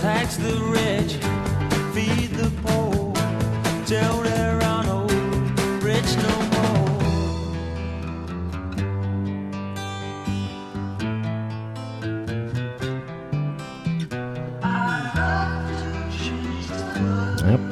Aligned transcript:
Tax 0.00 0.36
the 0.36 0.56
rich, 0.76 1.14
feed 1.94 2.30
the 2.30 2.50
poor, 2.62 3.12
till 3.86 4.27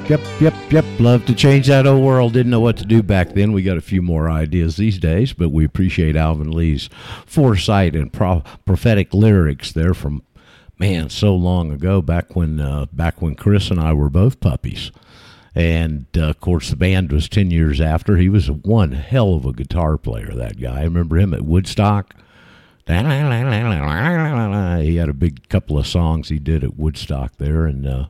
Yep, 0.08 0.20
yep, 0.40 0.54
yep. 0.70 0.84
Love 1.00 1.26
to 1.26 1.34
change 1.34 1.66
that 1.66 1.84
old 1.84 2.04
world. 2.04 2.32
Didn't 2.32 2.50
know 2.50 2.60
what 2.60 2.76
to 2.76 2.84
do 2.84 3.02
back 3.02 3.30
then. 3.30 3.50
We 3.50 3.64
got 3.64 3.76
a 3.76 3.80
few 3.80 4.00
more 4.00 4.30
ideas 4.30 4.76
these 4.76 5.00
days, 5.00 5.32
but 5.32 5.48
we 5.48 5.64
appreciate 5.64 6.14
Alvin 6.14 6.52
Lee's 6.52 6.88
foresight 7.26 7.96
and 7.96 8.12
pro- 8.12 8.44
prophetic 8.64 9.12
lyrics 9.12 9.72
there 9.72 9.94
from 9.94 10.22
man 10.78 11.10
so 11.10 11.34
long 11.34 11.72
ago, 11.72 12.00
back 12.00 12.36
when 12.36 12.60
uh, 12.60 12.86
back 12.92 13.20
when 13.20 13.34
Chris 13.34 13.68
and 13.68 13.80
I 13.80 13.94
were 13.94 14.08
both 14.08 14.38
puppies. 14.38 14.92
And 15.56 16.06
uh, 16.16 16.26
of 16.26 16.40
course, 16.40 16.70
the 16.70 16.76
band 16.76 17.10
was 17.10 17.28
ten 17.28 17.50
years 17.50 17.80
after. 17.80 18.16
He 18.16 18.28
was 18.28 18.48
one 18.48 18.92
hell 18.92 19.34
of 19.34 19.44
a 19.44 19.52
guitar 19.52 19.98
player. 19.98 20.32
That 20.32 20.60
guy. 20.60 20.82
I 20.82 20.84
remember 20.84 21.18
him 21.18 21.34
at 21.34 21.42
Woodstock. 21.42 22.14
He 24.84 24.94
had 24.96 25.08
a 25.08 25.14
big 25.14 25.48
couple 25.48 25.76
of 25.78 25.86
songs 25.88 26.28
he 26.28 26.38
did 26.38 26.62
at 26.62 26.78
Woodstock 26.78 27.38
there, 27.38 27.66
and 27.66 27.84
uh, 27.84 28.06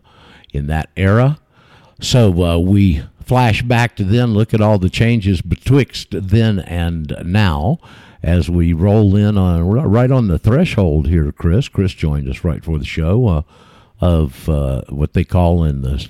in 0.53 0.67
that 0.67 0.91
era. 0.95 1.39
So 2.01 2.45
uh, 2.45 2.59
we 2.59 3.03
flash 3.25 3.63
back 3.63 3.97
to 3.97 4.05
then, 4.05 4.35
look 4.35 4.55
at 4.55 4.61
all 4.61 4.79
the 4.79 4.91
changes 4.91 5.41
betwixt 5.41 6.09
then 6.11 6.61
and 6.61 7.15
now 7.25 7.79
as 8.23 8.51
we 8.51 8.73
roll 8.73 9.17
in 9.17 9.39
on 9.39 9.65
right 9.69 10.11
on 10.11 10.29
the 10.29 10.39
threshold 10.39 11.09
here, 11.09 11.33
Chris. 11.33 11.69
Chris 11.69 11.93
joined 11.93 12.29
us 12.29 12.45
right 12.45 12.65
for 12.65 12.79
the 12.79 12.85
show 12.85 13.29
uh, 13.29 13.43
of 14.01 14.49
uh, 14.49 14.83
what 14.89 15.13
they 15.13 15.25
call 15.25 15.65
in 15.65 15.83
the 15.83 16.09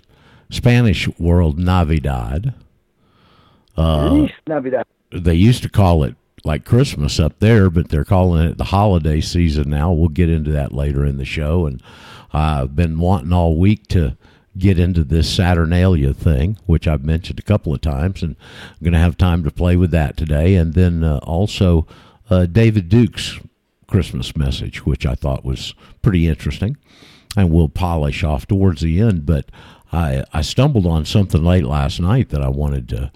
Spanish 0.51 1.09
world 1.19 1.59
Navidad. 1.59 2.55
Uh, 3.77 4.29
Navidad. 4.47 4.87
they 5.11 5.35
used 5.35 5.63
to 5.63 5.69
call 5.69 6.03
it 6.05 6.15
like 6.45 6.65
Christmas 6.65 7.19
up 7.21 7.39
there, 7.41 7.69
but 7.69 7.89
they're 7.89 8.05
calling 8.05 8.49
it 8.49 8.57
the 8.57 8.65
holiday 8.65 9.21
season 9.21 9.69
now. 9.69 9.93
We'll 9.93 10.09
get 10.09 10.31
into 10.31 10.53
that 10.53 10.73
later 10.73 11.05
in 11.05 11.19
the 11.19 11.25
show. 11.25 11.67
And 11.67 11.83
I've 12.33 12.75
been 12.77 12.99
wanting 12.99 13.33
all 13.33 13.57
week 13.57 13.89
to 13.89 14.17
get 14.59 14.79
into 14.79 15.05
this 15.05 15.29
Saturnalia 15.33 16.15
thing, 16.15 16.59
which 16.67 16.89
I've 16.89 17.05
mentioned 17.05 17.39
a 17.39 17.43
couple 17.43 17.75
of 17.75 17.81
times, 17.81 18.23
and 18.23 18.37
I'm 18.71 18.85
going 18.85 18.93
to 18.93 18.99
have 18.99 19.17
time 19.17 19.45
to 19.45 19.51
play 19.51 19.77
with 19.77 19.91
that 19.91 20.17
today. 20.17 20.55
And 20.57 20.75
then 20.75 21.05
uh, 21.05 21.19
also 21.23 21.87
uh, 22.31 22.47
David 22.47 22.89
Duke's 22.89 23.39
Christmas 23.87 24.37
message, 24.37 24.85
which 24.85 25.07
I 25.07 25.15
thought 25.15 25.45
was 25.45 25.75
pretty 26.03 26.27
interesting, 26.27 26.77
and 27.37 27.51
we'll 27.51 27.69
polish 27.69 28.25
off 28.25 28.47
towards 28.47 28.81
the 28.81 29.01
end. 29.01 29.27
But 29.27 29.47
I, 29.93 30.25
I 30.33 30.43
stumbled 30.43 30.87
on 30.87 31.05
something 31.05 31.45
late 31.45 31.65
last 31.65 32.01
night 32.01 32.31
that 32.31 32.43
I 32.43 32.49
wanted 32.49 32.89
to 32.91 33.13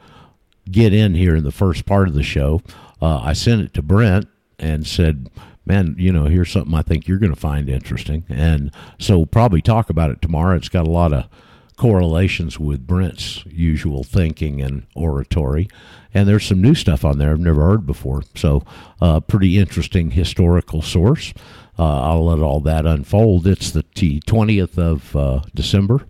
get 0.70 0.92
in 0.94 1.14
here 1.14 1.34
in 1.34 1.44
the 1.44 1.52
first 1.52 1.86
part 1.86 2.08
of 2.08 2.14
the 2.14 2.22
show. 2.22 2.62
Uh, 3.02 3.18
I 3.18 3.33
sent 3.33 3.62
it 3.62 3.74
to 3.74 3.83
Brent 3.83 4.28
and 4.58 4.86
said, 4.86 5.30
man, 5.66 5.94
you 5.98 6.12
know, 6.12 6.25
here's 6.25 6.50
something 6.50 6.75
I 6.75 6.83
think 6.83 7.06
you're 7.06 7.19
going 7.19 7.34
to 7.34 7.41
find 7.41 7.69
interesting. 7.69 8.25
And 8.28 8.72
so 8.98 9.19
we'll 9.19 9.27
probably 9.27 9.62
talk 9.62 9.91
about 9.91 10.11
it 10.11 10.22
tomorrow. 10.22 10.56
It's 10.56 10.69
got 10.69 10.86
a 10.86 10.91
lot 10.91 11.12
of 11.12 11.28
correlations 11.77 12.61
with 12.61 12.86
Brent's 12.86 13.44
usual 13.47 14.05
thinking 14.05 14.61
and 14.61 14.86
oratory. 14.94 15.69
And 16.12 16.28
there's 16.28 16.44
some 16.44 16.61
new 16.61 16.75
stuff 16.75 17.05
on 17.05 17.19
there 17.19 17.30
I've 17.30 17.41
never 17.41 17.62
heard 17.62 17.86
before. 17.86 18.22
So, 18.34 18.64
uh, 19.00 19.20
pretty 19.20 19.58
interesting 19.58 20.11
historical 20.11 20.83
source. 20.83 21.33
Uh, 21.78 22.02
I'll 22.02 22.27
let 22.27 22.41
all 22.41 22.61
that 22.61 22.85
unfold. 22.85 23.46
It's 23.46 23.70
the 23.70 23.85
t- 23.95 24.20
20th 24.20 24.77
of 24.77 25.17
uh, 25.17 25.40
December 25.55 26.06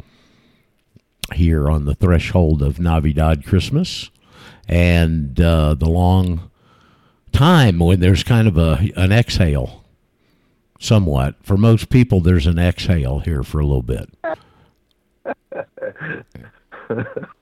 here 1.34 1.70
on 1.70 1.84
the 1.84 1.94
threshold 1.94 2.62
of 2.62 2.80
Navidad 2.80 3.46
Christmas. 3.46 4.10
And 4.66 5.40
uh, 5.40 5.74
the 5.74 5.88
long 5.88 6.49
time 7.32 7.78
when 7.78 8.00
there's 8.00 8.22
kind 8.22 8.48
of 8.48 8.56
a 8.56 8.90
an 8.96 9.12
exhale 9.12 9.84
somewhat. 10.78 11.36
For 11.42 11.56
most 11.56 11.90
people 11.90 12.20
there's 12.20 12.46
an 12.46 12.58
exhale 12.58 13.20
here 13.20 13.42
for 13.42 13.60
a 13.60 13.66
little 13.66 13.82
bit. 13.82 14.10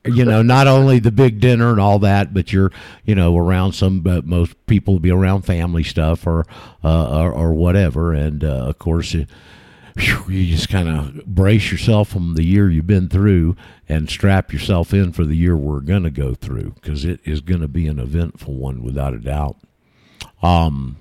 You 0.04 0.24
know 0.24 0.42
not 0.42 0.66
only 0.66 0.98
the 0.98 1.10
big 1.10 1.40
dinner 1.40 1.70
and 1.70 1.80
all 1.80 1.98
that 2.00 2.34
but 2.34 2.52
you're 2.52 2.70
you 3.04 3.14
know 3.14 3.36
around 3.36 3.72
some 3.72 4.00
but 4.00 4.26
most 4.26 4.54
people 4.66 4.94
will 4.94 5.00
be 5.00 5.10
around 5.10 5.42
family 5.42 5.82
stuff 5.82 6.26
or 6.26 6.44
uh, 6.84 7.22
or, 7.22 7.32
or 7.32 7.52
whatever. 7.54 8.12
And 8.12 8.44
uh, 8.44 8.66
of 8.66 8.78
course 8.78 9.14
you, 9.14 9.26
you 10.28 10.46
just 10.46 10.68
kind 10.68 10.88
of 10.88 11.26
brace 11.26 11.70
yourself 11.70 12.08
from 12.08 12.34
the 12.34 12.44
year 12.44 12.70
you've 12.70 12.86
been 12.86 13.08
through 13.08 13.56
and 13.88 14.08
strap 14.08 14.52
yourself 14.52 14.92
in 14.92 15.12
for 15.12 15.24
the 15.24 15.34
year 15.36 15.56
we're 15.56 15.80
going 15.80 16.04
to 16.04 16.10
go 16.10 16.34
through 16.34 16.72
because 16.80 17.04
it 17.04 17.20
is 17.24 17.40
going 17.40 17.60
to 17.60 17.68
be 17.68 17.86
an 17.86 17.98
eventful 17.98 18.54
one 18.54 18.82
without 18.82 19.14
a 19.14 19.18
doubt 19.18 19.56
um, 20.42 20.96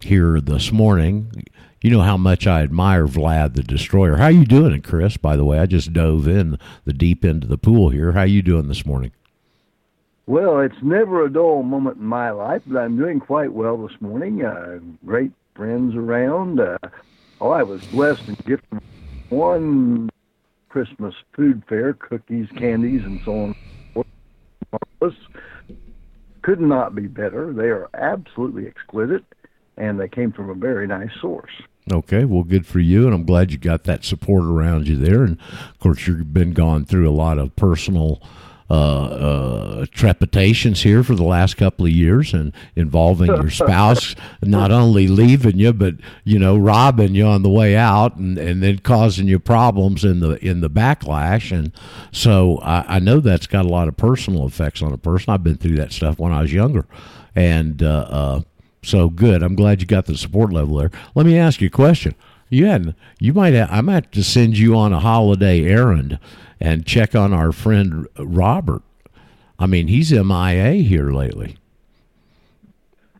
here 0.00 0.40
this 0.40 0.72
morning. 0.72 1.44
You 1.80 1.90
know 1.90 2.00
how 2.00 2.16
much 2.16 2.46
I 2.46 2.62
admire 2.62 3.06
Vlad 3.06 3.54
the 3.54 3.62
Destroyer. 3.62 4.16
How 4.16 4.28
you 4.28 4.46
doing, 4.46 4.80
Chris? 4.80 5.16
By 5.16 5.36
the 5.36 5.44
way, 5.44 5.58
I 5.58 5.66
just 5.66 5.92
dove 5.92 6.26
in 6.26 6.58
the 6.84 6.94
deep 6.94 7.24
end 7.24 7.42
of 7.42 7.50
the 7.50 7.58
pool 7.58 7.90
here. 7.90 8.12
How 8.12 8.22
you 8.22 8.40
doing 8.40 8.68
this 8.68 8.86
morning? 8.86 9.12
Well, 10.26 10.60
it's 10.60 10.82
never 10.82 11.26
a 11.26 11.30
dull 11.30 11.62
moment 11.62 11.98
in 11.98 12.06
my 12.06 12.30
life, 12.30 12.62
but 12.66 12.78
I'm 12.78 12.96
doing 12.96 13.20
quite 13.20 13.52
well 13.52 13.76
this 13.86 14.00
morning. 14.00 14.42
Uh, 14.42 14.78
great 15.04 15.32
friends 15.54 15.94
around. 15.94 16.60
Uh, 16.60 16.78
oh, 17.42 17.50
I 17.50 17.62
was 17.62 17.84
blessed 17.86 18.26
and 18.28 18.38
gifted 18.46 18.80
one 19.28 20.08
Christmas 20.70 21.14
food 21.34 21.62
fair, 21.68 21.92
cookies, 21.92 22.48
candies, 22.56 23.04
and 23.04 23.20
so 23.24 23.32
on. 23.32 23.54
Marvelous. 25.02 25.20
Could 26.44 26.60
not 26.60 26.94
be 26.94 27.06
better. 27.06 27.54
They 27.54 27.68
are 27.68 27.88
absolutely 27.94 28.66
exquisite, 28.66 29.24
and 29.78 29.98
they 29.98 30.08
came 30.08 30.30
from 30.30 30.50
a 30.50 30.54
very 30.54 30.86
nice 30.86 31.08
source. 31.18 31.50
Okay, 31.90 32.26
well, 32.26 32.42
good 32.42 32.66
for 32.66 32.80
you, 32.80 33.06
and 33.06 33.14
I'm 33.14 33.24
glad 33.24 33.50
you 33.50 33.56
got 33.56 33.84
that 33.84 34.04
support 34.04 34.44
around 34.44 34.86
you 34.86 34.96
there. 34.96 35.22
And 35.22 35.38
of 35.40 35.78
course, 35.78 36.06
you've 36.06 36.34
been 36.34 36.52
gone 36.52 36.84
through 36.84 37.08
a 37.08 37.12
lot 37.12 37.38
of 37.38 37.56
personal 37.56 38.20
uh, 38.70 38.74
uh, 38.74 39.86
trepidations 39.90 40.82
here 40.82 41.04
for 41.04 41.14
the 41.14 41.22
last 41.22 41.56
couple 41.56 41.84
of 41.84 41.92
years, 41.92 42.32
and 42.32 42.52
involving 42.74 43.26
your 43.26 43.50
spouse 43.64 44.14
not 44.42 44.70
only 44.70 45.06
leaving 45.06 45.58
you, 45.58 45.72
but 45.72 45.94
you 46.24 46.38
know 46.38 46.56
robbing 46.56 47.14
you 47.14 47.26
on 47.26 47.42
the 47.42 47.50
way 47.50 47.76
out, 47.76 48.16
and, 48.16 48.38
and 48.38 48.62
then 48.62 48.78
causing 48.78 49.28
you 49.28 49.38
problems 49.38 50.04
in 50.04 50.20
the 50.20 50.42
in 50.44 50.60
the 50.60 50.70
backlash. 50.70 51.52
And 51.52 51.72
so 52.10 52.58
I, 52.62 52.96
I 52.96 52.98
know 53.00 53.20
that's 53.20 53.46
got 53.46 53.66
a 53.66 53.68
lot 53.68 53.88
of 53.88 53.96
personal 53.96 54.46
effects 54.46 54.82
on 54.82 54.92
a 54.92 54.98
person. 54.98 55.32
I've 55.32 55.44
been 55.44 55.56
through 55.58 55.76
that 55.76 55.92
stuff 55.92 56.18
when 56.18 56.32
I 56.32 56.40
was 56.40 56.52
younger, 56.52 56.86
and 57.34 57.82
uh, 57.82 58.06
uh, 58.08 58.40
so 58.82 59.08
good. 59.10 59.42
I'm 59.42 59.56
glad 59.56 59.80
you 59.80 59.86
got 59.86 60.06
the 60.06 60.16
support 60.16 60.52
level 60.52 60.76
there. 60.76 60.90
Let 61.14 61.26
me 61.26 61.38
ask 61.38 61.60
you 61.60 61.66
a 61.66 61.70
question. 61.70 62.14
You 62.50 62.66
had, 62.66 62.94
you 63.18 63.32
might 63.32 63.54
have, 63.54 63.70
I 63.70 63.80
might 63.80 63.94
have 63.94 64.10
to 64.12 64.22
send 64.22 64.56
you 64.56 64.76
on 64.76 64.92
a 64.92 65.00
holiday 65.00 65.64
errand 65.64 66.18
and 66.64 66.86
check 66.86 67.14
on 67.14 67.34
our 67.34 67.52
friend 67.52 68.08
Robert. 68.18 68.82
I 69.58 69.66
mean, 69.66 69.86
he's 69.86 70.10
MIA 70.10 70.82
here 70.82 71.12
lately. 71.12 71.58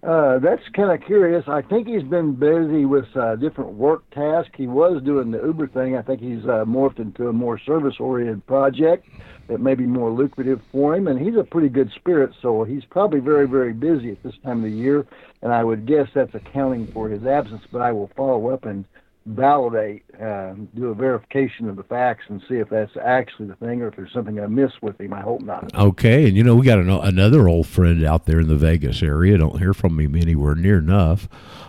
Uh, 0.03 0.38
that's 0.38 0.62
kind 0.72 0.91
of 0.91 1.06
curious. 1.06 1.44
I 1.47 1.60
think 1.60 1.87
he's 1.87 2.03
been 2.03 2.34
busy 2.34 2.87
with 2.87 3.04
uh, 3.15 3.37
different 3.37 3.75
work 3.75 4.09
tasks. 4.10 4.53
He 4.56 4.66
was 4.66 5.03
doing 5.03 5.31
the 5.31 5.43
Uber 5.43 5.66
thing. 5.69 5.94
I 5.94 6.00
think 6.00 6.21
he's 6.21 6.44
uh, 6.44 6.65
morphed 6.65 6.99
into 6.99 7.28
a 7.28 7.34
more 7.34 7.59
service-oriented 7.59 8.47
project 8.47 9.09
that 9.49 9.60
may 9.60 9.75
be 9.75 9.84
more 9.84 10.10
lucrative 10.10 10.62
for 10.72 10.94
him. 10.94 11.06
And 11.06 11.21
he's 11.21 11.37
a 11.37 11.44
pretty 11.44 11.69
good 11.69 11.91
spirit, 11.93 12.33
so 12.41 12.65
he's 12.65 12.84
probably 12.86 13.21
very, 13.21 13.47
very 13.47 13.74
busy 13.74 14.10
at 14.10 14.22
this 14.22 14.34
time 14.42 14.65
of 14.65 14.71
the 14.71 14.77
year. 14.77 15.07
And 15.42 15.53
I 15.53 15.63
would 15.65 15.84
guess 15.84 16.09
that's 16.15 16.34
accounting 16.34 16.86
for 16.89 17.10
his 17.10 17.27
absence. 17.27 17.63
But 17.71 17.83
I 17.83 17.92
will 17.92 18.10
follow 18.16 18.48
up 18.48 18.65
and 18.65 18.86
validate, 19.26 20.04
uh, 20.21 20.54
do 20.74 20.86
a 20.86 20.94
verification 20.94 21.68
of 21.68 21.76
the 21.76 21.82
facts, 21.82 22.24
and 22.28 22.42
see 22.48 22.56
if 22.56 22.68
that's 22.68 22.92
actually 23.03 23.48
the 23.48 23.56
thing 23.56 23.82
or 23.82 23.88
if 23.88 23.97
there's 23.97 24.12
something 24.12 24.38
I 24.41 24.47
missed 24.47 24.82
with 24.82 25.00
him. 25.00 25.12
I 25.12 25.21
hope 25.21 25.41
not. 25.41 25.74
Okay, 25.74 26.28
and 26.28 26.36
you 26.36 26.42
know 26.42 26.54
we 26.54 26.66
got 26.66 26.78
an, 26.78 26.91
another 26.91 27.48
old 27.48 27.66
friend 27.66 28.04
out 28.04 28.26
there 28.26 28.41
in 28.41 28.48
the 28.48 28.56
Vegas 28.56 29.03
area. 29.03 29.38
Don't 29.38 29.59
hear 29.59 29.74
from 29.74 29.98
him 29.98 30.15
anywhere 30.15 30.54
near 30.54 30.78
enough. 30.78 31.28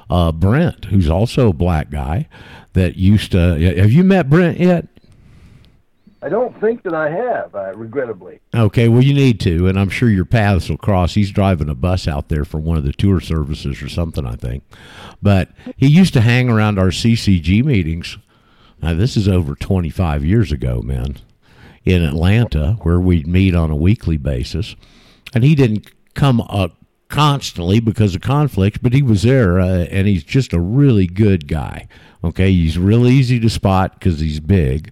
Uh, 0.10 0.32
Brent, 0.32 0.86
who's 0.86 1.10
also 1.10 1.50
a 1.50 1.54
black 1.54 1.90
guy 1.90 2.28
that 2.74 2.96
used 2.96 3.32
to. 3.32 3.58
Have 3.78 3.92
you 3.92 4.04
met 4.04 4.30
Brent 4.30 4.60
yet? 4.60 4.88
I 6.26 6.30
don't 6.30 6.60
think 6.60 6.82
that 6.84 6.96
I 6.96 7.12
have, 7.12 7.54
uh, 7.54 7.76
regrettably. 7.76 8.40
Okay, 8.56 8.90
well, 8.90 9.04
you 9.04 9.14
need 9.14 9.40
to, 9.42 9.68
and 9.68 9.80
I'm 9.80 9.90
sure 9.90 10.10
your 10.10 10.26
paths 10.26 10.68
will 10.68 10.78
cross. 10.78 11.14
He's 11.14 11.30
driving 11.30 11.70
a 11.70 11.76
bus 11.76 12.08
out 12.08 12.30
there 12.30 12.44
for 12.44 12.58
one 12.58 12.78
of 12.78 12.84
the 12.84 12.94
tour 12.94 13.20
services 13.20 13.80
or 13.80 13.90
something, 13.90 14.26
I 14.26 14.36
think. 14.36 14.64
But 15.22 15.50
he 15.78 15.86
used 15.86 16.14
to 16.14 16.22
hang 16.22 16.50
around 16.50 16.80
our 16.80 16.88
CCG 16.88 17.64
meetings. 17.64 18.18
Now, 18.82 18.96
this 18.96 19.16
is 19.16 19.28
over 19.28 19.54
25 19.54 20.26
years 20.26 20.52
ago, 20.52 20.82
man, 20.82 21.18
in 21.84 22.02
Atlanta, 22.02 22.80
where 22.82 23.00
we'd 23.00 23.28
meet 23.28 23.54
on 23.54 23.70
a 23.70 23.76
weekly 23.76 24.18
basis. 24.18 24.76
And 25.36 25.44
he 25.44 25.54
didn't 25.54 25.92
come 26.16 26.42
up 26.42 26.76
constantly 27.08 27.80
because 27.80 28.16
of 28.16 28.22
conflicts, 28.22 28.80
but 28.80 28.94
he 28.94 29.04
was 29.04 29.22
there, 29.22 29.60
uh, 29.60 29.86
and 29.92 30.08
he's 30.08 30.24
just 30.24 30.54
a 30.54 30.60
really 30.60 31.06
good 31.06 31.48
guy. 31.48 31.88
Okay, 32.26 32.52
he's 32.52 32.80
real 32.80 33.06
easy 33.06 33.40
to 33.40 33.50
spot 33.52 34.00
because 34.00 34.20
he's 34.20 34.40
big, 34.40 34.92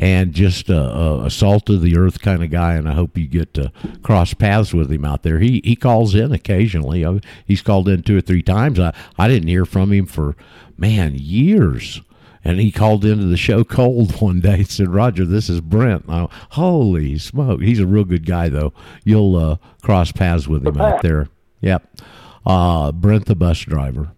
and 0.00 0.32
just 0.32 0.68
a, 0.68 0.80
a, 0.80 1.24
a 1.26 1.30
salt 1.30 1.70
of 1.70 1.80
the 1.80 1.96
earth 1.96 2.20
kind 2.20 2.42
of 2.42 2.50
guy. 2.50 2.74
And 2.74 2.88
I 2.88 2.92
hope 2.94 3.16
you 3.16 3.28
get 3.28 3.54
to 3.54 3.70
cross 4.02 4.34
paths 4.34 4.74
with 4.74 4.90
him 4.90 5.04
out 5.04 5.22
there. 5.22 5.38
He 5.38 5.60
he 5.64 5.76
calls 5.76 6.16
in 6.16 6.32
occasionally. 6.32 7.06
He's 7.46 7.62
called 7.62 7.88
in 7.88 8.02
two 8.02 8.18
or 8.18 8.20
three 8.20 8.42
times. 8.42 8.80
I 8.80 8.92
I 9.16 9.28
didn't 9.28 9.48
hear 9.48 9.64
from 9.64 9.92
him 9.92 10.06
for 10.06 10.34
man 10.76 11.14
years. 11.14 12.00
And 12.44 12.58
he 12.58 12.72
called 12.72 13.04
into 13.04 13.26
the 13.26 13.36
show 13.36 13.62
cold 13.78 14.20
one 14.20 14.40
day 14.40 14.54
and 14.54 14.68
said, 14.68 14.88
Roger, 14.88 15.24
this 15.24 15.48
is 15.48 15.60
Brent. 15.60 16.06
I, 16.08 16.26
Holy 16.50 17.16
smoke. 17.18 17.60
He's 17.62 17.78
a 17.78 17.86
real 17.86 18.02
good 18.02 18.26
guy, 18.26 18.48
though. 18.48 18.72
You'll 19.04 19.36
uh, 19.36 19.56
cross 19.82 20.10
paths 20.10 20.48
with 20.48 20.66
him 20.66 20.80
out 20.80 21.02
there. 21.02 21.28
Yep. 21.60 22.00
Uh, 22.44 22.90
Brent, 22.90 23.26
the 23.26 23.36
bus 23.36 23.60
driver. 23.60 24.10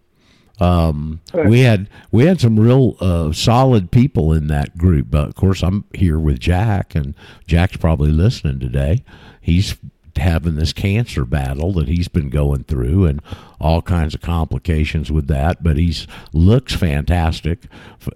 Um, 0.59 1.21
we 1.33 1.61
had 1.61 1.89
we 2.11 2.25
had 2.25 2.39
some 2.39 2.59
real 2.59 2.95
uh, 2.99 3.31
solid 3.33 3.91
people 3.91 4.31
in 4.33 4.47
that 4.47 4.77
group. 4.77 5.07
But 5.09 5.27
of 5.27 5.35
course, 5.35 5.61
I'm 5.63 5.85
here 5.93 6.19
with 6.19 6.39
Jack, 6.39 6.95
and 6.95 7.13
Jack's 7.45 7.77
probably 7.77 8.11
listening 8.11 8.59
today. 8.59 9.03
He's 9.41 9.75
having 10.17 10.55
this 10.55 10.73
cancer 10.73 11.25
battle 11.25 11.73
that 11.73 11.87
he's 11.87 12.07
been 12.07 12.29
going 12.29 12.63
through 12.63 13.05
and 13.05 13.21
all 13.59 13.81
kinds 13.81 14.13
of 14.13 14.21
complications 14.21 15.11
with 15.11 15.27
that. 15.27 15.63
But 15.63 15.77
he's 15.77 16.07
looks 16.33 16.73
fantastic 16.75 17.63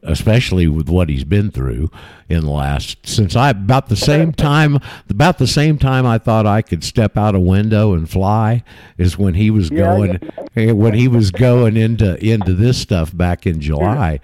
especially 0.03 0.67
with 0.67 0.89
what 0.89 1.09
he's 1.09 1.23
been 1.23 1.51
through 1.51 1.89
in 2.27 2.41
the 2.41 2.49
last 2.51 2.97
since 3.07 3.35
I 3.35 3.49
about 3.51 3.87
the 3.87 3.95
same 3.95 4.31
time 4.33 4.79
about 5.09 5.37
the 5.37 5.47
same 5.47 5.77
time 5.77 6.05
I 6.05 6.17
thought 6.17 6.45
I 6.45 6.61
could 6.61 6.83
step 6.83 7.17
out 7.17 7.35
a 7.35 7.39
window 7.39 7.93
and 7.93 8.09
fly 8.09 8.63
is 8.97 9.17
when 9.17 9.33
he 9.33 9.49
was 9.49 9.71
Yeah, 9.71 9.95
going 9.95 10.19
eh, 10.55 10.71
when 10.71 10.93
he 10.93 11.07
was 11.07 11.31
going 11.31 11.75
into 11.77 12.23
into 12.23 12.53
this 12.53 12.77
stuff 12.77 13.15
back 13.15 13.47
in 13.47 13.61
July 13.61 14.19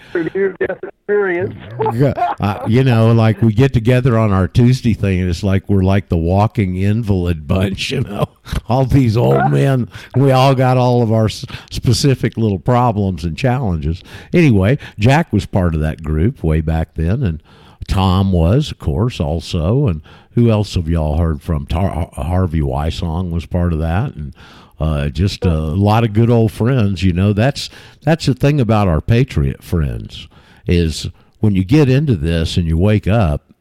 experience. 1.08 1.54
uh, 2.40 2.66
you 2.68 2.84
know, 2.84 3.12
like 3.12 3.40
we 3.42 3.54
get 3.54 3.74
together 3.74 4.18
on 4.18 4.32
our 4.32 4.48
Tuesday 4.48 4.96
thing, 4.96 5.22
and 5.22 5.30
it's 5.30 5.44
like 5.44 5.70
we're 5.70 5.84
like 5.84 6.10
the 6.10 6.18
walking 6.18 6.76
invalid 6.78 7.48
bunch. 7.48 7.92
You 7.96 8.02
know, 8.02 8.26
all 8.68 8.86
these 8.86 9.16
old 9.16 9.52
men. 9.52 9.90
We 10.16 10.32
all 10.32 10.54
got 10.54 10.76
all 10.76 11.02
of 11.02 11.14
our 11.14 11.30
specific 11.30 12.36
little 12.36 12.60
problems 12.60 13.24
and 13.24 13.38
challenges. 13.38 14.04
Anyway, 14.34 14.80
Jack 15.00 15.32
was 15.32 15.46
part 15.46 15.76
of 15.76 15.82
that 15.82 16.04
group 16.04 16.44
way 16.44 16.60
back 16.62 16.96
then, 16.96 17.24
and 17.24 17.42
Tom 17.88 18.34
was, 18.34 18.72
of 18.72 18.80
course, 18.80 19.20
also. 19.22 19.88
And 19.88 20.02
who 20.32 20.50
else 20.50 20.74
have 20.74 20.90
y'all 20.90 21.18
heard 21.18 21.42
from? 21.42 21.68
Tar- 21.68 22.10
Harvey 22.14 22.60
Wysong 22.62 23.30
was 23.32 23.46
part 23.46 23.72
of 23.72 23.80
that, 23.80 24.16
and 24.16 24.36
uh, 24.80 25.08
just 25.10 25.46
a 25.46 25.56
lot 25.56 26.04
of 26.04 26.12
good 26.12 26.30
old 26.30 26.52
friends. 26.52 27.04
You 27.04 27.14
know, 27.14 27.32
that's 27.32 27.70
that's 28.02 28.26
the 28.26 28.34
thing 28.34 28.60
about 28.60 28.90
our 28.90 29.00
patriot 29.00 29.64
friends 29.64 30.28
is 30.68 31.10
when 31.40 31.56
you 31.56 31.64
get 31.64 31.90
into 31.90 32.16
this 32.16 32.58
and 32.58 32.68
you 32.68 32.78
wake 32.78 33.08
up, 33.08 33.54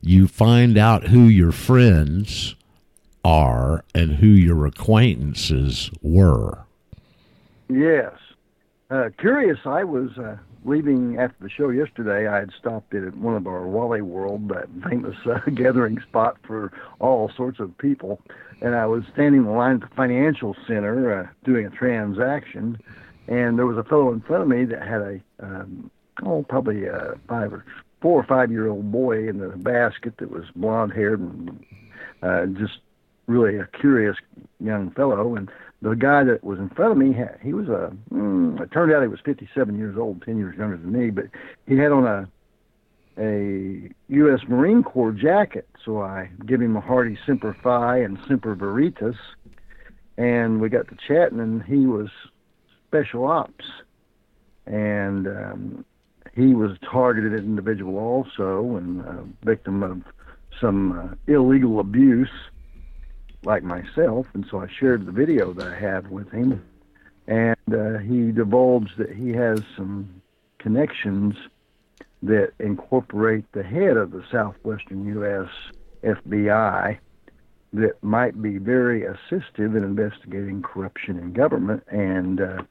you 0.00 0.26
find 0.26 0.78
out 0.78 1.08
who 1.08 1.24
your 1.24 1.52
friends 1.52 2.54
are 3.24 3.84
and 3.94 4.16
who 4.16 4.28
your 4.28 4.66
acquaintances 4.66 5.90
were. 6.02 6.64
Yes. 7.68 8.12
Uh, 8.90 9.10
curious, 9.18 9.58
I 9.64 9.84
was 9.84 10.10
uh, 10.18 10.36
leaving 10.64 11.18
after 11.18 11.36
the 11.40 11.50
show 11.50 11.68
yesterday. 11.68 12.26
I 12.26 12.40
had 12.40 12.50
stopped 12.58 12.94
at 12.94 13.16
one 13.16 13.36
of 13.36 13.46
our 13.46 13.66
Wally 13.66 14.02
World, 14.02 14.48
that 14.48 14.68
famous 14.88 15.16
uh, 15.26 15.38
gathering 15.54 16.00
spot 16.00 16.38
for 16.46 16.72
all 16.98 17.30
sorts 17.36 17.60
of 17.60 17.76
people, 17.78 18.20
and 18.60 18.74
I 18.74 18.86
was 18.86 19.04
standing 19.12 19.42
in 19.42 19.46
the 19.46 19.52
line 19.52 19.76
at 19.76 19.88
the 19.88 19.94
financial 19.94 20.56
center 20.66 21.20
uh, 21.20 21.28
doing 21.44 21.66
a 21.66 21.70
transaction, 21.70 22.78
and 23.28 23.58
there 23.58 23.66
was 23.66 23.78
a 23.78 23.84
fellow 23.84 24.12
in 24.12 24.20
front 24.22 24.42
of 24.42 24.48
me 24.48 24.64
that 24.64 24.82
had 24.82 25.00
a 25.00 25.20
um, 25.38 25.90
oh 26.24 26.44
probably 26.48 26.84
a 26.84 27.14
five 27.28 27.52
or 27.52 27.64
four 28.00 28.20
or 28.20 28.24
five 28.24 28.50
year 28.50 28.68
old 28.68 28.90
boy 28.90 29.28
in 29.28 29.38
the 29.38 29.48
basket 29.48 30.16
that 30.18 30.30
was 30.30 30.44
blonde 30.56 30.92
haired 30.92 31.20
and 31.20 31.64
uh, 32.22 32.46
just 32.58 32.78
really 33.26 33.56
a 33.56 33.66
curious 33.78 34.16
young 34.58 34.90
fellow 34.90 35.36
and 35.36 35.50
the 35.82 35.94
guy 35.94 36.24
that 36.24 36.42
was 36.44 36.58
in 36.58 36.68
front 36.70 36.92
of 36.92 36.98
me 36.98 37.16
he 37.42 37.52
was 37.52 37.68
a 37.68 37.92
mm, 38.12 38.60
it 38.60 38.70
turned 38.72 38.92
out 38.92 39.02
he 39.02 39.08
was 39.08 39.20
57 39.24 39.78
years 39.78 39.96
old 39.96 40.22
10 40.22 40.36
years 40.38 40.56
younger 40.56 40.76
than 40.76 40.92
me 40.92 41.10
but 41.10 41.26
he 41.66 41.76
had 41.76 41.92
on 41.92 42.06
a 42.06 42.28
a 43.18 43.90
U.S. 44.08 44.40
Marine 44.48 44.82
Corps 44.82 45.12
jacket 45.12 45.68
so 45.84 46.00
I 46.00 46.30
give 46.46 46.60
him 46.60 46.76
a 46.76 46.80
hearty 46.80 47.18
semper 47.26 47.56
fi 47.62 47.98
and 47.98 48.18
semper 48.26 48.54
veritas 48.54 49.16
and 50.16 50.60
we 50.60 50.68
got 50.68 50.88
to 50.88 50.96
chatting 51.06 51.40
and 51.40 51.62
he 51.62 51.86
was 51.86 52.08
special 52.88 53.26
ops 53.26 53.64
and 54.66 55.26
um, 55.26 55.84
he 56.34 56.54
was 56.54 56.76
targeted 56.90 57.34
individual 57.34 57.98
also 57.98 58.76
and 58.76 59.00
a 59.00 59.24
victim 59.44 59.82
of 59.82 60.02
some 60.60 60.98
uh, 60.98 61.32
illegal 61.32 61.80
abuse 61.80 62.30
like 63.44 63.62
myself, 63.62 64.26
and 64.34 64.44
so 64.50 64.60
I 64.60 64.68
shared 64.68 65.06
the 65.06 65.12
video 65.12 65.52
that 65.54 65.66
I 65.66 65.78
had 65.78 66.10
with 66.10 66.30
him, 66.30 66.62
and 67.26 67.56
uh, 67.72 67.98
he 67.98 68.32
divulged 68.32 68.98
that 68.98 69.14
he 69.14 69.32
has 69.32 69.62
some 69.76 70.22
connections 70.58 71.36
that 72.22 72.52
incorporate 72.58 73.50
the 73.52 73.62
head 73.62 73.96
of 73.96 74.10
the 74.10 74.22
southwestern 74.30 75.06
U.S. 75.06 75.48
FBI 76.02 76.98
that 77.72 78.02
might 78.02 78.40
be 78.42 78.58
very 78.58 79.02
assistive 79.02 79.76
in 79.76 79.84
investigating 79.84 80.60
corruption 80.60 81.18
in 81.18 81.32
government, 81.32 81.82
and 81.88 82.40
uh, 82.40 82.62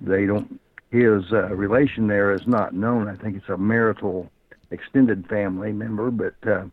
they 0.00 0.26
don't. 0.26 0.60
His 0.90 1.24
uh, 1.32 1.48
relation 1.54 2.06
there 2.06 2.32
is 2.32 2.46
not 2.46 2.74
known. 2.74 3.08
I 3.08 3.16
think 3.16 3.36
it's 3.36 3.48
a 3.48 3.56
marital 3.56 4.30
extended 4.70 5.26
family 5.28 5.72
member, 5.72 6.10
but 6.10 6.34
uh, 6.46 6.64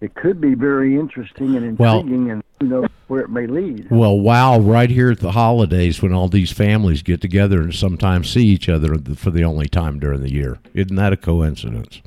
it 0.00 0.14
could 0.14 0.40
be 0.40 0.54
very 0.54 0.96
interesting 0.96 1.56
and 1.56 1.78
Well- 1.78 2.00
intriguing, 2.00 2.30
and 2.30 2.42
who 2.60 2.66
knows 2.66 2.88
where 3.08 3.20
it 3.20 3.30
may 3.30 3.46
lead. 3.46 3.90
Well, 3.90 4.18
wow, 4.18 4.58
right 4.58 4.90
here 4.90 5.10
at 5.10 5.20
the 5.20 5.32
holidays 5.32 6.02
when 6.02 6.12
all 6.12 6.28
these 6.28 6.52
families 6.52 7.02
get 7.02 7.20
together 7.20 7.60
and 7.60 7.74
sometimes 7.74 8.30
see 8.30 8.44
each 8.46 8.68
other 8.68 8.96
for 9.14 9.30
the 9.30 9.44
only 9.44 9.68
time 9.68 9.98
during 9.98 10.20
the 10.22 10.32
year. 10.32 10.58
Isn't 10.74 10.96
that 10.96 11.12
a 11.12 11.16
coincidence? 11.16 12.02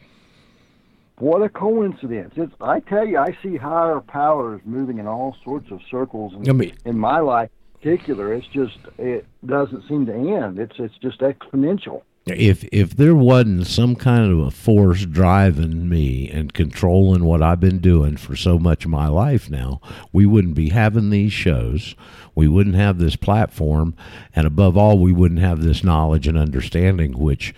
What 1.18 1.44
a 1.44 1.50
coincidence! 1.50 2.34
It's, 2.36 2.52
I 2.60 2.80
tell 2.80 3.06
you, 3.06 3.20
I 3.20 3.38
see 3.44 3.56
higher 3.56 4.00
powers 4.00 4.60
moving 4.66 4.98
in 4.98 5.06
all 5.08 5.38
sorts 5.44 5.70
of 5.70 5.80
circles, 5.90 6.34
and 6.34 6.50
I 6.50 6.52
mean, 6.52 6.74
in 6.84 6.98
my 6.98 7.20
life, 7.20 7.50
in 7.52 7.61
particular, 7.82 8.34
it's 8.34 8.48
just 8.48 8.78
it 8.98 9.26
doesn't 9.46 9.88
seem 9.88 10.06
to 10.06 10.14
end. 10.14 10.60
It's 10.60 10.76
it's 10.78 10.98
just 11.02 11.20
exponential. 11.22 12.04
if 12.26 12.64
if 12.72 12.96
there 12.96 13.16
wasn't 13.16 13.68
some 13.68 13.96
kind 13.96 14.32
of 14.32 14.40
a 14.40 14.52
force 14.52 15.06
driving 15.06 15.90
me 15.90 16.30
and 16.30 16.54
controlling 16.54 17.26
what 17.26 17.42
I've 17.42 17.60
been 17.60 17.80
doing 17.80 18.18
for 18.18 18.36
so 18.36 18.60
much 18.60 18.86
of 18.86 18.92
my 18.92 19.08
life 19.08 19.50
now, 19.50 19.82
we 20.12 20.26
wouldn't 20.26 20.56
be 20.56 20.70
having 20.70 21.10
these 21.10 21.34
shows. 21.34 21.96
We 22.36 22.48
wouldn't 22.48 22.76
have 22.76 22.98
this 22.98 23.16
platform, 23.16 23.96
and 24.36 24.48
above 24.48 24.78
all, 24.78 25.00
we 25.00 25.12
wouldn't 25.12 25.42
have 25.42 25.62
this 25.62 25.84
knowledge 25.84 26.28
and 26.28 26.38
understanding, 26.38 27.18
which 27.18 27.54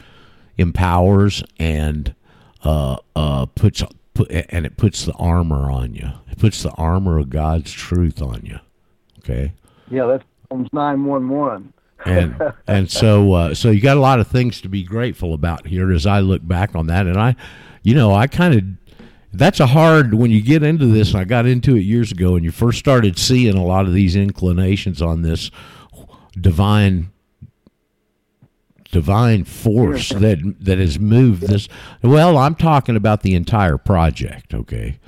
empowers 0.57 1.43
and 1.59 2.15
uh, 2.63 2.97
uh, 3.15 3.45
puts 3.47 3.83
put, 4.13 4.31
and 4.31 4.65
it 4.65 4.77
puts 4.77 5.05
the 5.05 5.13
armor 5.13 5.69
on 5.69 5.93
you. 5.93 6.09
It 6.31 6.39
puts 6.39 6.63
the 6.63 6.71
armor 6.71 7.19
of 7.19 7.29
God's 7.29 7.71
truth 7.71 8.21
on 8.21 8.45
you. 8.45 8.59
Okay 9.19 9.53
Yeah, 9.89 10.05
that's 10.05 10.23
Psalms 10.49 10.69
nine 10.73 11.05
one 11.05 11.29
one. 11.29 11.73
and 12.05 12.35
and 12.67 12.89
so 12.89 13.33
uh, 13.33 13.53
so 13.53 13.69
you 13.69 13.81
got 13.81 13.97
a 13.97 14.01
lot 14.01 14.19
of 14.19 14.27
things 14.27 14.61
to 14.61 14.69
be 14.69 14.83
grateful 14.83 15.33
about 15.33 15.67
here 15.67 15.91
as 15.91 16.05
I 16.05 16.19
look 16.19 16.45
back 16.47 16.75
on 16.75 16.87
that, 16.87 17.07
and 17.07 17.19
I, 17.19 17.35
you 17.81 17.95
know, 17.95 18.13
I 18.13 18.27
kind 18.27 18.53
of 18.53 18.97
that's 19.33 19.59
a 19.59 19.67
hard 19.67 20.13
when 20.13 20.31
you 20.31 20.41
get 20.41 20.63
into 20.63 20.85
this. 20.85 21.11
And 21.11 21.21
I 21.21 21.23
got 21.23 21.45
into 21.45 21.75
it 21.75 21.81
years 21.81 22.11
ago, 22.11 22.35
and 22.35 22.45
you 22.45 22.51
first 22.51 22.79
started 22.79 23.17
seeing 23.17 23.57
a 23.57 23.65
lot 23.65 23.85
of 23.85 23.93
these 23.93 24.15
inclinations 24.15 25.01
on 25.01 25.21
this 25.21 25.49
divine 26.39 27.11
divine 28.91 29.43
force 29.43 30.09
that 30.09 30.55
that 30.59 30.77
has 30.77 30.99
moved 30.99 31.41
this. 31.43 31.67
Well, 32.01 32.37
I'm 32.37 32.55
talking 32.55 32.95
about 32.95 33.21
the 33.23 33.33
entire 33.33 33.77
project, 33.77 34.53
okay 34.53 34.99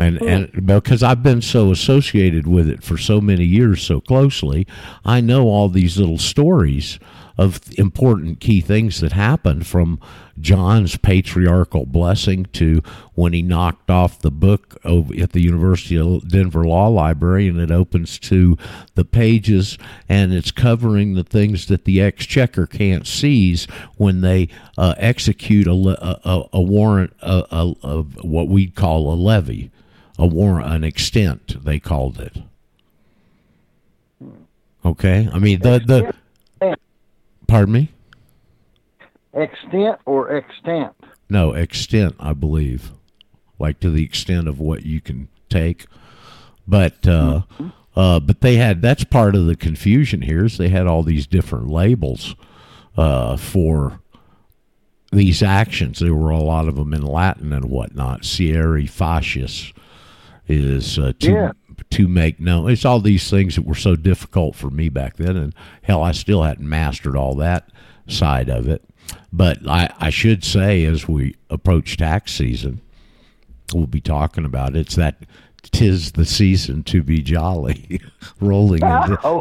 and 0.00 0.22
and 0.22 0.66
because 0.66 1.02
I've 1.02 1.22
been 1.22 1.42
so 1.42 1.70
associated 1.70 2.46
with 2.46 2.68
it 2.68 2.82
for 2.82 2.96
so 2.96 3.20
many 3.20 3.44
years 3.44 3.82
so 3.82 4.00
closely, 4.00 4.66
I 5.04 5.20
know 5.20 5.44
all 5.44 5.68
these 5.68 5.98
little 5.98 6.18
stories 6.18 6.98
of 7.36 7.60
important 7.78 8.38
key 8.38 8.60
things 8.60 9.00
that 9.00 9.12
happened 9.12 9.66
from 9.66 9.98
John's 10.38 10.96
patriarchal 10.96 11.84
blessing 11.84 12.46
to 12.52 12.80
when 13.14 13.32
he 13.32 13.42
knocked 13.42 13.90
off 13.90 14.20
the 14.20 14.30
book 14.30 14.76
at 14.84 15.32
the 15.32 15.40
University 15.40 15.98
of 15.98 16.28
Denver 16.28 16.64
Law 16.64 16.88
Library 16.88 17.48
and 17.48 17.58
it 17.58 17.70
opens 17.72 18.18
to 18.20 18.56
the 18.94 19.04
pages 19.04 19.78
and 20.08 20.32
it's 20.32 20.52
covering 20.52 21.14
the 21.14 21.24
things 21.24 21.66
that 21.66 21.84
the 21.84 22.00
exchequer 22.00 22.66
can't 22.66 23.06
seize 23.06 23.66
when 23.96 24.20
they 24.20 24.48
uh, 24.78 24.94
execute 24.98 25.66
a, 25.66 25.72
a, 25.72 26.48
a, 26.52 26.62
warrant 26.62 27.12
of 27.20 28.24
what 28.24 28.48
we'd 28.48 28.74
call 28.74 29.12
a 29.12 29.14
levy 29.14 29.70
a 30.18 30.26
war 30.26 30.60
an 30.60 30.84
extent, 30.84 31.64
they 31.64 31.78
called 31.78 32.20
it. 32.20 32.36
Okay, 34.84 35.28
I 35.32 35.38
mean 35.38 35.60
the 35.60 36.14
the. 36.60 36.76
Pardon 37.46 37.72
me. 37.72 37.90
Extent 39.34 39.98
or 40.06 40.36
extent? 40.36 40.92
No, 41.28 41.52
extent, 41.52 42.14
I 42.20 42.32
believe, 42.32 42.92
like 43.58 43.80
to 43.80 43.90
the 43.90 44.04
extent 44.04 44.46
of 44.48 44.60
what 44.60 44.84
you 44.86 45.00
can 45.00 45.28
take. 45.48 45.86
But 46.66 47.06
uh, 47.06 47.42
Mm-hmm. 47.58 47.68
uh, 47.96 48.20
but 48.20 48.40
they 48.40 48.56
had 48.56 48.82
that's 48.82 49.04
part 49.04 49.34
of 49.34 49.46
the 49.46 49.56
confusion 49.56 50.22
here 50.22 50.44
is 50.44 50.58
they 50.58 50.68
had 50.68 50.86
all 50.86 51.02
these 51.02 51.26
different 51.26 51.68
labels 51.68 52.34
uh, 52.96 53.36
for 53.36 54.00
these 55.12 55.42
actions. 55.42 55.98
There 55.98 56.14
were 56.14 56.30
a 56.30 56.38
lot 56.38 56.68
of 56.68 56.76
them 56.76 56.92
in 56.92 57.02
Latin 57.02 57.52
and 57.52 57.66
whatnot. 57.66 58.24
Scire 58.24 58.86
facias 58.86 59.72
is 60.48 60.98
uh, 60.98 61.12
to 61.20 61.30
Yeah. 61.32 61.52
to 61.90 62.08
make 62.08 62.40
known. 62.40 62.70
It's 62.70 62.84
all 62.84 63.00
these 63.00 63.28
things 63.30 63.56
that 63.56 63.64
were 63.64 63.74
so 63.74 63.96
difficult 63.96 64.54
for 64.56 64.70
me 64.70 64.88
back 64.88 65.16
then, 65.16 65.36
and 65.36 65.54
hell, 65.82 66.02
I 66.02 66.12
still 66.12 66.42
hadn't 66.42 66.68
mastered 66.68 67.16
all 67.16 67.34
that 67.36 67.68
side 68.08 68.48
of 68.48 68.68
it. 68.68 68.82
But 69.32 69.66
I, 69.68 69.92
I 69.98 70.10
should 70.10 70.44
say, 70.44 70.84
as 70.84 71.08
we 71.08 71.34
approach 71.50 71.96
tax 71.96 72.32
season, 72.32 72.80
we'll 73.72 73.86
be 73.86 74.00
talking 74.00 74.44
about 74.44 74.76
it. 74.76 74.80
It's 74.80 74.96
that 74.96 75.16
tis 75.72 76.12
the 76.12 76.24
season 76.24 76.82
to 76.84 77.02
be 77.02 77.20
jolly, 77.22 78.00
rolling 78.40 78.82
into 78.82 79.18
Oh, 79.24 79.40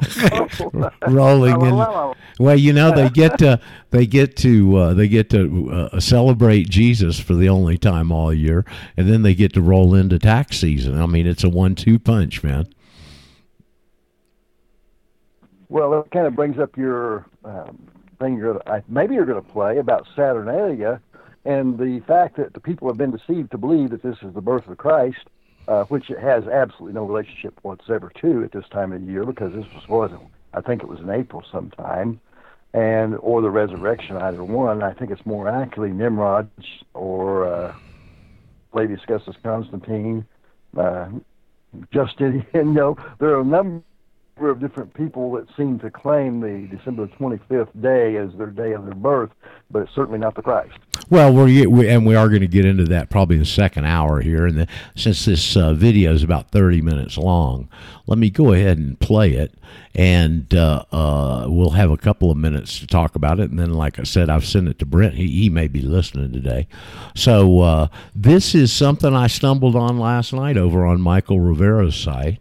rolling 1.07 1.55
Oh, 1.61 2.11
in. 2.11 2.17
well, 2.43 2.57
you 2.57 2.73
know 2.73 2.91
they 2.91 3.09
get 3.09 3.37
to 3.39 3.59
they 3.91 4.05
get 4.05 4.35
to 4.37 4.75
uh, 4.77 4.93
they 4.93 5.07
get 5.07 5.29
to 5.31 5.69
uh, 5.93 5.99
celebrate 5.99 6.69
Jesus 6.69 7.19
for 7.19 7.33
the 7.35 7.49
only 7.49 7.77
time 7.77 8.11
all 8.11 8.33
year, 8.33 8.65
and 8.97 9.09
then 9.09 9.21
they 9.23 9.33
get 9.35 9.53
to 9.53 9.61
roll 9.61 9.93
into 9.95 10.19
tax 10.19 10.57
season. 10.57 10.99
I 10.99 11.05
mean, 11.05 11.27
it's 11.27 11.43
a 11.43 11.49
one-two 11.49 11.99
punch, 11.99 12.43
man. 12.43 12.67
Well, 15.69 15.91
that 15.91 16.11
kind 16.11 16.27
of 16.27 16.35
brings 16.35 16.59
up 16.59 16.77
your 16.77 17.25
um, 17.43 17.77
thing. 18.19 18.37
You're 18.37 18.61
I- 18.69 18.83
maybe 18.87 19.15
you're 19.15 19.25
going 19.25 19.43
to 19.43 19.51
play 19.51 19.77
about 19.77 20.05
Saturnalia 20.15 21.01
and 21.45 21.77
the 21.77 22.01
fact 22.07 22.37
that 22.37 22.53
the 22.53 22.59
people 22.59 22.87
have 22.87 22.97
been 22.97 23.11
deceived 23.11 23.51
to 23.51 23.57
believe 23.57 23.89
that 23.89 24.01
this 24.03 24.17
is 24.21 24.33
the 24.33 24.41
birth 24.41 24.67
of 24.67 24.77
Christ, 24.77 25.27
uh, 25.67 25.83
which 25.85 26.09
it 26.09 26.19
has 26.19 26.45
absolutely 26.47 26.93
no 26.93 27.05
relationship 27.05 27.57
whatsoever 27.61 28.11
to 28.21 28.43
at 28.43 28.51
this 28.51 28.65
time 28.71 28.91
of 28.91 29.01
year 29.01 29.25
because 29.25 29.53
this 29.53 29.65
was 29.73 29.87
wasn't. 29.87 30.21
I 30.53 30.61
think 30.61 30.83
it 30.83 30.87
was 30.87 30.99
in 30.99 31.09
April 31.09 31.43
sometime, 31.51 32.19
and 32.73 33.15
or 33.19 33.41
the 33.41 33.49
resurrection, 33.49 34.17
either 34.17 34.43
one. 34.43 34.83
I 34.83 34.93
think 34.93 35.11
it's 35.11 35.25
more 35.25 35.47
accurately 35.47 35.95
Nimrod 35.95 36.49
or 36.93 37.47
uh, 37.47 37.75
Flavius 38.71 39.01
Augustus 39.03 39.35
Constantine, 39.41 40.25
uh, 40.77 41.07
Justinian. 41.91 42.45
You 42.53 42.63
know, 42.65 42.97
there 43.19 43.29
are 43.29 43.41
a 43.41 43.45
number 43.45 43.83
of 44.37 44.59
different 44.59 44.93
people 44.93 45.31
that 45.33 45.47
seem 45.55 45.79
to 45.79 45.89
claim 45.91 46.41
the 46.41 46.67
December 46.75 47.07
25th 47.19 47.69
day 47.81 48.17
as 48.17 48.31
their 48.37 48.47
day 48.47 48.73
of 48.73 48.85
their 48.85 48.95
birth, 48.95 49.29
but 49.69 49.83
it's 49.83 49.93
certainly 49.93 50.19
not 50.19 50.35
the 50.35 50.41
Christ. 50.41 50.77
Well, 51.09 51.33
we're 51.33 51.69
we, 51.69 51.89
and 51.89 52.05
we 52.05 52.15
are 52.15 52.29
going 52.29 52.41
to 52.41 52.47
get 52.47 52.65
into 52.65 52.85
that 52.85 53.09
probably 53.09 53.35
in 53.35 53.41
the 53.41 53.45
second 53.45 53.85
hour 53.85 54.21
here, 54.21 54.45
and 54.47 54.57
the, 54.57 54.67
since 54.95 55.25
this 55.25 55.55
uh, 55.55 55.73
video 55.73 56.13
is 56.13 56.23
about 56.23 56.49
thirty 56.51 56.81
minutes 56.81 57.17
long, 57.17 57.69
let 58.07 58.17
me 58.17 58.29
go 58.29 58.53
ahead 58.53 58.77
and 58.77 58.99
play 58.99 59.33
it, 59.33 59.53
and 59.93 60.53
uh, 60.53 60.85
uh, 60.91 61.45
we'll 61.49 61.71
have 61.71 61.91
a 61.91 61.97
couple 61.97 62.31
of 62.31 62.37
minutes 62.37 62.79
to 62.79 62.87
talk 62.87 63.15
about 63.15 63.39
it, 63.39 63.51
and 63.51 63.59
then, 63.59 63.73
like 63.73 63.99
I 63.99 64.03
said, 64.03 64.29
I've 64.29 64.45
sent 64.45 64.67
it 64.67 64.79
to 64.79 64.85
Brent. 64.85 65.15
He, 65.15 65.27
he 65.27 65.49
may 65.49 65.67
be 65.67 65.81
listening 65.81 66.31
today, 66.31 66.67
so 67.15 67.59
uh, 67.59 67.87
this 68.15 68.55
is 68.55 68.71
something 68.71 69.13
I 69.13 69.27
stumbled 69.27 69.75
on 69.75 69.99
last 69.99 70.33
night 70.33 70.57
over 70.57 70.85
on 70.85 71.01
Michael 71.01 71.41
Rivera's 71.41 71.95
site, 71.95 72.39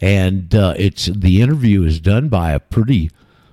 and 0.00 0.54
uh, 0.54 0.74
it's 0.76 1.06
the 1.06 1.40
interview 1.42 1.82
is 1.84 2.00
done 2.00 2.28
by 2.28 2.52
a 2.52 2.60
pretty 2.60 3.10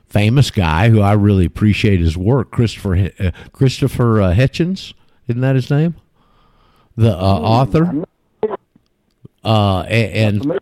famous 0.07 0.51
guy 0.51 0.89
who 0.89 1.01
I 1.01 1.13
really 1.13 1.45
appreciate 1.45 1.99
his 1.99 2.15
work, 2.17 2.51
Christopher 2.51 3.11
uh, 3.19 3.31
Christopher 3.51 4.21
uh, 4.21 4.33
Hitchens, 4.33 4.93
isn't 5.27 5.41
that 5.41 5.55
his 5.55 5.69
name? 5.69 5.95
The 6.95 7.11
uh, 7.11 7.19
author. 7.21 8.05
Uh, 9.43 9.83
a- 9.87 10.11
and, 10.25 10.59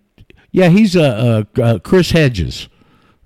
yeah, 0.51 0.69
he's 0.69 0.95
uh, 0.95 1.45
uh, 1.57 1.61
uh, 1.61 1.79
Chris 1.79 2.11
Hedges. 2.11 2.67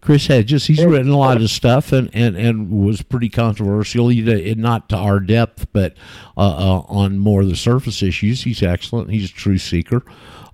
Chris 0.08 0.28
Hedges. 0.28 0.66
He's 0.66 0.86
written 0.86 1.12
a 1.12 1.18
lot 1.18 1.42
of 1.42 1.50
stuff 1.50 1.92
and, 1.92 2.10
and, 2.14 2.38
and 2.38 2.72
was 2.72 3.02
pretty 3.02 3.28
controversial. 3.28 4.10
Not 4.10 4.88
to 4.88 4.96
our 4.96 5.20
depth, 5.20 5.68
but 5.74 5.98
uh, 6.38 6.48
uh, 6.48 6.86
on 6.88 7.20
more 7.20 7.42
of 7.42 7.50
the 7.50 7.58
surface 7.58 8.02
issues. 8.02 8.44
He's 8.44 8.64
excellent. 8.64 9.10
He's 9.10 9.30
a 9.30 9.34
true 9.34 9.58
seeker. 9.58 10.06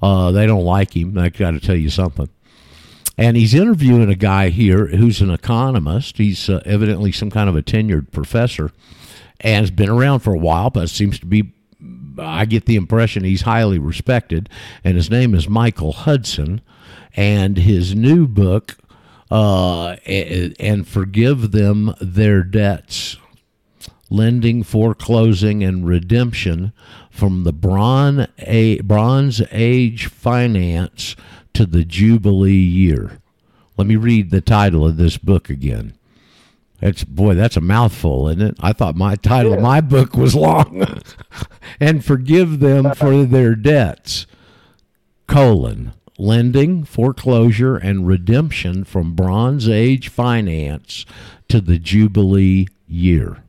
Uh, 0.01 0.31
they 0.31 0.47
don't 0.47 0.63
like 0.63 0.95
him. 0.95 1.15
I 1.19 1.29
got 1.29 1.51
to 1.51 1.59
tell 1.59 1.75
you 1.75 1.91
something 1.91 2.29
and 3.15 3.37
he's 3.37 3.53
interviewing 3.53 4.09
a 4.09 4.15
guy 4.15 4.49
here 4.49 4.87
who's 4.87 5.21
an 5.21 5.29
economist. 5.29 6.17
He's 6.17 6.49
uh, 6.49 6.63
evidently 6.65 7.11
some 7.11 7.29
kind 7.29 7.47
of 7.47 7.55
a 7.55 7.61
tenured 7.61 8.11
professor 8.11 8.71
and 9.39 9.61
has 9.61 9.69
been 9.69 9.89
around 9.89 10.21
for 10.21 10.33
a 10.33 10.39
while, 10.39 10.71
but 10.71 10.89
seems 10.89 11.19
to 11.19 11.27
be. 11.27 11.53
I 12.17 12.45
get 12.45 12.65
the 12.65 12.75
impression 12.75 13.23
he's 13.23 13.43
highly 13.43 13.77
respected, 13.77 14.49
and 14.83 14.95
his 14.95 15.11
name 15.11 15.35
is 15.35 15.47
Michael 15.47 15.91
Hudson, 15.91 16.61
and 17.15 17.55
his 17.57 17.93
new 17.93 18.27
book, 18.27 18.77
uh, 19.33 19.95
and 20.05 20.87
forgive 20.87 21.51
them 21.51 21.95
their 21.99 22.43
debts 22.43 23.17
lending, 24.11 24.61
foreclosing, 24.61 25.63
and 25.63 25.87
redemption 25.87 26.71
from 27.09 27.43
the 27.43 27.51
Bronze 27.51 29.41
Age 29.51 30.05
finance 30.05 31.15
to 31.53 31.65
the 31.65 31.83
Jubilee 31.83 32.51
year. 32.53 33.19
Let 33.75 33.87
me 33.87 33.95
read 33.95 34.29
the 34.29 34.39
title 34.39 34.85
of 34.85 34.97
this 34.97 35.17
book 35.17 35.49
again. 35.49 35.95
That's 36.79 37.03
boy, 37.03 37.33
that's 37.33 37.57
a 37.57 37.61
mouthful, 37.61 38.27
isn't 38.27 38.41
it? 38.41 38.57
I 38.59 38.71
thought 38.71 38.95
my 38.95 39.15
title 39.15 39.53
of 39.53 39.61
my 39.61 39.81
book 39.81 40.15
was 40.15 40.35
long. 40.35 40.85
and 41.79 42.05
forgive 42.05 42.59
them 42.59 42.93
for 42.95 43.23
their 43.23 43.55
debts. 43.55 44.27
Colon 45.25 45.93
lending, 46.17 46.83
foreclosure, 46.83 47.77
and 47.77 48.07
redemption 48.07 48.83
from 48.83 49.15
Bronze 49.15 49.67
Age 49.67 50.09
finance 50.09 51.05
to 51.49 51.61
the 51.61 51.79
Jubilee 51.79 52.67
year. 52.87 53.43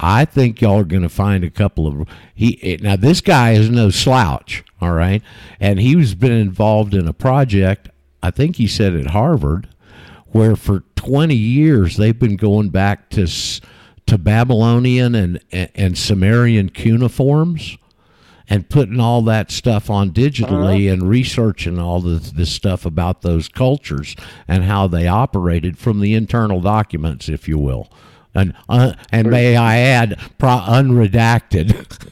I 0.00 0.24
think 0.24 0.60
y'all 0.60 0.80
are 0.80 0.84
going 0.84 1.02
to 1.02 1.08
find 1.08 1.44
a 1.44 1.50
couple 1.50 1.86
of 1.86 2.08
he 2.34 2.78
now 2.82 2.96
this 2.96 3.20
guy 3.20 3.52
is 3.52 3.70
no 3.70 3.90
slouch, 3.90 4.64
all 4.80 4.92
right, 4.92 5.22
and 5.60 5.78
he's 5.78 6.14
been 6.14 6.32
involved 6.32 6.92
in 6.94 7.06
a 7.06 7.12
project. 7.12 7.88
I 8.20 8.32
think 8.32 8.56
he 8.56 8.66
said 8.66 8.96
at 8.96 9.08
Harvard, 9.08 9.68
where 10.28 10.56
for 10.56 10.82
twenty 10.96 11.36
years 11.36 11.96
they've 11.96 12.18
been 12.18 12.36
going 12.36 12.70
back 12.70 13.10
to 13.10 13.28
to 14.06 14.18
Babylonian 14.18 15.14
and, 15.14 15.40
and 15.52 15.96
Sumerian 15.96 16.68
cuneiforms 16.68 17.78
and 18.52 18.68
putting 18.68 19.00
all 19.00 19.22
that 19.22 19.50
stuff 19.50 19.88
on 19.88 20.10
digitally 20.10 20.92
and 20.92 21.08
researching 21.08 21.78
all 21.78 22.02
this, 22.02 22.32
this 22.32 22.52
stuff 22.52 22.84
about 22.84 23.22
those 23.22 23.48
cultures 23.48 24.14
and 24.46 24.64
how 24.64 24.86
they 24.86 25.08
operated 25.08 25.78
from 25.78 26.00
the 26.00 26.12
internal 26.12 26.60
documents, 26.60 27.30
if 27.30 27.48
you 27.48 27.58
will. 27.58 27.90
And 28.34 28.52
uh, 28.68 28.92
and 29.10 29.30
may 29.30 29.56
I 29.56 29.78
add, 29.78 30.20
pro- 30.36 30.50
unredacted. 30.50 32.10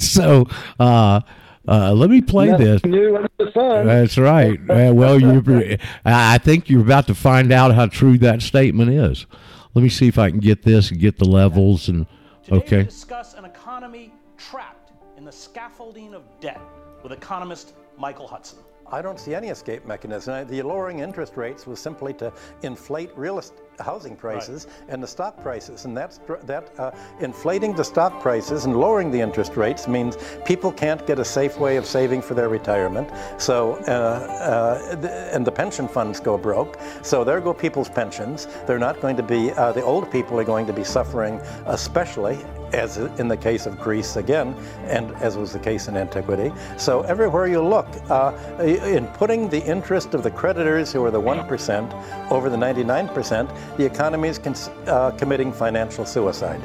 so 0.00 0.48
uh, 0.80 1.20
uh, 1.68 1.92
let 1.92 2.08
me 2.08 2.22
play 2.22 2.48
this. 2.56 2.82
Nothing 2.82 2.90
new 2.90 3.28
the. 3.36 3.84
That's 3.84 4.16
right. 4.16 4.58
Uh, 4.70 4.92
well, 4.94 5.20
you, 5.20 5.76
I 6.06 6.38
think 6.38 6.70
you're 6.70 6.80
about 6.80 7.06
to 7.08 7.14
find 7.14 7.52
out 7.52 7.74
how 7.74 7.84
true 7.84 8.16
that 8.18 8.40
statement 8.40 8.90
is. 8.90 9.26
Let 9.74 9.82
me 9.82 9.90
see 9.90 10.08
if 10.08 10.16
I 10.16 10.30
can 10.30 10.40
get 10.40 10.62
this 10.62 10.90
and 10.90 10.98
get 10.98 11.18
the 11.18 11.26
levels 11.26 11.90
and 11.90 12.06
Today 12.42 12.56
okay. 12.56 12.78
we 12.78 12.84
discuss 12.84 13.34
an 13.34 13.44
economy 13.44 14.12
trapped 14.36 14.81
in 15.22 15.26
the 15.26 15.30
scaffolding 15.30 16.14
of 16.14 16.24
debt 16.40 16.60
with 17.04 17.12
economist 17.12 17.74
Michael 17.96 18.26
Hudson. 18.26 18.58
I 18.90 19.00
don't 19.00 19.20
see 19.20 19.36
any 19.36 19.50
escape 19.50 19.86
mechanism. 19.86 20.48
The 20.48 20.62
lowering 20.62 20.98
interest 20.98 21.36
rates 21.36 21.64
was 21.64 21.78
simply 21.78 22.12
to 22.14 22.32
inflate 22.64 23.16
real 23.16 23.38
est- 23.38 23.62
housing 23.78 24.16
prices 24.16 24.66
and 24.88 25.00
the 25.00 25.06
stock 25.06 25.40
prices, 25.40 25.84
and 25.84 25.96
that's 25.96 26.18
that 26.42 26.72
uh, 26.76 26.90
inflating 27.20 27.72
the 27.72 27.84
stock 27.84 28.20
prices 28.20 28.64
and 28.64 28.76
lowering 28.76 29.12
the 29.12 29.20
interest 29.20 29.56
rates 29.56 29.86
means 29.86 30.16
people 30.44 30.72
can't 30.72 31.06
get 31.06 31.20
a 31.20 31.24
safe 31.24 31.56
way 31.56 31.76
of 31.76 31.86
saving 31.86 32.20
for 32.20 32.34
their 32.34 32.48
retirement. 32.48 33.08
So, 33.38 33.74
uh, 33.86 33.90
uh, 33.90 34.96
th- 34.96 35.34
and 35.34 35.46
the 35.46 35.52
pension 35.52 35.86
funds 35.86 36.18
go 36.18 36.36
broke. 36.36 36.80
So 37.02 37.22
there 37.22 37.40
go 37.40 37.54
people's 37.54 37.88
pensions. 37.88 38.48
They're 38.66 38.80
not 38.88 39.00
going 39.00 39.16
to 39.18 39.22
be. 39.22 39.52
Uh, 39.52 39.70
the 39.70 39.84
old 39.84 40.10
people 40.10 40.40
are 40.40 40.44
going 40.44 40.66
to 40.66 40.72
be 40.72 40.82
suffering, 40.82 41.40
especially 41.66 42.38
as 42.72 42.96
in 42.96 43.28
the 43.28 43.36
case 43.36 43.66
of 43.66 43.78
Greece 43.78 44.16
again, 44.16 44.54
and 44.86 45.12
as 45.16 45.36
was 45.36 45.52
the 45.52 45.58
case 45.58 45.88
in 45.88 45.96
antiquity. 45.96 46.52
So 46.78 47.02
everywhere 47.02 47.46
you 47.46 47.62
look, 47.62 47.86
uh, 48.10 48.32
in 48.60 49.06
putting 49.08 49.48
the 49.48 49.62
interest 49.64 50.14
of 50.14 50.22
the 50.22 50.30
creditors, 50.30 50.92
who 50.92 51.04
are 51.04 51.10
the 51.10 51.20
1%, 51.20 52.30
over 52.30 52.48
the 52.50 52.56
99%, 52.56 53.76
the 53.76 53.84
economy 53.84 54.28
is 54.28 54.38
cons- 54.38 54.68
uh, 54.86 55.10
committing 55.12 55.52
financial 55.52 56.04
suicide. 56.04 56.60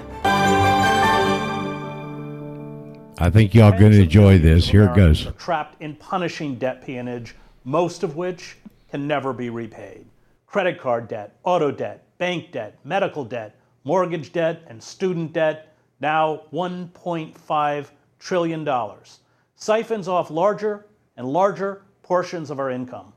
I 3.19 3.29
think 3.31 3.55
y'all 3.55 3.73
are 3.73 3.79
going 3.79 3.93
to 3.93 4.03
enjoy 4.03 4.37
this. 4.37 4.67
Here 4.67 4.85
it 4.85 4.95
goes. 4.95 5.25
Are 5.25 5.31
trapped 5.31 5.81
in 5.81 5.95
punishing 5.95 6.55
debt 6.55 6.85
peonage, 6.85 7.35
most 7.63 8.03
of 8.03 8.15
which 8.15 8.57
can 8.91 9.07
never 9.07 9.33
be 9.33 9.49
repaid. 9.49 10.05
credit 10.45 10.79
card 10.79 11.07
debt, 11.07 11.35
auto 11.43 11.71
debt, 11.71 12.03
bank 12.17 12.51
debt, 12.51 12.79
medical 12.83 13.25
debt, 13.25 13.55
mortgage 13.83 14.31
debt, 14.31 14.63
and 14.67 14.81
student 14.81 15.33
debt, 15.33 15.75
now 15.99 16.43
$1.5 16.53 17.87
trillion, 18.19 18.67
siphons 19.55 20.07
off 20.07 20.29
larger 20.29 20.85
and 21.15 21.27
larger 21.27 21.83
portions 22.03 22.49
of 22.49 22.59
our 22.59 22.69
income. 22.69 23.13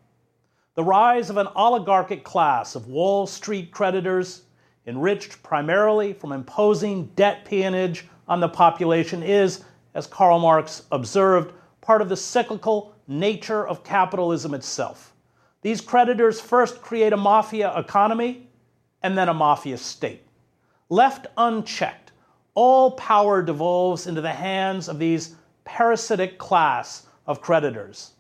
The 0.75 0.85
rise 0.85 1.31
of 1.31 1.37
an 1.37 1.49
oligarchic 1.57 2.25
class 2.25 2.75
of 2.75 2.89
Wall 2.89 3.27
Street 3.27 3.71
creditors, 3.71 4.43
enriched 4.87 5.43
primarily 5.43 6.13
from 6.13 6.33
imposing 6.33 7.07
debt 7.17 7.45
peonage 7.45 8.07
on 8.27 8.41
the 8.41 8.49
population, 8.49 9.23
is, 9.23 9.65
as 9.95 10.07
Karl 10.07 10.39
Marx 10.39 10.85
observed, 10.91 11.53
part 11.81 12.01
of 12.01 12.09
the 12.09 12.17
cyclical 12.17 12.95
nature 13.07 13.67
of 13.67 13.85
capitalism 13.85 14.55
itself. 14.55 15.13
These 15.63 15.81
creditors 15.81 16.41
first 16.41 16.81
create 16.81 17.13
a 17.13 17.17
mafia 17.17 17.77
economy 17.77 18.49
and 19.03 19.19
then 19.19 19.29
a 19.29 19.35
mafia 19.35 19.77
state. 19.77 20.27
Left 20.89 21.27
unchecked, 21.37 22.10
all 22.55 22.93
power 22.93 23.43
devolves 23.43 24.07
into 24.07 24.21
the 24.21 24.33
hands 24.33 24.89
of 24.89 24.99
these 24.99 25.35
parasitic 25.65 26.39
class 26.39 27.07
of 27.27 27.41
creditors. 27.41 28.13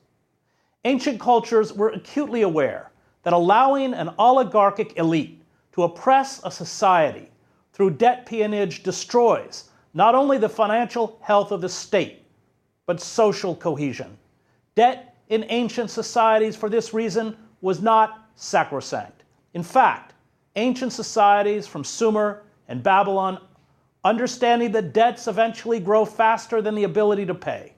Ancient 0.84 1.20
cultures 1.20 1.72
were 1.72 1.90
acutely 1.90 2.42
aware 2.42 2.90
that 3.22 3.32
allowing 3.32 3.92
an 3.92 4.10
oligarchic 4.18 4.96
elite 4.96 5.42
to 5.72 5.82
oppress 5.82 6.40
a 6.44 6.50
society 6.50 7.30
through 7.72 7.90
debt 7.90 8.26
peonage 8.26 8.82
destroys 8.82 9.70
not 9.94 10.14
only 10.14 10.38
the 10.38 10.48
financial 10.48 11.18
health 11.22 11.50
of 11.50 11.60
the 11.60 11.68
state, 11.68 12.24
but 12.86 13.00
social 13.00 13.54
cohesion. 13.54 14.16
Debt 14.74 15.16
in 15.28 15.44
ancient 15.48 15.90
societies, 15.90 16.56
for 16.56 16.68
this 16.68 16.94
reason, 16.94 17.36
was 17.60 17.80
not 17.80 18.28
sacrosanct. 18.36 19.22
In 19.54 19.62
fact, 19.62 20.14
ancient 20.56 20.92
societies 20.92 21.66
from 21.66 21.84
Sumer 21.84 22.42
and 22.68 22.82
Babylon, 22.82 23.40
understanding 24.04 24.72
that 24.72 24.92
debts 24.92 25.28
eventually 25.28 25.80
grow 25.80 26.04
faster 26.04 26.62
than 26.62 26.74
the 26.74 26.84
ability 26.84 27.26
to 27.26 27.34
pay, 27.34 27.74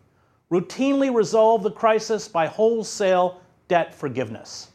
routinely 0.51 1.13
resolve 1.13 1.63
the 1.63 1.71
crisis 1.71 2.29
by 2.29 2.47
wholesale 2.47 3.41
debt 3.69 3.95
forgiveness. 3.95 4.69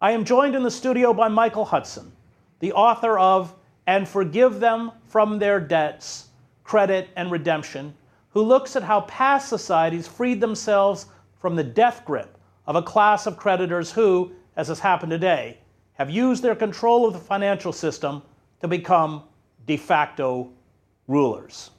I 0.00 0.12
am 0.12 0.24
joined 0.24 0.54
in 0.54 0.62
the 0.62 0.70
studio 0.70 1.12
by 1.12 1.28
Michael 1.28 1.64
Hudson, 1.64 2.12
the 2.60 2.72
author 2.72 3.18
of 3.18 3.54
And 3.86 4.08
Forgive 4.08 4.60
Them 4.60 4.92
from 5.08 5.38
Their 5.38 5.58
Debts 5.58 6.28
Credit 6.62 7.08
and 7.16 7.30
Redemption, 7.30 7.94
who 8.30 8.42
looks 8.42 8.76
at 8.76 8.82
how 8.82 9.02
past 9.02 9.48
societies 9.48 10.06
freed 10.06 10.40
themselves 10.40 11.06
from 11.38 11.56
the 11.56 11.64
death 11.64 12.04
grip 12.04 12.38
of 12.66 12.76
a 12.76 12.82
class 12.82 13.26
of 13.26 13.36
creditors 13.36 13.90
who, 13.90 14.32
as 14.56 14.68
has 14.68 14.78
happened 14.78 15.10
today, 15.10 15.58
have 15.94 16.10
used 16.10 16.42
their 16.42 16.54
control 16.54 17.06
of 17.06 17.12
the 17.12 17.18
financial 17.18 17.72
system 17.72 18.22
to 18.60 18.68
become 18.68 19.24
de 19.66 19.76
facto 19.76 20.50
rulers 21.06 21.70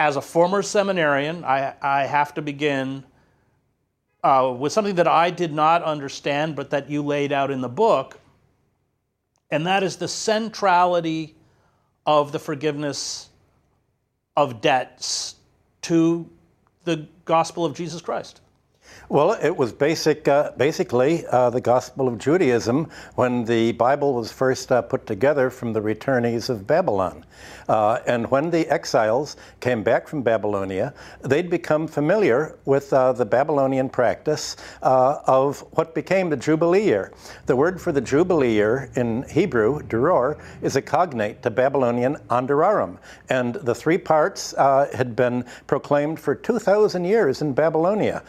as 0.00 0.16
a 0.16 0.22
former 0.22 0.62
seminarian, 0.62 1.44
I, 1.44 1.74
I 1.82 2.06
have 2.06 2.32
to 2.34 2.42
begin 2.42 3.04
uh, 4.24 4.56
with 4.58 4.72
something 4.72 4.94
that 4.94 5.06
I 5.06 5.28
did 5.28 5.52
not 5.52 5.82
understand, 5.82 6.56
but 6.56 6.70
that 6.70 6.88
you 6.88 7.02
laid 7.02 7.32
out 7.32 7.50
in 7.50 7.60
the 7.60 7.68
book, 7.68 8.18
and 9.50 9.66
that 9.66 9.82
is 9.82 9.96
the 9.96 10.08
centrality 10.08 11.36
of 12.06 12.32
the 12.32 12.38
forgiveness 12.38 13.28
of 14.38 14.62
debts 14.62 15.34
to 15.82 16.26
the 16.84 17.06
gospel 17.26 17.66
of 17.66 17.76
Jesus 17.76 18.00
Christ. 18.00 18.40
Well, 19.10 19.32
it 19.32 19.56
was 19.56 19.72
basic, 19.72 20.28
uh, 20.28 20.52
basically 20.56 21.26
uh, 21.26 21.50
the 21.50 21.60
gospel 21.60 22.06
of 22.06 22.16
Judaism 22.16 22.88
when 23.16 23.44
the 23.44 23.72
Bible 23.72 24.14
was 24.14 24.30
first 24.30 24.70
uh, 24.70 24.82
put 24.82 25.04
together 25.04 25.50
from 25.50 25.72
the 25.72 25.80
returnees 25.80 26.48
of 26.48 26.64
Babylon. 26.64 27.26
Uh, 27.68 27.98
and 28.06 28.30
when 28.30 28.50
the 28.50 28.68
exiles 28.68 29.36
came 29.58 29.82
back 29.82 30.06
from 30.06 30.22
Babylonia, 30.22 30.94
they'd 31.22 31.50
become 31.50 31.88
familiar 31.88 32.56
with 32.66 32.92
uh, 32.92 33.12
the 33.12 33.24
Babylonian 33.24 33.88
practice 33.88 34.56
uh, 34.82 35.18
of 35.26 35.58
what 35.72 35.92
became 35.92 36.30
the 36.30 36.36
Jubilee 36.36 36.84
year. 36.84 37.12
The 37.46 37.56
word 37.56 37.80
for 37.80 37.90
the 37.90 38.00
Jubilee 38.00 38.52
year 38.52 38.92
in 38.94 39.24
Hebrew, 39.28 39.80
Deror, 39.80 40.40
is 40.62 40.76
a 40.76 40.82
cognate 40.82 41.42
to 41.42 41.50
Babylonian 41.50 42.14
Andurarum. 42.28 42.96
And 43.28 43.54
the 43.56 43.74
three 43.74 43.98
parts 43.98 44.54
had 44.56 45.16
been 45.16 45.44
proclaimed 45.66 46.20
for 46.20 46.36
2,000 46.36 47.04
years 47.04 47.42
in 47.42 47.54
Babylonia 47.54 48.22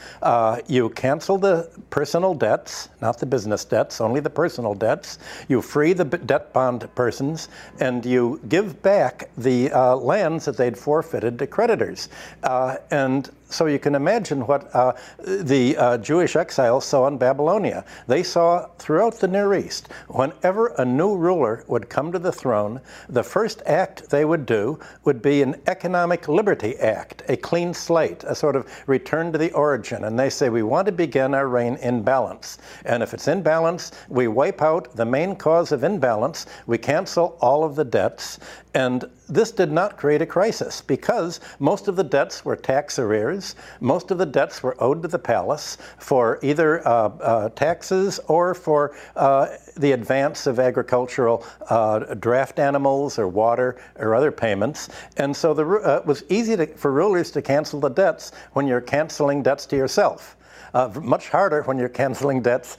you 0.72 0.90
cancel 0.92 1.38
the 1.38 1.70
personal 1.90 2.34
debts, 2.34 2.88
not 3.02 3.20
the 3.20 3.26
business 3.26 3.66
debts, 3.66 4.00
only 4.00 4.22
the 4.22 4.30
personal 4.30 4.74
debts. 4.74 5.20
You 5.50 5.62
free 5.62 5.92
the 5.92 6.06
debt 6.06 6.54
bond 6.54 6.88
persons, 6.96 7.50
and 7.82 8.06
you 8.06 8.40
give 8.48 8.82
back 8.82 9.30
the 9.38 9.70
uh, 9.72 9.98
lands 9.98 10.46
that 10.46 10.56
they'd 10.56 10.78
forfeited 10.78 11.38
to 11.40 11.48
creditors. 11.48 12.08
Uh, 12.44 12.78
and 12.90 13.30
so 13.52 13.66
you 13.66 13.80
can 13.80 13.96
imagine 13.96 14.48
what 14.48 14.74
uh, 14.74 14.94
the 15.20 15.78
uh, 15.78 15.98
Jewish 15.98 16.36
exiles 16.36 16.86
saw 16.86 17.08
in 17.08 17.18
Babylonia. 17.18 17.86
They 18.08 18.24
saw 18.24 18.68
throughout 18.80 19.16
the 19.16 19.28
Near 19.28 19.54
East, 19.54 19.90
whenever 20.08 20.68
a 20.78 20.86
new 20.86 21.16
ruler 21.16 21.64
would 21.68 21.90
come 21.90 22.12
to 22.12 22.20
the 22.20 22.32
throne, 22.32 22.82
the 23.10 23.24
first 23.24 23.62
act 23.66 24.10
they 24.10 24.26
would 24.26 24.46
do 24.46 24.80
would 25.04 25.22
be 25.22 25.42
an 25.42 25.56
economic 25.68 26.28
liberty 26.28 26.78
act, 26.78 27.24
a 27.30 27.38
clean 27.38 27.74
slate, 27.74 28.24
a 28.24 28.34
sort 28.34 28.56
of 28.56 28.68
return 28.88 29.32
to 29.32 29.38
the 29.38 29.52
origin. 29.52 30.06
And 30.06 30.18
they 30.18 30.30
say, 30.30 30.50
we 30.50 30.64
want 30.64 30.86
to 30.86 30.92
begin 30.92 31.34
our 31.34 31.48
reign 31.48 31.76
in 31.82 32.04
balance. 32.04 32.58
And 32.86 33.04
if 33.04 33.14
it's 33.14 33.28
in 33.28 33.42
balance, 33.42 33.92
we 34.10 34.28
wipe 34.28 34.62
out 34.62 34.96
the 34.96 35.06
main 35.06 35.36
cause 35.36 35.72
of 35.72 35.84
imbalance, 35.84 36.46
we 36.68 36.78
cancel 36.78 37.38
all 37.42 37.64
of 37.64 37.76
the 37.76 37.86
debts, 37.86 38.40
and 38.74 39.04
this 39.28 39.52
did 39.52 39.72
not 39.72 39.98
create 39.98 40.22
a 40.22 40.26
crisis 40.26 40.82
because 40.82 41.42
most 41.60 41.88
of 41.88 41.96
the 41.96 42.04
debts 42.04 42.46
were 42.46 42.56
tax 42.56 43.00
arrears. 43.00 43.56
Most 43.82 44.12
of 44.12 44.18
the 44.18 44.26
debts 44.26 44.64
were 44.64 44.82
owed 44.82 45.02
to 45.02 45.08
the 45.08 45.20
palace 45.20 45.78
for 45.98 46.40
either 46.42 46.86
uh, 46.88 46.92
uh, 46.92 47.50
taxes 47.50 48.20
or 48.28 48.54
for 48.54 48.96
uh, 49.16 49.48
the 49.78 49.92
advance 49.92 50.48
of 50.48 50.60
agricultural 50.60 51.46
uh, 51.70 52.00
draft 52.16 52.60
animals 52.60 53.20
or 53.20 53.28
water 53.28 53.82
or 53.98 54.16
other 54.16 54.32
payments. 54.32 54.90
And 55.18 55.36
so 55.36 55.54
the, 55.54 55.66
uh, 55.66 55.98
it 55.98 56.06
was 56.06 56.24
easy 56.30 56.56
to, 56.56 56.66
for 56.66 56.92
rulers 56.92 57.32
to 57.32 57.42
cancel 57.42 57.80
the 57.80 57.90
debts 57.90 58.32
when 58.54 58.68
you're 58.68 58.82
canceling 58.82 59.44
debts 59.44 59.66
to 59.68 59.76
yourself. 59.76 60.38
Uh, 60.74 60.90
much 61.02 61.28
harder 61.28 61.64
when 61.64 61.78
you're 61.78 61.90
canceling 61.90 62.42
debts 62.42 62.78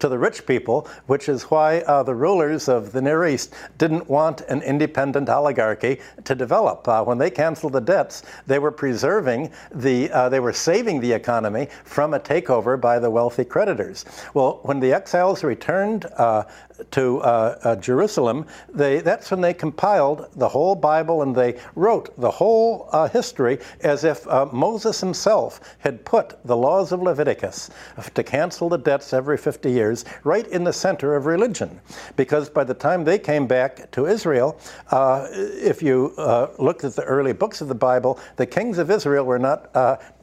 to 0.00 0.08
the 0.08 0.18
rich 0.18 0.46
people, 0.46 0.88
which 1.06 1.28
is 1.28 1.44
why 1.44 1.80
uh, 1.80 2.02
the 2.02 2.14
rulers 2.14 2.68
of 2.68 2.92
the 2.92 3.00
Near 3.00 3.26
East 3.26 3.54
didn't 3.78 4.08
want 4.08 4.40
an 4.42 4.62
independent 4.62 5.28
oligarchy 5.28 6.00
to 6.24 6.34
develop. 6.34 6.86
Uh, 6.88 7.04
when 7.04 7.18
they 7.18 7.30
canceled 7.30 7.74
the 7.74 7.80
debts, 7.80 8.22
they 8.46 8.58
were 8.58 8.70
preserving 8.70 9.50
the, 9.74 10.10
uh, 10.10 10.28
they 10.28 10.40
were 10.40 10.52
saving 10.52 11.00
the 11.00 11.12
economy 11.12 11.68
from 11.84 12.14
a 12.14 12.20
takeover 12.20 12.80
by 12.80 12.98
the 12.98 13.10
wealthy 13.10 13.44
creditors. 13.44 14.04
Well, 14.34 14.60
when 14.62 14.80
the 14.80 14.92
exiles 14.92 15.44
returned 15.44 16.06
uh, 16.16 16.44
to 16.92 17.20
uh, 17.20 17.58
uh, 17.62 17.76
Jerusalem, 17.76 18.46
they, 18.72 19.00
that's 19.00 19.30
when 19.30 19.40
they 19.40 19.52
compiled 19.52 20.28
the 20.36 20.48
whole 20.48 20.74
Bible 20.74 21.22
and 21.22 21.34
they 21.34 21.60
wrote 21.74 22.18
the 22.18 22.30
whole 22.30 22.88
history 23.12 23.58
as 23.80 24.04
if 24.04 24.26
Moses 24.52 25.00
himself 25.00 25.60
had 25.78 26.04
put 26.04 26.42
the 26.44 26.56
laws 26.56 26.92
of 26.92 27.02
Leviticus 27.02 27.70
to 28.14 28.22
cancel 28.22 28.68
the 28.68 28.78
debts 28.78 29.12
every 29.12 29.36
50 29.36 29.70
years 29.70 29.89
right 30.24 30.46
in 30.48 30.64
the 30.64 30.72
center 30.72 31.14
of 31.16 31.26
religion. 31.26 31.80
Because 32.16 32.48
by 32.48 32.64
the 32.64 32.74
time 32.74 33.04
they 33.04 33.18
came 33.18 33.46
back 33.46 33.90
to 33.92 34.06
Israel, 34.06 34.58
uh, 34.90 35.26
if 35.30 35.82
you 35.82 36.14
uh, 36.16 36.48
looked 36.58 36.84
at 36.84 36.94
the 36.96 37.04
early 37.04 37.32
books 37.32 37.60
of 37.60 37.68
the 37.68 37.74
Bible, 37.74 38.18
the 38.36 38.46
kings 38.46 38.78
of 38.78 38.90
Israel 38.90 39.24
were 39.24 39.38
not 39.38 39.70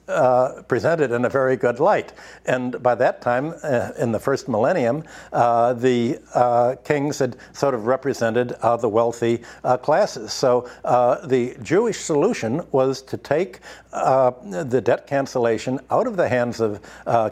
uh, 0.08 0.62
presented 0.68 1.12
in 1.12 1.26
a 1.26 1.30
very 1.30 1.58
good 1.58 1.80
light. 1.80 2.14
And 2.46 2.82
by 2.82 2.96
that 2.96 3.22
time, 3.22 3.54
uh, 3.64 3.92
in 3.98 4.12
the 4.12 4.20
first 4.20 4.48
millennium, 4.48 5.04
uh, 5.34 5.74
the 5.74 6.20
uh, 6.34 6.76
kings 6.84 7.20
had 7.20 7.36
sort 7.54 7.74
of 7.74 7.88
represented 7.88 8.54
uh, 8.62 8.78
the 8.78 8.88
wealthy 8.88 9.44
classes. 9.82 10.32
So 10.32 10.70
the 11.26 11.58
Jewish 11.62 12.00
solution 12.00 12.66
was 12.72 13.02
to 13.02 13.18
take 13.18 13.60
the 13.92 14.82
debt 14.84 15.08
cancellation 15.08 15.80
out 15.90 16.08
of 16.08 16.16
the 16.16 16.30
hands 16.30 16.62
of 16.62 16.82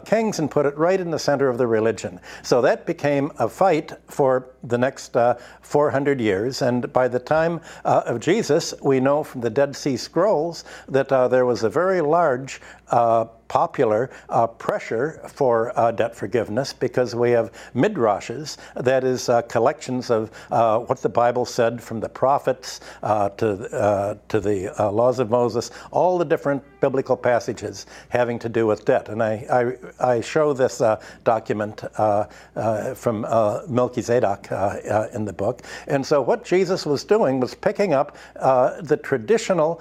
kings 0.04 0.38
and 0.38 0.50
put 0.50 0.66
it 0.66 0.76
right 0.76 1.00
in 1.00 1.10
the 1.10 1.18
center 1.18 1.48
of 1.48 1.58
the 1.58 1.66
religion. 1.66 2.20
So 2.42 2.60
that 2.62 2.86
became 2.86 3.32
a 3.38 3.48
fight 3.48 3.92
for 4.08 4.50
the 4.68 4.78
next 4.78 5.16
400 5.62 6.20
years. 6.20 6.62
And 6.62 6.92
by 6.92 7.08
the 7.08 7.18
time 7.18 7.60
of 7.84 8.20
Jesus, 8.20 8.74
we 8.82 9.00
know 9.00 9.22
from 9.22 9.40
the 9.40 9.50
Dead 9.50 9.74
Sea 9.76 9.96
Scrolls 9.96 10.64
that 10.88 11.08
there 11.08 11.46
was 11.46 11.62
a 11.62 11.70
very 11.70 12.00
large 12.00 12.60
uh, 12.90 13.26
popular 13.48 14.10
uh, 14.28 14.46
pressure 14.46 15.20
for 15.28 15.72
uh, 15.78 15.90
debt 15.92 16.14
forgiveness 16.14 16.72
because 16.72 17.14
we 17.14 17.30
have 17.30 17.52
midrashes, 17.74 18.56
that 18.74 19.04
is, 19.04 19.28
uh, 19.28 19.42
collections 19.42 20.10
of 20.10 20.30
uh, 20.50 20.78
what 20.80 21.00
the 21.02 21.08
Bible 21.08 21.44
said 21.44 21.82
from 21.82 22.00
the 22.00 22.08
prophets 22.08 22.80
uh, 23.02 23.28
to, 23.30 23.52
uh, 23.72 24.14
to 24.28 24.40
the 24.40 24.72
laws 24.92 25.18
of 25.18 25.30
Moses, 25.30 25.70
all 25.90 26.18
the 26.18 26.24
different 26.24 26.62
biblical 26.80 27.16
passages 27.16 27.86
having 28.08 28.38
to 28.38 28.48
do 28.48 28.66
with 28.66 28.84
debt. 28.84 29.08
And 29.08 29.22
I, 29.22 29.76
I, 30.00 30.12
I 30.12 30.20
show 30.20 30.52
this 30.52 30.80
uh, 30.80 31.00
document 31.24 31.84
uh, 31.98 32.26
uh, 32.54 32.94
from 32.94 33.24
uh, 33.24 33.62
Melchizedek 33.68 34.50
uh, 34.50 34.54
uh, 34.54 35.08
in 35.12 35.24
the 35.24 35.32
book. 35.32 35.62
And 35.86 36.04
so 36.04 36.20
what 36.20 36.44
Jesus 36.44 36.86
was 36.86 37.04
doing 37.04 37.40
was 37.40 37.54
picking 37.54 37.94
up 37.94 38.16
the 38.34 38.98
traditional 39.02 39.80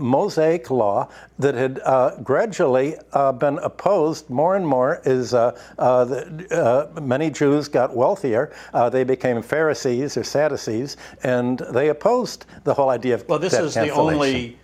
Mosaic 0.00 0.70
law 0.70 1.08
that 1.38 1.54
had 1.54 1.80
gradually 2.22 2.96
been 3.38 3.58
opposed 3.58 4.28
more 4.28 4.56
and 4.56 4.66
more 4.66 5.00
as 5.04 5.30
the, 5.30 6.90
many 7.00 7.30
Jews 7.30 7.68
got 7.68 7.94
wealthier. 7.94 8.52
they 8.90 9.04
became 9.04 9.42
Pharisees 9.42 10.16
or 10.16 10.24
Sadducees, 10.24 10.96
and 11.22 11.58
they 11.70 11.88
opposed 11.88 12.46
the 12.64 12.74
whole 12.74 12.90
idea 12.90 13.14
of 13.14 13.28
well, 13.28 13.38
this 13.38 13.52
debt 13.52 13.64
is 13.64 13.74
the 13.74 13.90
only 13.90 14.58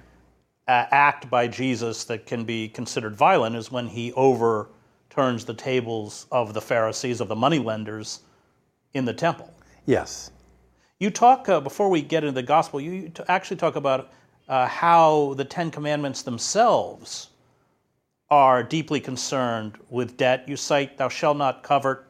uh, 0.68 0.86
act 0.90 1.30
by 1.30 1.46
Jesus 1.46 2.04
that 2.04 2.26
can 2.26 2.44
be 2.44 2.68
considered 2.68 3.14
violent 3.14 3.54
is 3.56 3.70
when 3.70 3.86
he 3.86 4.12
overturns 4.14 5.44
the 5.44 5.54
tables 5.54 6.26
of 6.32 6.54
the 6.54 6.60
Pharisees, 6.60 7.20
of 7.20 7.28
the 7.28 7.36
moneylenders 7.36 8.20
in 8.94 9.04
the 9.04 9.14
temple. 9.14 9.52
Yes. 9.84 10.30
You 10.98 11.10
talk, 11.10 11.48
uh, 11.48 11.60
before 11.60 11.88
we 11.88 12.02
get 12.02 12.24
into 12.24 12.34
the 12.34 12.42
gospel, 12.42 12.80
you 12.80 13.12
actually 13.28 13.58
talk 13.58 13.76
about 13.76 14.10
uh, 14.48 14.66
how 14.66 15.34
the 15.34 15.44
Ten 15.44 15.70
Commandments 15.70 16.22
themselves 16.22 17.28
are 18.30 18.62
deeply 18.62 18.98
concerned 19.00 19.78
with 19.88 20.16
debt. 20.16 20.48
You 20.48 20.56
cite, 20.56 20.96
Thou 20.96 21.08
shalt 21.08 21.36
not 21.36 21.62
covet 21.62 22.00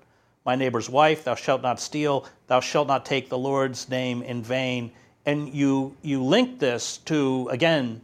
my 0.46 0.54
neighbor's 0.54 0.88
wife, 0.88 1.24
thou 1.24 1.34
shalt 1.34 1.60
not 1.60 1.80
steal, 1.80 2.24
thou 2.46 2.60
shalt 2.60 2.86
not 2.86 3.04
take 3.04 3.28
the 3.28 3.36
Lord's 3.36 3.88
name 3.88 4.22
in 4.22 4.42
vain. 4.42 4.92
And 5.26 5.52
you, 5.52 5.96
you 6.02 6.22
link 6.22 6.60
this 6.60 6.98
to, 6.98 7.48
again, 7.50 8.00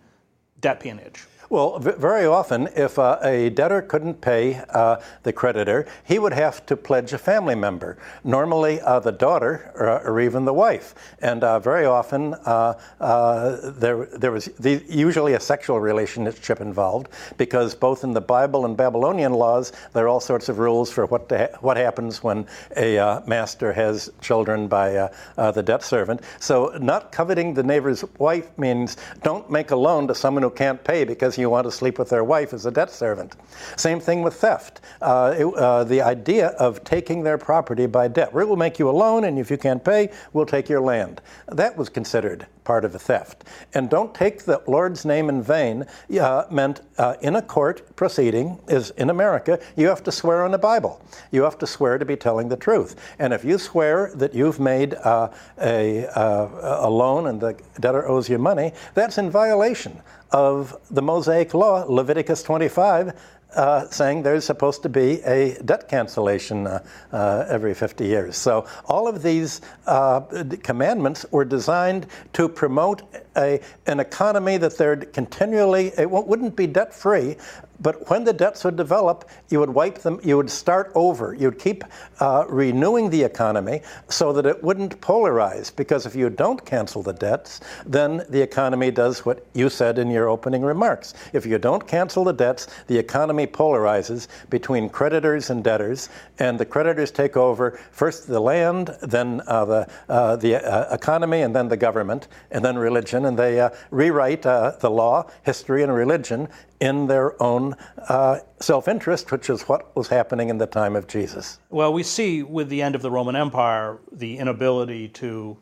debt 0.62 0.80
peonage. 0.80 1.26
Well, 1.52 1.78
very 1.80 2.24
often, 2.24 2.70
if 2.76 2.98
uh, 2.98 3.18
a 3.22 3.50
debtor 3.50 3.82
couldn't 3.82 4.22
pay 4.22 4.62
uh, 4.70 5.02
the 5.22 5.34
creditor, 5.34 5.86
he 6.02 6.18
would 6.18 6.32
have 6.32 6.64
to 6.64 6.78
pledge 6.78 7.12
a 7.12 7.18
family 7.18 7.54
member, 7.54 7.98
normally 8.24 8.80
uh, 8.80 9.00
the 9.00 9.12
daughter 9.12 9.70
or, 9.74 10.00
or, 10.08 10.20
even 10.22 10.46
the 10.46 10.54
wife. 10.54 10.94
And 11.20 11.44
uh, 11.44 11.58
very 11.58 11.84
often, 11.84 12.32
uh, 12.32 12.80
uh, 13.00 13.70
there, 13.72 14.06
there 14.06 14.32
was 14.32 14.46
the, 14.60 14.82
usually 14.88 15.34
a 15.34 15.40
sexual 15.40 15.78
relationship 15.78 16.62
involved, 16.62 17.08
because 17.36 17.74
both 17.74 18.02
in 18.02 18.14
the 18.14 18.20
Bible 18.22 18.64
and 18.64 18.74
Babylonian 18.74 19.34
laws, 19.34 19.72
there 19.92 20.06
are 20.06 20.08
all 20.08 20.20
sorts 20.20 20.48
of 20.48 20.58
rules 20.58 20.90
for 20.90 21.04
what, 21.04 21.30
ha- 21.30 21.54
what 21.60 21.76
happens 21.76 22.22
when 22.22 22.46
a 22.78 23.20
master 23.26 23.74
has 23.74 24.10
children 24.22 24.68
by 24.68 25.10
the 25.36 25.62
debt 25.62 25.82
servant. 25.82 26.22
So, 26.40 26.78
not 26.80 27.12
coveting 27.12 27.52
the 27.52 27.62
neighbor's 27.62 28.06
wife 28.16 28.56
means 28.56 28.96
don't 29.22 29.50
make 29.50 29.70
a 29.70 29.76
loan 29.76 30.08
to 30.08 30.14
someone 30.14 30.42
who 30.42 30.48
can't 30.48 30.82
pay 30.82 31.04
because 31.04 31.36
you 31.41 31.41
want 31.50 31.66
to 31.66 31.70
sleep 31.70 31.98
with 31.98 32.08
their 32.08 32.24
wife 32.24 32.52
as 32.52 32.66
a 32.66 32.70
debt 32.70 32.90
servant. 32.90 33.36
Same 33.76 34.00
thing 34.00 34.22
with 34.22 34.34
theft. 34.34 34.80
Uh, 35.00 35.34
it, 35.38 35.46
uh, 35.54 35.84
the 35.84 36.00
idea 36.00 36.48
of 36.58 36.82
taking 36.84 37.22
their 37.22 37.38
property 37.38 37.86
by 37.86 38.08
debt. 38.08 38.32
We 38.32 38.44
will 38.44 38.56
make 38.56 38.78
you 38.78 38.88
a 38.88 38.92
loan, 38.92 39.24
and 39.24 39.38
if 39.38 39.50
you 39.50 39.56
can't 39.56 39.84
pay, 39.84 40.10
we'll 40.32 40.46
take 40.46 40.68
your 40.68 40.80
land. 40.80 41.20
That 41.48 41.76
was 41.76 41.88
considered 41.88 42.46
part 42.64 42.84
of 42.84 42.94
a 42.94 42.98
theft. 42.98 43.44
And 43.74 43.90
don't 43.90 44.14
take 44.14 44.44
the 44.44 44.62
Lord's 44.66 45.04
name 45.04 45.28
in 45.28 45.42
vain 45.42 45.86
uh, 46.20 46.44
meant 46.50 46.80
uh, 46.98 47.16
in 47.20 47.36
a 47.36 47.42
court 47.42 47.96
proceeding, 47.96 48.58
is 48.68 48.90
in 48.90 49.10
America, 49.10 49.58
you 49.76 49.88
have 49.88 50.02
to 50.04 50.12
swear 50.12 50.44
on 50.44 50.50
the 50.50 50.58
Bible. 50.58 51.04
You 51.30 51.42
have 51.42 51.58
to 51.58 51.66
swear 51.66 51.98
to 51.98 52.04
be 52.04 52.16
telling 52.16 52.48
the 52.48 52.56
truth. 52.56 52.96
And 53.18 53.32
if 53.32 53.44
you 53.44 53.58
swear 53.58 54.12
that 54.14 54.34
you've 54.34 54.60
made 54.60 54.94
uh, 54.94 55.30
a, 55.60 56.06
uh, 56.06 56.86
a 56.86 56.90
loan 56.90 57.26
and 57.26 57.40
the 57.40 57.58
debtor 57.80 58.08
owes 58.08 58.28
you 58.28 58.38
money, 58.38 58.72
that's 58.94 59.18
in 59.18 59.30
violation 59.30 60.00
of 60.32 60.76
the 60.90 61.02
Mosaic 61.02 61.54
Law, 61.54 61.84
Leviticus 61.88 62.42
25, 62.42 63.12
uh, 63.54 63.86
saying 63.90 64.22
there's 64.22 64.44
supposed 64.44 64.82
to 64.82 64.88
be 64.88 65.20
a 65.22 65.60
debt 65.64 65.88
cancellation 65.88 66.66
uh, 66.66 66.82
uh, 67.12 67.44
every 67.48 67.74
50 67.74 68.06
years. 68.06 68.36
So 68.36 68.66
all 68.86 69.06
of 69.06 69.22
these 69.22 69.60
uh, 69.86 70.20
commandments 70.62 71.26
were 71.30 71.44
designed 71.44 72.06
to 72.32 72.48
promote 72.48 73.02
a, 73.36 73.60
an 73.86 74.00
economy 74.00 74.56
that 74.56 74.78
they're 74.78 74.96
continually, 74.96 75.92
it 75.98 76.10
wouldn't 76.10 76.56
be 76.56 76.66
debt 76.66 76.94
free, 76.94 77.36
but 77.82 78.08
when 78.08 78.24
the 78.24 78.32
debts 78.32 78.64
would 78.64 78.76
develop, 78.76 79.28
you 79.48 79.58
would 79.58 79.70
wipe 79.70 79.98
them, 79.98 80.20
you 80.22 80.36
would 80.36 80.50
start 80.50 80.92
over. 80.94 81.34
You'd 81.34 81.58
keep 81.58 81.84
uh, 82.20 82.44
renewing 82.48 83.10
the 83.10 83.22
economy 83.22 83.82
so 84.08 84.32
that 84.32 84.46
it 84.46 84.62
wouldn't 84.62 85.00
polarize. 85.00 85.74
Because 85.74 86.06
if 86.06 86.14
you 86.14 86.30
don't 86.30 86.64
cancel 86.64 87.02
the 87.02 87.12
debts, 87.12 87.60
then 87.84 88.22
the 88.28 88.40
economy 88.40 88.90
does 88.90 89.26
what 89.26 89.44
you 89.54 89.68
said 89.68 89.98
in 89.98 90.10
your 90.10 90.28
opening 90.28 90.62
remarks. 90.62 91.14
If 91.32 91.44
you 91.44 91.58
don't 91.58 91.86
cancel 91.86 92.24
the 92.24 92.32
debts, 92.32 92.68
the 92.86 92.98
economy 92.98 93.46
polarizes 93.46 94.28
between 94.48 94.88
creditors 94.88 95.50
and 95.50 95.64
debtors, 95.64 96.08
and 96.38 96.58
the 96.58 96.66
creditors 96.66 97.10
take 97.10 97.36
over 97.36 97.78
first 97.90 98.28
the 98.28 98.40
land, 98.40 98.96
then 99.02 99.42
uh, 99.46 99.64
the, 99.64 99.88
uh, 100.08 100.36
the 100.36 100.56
uh, 100.56 100.94
economy, 100.94 101.42
and 101.42 101.54
then 101.54 101.68
the 101.68 101.76
government, 101.76 102.28
and 102.50 102.64
then 102.64 102.76
religion, 102.76 103.26
and 103.26 103.38
they 103.38 103.60
uh, 103.60 103.70
rewrite 103.90 104.46
uh, 104.46 104.72
the 104.80 104.90
law, 104.90 105.28
history, 105.42 105.82
and 105.82 105.94
religion 105.94 106.48
in 106.82 107.06
their 107.06 107.40
own 107.40 107.76
uh, 108.08 108.40
self 108.58 108.88
interest, 108.88 109.30
which 109.30 109.48
is 109.48 109.62
what 109.62 109.94
was 109.94 110.08
happening 110.08 110.48
in 110.48 110.58
the 110.58 110.66
time 110.66 110.96
of 110.96 111.06
Jesus. 111.06 111.60
Well, 111.70 111.92
we 111.92 112.02
see 112.02 112.42
with 112.42 112.68
the 112.68 112.82
end 112.82 112.96
of 112.96 113.02
the 113.02 113.10
Roman 113.10 113.36
Empire 113.36 114.00
the 114.10 114.36
inability 114.36 115.06
to 115.10 115.56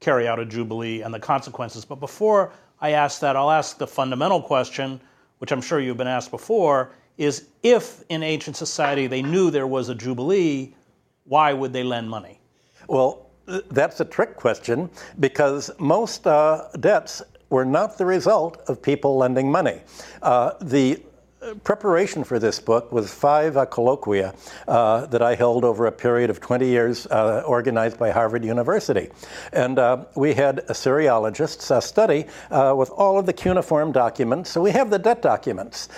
carry 0.00 0.26
out 0.26 0.40
a 0.40 0.46
jubilee 0.46 1.02
and 1.02 1.12
the 1.12 1.20
consequences. 1.20 1.84
But 1.84 2.00
before 2.00 2.50
I 2.80 2.92
ask 2.92 3.20
that, 3.20 3.36
I'll 3.36 3.50
ask 3.50 3.76
the 3.76 3.86
fundamental 3.86 4.40
question, 4.40 4.98
which 5.38 5.52
I'm 5.52 5.60
sure 5.60 5.80
you've 5.80 5.98
been 5.98 6.06
asked 6.06 6.30
before 6.30 6.92
is 7.18 7.48
if 7.62 8.02
in 8.08 8.22
ancient 8.22 8.56
society 8.56 9.06
they 9.06 9.20
knew 9.20 9.50
there 9.50 9.66
was 9.66 9.90
a 9.90 9.94
jubilee, 9.94 10.74
why 11.24 11.52
would 11.52 11.74
they 11.74 11.84
lend 11.84 12.08
money? 12.08 12.40
Well, 12.88 13.26
that's 13.70 14.00
a 14.00 14.04
trick 14.06 14.36
question 14.36 14.88
because 15.20 15.70
most 15.78 16.26
uh, 16.26 16.68
debts 16.80 17.20
were 17.54 17.64
not 17.64 17.96
the 17.98 18.04
result 18.04 18.60
of 18.66 18.82
people 18.82 19.16
lending 19.16 19.48
money. 19.48 19.80
Uh, 20.22 20.50
the 20.60 21.00
preparation 21.62 22.24
for 22.24 22.38
this 22.38 22.58
book 22.58 22.90
was 22.92 23.12
five 23.12 23.56
uh, 23.56 23.66
colloquia 23.66 24.34
uh, 24.66 25.06
that 25.06 25.22
I 25.22 25.34
held 25.34 25.64
over 25.64 25.86
a 25.86 25.92
period 25.92 26.30
of 26.30 26.40
20 26.40 26.66
years, 26.66 27.06
uh, 27.06 27.42
organized 27.46 27.98
by 27.98 28.10
Harvard 28.10 28.44
University. 28.44 29.10
And 29.52 29.78
uh, 29.78 30.04
we 30.14 30.32
had 30.34 30.66
Assyriologists 30.68 31.70
uh, 31.70 31.80
study 31.80 32.26
uh, 32.50 32.74
with 32.76 32.90
all 32.90 33.18
of 33.18 33.26
the 33.26 33.32
cuneiform 33.32 33.92
documents. 33.92 34.50
So 34.50 34.60
we 34.60 34.70
have 34.70 34.90
the 34.90 34.98
debt 34.98 35.22
documents, 35.22 35.88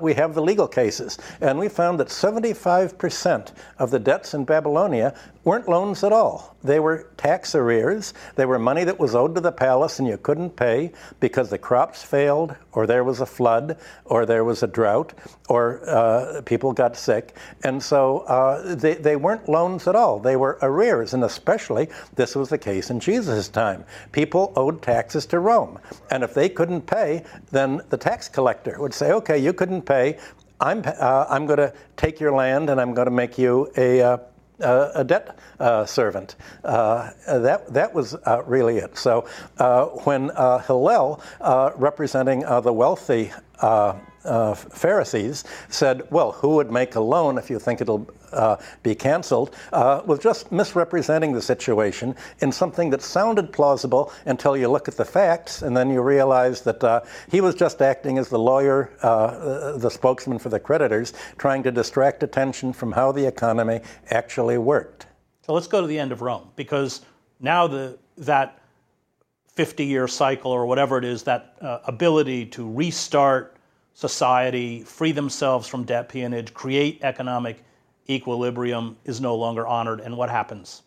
we 0.00 0.14
have 0.14 0.34
the 0.34 0.42
legal 0.42 0.68
cases, 0.68 1.18
and 1.40 1.58
we 1.58 1.68
found 1.68 1.98
that 2.00 2.08
75% 2.08 3.52
of 3.78 3.90
the 3.90 3.98
debts 3.98 4.34
in 4.34 4.44
Babylonia 4.44 5.14
weren't 5.44 5.68
loans 5.68 6.04
at 6.04 6.12
all. 6.12 6.56
They 6.62 6.78
were 6.80 7.08
tax 7.16 7.54
arrears. 7.54 8.12
They 8.36 8.44
were 8.44 8.58
money 8.58 8.84
that 8.84 8.98
was 8.98 9.14
owed 9.14 9.34
to 9.36 9.40
the 9.40 9.52
palace 9.52 9.98
and 9.98 10.06
you 10.06 10.18
couldn't 10.18 10.56
pay 10.56 10.92
because 11.20 11.48
the 11.48 11.58
crops 11.58 12.02
failed, 12.02 12.54
or 12.72 12.86
there 12.86 13.04
was 13.04 13.20
a 13.20 13.26
flood, 13.26 13.78
or 14.04 14.26
there 14.26 14.44
was 14.44 14.62
a 14.62 14.66
drought, 14.66 15.14
or 15.48 15.88
uh, 15.88 16.42
people 16.42 16.72
got 16.72 16.96
sick. 16.96 17.34
And 17.64 17.82
so 17.82 18.18
uh, 18.20 18.74
they, 18.74 18.94
they 18.94 19.16
weren't 19.16 19.48
loans 19.48 19.88
at 19.88 19.96
all. 19.96 20.18
They 20.18 20.36
were 20.36 20.58
arrears. 20.60 21.14
And 21.14 21.24
especially, 21.24 21.88
this 22.14 22.36
was 22.36 22.50
the 22.50 22.58
case 22.58 22.90
in 22.90 23.00
Jesus' 23.00 23.48
time. 23.48 23.84
People 24.12 24.52
owed 24.56 24.82
taxes 24.82 25.26
to 25.26 25.38
Rome. 25.38 25.78
And 26.10 26.22
if 26.22 26.34
they 26.34 26.48
couldn't 26.48 26.82
pay, 26.82 27.24
then 27.50 27.80
the 27.88 27.96
tax 27.96 28.28
collector 28.28 28.76
would 28.78 28.94
say, 28.94 29.12
okay, 29.12 29.38
you 29.38 29.52
couldn't 29.52 29.82
pay. 29.82 30.18
I'm, 30.60 30.82
uh, 30.84 31.24
I'm 31.28 31.46
going 31.46 31.58
to 31.58 31.72
take 31.96 32.20
your 32.20 32.32
land 32.32 32.68
and 32.68 32.78
I'm 32.78 32.92
going 32.92 33.06
to 33.06 33.10
make 33.10 33.38
you 33.38 33.72
a 33.78 34.20
uh, 34.62 34.92
a 34.94 35.04
debt 35.04 35.38
uh, 35.58 35.84
servant. 35.86 36.36
Uh, 36.64 37.10
that, 37.26 37.72
that 37.72 37.94
was 37.94 38.14
uh, 38.14 38.42
really 38.46 38.78
it. 38.78 38.96
So 38.96 39.26
uh, 39.58 39.86
when 40.04 40.30
uh, 40.30 40.58
Hillel, 40.58 41.20
representing 41.76 42.40
the 42.40 42.72
wealthy 42.72 43.32
uh, 44.24 44.54
Pharisees 44.54 45.44
said, 45.68 46.02
well, 46.10 46.32
who 46.32 46.56
would 46.56 46.70
make 46.70 46.94
a 46.94 47.00
loan 47.00 47.38
if 47.38 47.50
you 47.50 47.58
think 47.58 47.80
it'll 47.80 48.08
uh, 48.32 48.56
be 48.82 48.94
canceled, 48.94 49.54
uh, 49.72 50.02
was 50.06 50.18
just 50.18 50.52
misrepresenting 50.52 51.32
the 51.32 51.42
situation 51.42 52.14
in 52.40 52.52
something 52.52 52.90
that 52.90 53.02
sounded 53.02 53.52
plausible 53.52 54.12
until 54.26 54.56
you 54.56 54.68
look 54.68 54.88
at 54.88 54.96
the 54.96 55.04
facts, 55.04 55.62
and 55.62 55.76
then 55.76 55.90
you 55.90 56.00
realize 56.00 56.60
that 56.62 56.82
uh, 56.84 57.00
he 57.30 57.40
was 57.40 57.54
just 57.54 57.82
acting 57.82 58.18
as 58.18 58.28
the 58.28 58.38
lawyer, 58.38 58.92
uh, 59.02 59.76
the 59.78 59.90
spokesman 59.90 60.38
for 60.38 60.48
the 60.48 60.60
creditors, 60.60 61.12
trying 61.38 61.62
to 61.62 61.72
distract 61.72 62.22
attention 62.22 62.72
from 62.72 62.92
how 62.92 63.10
the 63.12 63.26
economy 63.26 63.80
actually 64.10 64.58
worked. 64.58 65.06
So 65.42 65.54
let's 65.54 65.66
go 65.66 65.80
to 65.80 65.86
the 65.86 65.98
end 65.98 66.12
of 66.12 66.22
Rome, 66.22 66.48
because 66.56 67.00
now 67.40 67.66
the, 67.66 67.98
that 68.18 68.60
50 69.54 69.84
year 69.84 70.06
cycle 70.06 70.52
or 70.52 70.66
whatever 70.66 70.98
it 70.98 71.04
is, 71.04 71.22
that 71.24 71.56
uh, 71.60 71.78
ability 71.84 72.46
to 72.46 72.70
restart 72.70 73.56
society, 74.00 74.82
free 74.82 75.12
themselves 75.12 75.68
from 75.68 75.84
debt 75.84 76.08
peonage, 76.08 76.54
create 76.54 77.00
economic 77.02 77.62
equilibrium 78.08 78.96
is 79.04 79.20
no 79.20 79.36
longer 79.36 79.66
honored. 79.66 80.00
And 80.00 80.16
what 80.16 80.30
happens? 80.30 80.82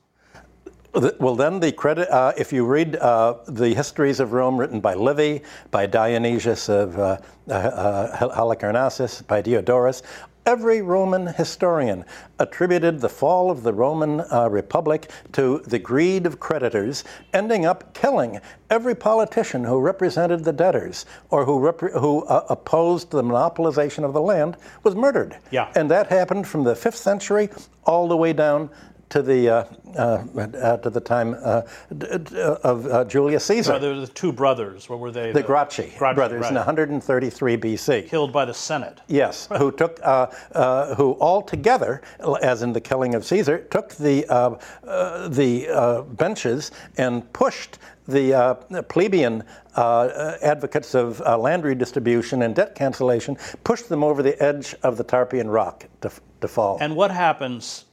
Well, 1.19 1.36
then 1.36 1.60
the 1.60 1.71
credit. 1.71 2.10
Uh, 2.10 2.34
if 2.38 2.52
you 2.52 2.65
read 2.65 2.95
uh, 2.95 3.38
the 3.47 3.73
histories 3.73 4.19
of 4.19 4.34
Rome 4.34 4.58
written 4.58 4.80
by 4.80 4.95
Livy, 4.95 5.41
by 5.69 5.86
Dionysius 5.86 6.69
of 6.69 6.97
uh, 6.97 7.17
uh, 7.49 7.54
uh, 7.54 8.30
Halicarnassus, 8.36 9.26
by 9.28 9.41
Diodorus, 9.41 10.02
every 10.46 10.82
Roman 10.82 11.28
historian 11.28 12.06
attributed 12.40 13.00
the 13.00 13.10
fall 13.10 13.50
of 13.50 13.64
the 13.64 13.74
Roman 13.74 14.22
uh, 14.22 14.50
Republic 14.50 15.10
to 15.34 15.60
the 15.66 15.80
greed 15.80 16.26
of 16.26 16.40
creditors, 16.40 17.04
ending 17.34 17.66
up 17.66 17.94
killing 17.94 18.40
every 18.70 18.96
politician 18.96 19.64
who 19.64 19.80
represented 19.80 20.44
the 20.44 20.54
debtors 20.54 21.06
or 21.30 21.46
who 21.46 21.60
repre- 21.60 22.00
who 22.00 22.24
uh, 22.26 22.46
opposed 22.50 23.12
the 23.12 23.24
monopolization 23.24 24.04
of 24.04 24.14
the 24.14 24.22
land 24.22 24.58
was 24.84 24.96
murdered. 24.96 25.38
Yeah. 25.52 25.72
And 25.76 25.90
that 25.92 26.08
happened 26.08 26.48
from 26.48 26.64
the 26.64 26.76
fifth 26.76 26.98
century 26.98 27.50
all 27.86 28.08
the 28.08 28.18
way 28.18 28.34
down 28.34 28.70
to 29.13 29.21
the 29.21 29.47
uh, 29.47 29.63
uh, 29.95 30.26
uh, 30.41 30.78
to 30.78 30.89
the 30.89 30.99
time 30.99 31.36
uh, 31.43 31.62
d- 31.95 32.08
of 32.63 32.88
uh, 32.88 33.06
Julius 33.06 33.45
Caesar, 33.45 33.73
Uh, 33.73 33.78
there 33.80 33.93
were 33.93 33.99
the 34.02 34.08
two 34.08 34.32
brothers. 34.34 34.89
What 34.89 34.99
were 34.99 35.12
they? 35.12 35.32
the 35.32 35.43
Gracchi, 35.43 35.93
Gracchi, 35.99 36.15
brothers 36.15 36.47
in 36.49 36.56
133 36.56 37.58
BC. 37.58 38.10
Killed 38.10 38.34
by 38.34 38.45
the 38.45 38.54
Senate. 38.56 39.02
Yes, 39.08 39.47
who 39.60 39.71
took, 39.71 39.99
uh, 40.02 40.28
uh, 40.54 40.95
who 40.95 41.12
all 41.19 41.43
together, 41.43 42.02
as 42.41 42.63
in 42.63 42.73
the 42.73 42.82
killing 42.82 43.13
of 43.13 43.23
Caesar, 43.23 43.60
took 43.69 43.89
the 43.95 44.26
uh, 44.26 44.58
uh, 44.88 45.28
the 45.30 45.69
uh, 45.69 46.02
benches 46.02 46.71
and 46.97 47.32
pushed 47.34 47.78
the 48.08 48.34
uh, 48.34 48.54
plebeian 48.89 49.43
uh, 49.78 49.80
uh, 49.82 50.38
advocates 50.41 50.95
of 50.95 51.21
uh, 51.21 51.38
land 51.38 51.63
redistribution 51.63 52.41
and 52.41 52.56
debt 52.56 52.73
cancellation, 52.73 53.38
pushed 53.63 53.89
them 53.89 54.04
over 54.04 54.23
the 54.23 54.41
edge 54.43 54.73
of 54.82 54.97
the 54.97 55.04
Tarpeian 55.04 55.49
Rock 55.54 55.86
to, 56.02 56.10
to 56.41 56.47
fall. 56.47 56.78
And 56.82 56.95
what 56.95 57.12
happens 57.12 57.86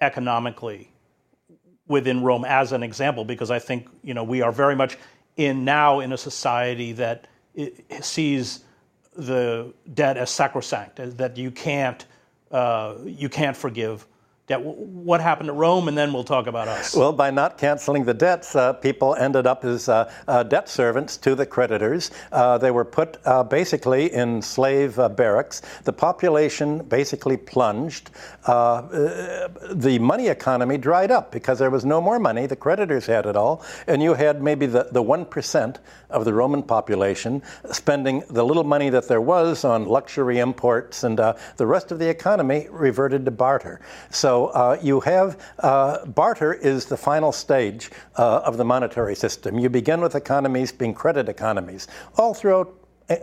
economically 0.00 0.92
within 1.86 2.22
Rome 2.22 2.44
as 2.44 2.72
an 2.72 2.82
example? 2.82 3.24
Because 3.24 3.50
I 3.50 3.58
think 3.58 3.88
you 4.02 4.14
know 4.14 4.24
we 4.24 4.42
are 4.42 4.52
very 4.52 4.76
much 4.76 4.98
in 5.36 5.64
now 5.64 6.00
in 6.00 6.12
a 6.12 6.18
society 6.18 6.92
that 6.92 7.26
sees 8.00 8.64
the 9.16 9.72
debt 9.94 10.16
as 10.16 10.30
sacrosanct, 10.30 11.00
that 11.18 11.36
you 11.36 11.50
can't 11.50 12.04
uh, 12.50 12.94
you 13.04 13.28
can't 13.28 13.56
forgive 13.56 14.06
debt. 14.48 14.60
What 14.62 15.20
happened 15.20 15.50
at 15.50 15.54
Rome, 15.54 15.88
and 15.88 15.96
then 15.96 16.12
we'll 16.12 16.24
talk 16.24 16.46
about 16.46 16.68
us. 16.68 16.96
Well, 16.96 17.12
by 17.12 17.30
not 17.30 17.58
canceling 17.58 18.04
the 18.04 18.14
debts, 18.14 18.56
uh, 18.56 18.72
people 18.72 19.14
ended 19.14 19.46
up 19.46 19.64
as 19.64 19.88
uh, 19.88 20.10
uh, 20.26 20.42
debt 20.42 20.68
servants 20.68 21.16
to 21.18 21.34
the 21.34 21.46
creditors. 21.46 22.10
Uh, 22.32 22.58
they 22.58 22.70
were 22.70 22.84
put 22.84 23.18
uh, 23.24 23.44
basically 23.44 24.12
in 24.12 24.42
slave 24.42 24.98
uh, 24.98 25.08
barracks. 25.08 25.62
The 25.84 25.92
population 25.92 26.82
basically 26.84 27.36
plunged. 27.36 28.10
The 28.44 29.98
money 30.00 30.28
economy 30.28 30.78
dried 30.78 31.10
up 31.10 31.30
because 31.30 31.58
there 31.58 31.70
was 31.70 31.84
no 31.84 32.00
more 32.00 32.18
money. 32.18 32.46
The 32.46 32.56
creditors 32.56 33.06
had 33.06 33.26
it 33.26 33.36
all. 33.36 33.62
And 33.86 34.02
you 34.02 34.14
had 34.14 34.42
maybe 34.42 34.66
the, 34.66 34.88
the 34.90 35.02
1% 35.02 35.76
of 36.10 36.24
the 36.24 36.32
Roman 36.32 36.62
population 36.62 37.42
spending 37.70 38.22
the 38.30 38.44
little 38.44 38.64
money 38.64 38.90
that 38.90 39.08
there 39.08 39.20
was 39.20 39.64
on 39.64 39.84
luxury 39.84 40.38
imports, 40.38 41.04
and 41.04 41.20
uh, 41.20 41.34
the 41.56 41.66
rest 41.66 41.92
of 41.92 41.98
the 41.98 42.08
economy 42.08 42.66
reverted 42.70 43.24
to 43.24 43.30
barter. 43.30 43.80
So 44.10 44.46
uh, 44.46 44.78
you 44.82 45.00
have 45.00 45.40
uh, 45.60 46.06
barter 46.06 46.54
is 46.54 46.86
the 46.86 46.96
final 46.96 47.32
stage 47.32 47.90
uh, 48.16 48.40
of 48.44 48.56
the 48.56 48.64
monetary 48.64 49.14
system. 49.14 49.58
You 49.58 49.68
begin 49.68 50.00
with 50.00 50.14
economies 50.14 50.72
being 50.72 50.94
credit 50.94 51.28
economies. 51.28 51.88
All 52.16 52.34
throughout 52.34 52.74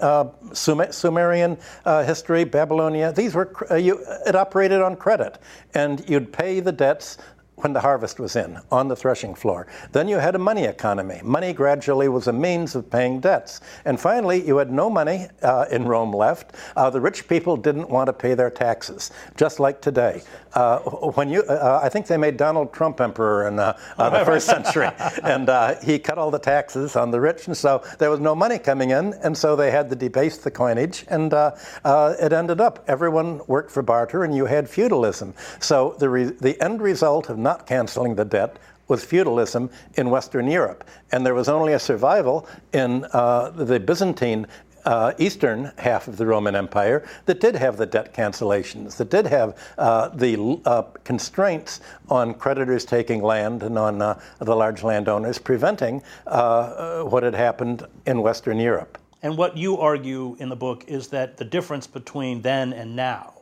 uh, 0.02 0.30
Sumerian 0.54 1.58
uh, 1.86 2.04
history, 2.04 2.44
Babylonia, 2.44 3.12
these 3.12 3.36
were 3.36 3.52
uh, 3.70 3.76
you, 3.76 4.04
it 4.26 4.36
operated 4.36 4.82
on 4.82 4.96
credit, 4.96 5.38
and 5.74 6.08
you'd 6.10 6.34
pay 6.34 6.60
the 6.60 6.72
debts 6.72 7.18
when 7.58 7.74
the 7.74 7.80
harvest 7.80 8.20
was 8.20 8.36
in 8.36 8.60
on 8.72 8.88
the 8.88 8.96
threshing 8.96 9.34
floor. 9.34 9.68
Then 9.92 10.08
you 10.08 10.18
had 10.18 10.36
a 10.36 10.40
money 10.40 10.66
economy. 10.66 11.22
Money 11.24 11.54
gradually 11.54 12.10
was 12.10 12.28
a 12.28 12.34
means 12.34 12.76
of 12.76 12.90
paying 12.90 13.20
debts. 13.20 13.62
And 13.86 14.00
finally, 14.00 14.46
you 14.46 14.58
had 14.58 14.72
no 14.72 14.90
money 14.90 15.28
uh, 15.42 15.66
in 15.72 15.86
Rome 15.86 16.14
left. 16.14 16.56
Uh, 16.76 16.90
the 16.90 17.00
rich 17.00 17.28
people 17.28 17.56
didn't 17.58 17.90
want 17.90 18.08
to 18.08 18.14
pay 18.14 18.34
their 18.34 18.50
taxes, 18.50 19.12
just 19.38 19.60
like 19.60 19.82
today. 19.82 20.22
Uh, 20.54 20.80
when 20.80 21.30
you, 21.30 21.44
uh, 21.44 21.82
I 21.84 21.90
think 21.90 22.08
they 22.08 22.18
made 22.18 22.38
Donald 22.38 22.74
Trump 22.74 23.02
emperor 23.02 23.48
in 23.48 23.60
uh, 23.60 23.78
uh, 23.98 24.10
the 24.10 24.24
first 24.24 24.48
century, 24.48 24.90
and 25.24 25.50
uh, 25.50 25.76
he 25.82 26.00
cut 26.00 26.18
all 26.18 26.32
the 26.32 26.40
taxes 26.40 26.96
on 26.96 27.12
the 27.12 27.20
rich, 27.20 27.48
and 27.48 27.58
so 27.58 27.84
there 28.00 28.10
was 28.10 28.22
no 28.22 28.34
money 28.34 28.58
coming 28.58 28.92
in, 28.92 29.14
and 29.24 29.38
so 29.38 29.56
they 29.56 29.70
had 29.70 29.90
to 29.90 29.96
debase 29.96 30.38
the 30.38 30.52
coinage, 30.52 31.06
and 31.10 31.34
uh, 31.34 31.52
uh, 31.84 32.14
it 32.22 32.32
ended 32.32 32.62
up 32.62 32.86
everyone 32.88 33.42
worked 33.48 33.70
for 33.70 33.82
barter, 33.82 34.24
and 34.24 34.34
you 34.34 34.46
had 34.46 34.70
feudalism. 34.70 35.34
So 35.60 35.96
the 36.00 36.10
re- 36.10 36.24
the 36.40 36.62
end 36.64 36.82
result 36.82 37.30
of 37.30 37.38
not 37.46 37.66
canceling 37.66 38.16
the 38.16 38.26
debt 38.26 38.58
was 38.88 39.04
feudalism 39.04 39.70
in 39.96 40.10
Western 40.10 40.48
Europe, 40.48 40.84
and 41.12 41.26
there 41.26 41.34
was 41.34 41.50
only 41.50 41.74
a 41.74 41.80
survival 41.80 42.48
in 42.74 43.06
uh, 43.14 43.50
the 43.52 43.80
Byzantine 43.80 44.46
uh, 44.86 45.14
eastern 45.18 45.72
half 45.78 46.08
of 46.08 46.18
the 46.18 46.26
Roman 46.26 46.56
Empire 46.56 47.08
that 47.26 47.40
did 47.40 47.56
have 47.56 47.78
the 47.78 47.86
debt 47.86 48.14
cancellations, 48.14 48.98
that 48.98 49.10
did 49.10 49.26
have 49.26 49.58
uh, 49.78 50.10
the 50.10 50.60
uh, 50.66 50.84
constraints 51.04 51.82
on 52.10 52.34
creditors 52.34 52.86
taking 52.86 53.22
land 53.24 53.64
and 53.64 53.78
on 53.78 54.02
uh, 54.02 54.20
the 54.40 54.56
large 54.56 54.84
landowners, 54.84 55.38
preventing 55.38 56.04
uh, 56.28 56.30
uh, 56.30 57.04
what 57.04 57.24
had 57.24 57.36
happened 57.36 57.84
in 58.06 58.22
Western 58.22 58.60
Europe. 58.60 58.98
And 59.24 59.38
what 59.38 59.58
you 59.58 59.80
argue 59.80 60.36
in 60.40 60.50
the 60.50 60.56
book 60.56 60.86
is 60.88 61.08
that 61.08 61.38
the 61.38 61.46
difference 61.46 61.88
between 61.88 62.42
then 62.42 62.74
and 62.74 62.96
now 62.96 63.34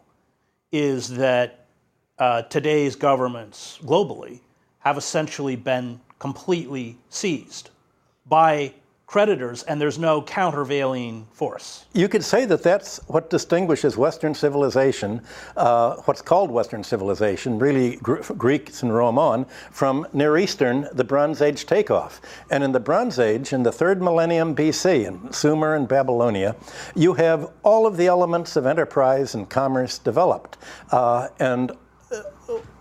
is 0.71 1.09
that 1.17 1.62
uh, 2.19 2.43
today's 2.43 2.95
governments 2.95 3.79
globally 3.83 4.39
have 4.79 4.97
essentially 4.97 5.55
been 5.55 5.99
completely 6.19 6.97
seized 7.09 7.69
by 8.27 8.73
creditors, 9.13 9.61
and 9.63 9.79
there's 9.79 9.99
no 9.99 10.23
countervailing 10.23 11.27
force. 11.33 11.85
You 11.93 12.07
could 12.09 12.23
say 12.23 12.45
that 12.45 12.63
that's 12.63 12.97
what 13.07 13.29
distinguishes 13.29 13.95
Western 13.95 14.33
civilization, 14.33 15.21
uh, 15.55 15.97
what's 16.05 16.21
called 16.23 16.49
Western 16.49 16.83
civilization, 16.83 17.59
really 17.59 17.97
Gr- 17.97 18.23
Greeks 18.35 18.81
and 18.81 18.91
Rome 18.91 19.19
on, 19.19 19.45
from 19.69 20.07
Near 20.13 20.37
Eastern, 20.39 20.87
the 20.93 21.03
Bronze 21.03 21.43
Age 21.43 21.67
takeoff. 21.67 22.21
And 22.49 22.63
in 22.63 22.71
the 22.71 22.79
Bronze 22.79 23.19
Age, 23.19 23.53
in 23.53 23.61
the 23.61 23.71
third 23.71 24.01
millennium 24.01 24.55
BC, 24.55 25.05
in 25.05 25.31
Sumer 25.31 25.75
and 25.75 25.87
Babylonia, 25.87 26.55
you 26.95 27.13
have 27.13 27.51
all 27.61 27.85
of 27.85 27.97
the 27.97 28.07
elements 28.07 28.55
of 28.55 28.65
enterprise 28.65 29.35
and 29.35 29.47
commerce 29.47 29.99
developed. 29.99 30.57
Uh, 30.91 31.27
and 31.39 31.71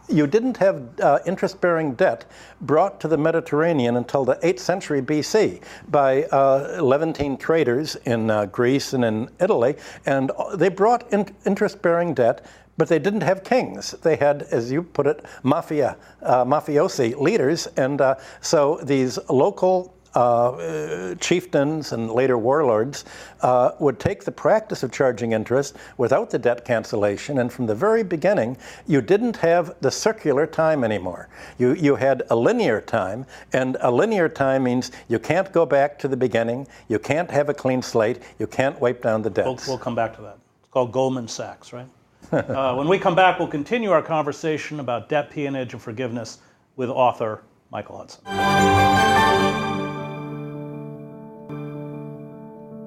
you 0.08 0.26
didn't 0.26 0.56
have 0.58 0.82
uh, 1.00 1.18
interest 1.26 1.60
bearing 1.60 1.94
debt 1.94 2.24
brought 2.60 3.00
to 3.00 3.08
the 3.08 3.16
Mediterranean 3.16 3.96
until 3.96 4.24
the 4.24 4.36
8th 4.36 4.60
century 4.60 5.02
BC 5.02 5.62
by 5.88 6.24
uh, 6.24 6.78
Levantine 6.82 7.36
traders 7.36 7.96
in 8.04 8.30
uh, 8.30 8.46
Greece 8.46 8.92
and 8.92 9.04
in 9.04 9.28
Italy. 9.40 9.76
And 10.06 10.30
they 10.54 10.68
brought 10.68 11.10
in- 11.12 11.34
interest 11.46 11.82
bearing 11.82 12.14
debt. 12.14 12.44
But 12.78 12.88
they 12.88 12.98
didn't 12.98 13.20
have 13.20 13.44
kings. 13.44 13.92
They 14.02 14.16
had, 14.16 14.44
as 14.44 14.72
you 14.72 14.82
put 14.82 15.06
it, 15.06 15.26
mafia, 15.42 15.98
uh, 16.22 16.44
mafiosi 16.46 17.14
leaders. 17.20 17.66
And 17.76 18.00
uh, 18.00 18.14
so 18.40 18.80
these 18.82 19.18
local 19.28 19.94
uh, 20.14 21.14
chieftains 21.16 21.92
and 21.92 22.10
later 22.10 22.36
warlords 22.38 23.04
uh, 23.40 23.72
would 23.78 23.98
take 23.98 24.24
the 24.24 24.32
practice 24.32 24.82
of 24.82 24.92
charging 24.92 25.32
interest 25.32 25.76
without 25.96 26.30
the 26.30 26.38
debt 26.38 26.64
cancellation. 26.64 27.38
And 27.38 27.52
from 27.52 27.66
the 27.66 27.74
very 27.74 28.02
beginning, 28.02 28.56
you 28.86 29.00
didn't 29.00 29.36
have 29.38 29.74
the 29.80 29.90
circular 29.90 30.46
time 30.46 30.84
anymore. 30.84 31.28
You, 31.58 31.74
you 31.74 31.96
had 31.96 32.22
a 32.30 32.36
linear 32.36 32.80
time, 32.80 33.26
and 33.52 33.76
a 33.80 33.90
linear 33.90 34.28
time 34.28 34.64
means 34.64 34.90
you 35.08 35.18
can't 35.18 35.50
go 35.52 35.64
back 35.66 35.98
to 36.00 36.08
the 36.08 36.16
beginning, 36.16 36.66
you 36.88 36.98
can't 36.98 37.30
have 37.30 37.48
a 37.48 37.54
clean 37.54 37.82
slate, 37.82 38.20
you 38.38 38.46
can't 38.46 38.80
wipe 38.80 39.02
down 39.02 39.22
the 39.22 39.30
We'll, 39.30 39.54
debts. 39.54 39.68
we'll 39.68 39.78
come 39.78 39.94
back 39.94 40.14
to 40.16 40.22
that. 40.22 40.38
It's 40.62 40.70
called 40.70 40.92
Goldman 40.92 41.28
Sachs, 41.28 41.72
right? 41.72 41.88
uh, 42.32 42.74
when 42.74 42.88
we 42.88 42.98
come 42.98 43.14
back, 43.14 43.38
we'll 43.38 43.48
continue 43.48 43.90
our 43.90 44.02
conversation 44.02 44.80
about 44.80 45.08
debt 45.08 45.30
peonage 45.30 45.72
and 45.72 45.82
forgiveness 45.82 46.38
with 46.76 46.88
author 46.88 47.42
Michael 47.70 47.98
Hudson. 47.98 49.71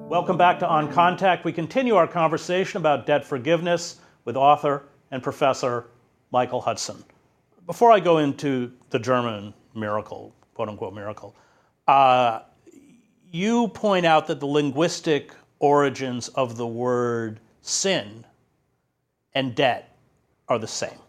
Welcome 0.08 0.36
back 0.36 0.60
to 0.60 0.68
On 0.68 0.92
Contact. 0.92 1.44
We 1.44 1.52
continue 1.52 1.96
our 1.96 2.06
conversation 2.06 2.78
about 2.78 3.06
debt 3.06 3.24
forgiveness 3.24 3.96
with 4.24 4.36
author 4.36 4.84
and 5.10 5.20
professor 5.20 5.86
Michael 6.30 6.60
Hudson. 6.60 7.02
Before 7.66 7.90
I 7.90 7.98
go 7.98 8.18
into 8.18 8.72
the 8.90 9.00
German 9.00 9.52
miracle, 9.74 10.32
quote 10.54 10.68
unquote 10.68 10.94
miracle, 10.94 11.34
uh, 11.88 12.42
you 13.32 13.66
point 13.66 14.06
out 14.06 14.28
that 14.28 14.38
the 14.38 14.46
linguistic 14.46 15.32
origins 15.58 16.28
of 16.28 16.56
the 16.56 16.68
word 16.68 17.40
sin 17.62 18.24
and 19.34 19.56
debt 19.56 19.98
are 20.48 20.60
the 20.60 20.68
same. 20.68 21.00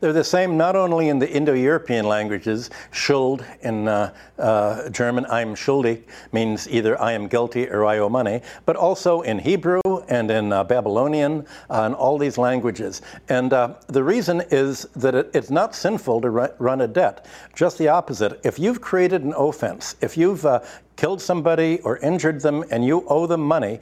They're 0.00 0.14
the 0.14 0.24
same 0.24 0.56
not 0.56 0.76
only 0.76 1.10
in 1.10 1.18
the 1.18 1.30
Indo-European 1.30 2.06
languages, 2.06 2.70
Schuld 2.90 3.44
in 3.60 3.86
uh, 3.86 4.14
uh, 4.38 4.88
German, 4.88 5.26
I'm 5.26 5.54
schuldig, 5.54 6.04
means 6.32 6.66
either 6.70 6.98
I 6.98 7.12
am 7.12 7.28
guilty 7.28 7.68
or 7.68 7.84
I 7.84 7.98
owe 7.98 8.08
money, 8.08 8.40
but 8.64 8.76
also 8.76 9.20
in 9.20 9.38
Hebrew 9.38 9.82
and 10.08 10.30
in 10.30 10.54
uh, 10.54 10.64
Babylonian 10.64 11.46
uh, 11.68 11.82
and 11.82 11.94
all 11.94 12.16
these 12.16 12.38
languages. 12.38 13.02
And 13.28 13.52
uh, 13.52 13.74
the 13.88 14.02
reason 14.02 14.42
is 14.50 14.84
that 14.96 15.14
it, 15.14 15.30
it's 15.34 15.50
not 15.50 15.74
sinful 15.74 16.22
to 16.22 16.30
run 16.30 16.80
a 16.80 16.88
debt. 16.88 17.26
Just 17.54 17.76
the 17.76 17.88
opposite. 17.88 18.40
If 18.42 18.58
you've 18.58 18.80
created 18.80 19.22
an 19.22 19.34
offense, 19.36 19.96
if 20.00 20.16
you've 20.16 20.46
uh, 20.46 20.60
killed 20.96 21.20
somebody 21.20 21.78
or 21.80 21.98
injured 21.98 22.40
them 22.40 22.64
and 22.70 22.84
you 22.84 23.04
owe 23.08 23.26
them 23.26 23.42
money, 23.42 23.80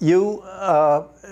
you 0.00 0.42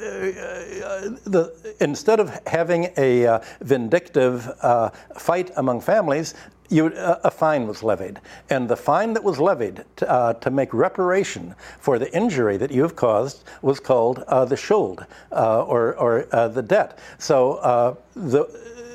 the, 0.00 1.74
instead 1.80 2.20
of 2.20 2.38
having 2.46 2.92
a 2.96 3.26
uh, 3.26 3.40
vindictive 3.60 4.50
uh, 4.62 4.90
fight 5.16 5.50
among 5.56 5.80
families, 5.80 6.34
you, 6.68 6.86
uh, 6.86 7.20
a 7.24 7.30
fine 7.30 7.66
was 7.66 7.82
levied. 7.82 8.20
And 8.48 8.68
the 8.68 8.76
fine 8.76 9.12
that 9.14 9.24
was 9.24 9.40
levied 9.40 9.84
to, 9.96 10.08
uh, 10.08 10.32
to, 10.34 10.50
make 10.50 10.72
reparation 10.72 11.54
for 11.80 11.98
the 11.98 12.14
injury 12.16 12.56
that 12.58 12.70
you 12.70 12.82
have 12.82 12.94
caused 12.94 13.44
was 13.60 13.80
called 13.80 14.20
uh, 14.28 14.44
the 14.44 14.56
schuld, 14.56 15.04
or, 15.32 15.96
or 15.96 16.22
the 16.48 16.62
debt. 16.62 16.98
So 17.18 17.98
the 18.14 18.46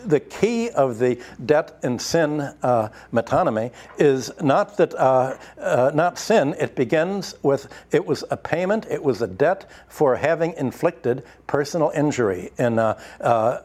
the 0.06 0.20
key 0.20 0.70
of 0.70 1.00
the 1.00 1.20
debt 1.46 1.78
and 1.84 2.02
sin 2.02 2.42
uh, 2.64 2.90
metonymy 3.12 3.72
is 3.98 4.32
not 4.42 4.78
that 4.78 4.94
uh, 4.96 5.38
uh, 5.60 5.92
not 5.94 6.18
sin. 6.18 6.56
It 6.60 6.76
begins 6.76 7.36
with 7.44 7.68
it 7.92 8.06
was 8.06 8.24
a 8.30 8.38
payment. 8.38 8.86
It 8.90 9.04
was 9.04 9.22
a 9.22 9.28
debt 9.28 9.70
for 9.88 10.16
having 10.16 10.54
inflicted 10.54 11.24
personal 11.48 11.92
injury. 11.96 12.52
In 12.58 12.80
uh, 12.80 13.00
uh, 13.22 13.60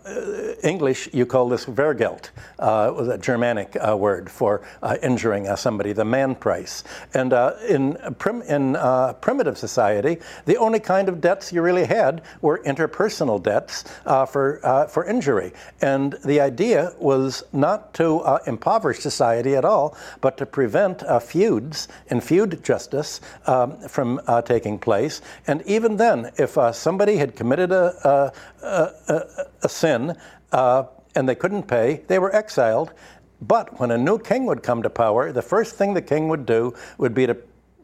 English, 0.62 1.08
you 1.12 1.26
call 1.26 1.48
this 1.48 1.66
wergild, 1.66 2.30
Uh, 2.58 2.92
was 2.94 3.08
a 3.08 3.18
Germanic 3.18 3.74
word 3.96 4.30
for 4.30 4.60
injuring 5.02 5.56
somebody, 5.56 5.92
the 5.94 6.04
man 6.04 6.34
price. 6.34 6.84
And 7.14 7.32
in 7.68 7.96
prim- 8.18 8.42
in 8.42 8.76
primitive 9.20 9.56
society, 9.56 10.18
the 10.44 10.58
only 10.58 10.80
kind 10.80 11.08
of 11.08 11.20
debts 11.20 11.52
you 11.52 11.64
really 11.64 11.86
had 11.86 12.22
were 12.42 12.60
interpersonal 12.64 13.42
debts 13.42 13.84
for 14.28 14.60
for 14.88 15.04
injury. 15.04 15.52
And 15.80 16.18
the 16.30 16.40
idea 16.40 16.94
was 17.00 17.42
not 17.52 17.92
to 17.94 18.20
uh, 18.20 18.38
impoverish 18.46 19.00
society 19.00 19.56
at 19.56 19.64
all, 19.64 19.96
but 20.20 20.36
to 20.36 20.46
prevent 20.46 21.02
uh, 21.02 21.18
feuds 21.18 21.88
and 22.08 22.22
feud 22.22 22.62
justice 22.62 23.20
um, 23.46 23.76
from 23.88 24.20
uh, 24.28 24.40
taking 24.40 24.78
place. 24.78 25.22
And 25.48 25.60
even 25.66 25.96
then, 25.96 26.30
if 26.38 26.56
uh, 26.56 26.70
somebody 26.70 27.16
had 27.16 27.34
committed 27.34 27.72
a, 27.72 28.32
a, 28.62 28.92
a, 29.12 29.44
a 29.62 29.68
sin 29.68 30.16
uh, 30.52 30.84
and 31.16 31.28
they 31.28 31.34
couldn't 31.34 31.64
pay, 31.64 32.04
they 32.06 32.20
were 32.20 32.32
exiled. 32.32 32.92
But 33.42 33.80
when 33.80 33.90
a 33.90 33.98
new 33.98 34.18
king 34.20 34.46
would 34.46 34.62
come 34.62 34.84
to 34.84 34.90
power, 34.90 35.32
the 35.32 35.42
first 35.42 35.74
thing 35.74 35.94
the 35.94 36.02
king 36.02 36.28
would 36.28 36.46
do 36.46 36.74
would 36.98 37.12
be 37.12 37.26
to 37.26 37.34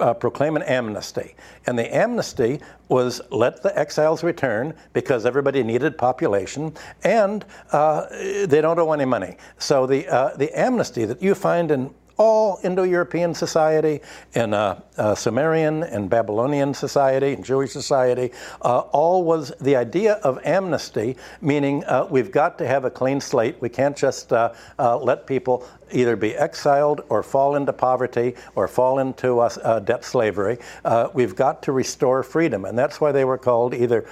uh, 0.01 0.15
proclaim 0.15 0.57
an 0.57 0.63
amnesty. 0.63 1.35
And 1.67 1.79
the 1.79 1.95
amnesty 1.95 2.61
was 2.89 3.21
let 3.31 3.63
the 3.63 3.77
exiles 3.79 4.23
return 4.23 4.75
because 4.93 5.27
everybody 5.27 5.63
needed 5.63 5.99
population 5.99 6.75
and 7.05 7.45
uh, 7.73 8.07
they 8.47 8.61
don't 8.61 8.79
owe 8.79 8.93
any 8.93 9.05
money. 9.05 9.37
So 9.59 9.87
the, 9.87 10.07
uh, 10.09 10.37
the 10.37 10.57
amnesty 10.59 11.05
that 11.05 11.23
you 11.23 11.35
find 11.35 11.71
in 11.71 11.95
all 12.19 12.59
Indo-European 12.63 13.35
society, 13.35 14.01
in 14.35 14.55
uh, 14.55 14.81
uh, 14.97 15.15
Sumerian 15.15 15.83
and 15.83 16.09
Babylonian 16.09 16.73
society 16.73 17.35
and 17.35 17.45
Jewish 17.45 17.73
society, 17.73 18.33
uh, 18.63 18.79
all 18.79 19.23
was 19.23 19.53
the 19.61 19.77
idea 19.77 20.15
of 20.15 20.39
amnesty, 20.45 21.17
meaning 21.43 21.85
we've 22.09 22.31
got 22.31 22.57
to 22.59 22.67
have 22.67 22.87
a 22.87 22.91
clean 22.91 23.21
slate. 23.21 23.57
We 23.61 23.69
can't 23.69 23.97
just 23.97 24.31
let 24.31 25.27
people 25.27 25.67
either 25.93 26.17
be 26.17 26.35
exiled 26.35 27.03
or 27.09 27.23
fall 27.23 27.57
into 27.57 27.73
poverty 27.73 28.35
or 28.55 28.69
fall 28.69 28.99
into 28.99 29.41
uh, 29.41 29.51
uh, 29.63 29.79
debt 29.81 30.05
slavery. 30.05 30.59
Uh, 30.85 31.09
we've 31.15 31.35
got 31.35 31.63
to 31.63 31.73
restore 31.73 32.23
freedom, 32.23 32.65
and 32.65 32.79
that's 32.79 33.01
why 33.01 33.13
they 33.13 33.25
were 33.25 33.39
called 33.39 33.75
either 33.75 34.05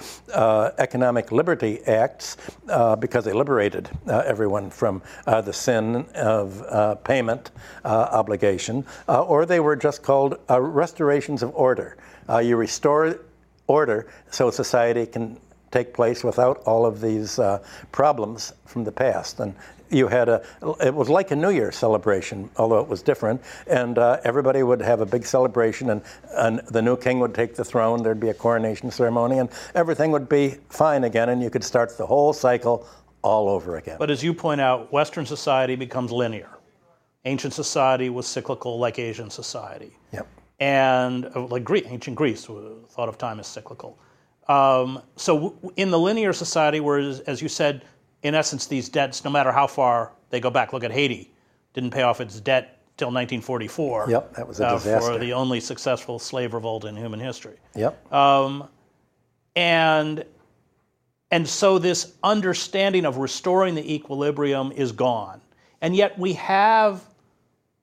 economic 0.77 1.31
liberty 1.31 1.83
acts 1.85 2.37
because 2.99 3.25
they 3.25 3.33
liberated 3.33 3.89
everyone 4.07 4.69
from 4.69 5.01
the 5.25 5.51
sin 5.51 6.05
of 6.15 7.03
payment 7.03 7.51
obligation, 7.83 8.85
or 9.07 9.45
they 9.45 9.59
were 9.59 9.75
just 9.75 10.03
called 10.03 10.37
restorations 10.49 11.43
of 11.43 11.53
order. 11.55 11.97
Uh, 12.29 12.39
you 12.39 12.55
restore 12.55 13.19
order 13.67 14.07
so 14.31 14.49
society 14.49 15.05
can 15.05 15.37
take 15.71 15.93
place 15.93 16.23
without 16.23 16.61
all 16.65 16.85
of 16.85 17.01
these 17.01 17.37
uh, 17.37 17.59
problems 17.91 18.53
from 18.65 18.83
the 18.83 18.91
past. 18.91 19.39
And 19.39 19.53
you 19.89 20.07
had 20.07 20.29
a, 20.29 20.43
it 20.83 20.93
was 20.93 21.09
like 21.09 21.31
a 21.31 21.35
New 21.35 21.49
Year 21.49 21.71
celebration, 21.71 22.49
although 22.57 22.79
it 22.79 22.87
was 22.87 23.01
different. 23.01 23.41
And 23.67 23.97
uh, 23.97 24.19
everybody 24.23 24.63
would 24.63 24.81
have 24.81 25.01
a 25.01 25.05
big 25.05 25.25
celebration, 25.25 25.89
and, 25.89 26.01
and 26.31 26.59
the 26.67 26.81
new 26.81 26.97
king 26.97 27.19
would 27.19 27.33
take 27.33 27.55
the 27.55 27.63
throne. 27.65 28.03
There'd 28.03 28.19
be 28.19 28.29
a 28.29 28.33
coronation 28.33 28.91
ceremony, 28.91 29.39
and 29.39 29.49
everything 29.73 30.11
would 30.11 30.29
be 30.29 30.57
fine 30.69 31.03
again, 31.03 31.29
and 31.29 31.41
you 31.41 31.49
could 31.49 31.63
start 31.63 31.97
the 31.97 32.05
whole 32.05 32.33
cycle 32.33 32.87
all 33.21 33.49
over 33.49 33.77
again. 33.77 33.97
But 33.99 34.11
as 34.11 34.23
you 34.23 34.33
point 34.33 34.61
out, 34.61 34.91
Western 34.91 35.25
society 35.25 35.75
becomes 35.75 36.11
linear. 36.11 36.49
Ancient 37.25 37.53
society 37.53 38.09
was 38.09 38.27
cyclical, 38.27 38.77
like 38.77 38.99
Asian 38.99 39.29
society. 39.29 39.97
Yep 40.11 40.27
and 40.59 41.25
uh, 41.35 41.45
like 41.47 41.63
Greece, 41.63 41.85
ancient 41.87 42.15
Greece 42.15 42.45
thought 42.45 43.09
of 43.09 43.17
time 43.17 43.39
as 43.39 43.47
cyclical. 43.47 43.97
Um, 44.47 45.01
so 45.15 45.57
in 45.75 45.91
the 45.91 45.99
linear 45.99 46.33
society, 46.33 46.79
where 46.79 46.99
as 46.99 47.41
you 47.41 47.49
said, 47.49 47.83
in 48.25 48.33
essence, 48.33 48.65
these 48.65 48.89
debts, 48.89 49.23
no 49.23 49.29
matter 49.29 49.51
how 49.51 49.67
far 49.67 50.11
they 50.31 50.39
go 50.39 50.49
back, 50.49 50.73
look 50.73 50.83
at 50.83 50.91
Haiti, 50.91 51.31
didn't 51.73 51.91
pay 51.91 52.01
off 52.01 52.19
its 52.19 52.39
debt 52.39 52.79
till 52.97 53.09
1944. 53.09 54.07
Yep, 54.09 54.33
that 54.33 54.47
was 54.47 54.59
a 54.59 54.71
disaster. 54.71 55.11
Uh, 55.11 55.13
for 55.13 55.19
the 55.19 55.33
only 55.33 55.59
successful 55.59 56.17
slave 56.17 56.55
revolt 56.55 56.85
in 56.85 56.95
human 56.97 57.19
history. 57.19 57.57
Yep. 57.75 58.11
Um, 58.11 58.67
and 59.55 60.25
and 61.29 61.47
so 61.47 61.77
this 61.77 62.13
understanding 62.23 63.05
of 63.05 63.17
restoring 63.17 63.75
the 63.75 63.93
equilibrium 63.93 64.71
is 64.71 64.91
gone, 64.91 65.39
and 65.81 65.95
yet 65.95 66.17
we 66.17 66.33
have 66.33 67.03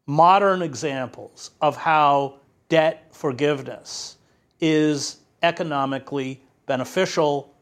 modern 0.07 0.61
examples 0.61 1.53
of 1.61 1.77
how 1.77 2.41
debt 2.69 3.07
forgiveness 3.13 4.17
is 4.61 5.19
economically 5.45 6.43
beneficial, 6.67 7.55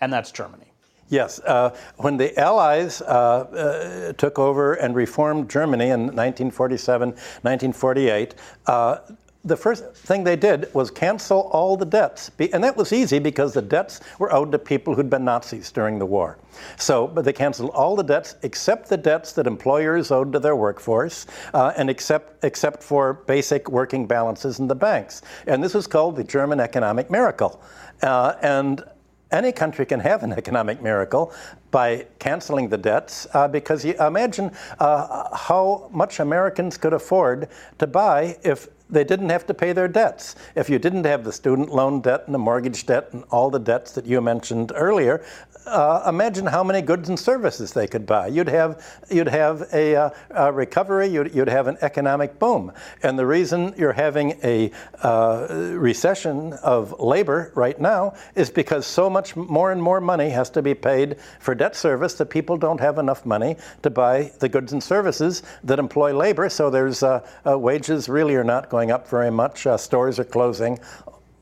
and 0.00 0.12
that's 0.12 0.30
Germany. 0.30 0.69
Yes. 1.10 1.40
Uh, 1.40 1.76
when 1.96 2.16
the 2.16 2.38
Allies 2.38 3.02
uh, 3.02 3.04
uh, 3.04 4.12
took 4.12 4.38
over 4.38 4.74
and 4.74 4.94
reformed 4.94 5.50
Germany 5.50 5.86
in 5.86 6.02
1947, 6.02 7.08
1948, 7.10 8.34
uh, 8.66 8.98
the 9.44 9.56
first 9.56 9.94
thing 9.94 10.22
they 10.22 10.36
did 10.36 10.72
was 10.74 10.90
cancel 10.90 11.48
all 11.52 11.76
the 11.76 11.86
debts. 11.86 12.30
And 12.52 12.62
that 12.62 12.76
was 12.76 12.92
easy 12.92 13.18
because 13.18 13.54
the 13.54 13.62
debts 13.62 14.00
were 14.18 14.32
owed 14.32 14.52
to 14.52 14.58
people 14.58 14.94
who'd 14.94 15.08
been 15.08 15.24
Nazis 15.24 15.72
during 15.72 15.98
the 15.98 16.04
war. 16.04 16.38
So, 16.76 17.06
but 17.06 17.24
they 17.24 17.32
canceled 17.32 17.70
all 17.70 17.96
the 17.96 18.04
debts 18.04 18.36
except 18.42 18.88
the 18.88 18.98
debts 18.98 19.32
that 19.32 19.46
employers 19.46 20.10
owed 20.10 20.32
to 20.34 20.38
their 20.38 20.56
workforce 20.56 21.26
uh, 21.54 21.72
and 21.76 21.88
except, 21.88 22.44
except 22.44 22.82
for 22.82 23.14
basic 23.14 23.70
working 23.70 24.06
balances 24.06 24.58
in 24.58 24.68
the 24.68 24.74
banks. 24.74 25.22
And 25.46 25.64
this 25.64 25.72
was 25.72 25.86
called 25.86 26.16
the 26.16 26.24
German 26.24 26.60
economic 26.60 27.10
miracle. 27.10 27.62
Uh, 28.02 28.34
and 28.42 28.84
any 29.32 29.52
country 29.52 29.86
can 29.86 30.00
have 30.00 30.22
an 30.22 30.32
economic 30.32 30.82
miracle 30.82 31.32
by 31.70 32.06
canceling 32.18 32.68
the 32.68 32.78
debts 32.78 33.26
uh, 33.32 33.46
because 33.46 33.84
you 33.84 33.94
imagine 34.00 34.50
uh, 34.78 35.36
how 35.36 35.88
much 35.92 36.20
Americans 36.20 36.76
could 36.76 36.92
afford 36.92 37.48
to 37.78 37.86
buy 37.86 38.36
if 38.42 38.68
they 38.90 39.04
didn't 39.04 39.30
have 39.30 39.46
to 39.46 39.54
pay 39.54 39.72
their 39.72 39.88
debts. 39.88 40.34
If 40.56 40.68
you 40.68 40.78
didn't 40.78 41.04
have 41.04 41.24
the 41.24 41.32
student 41.32 41.72
loan 41.72 42.00
debt 42.00 42.24
and 42.26 42.34
the 42.34 42.38
mortgage 42.38 42.86
debt 42.86 43.12
and 43.12 43.24
all 43.30 43.50
the 43.50 43.60
debts 43.60 43.92
that 43.92 44.04
you 44.04 44.20
mentioned 44.20 44.72
earlier, 44.74 45.24
uh, 45.66 46.04
imagine 46.08 46.46
how 46.46 46.64
many 46.64 46.82
goods 46.82 47.08
and 47.08 47.18
services 47.18 47.72
they 47.72 47.86
could 47.86 48.06
buy. 48.06 48.26
You'd 48.26 48.48
have, 48.48 48.84
you'd 49.10 49.28
have 49.28 49.68
a, 49.72 49.96
uh, 49.96 50.10
a 50.30 50.52
recovery, 50.52 51.08
you'd, 51.08 51.34
you'd, 51.34 51.48
have 51.48 51.66
an 51.66 51.76
economic 51.80 52.38
boom. 52.38 52.72
And 53.02 53.18
the 53.18 53.26
reason 53.26 53.74
you're 53.76 53.92
having 53.92 54.38
a 54.42 54.70
uh, 55.02 55.46
recession 55.50 56.52
of 56.62 56.98
labor 57.00 57.52
right 57.54 57.80
now 57.80 58.14
is 58.34 58.50
because 58.50 58.86
so 58.86 59.10
much 59.10 59.36
more 59.36 59.72
and 59.72 59.82
more 59.82 60.00
money 60.00 60.30
has 60.30 60.50
to 60.50 60.62
be 60.62 60.74
paid 60.74 61.16
for 61.40 61.54
debt 61.54 61.76
service 61.76 62.14
that 62.14 62.26
people 62.26 62.56
don't 62.56 62.80
have 62.80 62.98
enough 62.98 63.26
money 63.26 63.56
to 63.82 63.90
buy 63.90 64.32
the 64.38 64.48
goods 64.48 64.72
and 64.72 64.82
services 64.82 65.42
that 65.64 65.78
employ 65.78 66.16
labor. 66.16 66.48
So 66.48 66.70
there's 66.70 67.02
uh, 67.02 67.26
uh, 67.46 67.58
wages 67.58 68.08
really 68.08 68.34
are 68.34 68.44
not 68.44 68.70
going 68.70 68.90
up 68.90 69.08
very 69.08 69.30
much. 69.30 69.66
Uh, 69.66 69.76
stores 69.76 70.18
are 70.18 70.24
closing 70.24 70.78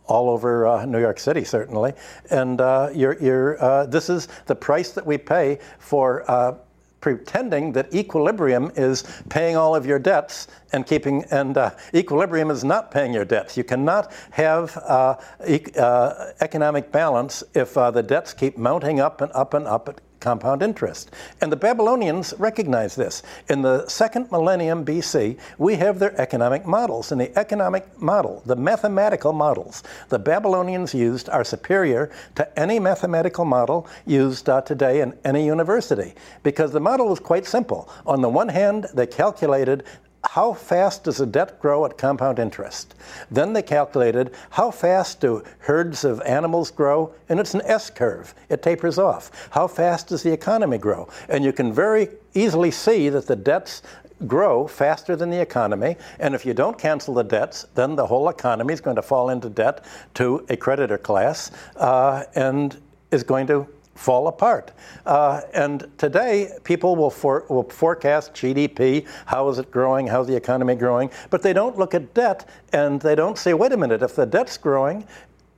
all 0.08 0.28
over 0.28 0.66
uh, 0.66 0.84
New 0.84 1.00
York 1.00 1.20
City, 1.20 1.44
certainly. 1.44 1.92
And 2.30 2.60
uh, 2.60 2.90
you're, 2.94 3.18
you're, 3.22 3.62
uh, 3.62 3.86
this 3.86 4.10
is 4.10 4.28
the 4.46 4.54
price 4.54 4.92
that 4.92 5.06
we 5.06 5.18
pay 5.18 5.58
for 5.78 6.28
uh, 6.30 6.54
pretending 7.00 7.72
that 7.72 7.94
equilibrium 7.94 8.72
is 8.74 9.04
paying 9.28 9.56
all 9.56 9.74
of 9.76 9.86
your 9.86 9.98
debts 9.98 10.48
and 10.72 10.84
keeping 10.86 11.24
and 11.30 11.56
uh, 11.56 11.70
equilibrium 11.94 12.50
is 12.50 12.64
not 12.64 12.90
paying 12.90 13.12
your 13.14 13.24
debts 13.24 13.56
you 13.56 13.62
cannot 13.62 14.12
have 14.30 14.76
uh, 14.78 15.16
e- 15.46 15.64
uh, 15.78 16.32
economic 16.40 16.90
balance 16.90 17.44
if 17.54 17.76
uh, 17.78 17.90
the 17.90 18.02
debts 18.02 18.34
keep 18.34 18.58
mounting 18.58 18.98
up 18.98 19.20
and 19.20 19.30
up 19.32 19.54
and 19.54 19.66
up 19.66 20.00
compound 20.20 20.62
interest. 20.62 21.10
And 21.40 21.52
the 21.52 21.56
Babylonians 21.56 22.34
recognized 22.38 22.96
this. 22.96 23.22
In 23.48 23.62
the 23.62 23.86
second 23.88 24.30
millennium 24.30 24.84
BC, 24.84 25.38
we 25.58 25.74
have 25.76 25.98
their 25.98 26.18
economic 26.20 26.66
models. 26.66 27.12
And 27.12 27.20
the 27.20 27.36
economic 27.38 28.00
model, 28.00 28.42
the 28.46 28.56
mathematical 28.56 29.32
models 29.32 29.82
the 30.08 30.18
Babylonians 30.18 30.94
used 30.94 31.28
are 31.28 31.44
superior 31.44 32.10
to 32.34 32.58
any 32.58 32.78
mathematical 32.78 33.44
model 33.44 33.86
used 34.06 34.48
uh, 34.48 34.60
today 34.62 35.00
in 35.00 35.16
any 35.24 35.44
university. 35.44 36.14
Because 36.42 36.72
the 36.72 36.80
model 36.80 37.08
was 37.08 37.20
quite 37.20 37.46
simple. 37.46 37.88
On 38.06 38.20
the 38.20 38.28
one 38.28 38.48
hand, 38.48 38.86
they 38.94 39.06
calculated 39.06 39.84
how 40.32 40.52
fast 40.52 41.04
does 41.04 41.20
a 41.20 41.26
debt 41.26 41.58
grow 41.58 41.86
at 41.86 41.96
compound 41.96 42.38
interest? 42.38 42.94
Then 43.30 43.54
they 43.54 43.62
calculated 43.62 44.34
how 44.50 44.70
fast 44.70 45.20
do 45.20 45.42
herds 45.60 46.04
of 46.04 46.20
animals 46.20 46.70
grow, 46.70 47.14
and 47.30 47.40
it's 47.40 47.54
an 47.54 47.62
S 47.64 47.88
curve. 47.88 48.34
It 48.50 48.62
tapers 48.62 48.98
off. 48.98 49.48
How 49.50 49.66
fast 49.66 50.08
does 50.08 50.22
the 50.22 50.32
economy 50.32 50.76
grow? 50.76 51.08
And 51.30 51.42
you 51.42 51.52
can 51.54 51.72
very 51.72 52.10
easily 52.34 52.70
see 52.70 53.08
that 53.08 53.26
the 53.26 53.36
debts 53.36 53.80
grow 54.26 54.66
faster 54.66 55.16
than 55.16 55.30
the 55.30 55.40
economy, 55.40 55.96
and 56.18 56.34
if 56.34 56.44
you 56.44 56.52
don't 56.52 56.78
cancel 56.78 57.14
the 57.14 57.24
debts, 57.24 57.64
then 57.74 57.96
the 57.96 58.06
whole 58.06 58.28
economy 58.28 58.74
is 58.74 58.82
going 58.82 58.96
to 58.96 59.02
fall 59.02 59.30
into 59.30 59.48
debt 59.48 59.84
to 60.14 60.44
a 60.50 60.56
creditor 60.56 60.98
class 60.98 61.50
uh, 61.76 62.24
and 62.34 62.76
is 63.10 63.22
going 63.22 63.46
to 63.46 63.66
fall 63.98 64.28
apart. 64.28 64.70
Uh, 65.04 65.40
and 65.52 65.90
today, 65.98 66.52
people 66.62 66.94
will, 66.94 67.10
for, 67.10 67.44
will 67.48 67.68
forecast 67.68 68.32
GDP, 68.32 69.06
how 69.26 69.48
is 69.48 69.58
it 69.58 69.72
growing, 69.72 70.06
how's 70.06 70.28
the 70.28 70.36
economy 70.36 70.76
growing, 70.76 71.10
but 71.30 71.42
they 71.42 71.52
don't 71.52 71.76
look 71.76 71.94
at 71.94 72.14
debt 72.14 72.48
and 72.72 73.00
they 73.00 73.16
don't 73.16 73.36
say, 73.36 73.54
wait 73.54 73.72
a 73.72 73.76
minute, 73.76 74.00
if 74.02 74.14
the 74.14 74.24
debt's 74.24 74.56
growing, 74.56 75.04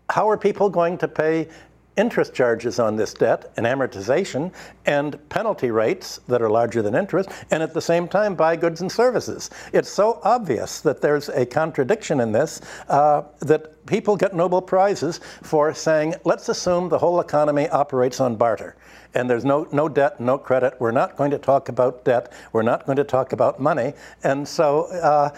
how 0.09 0.29
are 0.29 0.39
people 0.39 0.71
going 0.71 0.97
to 0.99 1.07
pay 1.07 1.49
interest 1.97 2.33
charges 2.33 2.79
on 2.79 2.97
this 2.97 3.13
debt 3.13 3.53
and 3.59 3.67
amortization 3.67 4.53
and 4.87 5.19
penalty 5.29 5.71
rates 5.71 6.21
that 6.29 6.41
are 6.41 6.49
larger 6.49 6.81
than 6.81 6.95
interest, 6.95 7.29
and 7.51 7.63
at 7.63 7.75
the 7.75 7.81
same 7.81 8.09
time 8.09 8.35
buy 8.35 8.57
goods 8.57 8.81
and 8.81 8.91
services. 8.91 9.51
It's 9.75 9.91
so 9.91 10.19
obvious 10.23 10.81
that 10.81 11.03
there's 11.03 11.29
a 11.29 11.45
contradiction 11.45 12.21
in 12.21 12.33
this 12.33 12.63
uh, 12.89 13.25
that 13.41 13.80
people 13.91 14.17
get 14.17 14.35
Nobel 14.35 14.63
Prizes 14.63 15.19
for 15.43 15.75
saying, 15.75 16.15
let's 16.25 16.49
assume 16.49 16.89
the 16.89 16.99
whole 16.99 17.21
economy 17.21 17.69
operates 17.69 18.21
on 18.21 18.37
barter 18.37 18.77
and 19.15 19.29
there's 19.29 19.45
no, 19.45 19.67
no 19.73 19.89
debt, 19.89 20.21
no 20.21 20.39
credit. 20.39 20.75
We're 20.79 20.93
not 20.93 21.17
going 21.17 21.33
to 21.33 21.39
talk 21.39 21.69
about 21.69 22.05
debt. 22.05 22.33
We're 22.53 22.63
not 22.63 22.87
going 22.87 22.97
to 22.97 23.05
talk 23.05 23.33
about 23.33 23.61
money. 23.61 23.93
And 24.23 24.47
so 24.47 24.85
uh, 25.03 25.31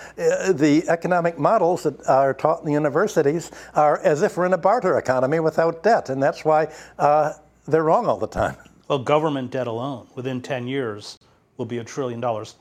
the 0.52 0.84
economic 0.88 1.38
models 1.38 1.84
that 1.84 2.06
are 2.06 2.34
taught 2.34 2.60
in 2.60 2.66
the 2.66 2.72
universities 2.72 3.50
are 3.74 3.98
as 4.00 4.20
if 4.20 4.36
we're 4.36 4.46
in 4.46 4.52
a 4.52 4.58
barter 4.58 4.98
economy 4.98 5.40
without 5.40 5.82
debt. 5.82 6.10
And 6.10 6.22
that's 6.22 6.44
why 6.44 6.68
uh, 6.98 7.32
they're 7.66 7.84
wrong 7.84 8.06
all 8.06 8.18
the 8.18 8.26
time. 8.26 8.56
Well, 8.88 8.98
government 8.98 9.50
debt 9.52 9.68
alone, 9.68 10.06
within 10.16 10.42
10 10.42 10.66
years, 10.66 11.18
will 11.56 11.64
be 11.64 11.78
a 11.78 11.84
trillion 11.84 12.20
dollars 12.20 12.56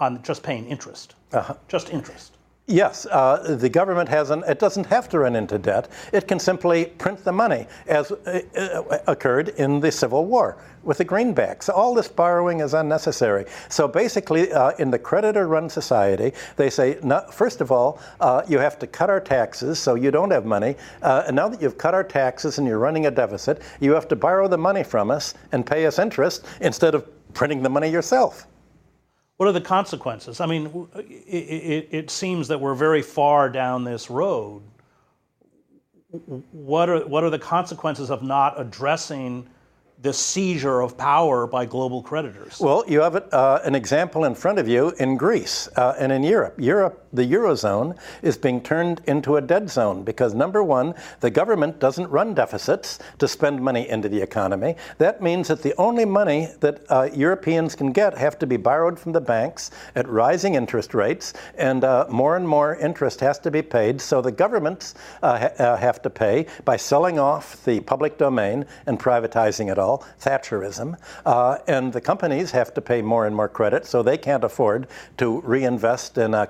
on 0.00 0.20
just 0.24 0.42
paying 0.42 0.66
interest. 0.66 1.14
Uh-huh. 1.32 1.54
Just 1.68 1.90
interest. 1.90 2.37
Yes, 2.70 3.06
uh, 3.06 3.56
the 3.56 3.70
government 3.70 4.10
has 4.10 4.28
an, 4.28 4.44
it 4.46 4.58
doesn't 4.58 4.84
have 4.88 5.08
to 5.08 5.20
run 5.20 5.34
into 5.34 5.58
debt. 5.58 5.88
It 6.12 6.28
can 6.28 6.38
simply 6.38 6.84
print 6.84 7.24
the 7.24 7.32
money, 7.32 7.66
as 7.86 8.12
uh, 8.12 8.42
uh, 8.54 8.98
occurred 9.06 9.48
in 9.56 9.80
the 9.80 9.90
Civil 9.90 10.26
War 10.26 10.58
with 10.82 10.98
the 10.98 11.04
greenbacks. 11.06 11.70
All 11.70 11.94
this 11.94 12.08
borrowing 12.08 12.60
is 12.60 12.74
unnecessary. 12.74 13.46
So 13.70 13.88
basically, 13.88 14.52
uh, 14.52 14.72
in 14.78 14.90
the 14.90 14.98
creditor 14.98 15.48
run 15.48 15.70
society, 15.70 16.34
they 16.56 16.68
say, 16.68 16.98
first 17.32 17.62
of 17.62 17.72
all, 17.72 18.00
uh, 18.20 18.42
you 18.46 18.58
have 18.58 18.78
to 18.80 18.86
cut 18.86 19.08
our 19.08 19.20
taxes 19.20 19.78
so 19.78 19.94
you 19.94 20.10
don't 20.10 20.30
have 20.30 20.44
money. 20.44 20.76
Uh, 21.00 21.24
and 21.26 21.34
now 21.34 21.48
that 21.48 21.62
you've 21.62 21.78
cut 21.78 21.94
our 21.94 22.04
taxes 22.04 22.58
and 22.58 22.66
you're 22.66 22.78
running 22.78 23.06
a 23.06 23.10
deficit, 23.10 23.62
you 23.80 23.92
have 23.92 24.08
to 24.08 24.16
borrow 24.16 24.46
the 24.46 24.58
money 24.58 24.84
from 24.84 25.10
us 25.10 25.32
and 25.52 25.64
pay 25.66 25.86
us 25.86 25.98
interest 25.98 26.44
instead 26.60 26.94
of 26.94 27.08
printing 27.32 27.62
the 27.62 27.70
money 27.70 27.88
yourself. 27.88 28.46
What 29.38 29.48
are 29.48 29.52
the 29.52 29.60
consequences? 29.60 30.40
I 30.40 30.46
mean, 30.46 30.88
it, 30.96 31.04
it, 31.04 31.88
it, 31.92 32.10
seems 32.10 32.48
that 32.48 32.60
we're 32.60 32.74
very 32.74 33.02
far 33.02 33.48
down 33.48 33.84
this 33.84 34.10
road. 34.10 34.62
What 36.50 36.88
are, 36.88 37.06
what 37.06 37.22
are 37.22 37.30
the 37.30 37.38
consequences 37.38 38.10
of 38.10 38.24
not 38.24 38.60
addressing 38.60 39.46
the 40.02 40.12
seizure 40.12 40.80
of 40.80 40.98
power 40.98 41.46
by 41.46 41.66
global 41.66 42.02
creditors? 42.02 42.58
Well, 42.58 42.82
you 42.88 43.00
have 43.00 43.14
uh, 43.32 43.60
an 43.62 43.76
example 43.76 44.24
in 44.24 44.34
front 44.34 44.58
of 44.58 44.66
you 44.66 44.90
in 44.98 45.16
Greece 45.16 45.68
uh, 45.76 45.94
and 46.00 46.10
in 46.10 46.24
Europe. 46.24 46.56
Europe, 46.58 47.06
the 47.12 47.24
Eurozone, 47.24 47.96
is 48.22 48.36
being 48.36 48.60
turned 48.60 49.00
into 49.06 49.36
a 49.36 49.40
dead 49.40 49.70
zone 49.70 50.04
because, 50.04 50.34
number 50.34 50.62
one, 50.62 50.94
the 51.20 51.30
government 51.30 51.78
doesn't 51.78 52.08
run 52.08 52.34
deficits 52.34 52.98
to 53.18 53.28
spend 53.28 53.60
money 53.60 53.88
into 53.88 54.08
the 54.08 54.20
economy. 54.20 54.76
That 54.98 55.22
means 55.22 55.48
that 55.48 55.62
the 55.62 55.74
only 55.76 56.04
money 56.04 56.48
that 56.60 56.84
uh, 56.88 57.08
Europeans 57.14 57.74
can 57.74 57.92
get 57.92 58.16
have 58.16 58.38
to 58.38 58.46
be 58.46 58.56
borrowed 58.56 58.98
from 58.98 59.12
the 59.12 59.20
banks 59.20 59.70
at 59.94 60.08
rising 60.08 60.54
interest 60.54 60.94
rates, 60.94 61.32
and 61.56 61.84
uh, 61.84 62.06
more 62.08 62.36
and 62.36 62.48
more 62.48 62.76
interest 62.76 63.20
has 63.20 63.38
to 63.40 63.50
be 63.50 63.62
paid. 63.62 64.00
So 64.00 64.20
the 64.20 64.32
governments 64.32 64.94
uh, 65.22 65.38
ha- 65.38 65.62
uh, 65.62 65.76
have 65.76 66.02
to 66.02 66.10
pay 66.10 66.46
by 66.64 66.76
selling 66.76 67.18
off 67.18 67.64
the 67.64 67.80
public 67.80 68.18
domain 68.18 68.66
and 68.86 68.98
privatizing 68.98 69.70
it 69.70 69.78
all 69.78 70.04
Thatcherism, 70.20 70.96
uh, 71.24 71.58
and 71.66 71.92
the 71.92 72.00
companies 72.00 72.50
have 72.52 72.74
to 72.74 72.80
pay 72.80 73.02
more 73.02 73.26
and 73.26 73.34
more 73.34 73.48
credit, 73.48 73.86
so 73.86 74.02
they 74.02 74.18
can't 74.18 74.44
afford 74.44 74.88
to 75.16 75.40
reinvest 75.42 76.18
in 76.18 76.34
a 76.34 76.46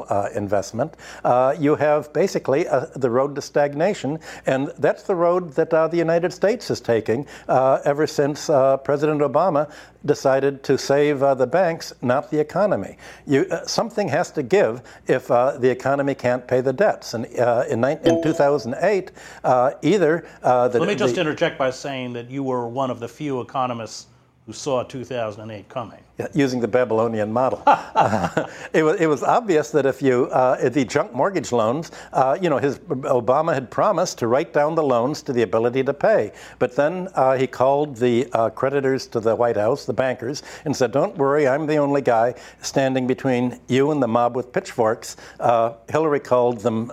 capital 0.00 0.16
uh, 0.16 0.28
investment. 0.36 0.94
Uh, 1.24 1.54
you 1.58 1.76
have 1.76 2.12
basically 2.12 2.66
uh, 2.68 2.86
the 2.96 3.10
road 3.10 3.34
to 3.34 3.42
stagnation, 3.42 4.18
and 4.46 4.72
that's 4.78 5.02
the 5.02 5.14
road 5.14 5.52
that 5.54 5.72
uh, 5.72 5.88
the 5.88 5.96
United 5.96 6.32
States 6.32 6.70
is 6.70 6.80
taking 6.80 7.26
uh, 7.48 7.78
ever 7.84 8.06
since 8.06 8.46
President 8.84 9.20
Obama 9.20 9.70
decided 10.06 10.62
to 10.62 10.78
save 10.78 11.22
uh, 11.22 11.34
the 11.34 11.46
banks, 11.46 11.92
not 12.00 12.30
the 12.30 12.40
economy. 12.40 12.96
You, 13.26 13.46
uh, 13.50 13.66
something 13.66 14.08
has 14.08 14.30
to 14.32 14.42
give 14.42 14.80
if 15.06 15.30
uh, 15.30 15.58
the 15.58 15.68
economy 15.70 16.14
can't 16.14 16.46
pay 16.46 16.62
the 16.62 16.72
debts. 16.72 17.14
And 17.14 17.26
uh, 17.38 17.64
in, 17.68 17.84
in 17.84 18.22
2008, 18.22 19.10
uh, 19.44 19.72
either 19.82 20.26
the, 20.42 20.78
Let 20.78 20.88
me 20.88 20.94
just 20.94 21.14
the, 21.14 21.20
interject 21.20 21.58
by 21.58 21.70
saying 21.70 22.14
that 22.14 22.30
you 22.30 22.42
were 22.42 22.66
one 22.66 22.90
of 22.90 22.98
the 22.98 23.08
few 23.08 23.40
economists 23.40 24.06
who 24.46 24.54
saw 24.54 24.82
2008 24.82 25.68
coming 25.68 26.00
using 26.34 26.60
the 26.60 26.68
Babylonian 26.68 27.32
model. 27.32 27.62
uh, 27.66 28.48
it, 28.72 28.82
was, 28.82 29.00
it 29.00 29.06
was 29.06 29.22
obvious 29.22 29.70
that 29.70 29.86
if 29.86 30.02
you, 30.02 30.26
uh, 30.26 30.68
the 30.68 30.84
junk 30.84 31.12
mortgage 31.12 31.52
loans, 31.52 31.90
uh, 32.12 32.36
you 32.40 32.50
know, 32.50 32.58
his, 32.58 32.78
Obama 32.78 33.54
had 33.54 33.70
promised 33.70 34.18
to 34.18 34.26
write 34.26 34.52
down 34.52 34.74
the 34.74 34.82
loans 34.82 35.22
to 35.22 35.32
the 35.32 35.42
ability 35.42 35.82
to 35.84 35.94
pay. 35.94 36.32
But 36.58 36.76
then 36.76 37.08
uh, 37.14 37.36
he 37.36 37.46
called 37.46 37.96
the 37.96 38.28
uh, 38.32 38.50
creditors 38.50 39.06
to 39.08 39.20
the 39.20 39.34
White 39.34 39.56
House, 39.56 39.84
the 39.84 39.92
bankers, 39.92 40.42
and 40.64 40.76
said, 40.76 40.92
Don't 40.92 41.16
worry, 41.16 41.46
I'm 41.48 41.66
the 41.66 41.76
only 41.76 42.02
guy 42.02 42.34
standing 42.62 43.06
between 43.06 43.60
you 43.68 43.90
and 43.90 44.02
the 44.02 44.08
mob 44.08 44.36
with 44.36 44.52
pitchforks. 44.52 45.16
Uh, 45.38 45.74
Hillary 45.88 46.20
called 46.20 46.60
them 46.60 46.90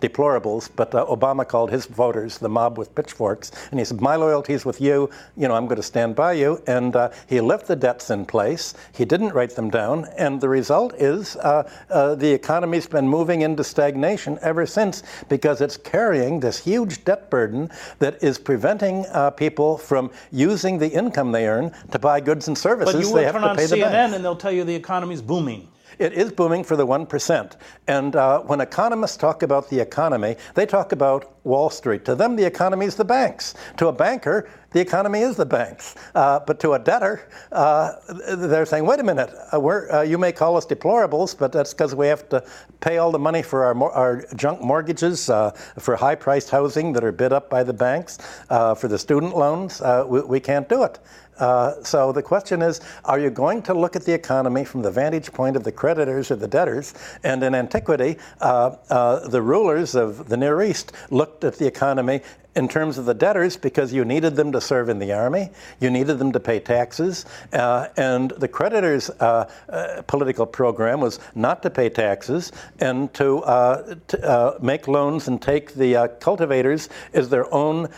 deplorables, 0.00 0.68
but 0.74 0.90
Obama 0.92 1.46
called 1.46 1.70
his 1.70 1.86
voters 1.86 2.38
the 2.38 2.48
mob 2.48 2.78
with 2.78 2.94
pitchforks. 2.94 3.52
And 3.70 3.78
he 3.78 3.84
said, 3.84 4.00
My 4.00 4.16
loyalty 4.16 4.54
is 4.54 4.64
with 4.64 4.80
you. 4.80 5.10
You 5.36 5.48
know, 5.48 5.54
I'm 5.54 5.66
going 5.66 5.76
to 5.76 5.82
stand 5.82 6.14
by 6.14 6.32
you. 6.34 6.62
And 6.66 6.96
he 7.28 7.40
left 7.40 7.66
the 7.66 7.76
debts 7.76 8.10
in 8.10 8.24
place 8.24 8.49
place. 8.50 8.74
He 8.92 9.04
didn't 9.04 9.32
write 9.32 9.54
them 9.54 9.70
down, 9.70 10.06
and 10.18 10.40
the 10.40 10.48
result 10.48 10.94
is 10.94 11.36
uh, 11.36 11.70
uh, 11.88 12.14
the 12.16 12.32
economy's 12.32 12.86
been 12.86 13.08
moving 13.08 13.42
into 13.42 13.62
stagnation 13.62 14.38
ever 14.42 14.66
since 14.66 15.02
because 15.28 15.60
it's 15.60 15.76
carrying 15.76 16.40
this 16.40 16.58
huge 16.58 17.04
debt 17.04 17.30
burden 17.30 17.70
that 18.00 18.22
is 18.22 18.38
preventing 18.38 19.06
uh, 19.12 19.30
people 19.30 19.78
from 19.78 20.10
using 20.32 20.78
the 20.78 20.88
income 20.88 21.30
they 21.32 21.46
earn 21.46 21.70
to 21.92 21.98
buy 21.98 22.20
goods 22.20 22.48
and 22.48 22.58
services. 22.58 22.94
But 22.94 23.04
you 23.04 23.14
they 23.14 23.24
have 23.24 23.34
to 23.34 23.48
on 23.48 23.56
CNN, 23.56 24.14
and 24.14 24.24
they'll 24.24 24.36
tell 24.36 24.52
you 24.52 24.64
the 24.64 24.74
economy's 24.74 25.22
booming. 25.22 25.68
It 26.00 26.14
is 26.14 26.32
booming 26.32 26.64
for 26.64 26.76
the 26.76 26.86
1%. 26.86 27.56
And 27.86 28.16
uh, 28.16 28.40
when 28.40 28.62
economists 28.62 29.18
talk 29.18 29.42
about 29.42 29.68
the 29.68 29.78
economy, 29.80 30.36
they 30.54 30.64
talk 30.64 30.92
about 30.92 31.36
Wall 31.44 31.68
Street. 31.68 32.06
To 32.06 32.14
them, 32.14 32.36
the 32.36 32.44
economy 32.44 32.86
is 32.86 32.94
the 32.94 33.04
banks. 33.04 33.54
To 33.76 33.88
a 33.88 33.92
banker, 33.92 34.48
the 34.72 34.80
economy 34.80 35.20
is 35.20 35.36
the 35.36 35.44
banks. 35.44 35.96
Uh, 36.14 36.40
but 36.40 36.58
to 36.60 36.72
a 36.72 36.78
debtor, 36.78 37.28
uh, 37.52 37.92
they're 38.34 38.64
saying, 38.64 38.86
wait 38.86 39.00
a 39.00 39.02
minute, 39.02 39.30
uh, 39.52 39.60
uh, 39.60 40.00
you 40.00 40.16
may 40.16 40.32
call 40.32 40.56
us 40.56 40.64
deplorables, 40.64 41.36
but 41.36 41.52
that's 41.52 41.74
because 41.74 41.94
we 41.94 42.06
have 42.06 42.28
to 42.30 42.42
pay 42.80 42.96
all 42.96 43.10
the 43.10 43.18
money 43.18 43.42
for 43.42 43.64
our, 43.64 43.90
our 43.92 44.24
junk 44.36 44.62
mortgages, 44.62 45.28
uh, 45.28 45.50
for 45.78 45.96
high 45.96 46.14
priced 46.14 46.48
housing 46.48 46.94
that 46.94 47.04
are 47.04 47.12
bid 47.12 47.32
up 47.32 47.50
by 47.50 47.62
the 47.62 47.74
banks, 47.74 48.16
for 48.48 48.88
the 48.88 48.98
student 48.98 49.36
loans. 49.36 49.82
We, 50.06 50.20
we, 50.22 50.40
can't 50.40 50.68
do 50.68 50.84
it. 50.84 50.98
Uh, 51.40 51.82
so 51.82 52.12
the 52.12 52.22
question 52.22 52.62
is, 52.62 52.80
are 53.04 53.18
you 53.18 53.30
going 53.30 53.62
to 53.62 53.74
look 53.74 53.96
at 53.96 54.04
the 54.04 54.12
economy 54.12 54.64
from 54.64 54.82
the 54.82 54.90
vantage 54.90 55.32
point 55.32 55.56
of 55.56 55.64
the 55.64 55.72
creditors 55.72 56.30
or 56.30 56.36
the 56.36 56.46
debtors? 56.46 56.94
And 57.24 57.42
in 57.42 57.54
antiquity, 57.54 58.18
uh, 58.40 58.76
uh, 58.90 59.28
the 59.28 59.42
rulers 59.42 59.94
of 59.94 60.28
the 60.28 60.36
Near 60.36 60.62
East 60.62 60.92
looked 61.10 61.44
at 61.44 61.56
the 61.56 61.66
economy 61.66 62.20
in 62.56 62.68
terms 62.68 62.98
of 62.98 63.04
the 63.04 63.14
debtors 63.14 63.56
because 63.56 63.92
you 63.92 64.04
needed 64.04 64.36
them 64.36 64.52
to 64.52 64.60
serve 64.60 64.88
in 64.88 64.98
the 64.98 65.12
army, 65.12 65.50
you 65.80 65.90
needed 65.90 66.18
them 66.18 66.32
to 66.32 66.40
pay 66.40 66.58
taxes, 66.58 67.24
uh, 67.52 67.88
and 67.96 68.30
the 68.32 68.48
creditors' 68.48 69.10
uh, 69.20 69.48
uh, 69.68 70.02
political 70.02 70.46
program 70.46 71.00
was 71.00 71.20
not 71.34 71.62
to 71.62 71.70
pay 71.70 71.88
taxes 71.88 72.52
and 72.80 73.12
to, 73.14 73.38
uh, 73.44 73.94
to 74.08 74.28
uh, 74.28 74.58
make 74.60 74.88
loans 74.88 75.28
and 75.28 75.40
take 75.40 75.74
the 75.74 75.96
uh, 75.96 76.08
cultivators 76.20 76.88
as 77.12 77.28
their 77.28 77.52
own 77.54 77.88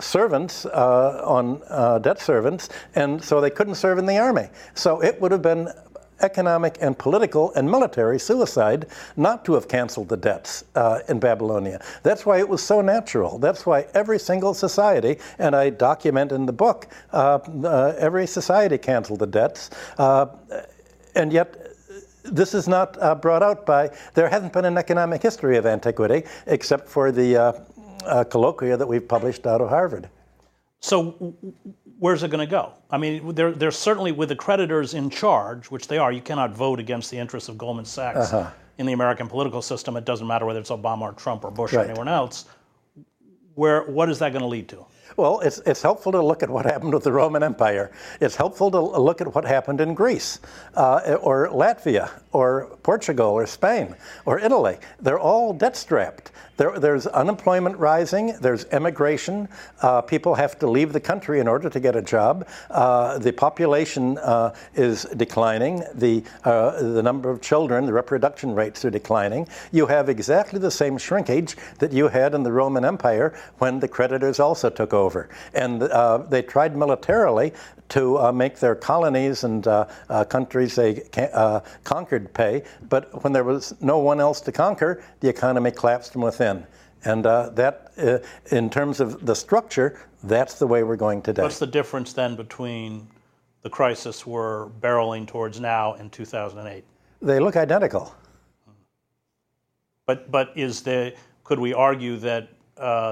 servants 0.00 0.66
on 0.66 1.60
debt 2.02 2.20
servants, 2.20 2.68
and 2.94 3.22
so 3.22 3.40
they 3.40 3.50
couldn't 3.50 3.76
serve 3.76 3.98
in 3.98 4.06
the 4.06 4.18
army. 4.18 4.48
So 4.74 5.02
it 5.02 5.20
would 5.20 5.32
have 5.32 5.42
been 5.42 5.68
economic 6.22 6.78
and 6.80 6.98
political 6.98 7.52
and 7.54 7.70
military 7.70 8.18
suicide 8.18 8.86
not 9.16 9.44
to 9.44 9.54
have 9.54 9.68
canceled 9.68 10.08
the 10.08 10.16
debts 10.16 10.64
uh, 10.74 11.00
in 11.08 11.18
Babylonia. 11.18 11.80
That's 12.02 12.24
why 12.24 12.38
it 12.38 12.48
was 12.48 12.62
so 12.62 12.80
natural. 12.80 13.38
That's 13.38 13.66
why 13.66 13.86
every 13.94 14.18
single 14.18 14.54
society, 14.54 15.18
and 15.38 15.54
I 15.54 15.70
document 15.70 16.32
in 16.32 16.46
the 16.46 16.52
book, 16.52 16.88
uh, 17.12 17.38
uh, 17.64 17.94
every 17.98 18.26
society 18.26 18.78
canceled 18.78 19.18
the 19.18 19.26
debts. 19.26 19.70
Uh, 19.98 20.26
and 21.14 21.32
yet, 21.32 21.56
this 22.24 22.54
is 22.54 22.68
not 22.68 22.96
uh, 23.02 23.14
brought 23.14 23.42
out 23.42 23.66
by, 23.66 23.90
there 24.14 24.28
hasn't 24.28 24.52
been 24.52 24.64
an 24.64 24.78
economic 24.78 25.20
history 25.22 25.56
of 25.56 25.66
antiquity 25.66 26.22
except 26.46 26.88
for 26.88 27.10
the 27.10 27.36
uh, 28.06 28.24
colloquia 28.24 28.76
that 28.76 28.86
we've 28.86 29.06
published 29.06 29.46
out 29.46 29.60
of 29.60 29.68
Harvard. 29.68 30.08
So, 30.80 31.34
where's 32.02 32.24
it 32.24 32.32
going 32.32 32.44
to 32.44 32.50
go? 32.50 32.72
I 32.90 32.98
mean, 32.98 33.32
they're, 33.32 33.52
they're 33.52 33.70
certainly 33.70 34.10
with 34.10 34.30
the 34.30 34.34
creditors 34.34 34.92
in 34.92 35.08
charge, 35.08 35.70
which 35.70 35.86
they 35.86 35.98
are. 35.98 36.10
You 36.10 36.20
cannot 36.20 36.50
vote 36.50 36.80
against 36.80 37.12
the 37.12 37.16
interests 37.16 37.48
of 37.48 37.56
Goldman 37.56 37.84
Sachs 37.84 38.32
uh-huh. 38.32 38.50
in 38.78 38.86
the 38.86 38.92
American 38.92 39.28
political 39.28 39.62
system. 39.62 39.96
It 39.96 40.04
doesn't 40.04 40.26
matter 40.26 40.44
whether 40.44 40.58
it's 40.58 40.70
Obama 40.70 41.02
or 41.02 41.12
Trump 41.12 41.44
or 41.44 41.52
Bush 41.52 41.72
right. 41.72 41.86
or 41.86 41.88
anyone 41.88 42.08
else. 42.08 42.46
Where, 43.54 43.82
what 43.82 44.08
is 44.08 44.18
that 44.20 44.30
going 44.32 44.42
to 44.42 44.48
lead 44.48 44.68
to? 44.68 44.86
Well, 45.16 45.40
it's, 45.40 45.58
it's 45.66 45.82
helpful 45.82 46.12
to 46.12 46.22
look 46.22 46.42
at 46.42 46.48
what 46.48 46.64
happened 46.64 46.94
with 46.94 47.04
the 47.04 47.12
Roman 47.12 47.42
Empire. 47.42 47.92
It's 48.20 48.34
helpful 48.36 48.70
to 48.70 48.80
look 48.80 49.20
at 49.20 49.34
what 49.34 49.44
happened 49.44 49.80
in 49.80 49.94
Greece 49.94 50.40
uh, 50.74 51.18
or 51.20 51.48
Latvia 51.48 52.10
or 52.32 52.78
Portugal 52.82 53.28
or 53.28 53.46
Spain 53.46 53.94
or 54.24 54.38
Italy. 54.38 54.78
They're 55.00 55.18
all 55.18 55.52
debt 55.52 55.76
strapped. 55.76 56.32
There, 56.56 56.78
there's 56.78 57.06
unemployment 57.06 57.76
rising, 57.78 58.36
there's 58.40 58.66
emigration. 58.66 59.48
Uh, 59.80 60.02
people 60.02 60.34
have 60.34 60.58
to 60.58 60.68
leave 60.68 60.92
the 60.92 61.00
country 61.00 61.40
in 61.40 61.48
order 61.48 61.68
to 61.70 61.80
get 61.80 61.96
a 61.96 62.02
job. 62.02 62.46
Uh, 62.70 63.18
the 63.18 63.32
population 63.32 64.18
uh, 64.18 64.54
is 64.74 65.04
declining. 65.16 65.82
The, 65.94 66.22
uh, 66.44 66.80
the 66.82 67.02
number 67.02 67.30
of 67.30 67.40
children, 67.40 67.86
the 67.86 67.92
reproduction 67.92 68.54
rates 68.54 68.84
are 68.84 68.90
declining. 68.90 69.48
You 69.72 69.86
have 69.86 70.08
exactly 70.08 70.58
the 70.58 70.70
same 70.70 70.98
shrinkage 70.98 71.56
that 71.78 71.92
you 71.92 72.08
had 72.08 72.34
in 72.34 72.42
the 72.42 72.52
Roman 72.52 72.84
Empire 72.84 73.34
when 73.58 73.80
the 73.80 73.88
creditors 73.88 74.40
also 74.40 74.70
took 74.70 74.92
over. 74.92 75.28
And 75.54 75.82
uh, 75.82 76.18
they 76.18 76.42
tried 76.42 76.76
militarily 76.76 77.52
to 77.90 78.18
uh, 78.18 78.32
make 78.32 78.58
their 78.58 78.74
colonies 78.74 79.44
and 79.44 79.66
uh, 79.66 79.86
uh, 80.08 80.24
countries 80.24 80.74
they 80.74 81.02
uh, 81.34 81.60
conquered 81.84 82.32
pay. 82.32 82.62
But 82.88 83.22
when 83.22 83.32
there 83.32 83.44
was 83.44 83.74
no 83.80 83.98
one 83.98 84.20
else 84.20 84.40
to 84.42 84.52
conquer, 84.52 85.02
the 85.20 85.28
economy 85.28 85.70
collapsed 85.70 86.12
from 86.12 86.22
within. 86.22 86.66
And 87.04 87.26
uh, 87.26 87.50
that, 87.50 87.92
uh, 87.98 88.18
in 88.54 88.70
terms 88.70 89.00
of 89.00 89.26
the 89.26 89.34
structure, 89.34 90.00
that's 90.22 90.58
the 90.58 90.66
way 90.66 90.84
we're 90.84 90.96
going 90.96 91.20
today. 91.20 91.42
What's 91.42 91.58
the 91.58 91.66
difference 91.66 92.12
then 92.12 92.36
between 92.36 93.08
the 93.62 93.70
crisis 93.70 94.26
we're 94.26 94.68
barreling 94.80 95.26
towards 95.26 95.60
now 95.60 95.94
and 95.94 96.12
2008? 96.12 96.84
They 97.20 97.40
look 97.40 97.56
identical. 97.56 98.14
But, 100.06 100.30
but 100.30 100.52
is 100.56 100.82
the, 100.82 101.14
could 101.44 101.58
we 101.58 101.74
argue 101.74 102.16
that 102.18 102.48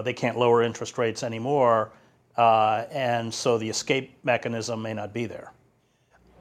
they 0.03 0.13
can't 0.13 0.37
lower 0.37 0.63
interest 0.63 0.99
rates 0.99 1.23
anymore 1.23 1.93
uh, 2.37 2.87
and 2.91 3.33
so 3.33 3.59
the 3.59 3.69
escape 3.69 4.17
mechanism 4.25 4.81
may 4.81 4.95
not 4.95 5.13
be 5.13 5.27
there. 5.27 5.53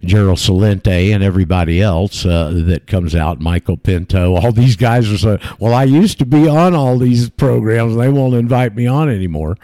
Gerald 0.05 0.39
Celente 0.39 1.13
and 1.13 1.23
everybody 1.23 1.81
else 1.81 2.25
uh, 2.25 2.51
that 2.67 2.87
comes 2.87 3.15
out, 3.15 3.41
Michael 3.41 3.77
Pinto, 3.77 4.37
all 4.37 4.53
these 4.53 4.77
guys 4.77 5.11
are 5.11 5.19
saying, 5.19 5.41
well, 5.59 5.75
I 5.75 5.85
used 5.85 6.19
to 6.19 6.27
be 6.27 6.49
on 6.49 6.75
all 6.75 6.99
these 6.99 7.31
programs. 7.31 7.97
They 7.97 8.09
won't 8.09 8.35
invite 8.35 8.75
me 8.75 8.87
on 8.87 9.09
anymore. 9.09 9.57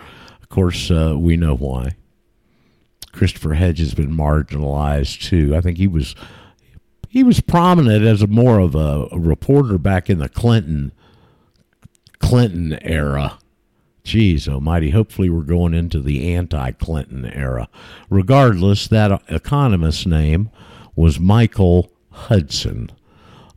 Of 0.43 0.49
course, 0.49 0.91
uh, 0.91 1.15
we 1.19 1.37
know 1.37 1.55
why. 1.55 1.97
Christopher 3.13 3.55
Hedge 3.55 3.79
has 3.79 3.95
been 3.95 4.17
marginalized 4.17 5.21
too. 5.23 5.55
I 5.55 5.61
think 5.61 5.77
he 5.77 5.87
was 5.87 6.15
he 7.09 7.23
was 7.23 7.41
prominent 7.41 8.07
as 8.07 8.23
a 8.23 8.27
more 8.27 8.59
of 8.59 8.75
a, 8.75 9.07
a 9.13 9.19
reporter 9.19 9.77
back 9.77 10.09
in 10.09 10.19
the 10.19 10.31
Clinton 10.31 10.93
Clinton 12.21 12.79
era 12.81 13.39
Geez, 14.05 14.49
almighty. 14.49 14.91
Hopefully, 14.91 15.31
we're 15.31 15.43
going 15.43 15.75
into 15.75 16.01
the 16.01 16.35
anti 16.35 16.73
Clinton 16.73 17.25
era. 17.25 17.69
Regardless, 18.11 18.89
that 18.89 19.23
economist's 19.29 20.07
name 20.07 20.51
was 20.97 21.21
Michael 21.21 21.91
Hudson. 22.11 22.91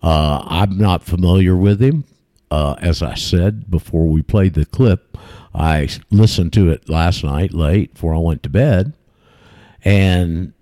Uh, 0.03 0.43
I'm 0.45 0.77
not 0.77 1.03
familiar 1.03 1.55
with 1.55 1.81
him. 1.81 2.03
Uh, 2.51 2.75
as 2.79 3.01
I 3.01 3.15
said 3.15 3.71
before 3.71 4.07
we 4.07 4.21
played 4.21 4.53
the 4.53 4.65
clip, 4.65 5.17
I 5.53 5.89
listened 6.11 6.53
to 6.53 6.69
it 6.69 6.87
last 6.87 7.23
night 7.23 7.53
late 7.53 7.93
before 7.93 8.13
I 8.13 8.19
went 8.19 8.43
to 8.43 8.49
bed 8.49 8.93
and 9.83 10.53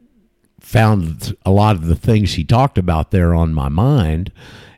found 0.61 1.35
a 1.45 1.51
lot 1.51 1.75
of 1.75 1.87
the 1.87 1.95
things 1.95 2.33
he 2.33 2.45
talked 2.45 2.77
about 2.77 3.11
there 3.11 3.33
on 3.33 3.53
my 3.53 3.67
mind 3.67 4.31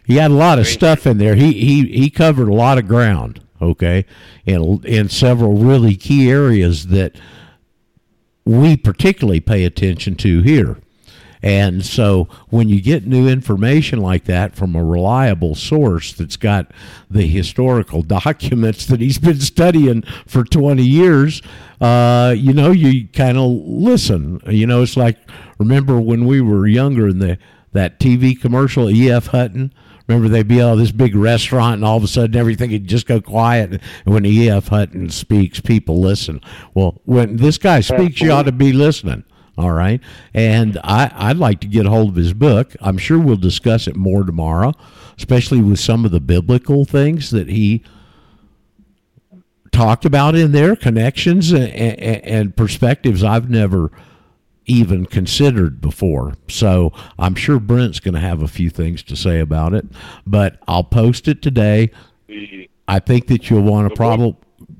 He 0.04 0.16
had 0.16 0.30
a 0.30 0.34
lot 0.34 0.58
of 0.58 0.66
Thank 0.66 0.78
stuff 0.78 1.04
you. 1.04 1.12
in 1.12 1.18
there. 1.18 1.34
He 1.34 1.52
he 1.52 1.86
he 1.86 2.10
covered 2.10 2.48
a 2.48 2.54
lot 2.54 2.78
of 2.78 2.86
ground. 2.86 3.40
Okay, 3.60 4.04
in 4.44 4.84
in 4.84 5.08
several 5.08 5.54
really 5.54 5.96
key 5.96 6.30
areas 6.30 6.88
that 6.88 7.16
we 8.44 8.76
particularly 8.76 9.40
pay 9.40 9.64
attention 9.64 10.14
to 10.16 10.42
here. 10.42 10.78
And 11.46 11.86
so 11.86 12.24
when 12.48 12.68
you 12.68 12.80
get 12.80 13.06
new 13.06 13.28
information 13.28 14.00
like 14.00 14.24
that 14.24 14.56
from 14.56 14.74
a 14.74 14.82
reliable 14.82 15.54
source 15.54 16.12
that's 16.12 16.36
got 16.36 16.72
the 17.08 17.24
historical 17.24 18.02
documents 18.18 18.86
that 18.86 19.00
he's 19.00 19.18
been 19.18 19.38
studying 19.38 20.02
for 20.26 20.42
20 20.42 20.82
years, 20.82 21.42
uh, 21.80 22.34
you 22.36 22.52
know, 22.52 22.72
you 22.72 23.06
kind 23.06 23.38
of 23.38 23.48
listen. 23.48 24.40
You 24.48 24.66
know, 24.66 24.82
it's 24.82 24.96
like 24.96 25.18
remember 25.58 26.00
when 26.00 26.26
we 26.26 26.40
were 26.40 26.66
younger 26.66 27.06
in 27.06 27.20
the 27.20 27.38
that 27.72 28.00
TV 28.00 28.40
commercial, 28.40 28.90
E.F. 28.90 29.28
Hutton. 29.28 29.72
Remember 30.08 30.28
they'd 30.28 30.48
be 30.48 30.60
all 30.60 30.74
this 30.74 30.90
big 30.90 31.14
restaurant, 31.14 31.76
and 31.76 31.84
all 31.84 31.96
of 31.96 32.02
a 32.02 32.08
sudden 32.08 32.34
everything 32.34 32.72
would 32.72 32.88
just 32.88 33.06
go 33.06 33.20
quiet. 33.20 33.70
And 33.70 33.80
when 34.14 34.26
E.F. 34.26 34.66
Hutton 34.66 35.10
speaks, 35.10 35.60
people 35.60 36.00
listen. 36.00 36.40
Well, 36.74 37.00
when 37.04 37.36
this 37.36 37.56
guy 37.56 37.82
speaks, 37.82 38.20
you 38.20 38.32
ought 38.32 38.46
to 38.46 38.52
be 38.52 38.72
listening. 38.72 39.22
All 39.58 39.72
right. 39.72 40.00
And 40.34 40.78
I, 40.84 41.10
I'd 41.14 41.38
like 41.38 41.60
to 41.60 41.66
get 41.66 41.86
a 41.86 41.90
hold 41.90 42.10
of 42.10 42.16
his 42.16 42.34
book. 42.34 42.74
I'm 42.80 42.98
sure 42.98 43.18
we'll 43.18 43.36
discuss 43.36 43.86
it 43.86 43.96
more 43.96 44.22
tomorrow, 44.22 44.74
especially 45.16 45.60
with 45.60 45.80
some 45.80 46.04
of 46.04 46.10
the 46.10 46.20
biblical 46.20 46.84
things 46.84 47.30
that 47.30 47.48
he 47.48 47.82
talked 49.72 50.04
about 50.04 50.34
in 50.34 50.52
there, 50.52 50.76
connections 50.76 51.52
and, 51.52 51.68
and, 51.72 52.24
and 52.24 52.56
perspectives 52.56 53.22
I've 53.24 53.50
never 53.50 53.90
even 54.66 55.06
considered 55.06 55.80
before. 55.80 56.34
So 56.48 56.92
I'm 57.18 57.34
sure 57.34 57.58
Brent's 57.60 58.00
going 58.00 58.14
to 58.14 58.20
have 58.20 58.42
a 58.42 58.48
few 58.48 58.68
things 58.68 59.02
to 59.04 59.16
say 59.16 59.40
about 59.40 59.74
it, 59.74 59.86
but 60.26 60.58
I'll 60.66 60.84
post 60.84 61.28
it 61.28 61.40
today. 61.40 61.90
I 62.88 62.98
think 62.98 63.28
that 63.28 63.48
you'll 63.48 63.62
want 63.62 63.88
to 63.88 63.94
probably 63.94 64.36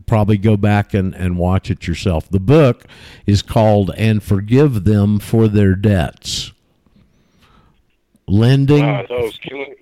probably 0.06 0.38
go 0.38 0.56
back 0.56 0.94
and, 0.94 1.14
and 1.14 1.36
watch 1.36 1.70
it 1.70 1.86
yourself. 1.86 2.28
The 2.28 2.40
book 2.40 2.84
is 3.26 3.42
called 3.42 3.90
And 3.96 4.22
Forgive 4.22 4.84
Them 4.84 5.18
for 5.18 5.48
Their 5.48 5.74
Debts. 5.74 6.52
Lending. 8.28 8.84
Uh, 8.84 9.02
I 9.02 9.06
thought 9.06 9.22
was 9.22 9.38
killing. 9.38 9.74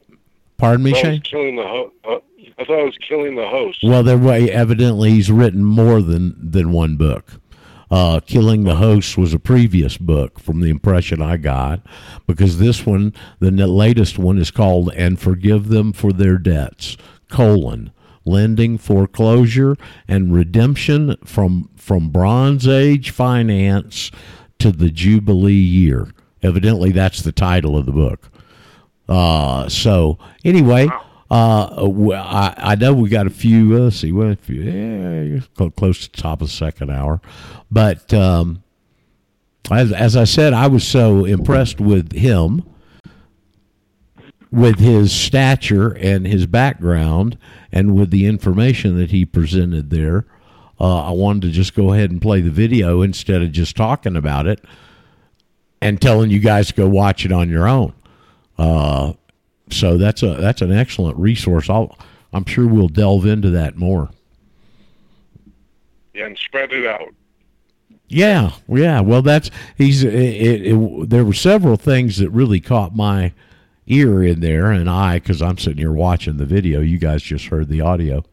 Pardon 0.57 0.85
me, 0.85 0.95
Shane? 0.95 1.21
killing 1.21 1.57
the 1.57 1.63
ho- 1.63 1.93
uh, 2.05 2.19
I 2.59 2.65
thought 2.65 2.81
I 2.81 2.85
was 2.85 2.97
killing 3.09 3.35
the 3.37 3.49
host. 3.49 3.81
Well, 3.83 4.03
there 4.03 4.19
way 4.19 4.51
evidently 4.51 5.11
he's 5.11 5.31
written 5.31 5.65
more 5.65 6.01
than 6.01 6.37
than 6.39 6.73
one 6.73 6.97
book. 6.97 7.41
Uh, 7.91 8.19
Killing 8.21 8.65
the 8.65 8.77
Host 8.77 9.17
was 9.17 9.35
a 9.35 9.39
previous 9.39 9.99
book 9.99 10.41
from 10.41 10.61
the 10.61 10.71
impression 10.71 11.23
I 11.23 11.37
got, 11.37 11.81
because 12.27 12.59
this 12.59 12.85
one, 12.85 13.13
the 13.39 13.51
latest 13.51 14.19
one, 14.19 14.39
is 14.39 14.51
called 14.51 14.93
"And 14.95 15.21
Forgive 15.21 15.69
Them 15.69 15.93
for 15.93 16.13
Their 16.13 16.39
Debts: 16.39 16.97
colon 17.29 17.93
lending, 18.25 18.79
foreclosure, 18.79 19.77
and 20.09 20.35
redemption 20.35 21.17
from 21.25 21.71
from 21.77 22.09
Bronze 22.11 22.67
Age 22.67 23.11
finance 23.11 24.11
to 24.59 24.73
the 24.73 24.91
Jubilee 24.91 25.53
year. 25.53 26.09
Evidently, 26.43 26.93
that's 26.93 27.23
the 27.23 27.33
title 27.33 27.77
of 27.77 27.87
the 27.87 27.93
book. 27.93 28.31
Uh, 29.09 29.69
so 29.69 30.19
anyway, 30.45 30.89
uh, 31.31 31.91
I, 32.13 32.55
I 32.57 32.75
know 32.75 32.95
we 32.95 33.09
got 33.09 33.27
a 33.27 33.31
few. 33.31 33.77
Uh, 33.77 33.81
let's 33.81 33.97
see, 33.97 34.13
well, 34.13 34.35
few, 34.41 34.63
yeah, 34.63 35.69
close 35.77 36.07
to 36.07 36.13
the 36.13 36.23
top 36.23 36.41
of 36.41 36.49
the 36.49 36.55
second 36.55 36.91
hour, 36.91 37.21
but 37.71 38.13
um, 38.15 38.63
as 39.71 39.93
as 39.93 40.17
I 40.17 40.25
said, 40.25 40.53
I 40.53 40.67
was 40.67 40.87
so 40.87 41.25
impressed 41.25 41.81
with 41.81 42.13
him 42.13 42.63
with 44.55 44.79
his 44.79 45.13
stature 45.13 45.91
and 45.91 46.27
his 46.27 46.47
background 46.47 47.37
and 47.73 47.95
with 47.95 48.11
the 48.11 48.27
information 48.27 48.97
that 48.99 49.11
he 49.11 49.25
presented 49.25 49.91
there, 49.91 50.27
uh, 50.81 51.09
I 51.09 51.11
wanted 51.11 51.43
to 51.43 51.51
just 51.51 51.75
go 51.75 51.93
ahead 51.93 52.11
and 52.11 52.23
play 52.23 52.41
the 52.41 52.51
video 52.51 53.03
instead 53.03 53.43
of 53.43 53.53
just 53.53 53.77
talking 53.77 54.17
about 54.17 54.47
it 54.47 54.65
and 55.81 56.01
telling 56.01 56.31
you 56.31 56.39
guys 56.39 56.69
to 56.69 56.75
go 56.75 56.89
watch 56.89 57.25
it 57.25 57.33
on 57.33 57.51
your 57.51 57.67
own. 57.67 57.93
Uh, 58.57 59.15
so 59.71 59.99
that's 59.99 60.23
a 60.23 60.35
that's 60.37 60.63
an 60.63 60.73
excellent 60.73 61.19
resource. 61.19 61.69
I'll 61.69 61.99
I'm 62.33 62.45
sure 62.45 62.67
we'll 62.67 62.89
delve 62.89 63.27
into 63.27 63.51
that 63.51 63.77
more. 63.77 64.11
Yeah, 66.13 66.27
and 66.27 66.39
spread 66.39 66.73
it 66.73 66.87
out. 66.87 67.13
Yeah, 68.09 68.53
yeah. 68.69 69.01
Well, 69.01 69.23
that's 69.23 69.51
he's. 69.77 70.05
It, 70.05 70.15
it, 70.15 70.67
it, 70.67 71.11
there 71.11 71.25
were 71.25 71.33
several 71.33 71.77
things 71.77 72.19
that 72.19 72.31
really 72.31 72.61
caught 72.61 72.95
my 72.95 73.33
ear 73.87 74.23
in 74.23 74.41
there, 74.41 74.71
and 74.71 74.89
I, 74.89 75.19
because 75.19 75.43
I'm 75.43 75.59
sitting 75.59 75.79
here 75.79 75.93
watching 75.93 76.37
the 76.37 76.47
video, 76.47 76.81
you 76.81 76.99
guys 76.99 77.23
just 77.23 77.47
heard 77.47 77.69
the 77.69 77.81
audio. 77.81 78.25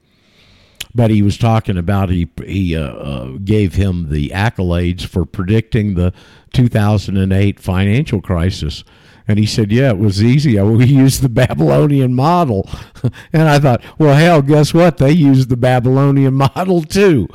But 0.94 1.10
he 1.10 1.22
was 1.22 1.38
talking 1.38 1.78
about 1.78 2.10
he 2.10 2.30
he 2.46 2.76
uh, 2.76 2.82
uh, 2.82 3.26
gave 3.44 3.76
him 3.76 4.10
the 4.10 4.30
accolades 4.30 5.06
for 5.06 5.26
predicting 5.26 5.94
the 5.94 6.14
2008 6.54 7.60
financial 7.60 8.22
crisis. 8.22 8.84
And 9.28 9.40
he 9.40 9.46
said, 9.46 9.72
"Yeah, 9.72 9.92
it 9.92 10.00
was 10.00 10.22
easy. 10.22 10.60
We 10.62 10.86
used 10.86 11.22
the 11.22 11.30
Babylonian 11.30 12.14
model." 12.14 12.70
and 13.32 13.44
I 13.44 13.60
thought, 13.60 13.82
"Well, 13.98 14.16
hell, 14.16 14.42
guess 14.42 14.74
what? 14.74 14.98
They 14.98 15.12
used 15.12 15.48
the 15.48 15.58
Babylonian 15.58 16.34
model 16.56 16.84
too, 16.84 17.30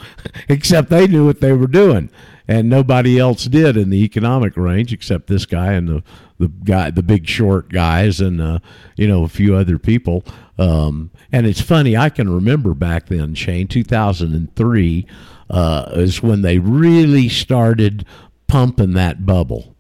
except 0.49 0.91
they 0.91 1.07
knew 1.07 1.25
what 1.25 1.41
they 1.41 1.53
were 1.53 1.67
doing, 1.67 2.11
and 2.47 2.69
nobody 2.69 3.19
else 3.19 3.45
did 3.47 3.79
in 3.79 3.89
the 3.89 4.05
economic 4.05 4.57
range 4.57 4.93
except 4.93 5.29
this 5.29 5.47
guy 5.47 5.73
and 5.73 5.89
the 5.89 6.03
the 6.39 6.49
guy, 6.49 6.91
the 6.91 7.03
Big 7.03 7.27
Short 7.27 7.71
guys, 7.71 8.21
and 8.21 8.41
uh, 8.41 8.59
you 8.97 9.09
know 9.09 9.25
a 9.25 9.29
few 9.29 9.55
other 9.55 9.79
people. 9.79 10.25
Um, 10.59 11.11
and 11.33 11.47
it's 11.47 11.61
funny, 11.61 11.97
I 11.97 12.09
can 12.09 12.33
remember 12.33 12.75
back 12.75 13.09
then, 13.09 13.35
Shane, 13.35 13.69
2003 13.69 15.07
uh, 15.51 15.91
is 15.93 16.23
when 16.23 16.43
they 16.43 16.59
really 16.59 17.29
started 17.29 18.07
pumping 18.47 18.95
that 18.95 19.27
bubble. 19.27 19.75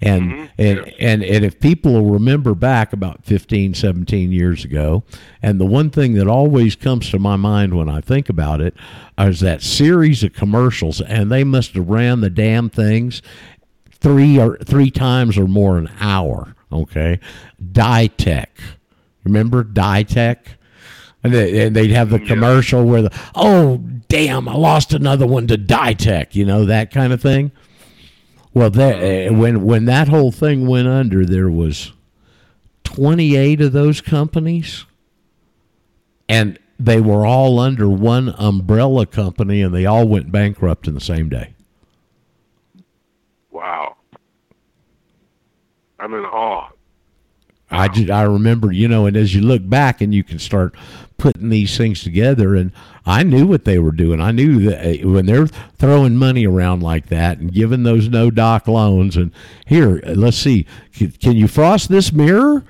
And, 0.00 0.30
mm-hmm. 0.30 0.44
and 0.56 0.94
and 1.00 1.24
and 1.24 1.44
if 1.44 1.58
people 1.58 1.94
will 1.94 2.12
remember 2.12 2.54
back 2.54 2.92
about 2.92 3.24
15 3.24 3.74
17 3.74 4.30
years 4.30 4.64
ago 4.64 5.02
and 5.42 5.60
the 5.60 5.66
one 5.66 5.90
thing 5.90 6.14
that 6.14 6.28
always 6.28 6.76
comes 6.76 7.10
to 7.10 7.18
my 7.18 7.34
mind 7.34 7.74
when 7.74 7.88
I 7.88 8.00
think 8.00 8.28
about 8.28 8.60
it 8.60 8.74
is 9.18 9.40
that 9.40 9.62
series 9.62 10.22
of 10.22 10.32
commercials 10.32 11.00
and 11.00 11.28
they 11.32 11.42
must 11.42 11.74
have 11.74 11.88
ran 11.88 12.20
the 12.20 12.30
damn 12.30 12.70
things 12.70 13.20
three 14.04 14.38
or 14.38 14.58
three 14.58 14.90
times 14.90 15.38
or 15.38 15.48
more 15.48 15.78
an 15.78 15.90
hour. 15.98 16.54
Okay, 16.70 17.18
Ditech. 17.72 18.48
Remember 19.24 19.64
Ditech? 19.64 20.38
And, 21.22 21.32
they, 21.32 21.66
and 21.66 21.74
they'd 21.74 21.90
have 21.90 22.10
the 22.10 22.18
commercial 22.18 22.84
where 22.84 23.00
the 23.00 23.18
oh 23.34 23.78
damn 24.08 24.46
I 24.46 24.56
lost 24.56 24.92
another 24.92 25.26
one 25.26 25.46
to 25.46 25.56
Ditech, 25.56 26.34
you 26.34 26.44
know 26.44 26.66
that 26.66 26.90
kind 26.90 27.14
of 27.14 27.22
thing. 27.22 27.50
Well, 28.52 28.68
that, 28.70 29.30
uh, 29.30 29.34
when 29.34 29.64
when 29.64 29.86
that 29.86 30.08
whole 30.08 30.30
thing 30.30 30.66
went 30.66 30.86
under, 30.86 31.24
there 31.24 31.48
was 31.48 31.92
twenty 32.84 33.36
eight 33.36 33.62
of 33.62 33.72
those 33.72 34.02
companies, 34.02 34.84
and 36.28 36.58
they 36.78 37.00
were 37.00 37.24
all 37.24 37.58
under 37.58 37.88
one 37.88 38.34
umbrella 38.36 39.06
company, 39.06 39.62
and 39.62 39.74
they 39.74 39.86
all 39.86 40.06
went 40.06 40.30
bankrupt 40.30 40.86
in 40.86 40.92
the 40.92 41.00
same 41.00 41.30
day. 41.30 41.53
Wow. 43.54 43.96
I'm 46.00 46.12
in 46.12 46.24
awe. 46.24 46.70
I 47.70 47.86
just, 47.88 48.10
I 48.10 48.22
remember, 48.22 48.72
you 48.72 48.88
know, 48.88 49.06
and 49.06 49.16
as 49.16 49.32
you 49.32 49.42
look 49.42 49.66
back 49.68 50.00
and 50.00 50.12
you 50.12 50.24
can 50.24 50.40
start 50.40 50.74
putting 51.18 51.50
these 51.50 51.76
things 51.78 52.02
together, 52.02 52.56
and 52.56 52.72
I 53.06 53.22
knew 53.22 53.46
what 53.46 53.64
they 53.64 53.78
were 53.78 53.92
doing. 53.92 54.20
I 54.20 54.32
knew 54.32 54.58
that 54.64 54.84
eh, 54.84 55.04
when 55.04 55.26
they're 55.26 55.46
throwing 55.46 56.16
money 56.16 56.46
around 56.46 56.82
like 56.82 57.06
that 57.06 57.38
and 57.38 57.54
giving 57.54 57.84
those 57.84 58.08
no 58.08 58.30
doc 58.30 58.66
loans, 58.66 59.16
and 59.16 59.30
here, 59.66 60.02
let's 60.04 60.36
see, 60.36 60.66
can 60.92 61.36
you 61.36 61.46
frost 61.46 61.88
this 61.88 62.12
mirror? 62.12 62.64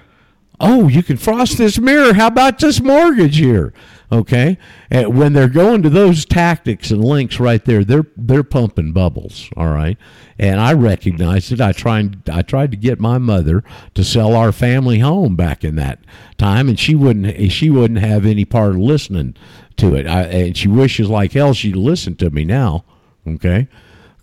oh, 0.60 0.88
you 0.88 1.02
can 1.02 1.16
frost 1.16 1.58
this 1.58 1.78
mirror. 1.78 2.14
How 2.14 2.28
about 2.28 2.58
this 2.58 2.80
mortgage 2.80 3.38
here? 3.38 3.72
Okay, 4.12 4.58
and 4.90 5.16
when 5.16 5.32
they're 5.32 5.48
going 5.48 5.82
to 5.82 5.90
those 5.90 6.24
tactics 6.24 6.90
and 6.90 7.02
links 7.02 7.40
right 7.40 7.64
there, 7.64 7.84
they're 7.84 8.06
they're 8.16 8.44
pumping 8.44 8.92
bubbles. 8.92 9.50
All 9.56 9.68
right, 9.68 9.96
and 10.38 10.60
I 10.60 10.72
recognized 10.72 11.50
it. 11.52 11.60
I 11.60 11.72
tried 11.72 12.28
I 12.28 12.42
tried 12.42 12.70
to 12.72 12.76
get 12.76 13.00
my 13.00 13.18
mother 13.18 13.64
to 13.94 14.04
sell 14.04 14.34
our 14.36 14.52
family 14.52 14.98
home 14.98 15.36
back 15.36 15.64
in 15.64 15.76
that 15.76 16.00
time, 16.36 16.68
and 16.68 16.78
she 16.78 16.94
wouldn't 16.94 17.50
she 17.50 17.70
wouldn't 17.70 18.00
have 18.00 18.26
any 18.26 18.44
part 18.44 18.70
of 18.72 18.78
listening 18.78 19.34
to 19.76 19.94
it. 19.94 20.06
I, 20.06 20.22
and 20.24 20.56
she 20.56 20.68
wishes 20.68 21.08
like 21.08 21.32
hell 21.32 21.54
she'd 21.54 21.76
listen 21.76 22.14
to 22.16 22.30
me 22.30 22.44
now. 22.44 22.84
Okay, 23.26 23.68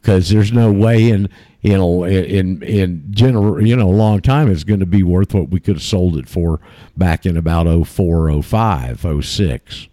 because 0.01 0.29
there's 0.29 0.51
no 0.51 0.71
way 0.71 1.09
in 1.09 1.29
you 1.61 1.77
know 1.77 2.03
in 2.03 2.61
in 2.63 3.05
general 3.11 3.65
you 3.65 3.75
know 3.75 3.89
a 3.89 3.91
long 3.91 4.19
time 4.21 4.49
it's 4.49 4.63
going 4.63 4.79
to 4.79 4.85
be 4.85 5.03
worth 5.03 5.33
what 5.33 5.49
we 5.49 5.59
could 5.59 5.75
have 5.75 5.83
sold 5.83 6.17
it 6.17 6.27
for 6.27 6.59
back 6.97 7.25
in 7.25 7.37
about 7.37 7.87
04 7.87 8.41
05 8.41 9.05
06 9.21 9.87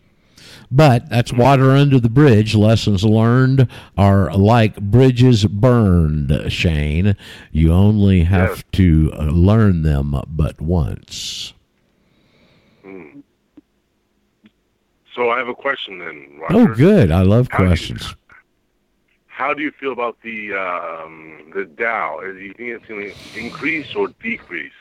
but 0.71 1.09
that's 1.09 1.33
water 1.33 1.71
under 1.71 1.99
the 1.99 2.11
bridge. 2.11 2.55
Lessons 2.55 3.03
learned 3.03 3.69
are 3.97 4.31
like 4.37 4.79
bridges 4.79 5.47
burned 5.47 6.53
shane. 6.53 7.17
You 7.51 7.73
only 7.73 8.25
have 8.25 8.71
to 8.73 9.11
uh, 9.15 9.25
learn 9.25 9.81
them 9.81 10.15
but 10.29 10.61
once. 10.61 11.55
So 15.15 15.31
I 15.31 15.39
have 15.39 15.49
a 15.49 15.55
question 15.55 15.99
then, 15.99 16.41
oh 16.51 16.67
good. 16.75 17.11
I 17.11 17.23
love 17.23 17.49
How 17.51 17.59
questions 17.59 18.15
How 19.39 19.55
do 19.55 19.62
you 19.62 19.70
feel 19.70 19.93
about 19.93 20.20
the 20.22 20.53
um, 20.53 21.53
the 21.55 21.64
Dow? 21.64 22.18
Do 22.20 22.36
you 22.41 22.53
think 22.55 22.70
it's 22.70 22.86
going 22.86 23.12
to 23.12 23.39
increase 23.39 23.95
or 23.95 24.09
decrease? 24.20 24.72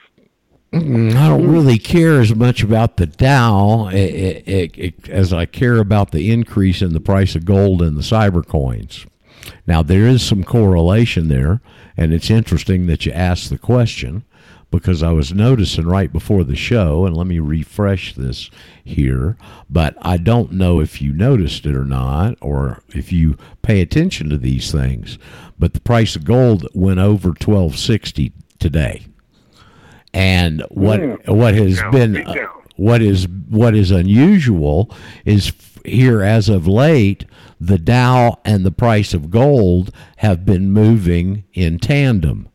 Mm, 0.74 1.16
I 1.16 1.28
don't 1.28 1.48
really 1.48 1.78
care 1.78 2.20
as 2.20 2.34
much 2.34 2.64
about 2.64 2.98
the 2.98 3.06
Dow 3.06 3.90
eh, 3.90 4.42
eh, 4.48 4.68
eh, 4.76 4.92
as 5.10 5.32
I 5.32 5.46
care 5.46 5.78
about 5.78 6.10
the 6.10 6.32
increase 6.32 6.82
in 6.82 6.94
the 6.94 7.00
price 7.00 7.36
of 7.36 7.46
gold 7.46 7.84
and 7.84 7.96
the 7.96 8.02
cyber 8.02 8.44
coins. 8.44 9.06
Now, 9.68 9.84
there 9.84 10.08
is 10.08 10.24
some 10.24 10.44
correlation 10.44 11.28
there, 11.28 11.62
and 11.96 12.12
it's 12.12 12.32
interesting 12.32 12.88
that 12.88 13.06
you 13.06 13.12
asked 13.12 13.52
the 13.52 13.60
question 13.60 14.26
because 14.72 15.02
I 15.02 15.12
was 15.12 15.34
noticing 15.34 15.86
right 15.86 16.12
before 16.12 16.44
the 16.44 16.56
show, 16.56 17.06
and 17.06 17.16
let 17.16 17.28
me 17.28 17.40
refresh 17.40 18.14
this 18.16 18.50
here, 18.84 19.38
but 19.70 19.96
I 20.02 20.18
don't 20.18 20.52
know 20.52 20.80
if 20.80 21.02
you 21.02 21.14
noticed 21.14 21.66
it 21.66 21.76
or 21.76 21.86
not, 21.86 22.38
or 22.42 22.84
if 22.90 23.12
you 23.12 23.38
pay 23.62 23.82
attention 23.82 24.30
to 24.30 24.38
these 24.38 24.72
things, 24.72 25.18
but 25.58 25.74
the 25.74 25.80
price 25.80 26.16
of 26.16 26.26
gold 26.26 26.68
went 26.74 27.00
over 27.00 27.30
1260 27.30 28.34
today. 28.60 29.06
And 30.14 30.64
what 30.70 31.28
what 31.28 31.54
has 31.54 31.78
Down, 31.78 31.92
been 31.92 32.28
uh, 32.28 32.48
what 32.76 33.02
is 33.02 33.28
what 33.50 33.76
is 33.76 33.92
unusual 33.92 34.92
is 35.26 35.54
here 35.86 36.22
as 36.22 36.50
of 36.50 36.68
late 36.68 37.26
the 37.60 37.78
Dow 37.78 38.40
and 38.44 38.66
the 38.66 38.72
price 38.72 39.14
of 39.14 39.30
gold 39.30 39.92
have 40.18 40.46
been 40.46 40.72
moving 40.72 41.44
in 41.54 41.80
tandem 41.80 42.50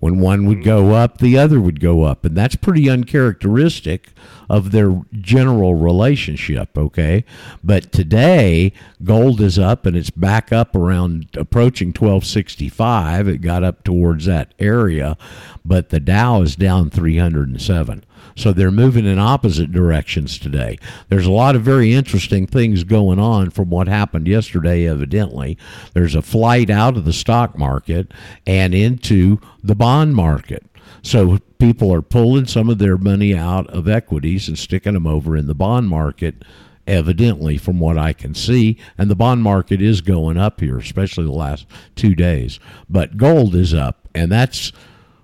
when 0.00 0.18
one 0.20 0.46
would 0.46 0.62
go 0.62 0.84
mm. 0.84 0.94
up 0.94 1.18
the 1.18 1.36
other 1.38 1.60
would 1.60 1.80
go 1.80 2.02
up. 2.02 2.24
And 2.24 2.36
that's 2.36 2.56
pretty 2.56 2.88
uncharacteristic 2.88 4.10
of 4.48 4.70
their 4.70 5.02
general 5.12 5.74
relationship 5.74 6.76
okay 6.76 7.24
but 7.62 7.92
today 7.92 8.72
gold 9.04 9.40
is 9.40 9.58
up 9.58 9.86
and 9.86 9.96
it's 9.96 10.10
back 10.10 10.52
up 10.52 10.74
around 10.74 11.28
approaching 11.34 11.88
1265 11.88 13.28
it 13.28 13.38
got 13.38 13.62
up 13.62 13.84
towards 13.84 14.26
that 14.26 14.52
area 14.58 15.16
but 15.64 15.90
the 15.90 16.00
dow 16.00 16.42
is 16.42 16.56
down 16.56 16.90
307 16.90 18.04
so 18.38 18.52
they're 18.52 18.70
moving 18.70 19.04
in 19.04 19.18
opposite 19.18 19.72
directions 19.72 20.38
today. 20.38 20.78
There's 21.08 21.26
a 21.26 21.32
lot 21.32 21.56
of 21.56 21.62
very 21.62 21.92
interesting 21.92 22.46
things 22.46 22.84
going 22.84 23.18
on 23.18 23.50
from 23.50 23.68
what 23.68 23.88
happened 23.88 24.28
yesterday, 24.28 24.86
evidently. 24.86 25.58
There's 25.92 26.14
a 26.14 26.22
flight 26.22 26.70
out 26.70 26.96
of 26.96 27.04
the 27.04 27.12
stock 27.12 27.58
market 27.58 28.12
and 28.46 28.74
into 28.74 29.40
the 29.62 29.74
bond 29.74 30.14
market. 30.14 30.67
So 31.02 31.38
people 31.58 31.92
are 31.92 32.02
pulling 32.02 32.46
some 32.46 32.68
of 32.68 32.78
their 32.78 32.96
money 32.98 33.34
out 33.36 33.66
of 33.68 33.88
equities 33.88 34.48
and 34.48 34.58
sticking 34.58 34.94
them 34.94 35.06
over 35.06 35.36
in 35.36 35.46
the 35.46 35.54
bond 35.54 35.88
market, 35.88 36.44
evidently, 36.86 37.58
from 37.58 37.78
what 37.78 37.98
I 37.98 38.12
can 38.12 38.34
see. 38.34 38.78
And 38.96 39.10
the 39.10 39.16
bond 39.16 39.42
market 39.42 39.80
is 39.80 40.00
going 40.00 40.36
up 40.36 40.60
here, 40.60 40.78
especially 40.78 41.24
the 41.24 41.32
last 41.32 41.66
two 41.94 42.14
days. 42.14 42.58
But 42.88 43.16
gold 43.16 43.54
is 43.54 43.74
up, 43.74 44.08
and 44.14 44.30
that's 44.30 44.72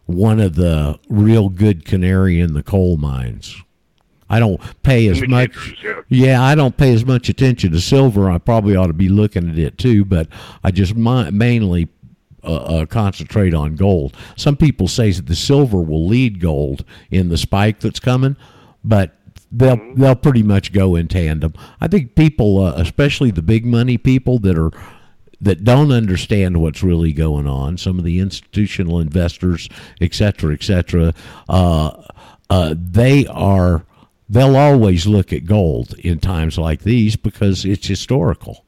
one 0.07 0.41
of 0.41 0.55
the 0.55 0.99
real 1.09 1.49
good 1.49 1.85
canary 1.85 2.41
in 2.41 2.53
the 2.55 2.62
coal 2.62 2.97
mines. 2.97 3.57
I 4.29 4.41
don't 4.41 4.61
pay 4.83 5.07
as 5.09 5.27
much. 5.29 5.77
Yeah. 5.83 6.01
Yeah, 6.09 6.43
I 6.43 6.55
don't 6.55 6.77
pay 6.77 6.93
as 6.95 7.05
much 7.05 7.29
attention 7.29 7.73
to 7.73 7.81
silver. 7.81 8.31
I 8.31 8.39
probably 8.39 8.75
ought 8.75 8.87
to 8.87 8.93
be 8.95 9.09
looking 9.09 9.51
at 9.51 9.59
it 9.59 9.79
too, 9.79 10.05
but 10.05 10.29
I 10.62 10.71
just 10.71 10.97
mi- 10.97 11.31
mainly 11.31 11.89
uh, 12.45 12.80
uh, 12.82 12.86
concentrate 12.86 13.55
on 13.55 13.76
gold. 13.76 14.16
Some 14.36 14.57
people 14.57 14.88
say 14.88 15.11
that 15.12 15.26
the 15.26 15.36
silver 15.36 15.80
will 15.80 16.07
lead 16.07 16.40
gold 16.40 16.84
in 17.11 17.28
the 17.28 17.38
spike 17.38 17.80
that's 17.80 18.01
coming, 18.01 18.36
but 18.82 19.16
they'll 19.51 19.95
they'll 19.95 20.16
pretty 20.16 20.42
much 20.42 20.72
go 20.72 20.97
in 20.97 21.09
tandem. 21.09 21.55
I 21.80 21.88
think 21.88 22.14
people, 22.14 22.62
uh, 22.62 22.74
especially 22.76 23.30
the 23.30 23.42
big 23.42 23.64
money 23.64 23.99
people 23.99 24.38
that 24.40 24.59
are 24.59 24.70
that 25.40 25.64
don't 25.64 25.92
understand 25.92 26.61
what's 26.61 26.82
really 26.82 27.12
going 27.12 27.47
on, 27.47 27.76
some 27.76 27.99
of 27.99 28.05
the 28.05 28.18
institutional 28.18 29.01
investors, 29.01 29.68
et 30.01 30.14
cetera, 30.14 30.55
et 30.55 30.62
cetera, 30.62 31.12
uh, 31.49 32.03
uh, 32.51 32.74
they 32.76 33.26
are 33.26 33.84
they'll 34.28 34.57
always 34.57 35.07
look 35.07 35.32
at 35.32 35.45
gold 35.45 35.95
in 35.99 36.18
times 36.18 36.59
like 36.59 36.82
these 36.82 37.16
because 37.16 37.64
it's 37.64 37.86
historical. 37.86 38.64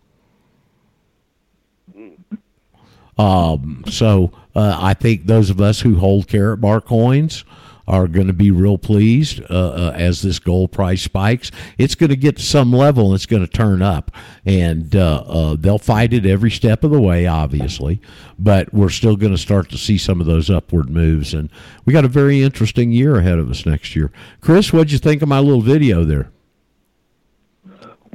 Um, 3.19 3.85
so 3.89 4.33
uh, 4.55 4.79
I 4.81 4.95
think 4.95 5.27
those 5.27 5.51
of 5.51 5.61
us 5.61 5.81
who 5.81 5.97
hold 5.97 6.29
carrot 6.29 6.61
bar 6.61 6.81
coins 6.81 7.45
are 7.89 8.09
going 8.09 8.27
to 8.27 8.33
be 8.33 8.51
real 8.51 8.79
pleased 8.79 9.41
uh, 9.49 9.69
uh, 9.69 9.93
as 9.95 10.23
this 10.23 10.39
gold 10.39 10.73
price 10.73 11.03
spikes. 11.03 11.51
It's 11.79 11.95
going 11.95 12.11
to 12.11 12.17
get 12.17 12.37
to 12.37 12.43
some 12.43 12.73
level 12.73 13.07
and 13.07 13.15
it's 13.15 13.27
going 13.27 13.47
to 13.47 13.53
turn 13.53 13.81
up, 13.81 14.11
and 14.45 14.95
uh, 14.97 15.23
uh, 15.27 15.57
they'll 15.59 15.79
fight 15.79 16.13
it 16.13 16.27
every 16.27 16.51
step 16.51 16.83
of 16.83 16.91
the 16.91 17.01
way, 17.01 17.27
obviously. 17.27 18.01
But 18.39 18.75
we're 18.75 18.89
still 18.91 19.17
going 19.17 19.33
to 19.33 19.39
start 19.39 19.71
to 19.71 19.79
see 19.79 19.99
some 19.99 20.21
of 20.21 20.27
those 20.27 20.51
upward 20.51 20.91
moves, 20.91 21.33
and 21.33 21.49
we 21.85 21.93
got 21.93 22.05
a 22.05 22.09
very 22.09 22.43
interesting 22.43 22.91
year 22.91 23.17
ahead 23.17 23.39
of 23.39 23.51
us 23.51 23.65
next 23.65 23.95
year. 23.95 24.11
Chris, 24.41 24.73
what'd 24.73 24.93
you 24.93 24.99
think 24.99 25.23
of 25.23 25.29
my 25.29 25.39
little 25.39 25.63
video 25.63 26.05
there? 26.05 26.31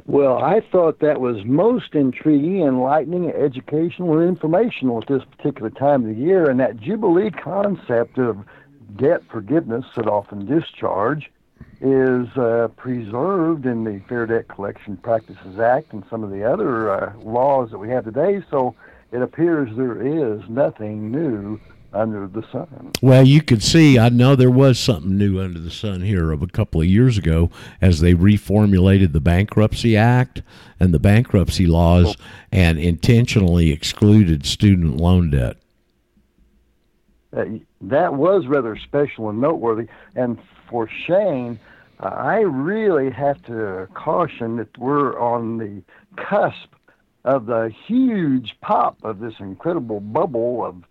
Well, 0.06 0.38
I 0.38 0.60
thought 0.60 0.98
that 0.98 1.20
was 1.20 1.44
most 1.44 1.94
intriguing, 1.94 2.62
enlightening, 2.62 3.30
educational, 3.30 4.18
and 4.18 4.28
informational 4.28 5.00
at 5.00 5.08
this 5.08 5.22
particular 5.36 5.70
time 5.70 6.02
of 6.02 6.16
the 6.16 6.20
year. 6.20 6.50
And 6.50 6.58
that 6.58 6.80
Jubilee 6.80 7.30
concept 7.30 8.18
of 8.18 8.38
debt 8.96 9.22
forgiveness 9.30 9.84
set 9.94 10.08
off 10.08 10.32
and 10.32 10.46
discharge 10.46 11.30
is 11.80 12.28
uh, 12.36 12.68
preserved 12.76 13.64
in 13.64 13.84
the 13.84 14.00
Fair 14.08 14.26
Debt 14.26 14.48
Collection 14.48 14.96
Practices 14.96 15.58
Act 15.58 15.92
and 15.92 16.04
some 16.10 16.24
of 16.24 16.30
the 16.30 16.44
other 16.44 16.90
uh, 16.90 17.12
laws 17.20 17.70
that 17.70 17.78
we 17.78 17.88
have 17.90 18.04
today. 18.04 18.42
So 18.50 18.74
it 19.12 19.22
appears 19.22 19.70
there 19.76 20.00
is 20.00 20.42
nothing 20.48 21.12
new 21.12 21.60
under 21.92 22.26
the 22.26 22.42
sun. 22.50 22.92
Well, 23.02 23.26
you 23.26 23.42
could 23.42 23.62
see, 23.62 23.98
I 23.98 24.08
know 24.08 24.34
there 24.34 24.50
was 24.50 24.78
something 24.78 25.16
new 25.16 25.40
under 25.40 25.58
the 25.58 25.70
sun 25.70 26.02
here 26.02 26.32
of 26.32 26.42
a 26.42 26.46
couple 26.46 26.80
of 26.80 26.86
years 26.86 27.18
ago 27.18 27.50
as 27.80 28.00
they 28.00 28.14
reformulated 28.14 29.12
the 29.12 29.20
Bankruptcy 29.20 29.96
Act 29.96 30.42
and 30.80 30.94
the 30.94 30.98
bankruptcy 30.98 31.66
laws 31.66 32.16
and 32.50 32.78
intentionally 32.78 33.70
excluded 33.70 34.46
student 34.46 34.96
loan 34.96 35.30
debt. 35.30 35.56
Uh, 37.34 37.44
that 37.80 38.14
was 38.14 38.46
rather 38.46 38.76
special 38.76 39.28
and 39.30 39.40
noteworthy. 39.40 39.88
And 40.14 40.38
for 40.68 40.88
Shane, 41.06 41.58
uh, 42.00 42.06
I 42.08 42.40
really 42.40 43.10
have 43.10 43.42
to 43.44 43.88
caution 43.94 44.56
that 44.56 44.76
we're 44.78 45.18
on 45.18 45.58
the 45.58 45.82
cusp 46.16 46.74
of 47.24 47.46
the 47.46 47.72
huge 47.86 48.56
pop 48.60 48.98
of 49.04 49.20
this 49.20 49.34
incredible 49.38 50.00
bubble 50.00 50.64
of 50.64 50.82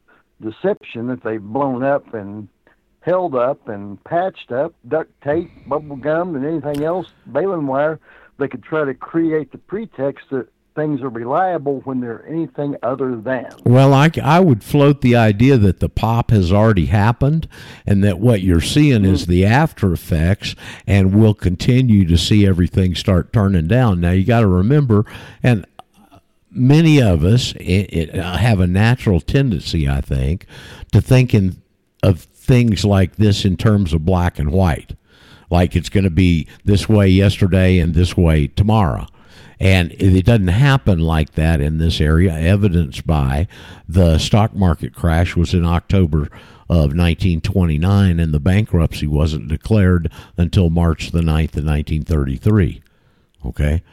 deception 0.42 1.08
that 1.08 1.24
they've 1.24 1.42
blown 1.42 1.84
up 1.84 2.14
and 2.14 2.48
held 3.02 3.36
up 3.36 3.68
and 3.68 4.04
patched 4.04 4.52
up, 4.52 4.74
duct 4.88 5.10
tape, 5.22 5.50
bubble 5.68 5.96
gum, 5.96 6.36
and 6.36 6.46
anything 6.46 6.84
else, 6.84 7.08
baling 7.32 7.68
wire. 7.68 8.00
They 8.38 8.48
could 8.48 8.64
try 8.64 8.86
to 8.86 8.94
create 8.94 9.52
the 9.52 9.58
pretext 9.58 10.26
that 10.32 10.48
things 10.76 11.02
are 11.02 11.10
reliable 11.10 11.82
when 11.82 12.00
they're 12.00 12.26
anything 12.28 12.76
other 12.82 13.16
than. 13.16 13.50
Well, 13.66 13.94
I, 13.94 14.10
I 14.24 14.40
would 14.40 14.64
float 14.64 15.02
the 15.02 15.16
idea 15.16 15.58
that 15.58 15.80
the 15.80 15.90
pop 15.90 16.32
has 16.32 16.52
already 16.52 16.86
happened 16.86 17.48
and 17.86 18.04
that 18.04 18.20
what 18.20 18.42
you're 18.42 18.62
seeing 18.62 19.04
is 19.04 19.26
mm. 19.26 19.28
the 19.28 19.46
after 19.46 19.92
effects, 19.92 20.56
and 20.88 21.14
we'll 21.14 21.34
continue 21.34 22.08
to 22.08 22.18
see 22.18 22.48
everything 22.48 22.96
start 22.96 23.34
turning 23.34 23.68
down. 23.68 24.00
Now, 24.00 24.12
you 24.12 24.24
got 24.24 24.42
to 24.42 24.48
remember, 24.48 25.06
and 25.44 25.66
many 26.52 27.02
of 27.02 27.24
us 27.24 27.54
it, 27.54 27.94
it, 27.94 28.20
uh, 28.20 28.38
have 28.38 28.60
a 28.60 28.68
natural 28.68 29.22
tendency, 29.22 29.88
I 29.88 30.02
think, 30.02 30.46
to 30.92 31.02
think 31.02 31.34
in, 31.34 31.62
of 32.04 32.22
things 32.22 32.84
like 32.84 33.16
this 33.16 33.46
in 33.46 33.58
terms 33.58 33.94
of 33.94 34.06
black 34.06 34.40
and 34.40 34.52
white. 34.52 34.96
like 35.50 35.76
it's 35.76 35.90
going 35.90 36.06
to 36.06 36.10
be 36.10 36.48
this 36.64 36.88
way 36.88 37.08
yesterday 37.08 37.78
and 37.78 37.94
this 37.94 38.16
way 38.16 38.48
tomorrow. 38.48 39.06
And 39.60 39.92
it 39.92 40.26
doesn't 40.26 40.48
happen 40.48 41.00
like 41.00 41.34
that 41.34 41.62
in 41.62 41.78
this 41.78 42.02
area, 42.02 42.34
evidenced 42.34 43.06
by 43.06 43.48
the 43.88 44.18
stock 44.18 44.56
market 44.56 44.96
crash 44.96 45.36
was 45.36 45.54
in 45.54 45.66
October 45.66 46.30
of 46.68 46.96
1929, 46.96 48.20
and 48.20 48.34
the 48.34 48.40
bankruptcy 48.40 49.06
wasn't 49.06 49.50
declared 49.50 50.10
until 50.36 50.72
March 50.72 51.12
the 51.12 51.20
9th 51.20 51.58
of 51.58 51.66
1933. 51.66 52.82
Okay? 53.46 53.84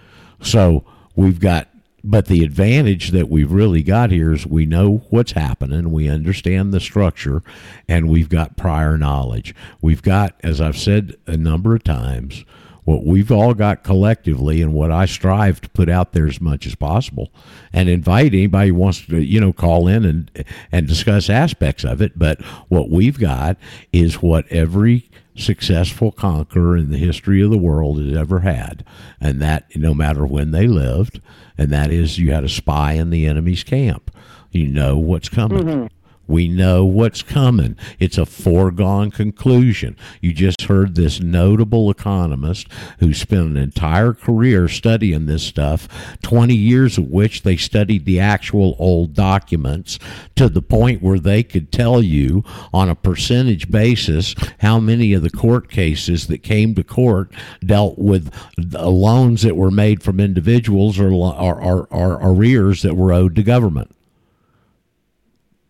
So 0.40 0.84
we've 1.16 1.40
got 1.40 1.68
but 2.08 2.24
the 2.24 2.42
advantage 2.42 3.10
that 3.10 3.28
we've 3.28 3.52
really 3.52 3.82
got 3.82 4.10
here 4.10 4.32
is 4.32 4.46
we 4.46 4.64
know 4.64 5.04
what's 5.10 5.32
happening, 5.32 5.92
we 5.92 6.08
understand 6.08 6.72
the 6.72 6.80
structure, 6.80 7.42
and 7.86 8.08
we've 8.08 8.30
got 8.30 8.56
prior 8.56 8.96
knowledge. 8.96 9.54
We've 9.82 10.00
got, 10.00 10.34
as 10.42 10.58
I've 10.58 10.78
said 10.78 11.16
a 11.26 11.36
number 11.36 11.74
of 11.74 11.84
times, 11.84 12.46
what 12.88 13.04
we've 13.04 13.30
all 13.30 13.52
got 13.52 13.84
collectively 13.84 14.62
and 14.62 14.72
what 14.72 14.90
I 14.90 15.04
strive 15.04 15.60
to 15.60 15.68
put 15.68 15.90
out 15.90 16.14
there 16.14 16.26
as 16.26 16.40
much 16.40 16.66
as 16.66 16.74
possible 16.74 17.30
and 17.70 17.86
invite 17.86 18.32
anybody 18.32 18.70
who 18.70 18.76
wants 18.76 19.04
to, 19.08 19.20
you 19.20 19.38
know, 19.38 19.52
call 19.52 19.86
in 19.86 20.06
and 20.06 20.46
and 20.72 20.88
discuss 20.88 21.28
aspects 21.28 21.84
of 21.84 22.00
it. 22.00 22.18
But 22.18 22.40
what 22.68 22.88
we've 22.88 23.18
got 23.18 23.58
is 23.92 24.22
what 24.22 24.48
every 24.50 25.10
successful 25.36 26.10
conqueror 26.10 26.78
in 26.78 26.90
the 26.90 26.96
history 26.96 27.42
of 27.42 27.50
the 27.50 27.58
world 27.58 28.00
has 28.00 28.16
ever 28.16 28.40
had. 28.40 28.86
And 29.20 29.38
that 29.42 29.76
no 29.76 29.92
matter 29.92 30.24
when 30.24 30.52
they 30.52 30.66
lived, 30.66 31.20
and 31.58 31.70
that 31.70 31.90
is 31.90 32.18
you 32.18 32.32
had 32.32 32.44
a 32.44 32.48
spy 32.48 32.94
in 32.94 33.10
the 33.10 33.26
enemy's 33.26 33.64
camp. 33.64 34.10
You 34.50 34.66
know 34.66 34.96
what's 34.96 35.28
coming. 35.28 35.64
Mm-hmm. 35.64 35.97
We 36.28 36.46
know 36.46 36.84
what's 36.84 37.22
coming. 37.22 37.76
It's 37.98 38.18
a 38.18 38.26
foregone 38.26 39.10
conclusion. 39.10 39.96
You 40.20 40.34
just 40.34 40.62
heard 40.62 40.94
this 40.94 41.20
notable 41.20 41.90
economist 41.90 42.68
who 43.00 43.14
spent 43.14 43.46
an 43.46 43.56
entire 43.56 44.12
career 44.12 44.68
studying 44.68 45.24
this 45.24 45.42
stuff, 45.42 45.88
20 46.22 46.54
years 46.54 46.98
of 46.98 47.08
which 47.08 47.42
they 47.42 47.56
studied 47.56 48.04
the 48.04 48.20
actual 48.20 48.76
old 48.78 49.14
documents 49.14 49.98
to 50.36 50.50
the 50.50 50.62
point 50.62 51.02
where 51.02 51.18
they 51.18 51.42
could 51.42 51.72
tell 51.72 52.02
you 52.02 52.44
on 52.74 52.90
a 52.90 52.94
percentage 52.94 53.70
basis 53.70 54.34
how 54.60 54.78
many 54.78 55.14
of 55.14 55.22
the 55.22 55.30
court 55.30 55.70
cases 55.70 56.26
that 56.26 56.42
came 56.42 56.74
to 56.74 56.84
court 56.84 57.32
dealt 57.64 57.98
with 57.98 58.30
loans 58.58 59.42
that 59.42 59.56
were 59.56 59.70
made 59.70 60.02
from 60.02 60.20
individuals 60.20 60.98
or, 60.98 61.10
or, 61.10 61.62
or, 61.62 61.86
or 61.90 62.18
arrears 62.20 62.82
that 62.82 62.94
were 62.94 63.12
owed 63.12 63.34
to 63.34 63.42
government. 63.42 63.94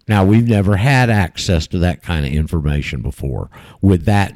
Now, 0.08 0.24
we've 0.24 0.48
never 0.48 0.76
had 0.76 1.10
access 1.10 1.66
to 1.68 1.78
that 1.80 2.02
kind 2.02 2.24
of 2.24 2.32
information 2.32 3.02
before 3.02 3.50
with 3.82 4.06
that 4.06 4.32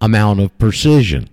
amount 0.00 0.40
of 0.40 0.58
precision. 0.58 1.30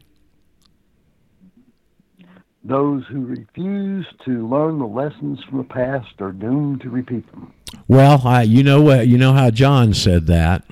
Those 2.63 3.03
who 3.09 3.25
refuse 3.25 4.05
to 4.25 4.47
learn 4.47 4.77
the 4.77 4.85
lessons 4.85 5.43
from 5.43 5.57
the 5.57 5.63
past 5.63 6.21
are 6.21 6.31
doomed 6.31 6.81
to 6.81 6.89
repeat 6.91 7.29
them. 7.31 7.51
Well, 7.87 8.21
I, 8.23 8.43
you 8.43 8.61
know 8.61 8.81
what? 8.81 9.07
You 9.07 9.17
know 9.17 9.33
how 9.33 9.49
John 9.49 9.95
said 9.95 10.27
that. 10.27 10.63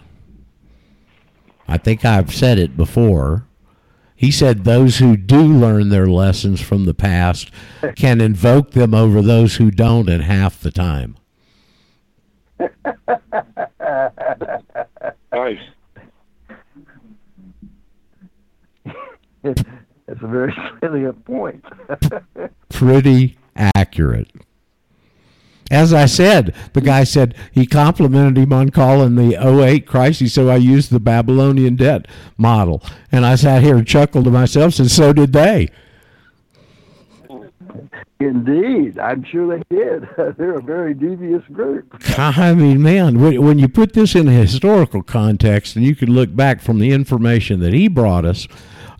I 1.67 1.77
think 1.77 2.05
I've 2.05 2.33
said 2.33 2.59
it 2.59 2.77
before. 2.77 3.47
He 4.15 4.29
said 4.29 4.63
those 4.63 4.97
who 4.97 5.17
do 5.17 5.41
learn 5.41 5.89
their 5.89 6.07
lessons 6.07 6.61
from 6.61 6.85
the 6.85 6.93
past 6.93 7.49
can 7.95 8.21
invoke 8.21 8.71
them 8.71 8.93
over 8.93 9.21
those 9.21 9.55
who 9.55 9.71
don't 9.71 10.09
in 10.09 10.21
half 10.21 10.59
the 10.59 10.71
time 10.71 11.17
nice. 15.31 15.59
That's 20.07 20.21
a 20.21 20.27
very 20.27 20.53
salient 20.79 21.23
point. 21.25 21.63
Pretty 22.69 23.37
accurate. 23.55 24.29
As 25.69 25.93
I 25.93 26.05
said, 26.05 26.55
the 26.73 26.81
guy 26.81 27.03
said 27.03 27.35
he 27.51 27.65
complimented 27.65 28.37
him 28.37 28.53
on 28.53 28.69
calling 28.69 29.15
the 29.15 29.35
08 29.35 29.85
crisis, 29.85 30.33
so 30.33 30.47
I 30.47 30.55
used 30.55 30.91
the 30.91 30.99
Babylonian 30.99 31.75
debt 31.75 32.07
model. 32.37 32.81
And 33.11 33.25
I 33.25 33.35
sat 33.35 33.63
here 33.63 33.75
and 33.75 33.85
chuckled 33.85 34.25
to 34.25 34.31
myself, 34.31 34.79
and 34.79 34.89
so 34.89 35.11
did 35.11 35.33
they. 35.33 35.67
Indeed, 38.19 38.97
I'm 38.97 39.23
sure 39.23 39.57
they 39.57 39.63
did. 39.75 40.07
They're 40.37 40.55
a 40.55 40.61
very 40.61 40.93
devious 40.93 41.43
group. 41.53 41.95
I 42.17 42.53
mean, 42.53 42.81
man, 42.81 43.19
when 43.19 43.59
you 43.59 43.67
put 43.67 43.93
this 43.93 44.15
in 44.15 44.27
a 44.27 44.31
historical 44.31 45.03
context, 45.03 45.75
and 45.75 45.85
you 45.85 45.95
can 45.95 46.11
look 46.11 46.35
back 46.35 46.61
from 46.61 46.79
the 46.79 46.91
information 46.91 47.59
that 47.59 47.73
he 47.73 47.87
brought 47.87 48.25
us, 48.25 48.47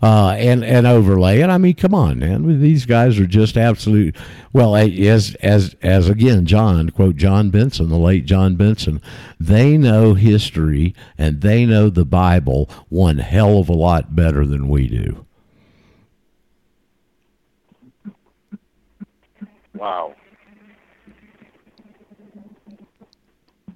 uh, 0.02 0.36
and 0.38 0.64
and 0.64 0.86
overlay 0.86 1.40
it. 1.40 1.50
I 1.50 1.58
mean, 1.58 1.74
come 1.74 1.94
on, 1.94 2.20
man. 2.20 2.60
These 2.60 2.86
guys 2.86 3.18
are 3.18 3.26
just 3.26 3.56
absolute. 3.56 4.16
Well, 4.52 4.76
as 4.76 5.34
as 5.36 5.74
as 5.82 6.08
again, 6.08 6.46
John 6.46 6.90
quote 6.90 7.16
John 7.16 7.50
Benson, 7.50 7.88
the 7.88 7.96
late 7.96 8.24
John 8.24 8.54
Benson. 8.56 9.02
They 9.40 9.76
know 9.76 10.14
history 10.14 10.94
and 11.16 11.40
they 11.40 11.66
know 11.66 11.90
the 11.90 12.04
Bible 12.04 12.70
one 12.88 13.18
hell 13.18 13.58
of 13.58 13.68
a 13.68 13.74
lot 13.74 14.14
better 14.14 14.46
than 14.46 14.68
we 14.68 14.86
do. 14.88 15.26
Wow. 19.78 20.14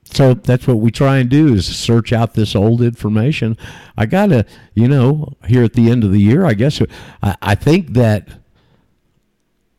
So 0.04 0.34
that's 0.34 0.66
what 0.66 0.78
we 0.78 0.90
try 0.90 1.18
and 1.18 1.30
do 1.30 1.54
is 1.54 1.74
search 1.74 2.12
out 2.12 2.34
this 2.34 2.54
old 2.54 2.82
information. 2.82 3.56
I 3.96 4.06
gotta, 4.06 4.44
you 4.74 4.86
know, 4.86 5.32
here 5.46 5.64
at 5.64 5.72
the 5.72 5.90
end 5.90 6.04
of 6.04 6.12
the 6.12 6.20
year, 6.20 6.44
I 6.44 6.52
guess 6.54 6.82
I, 7.22 7.36
I 7.40 7.54
think 7.54 7.94
that 7.94 8.28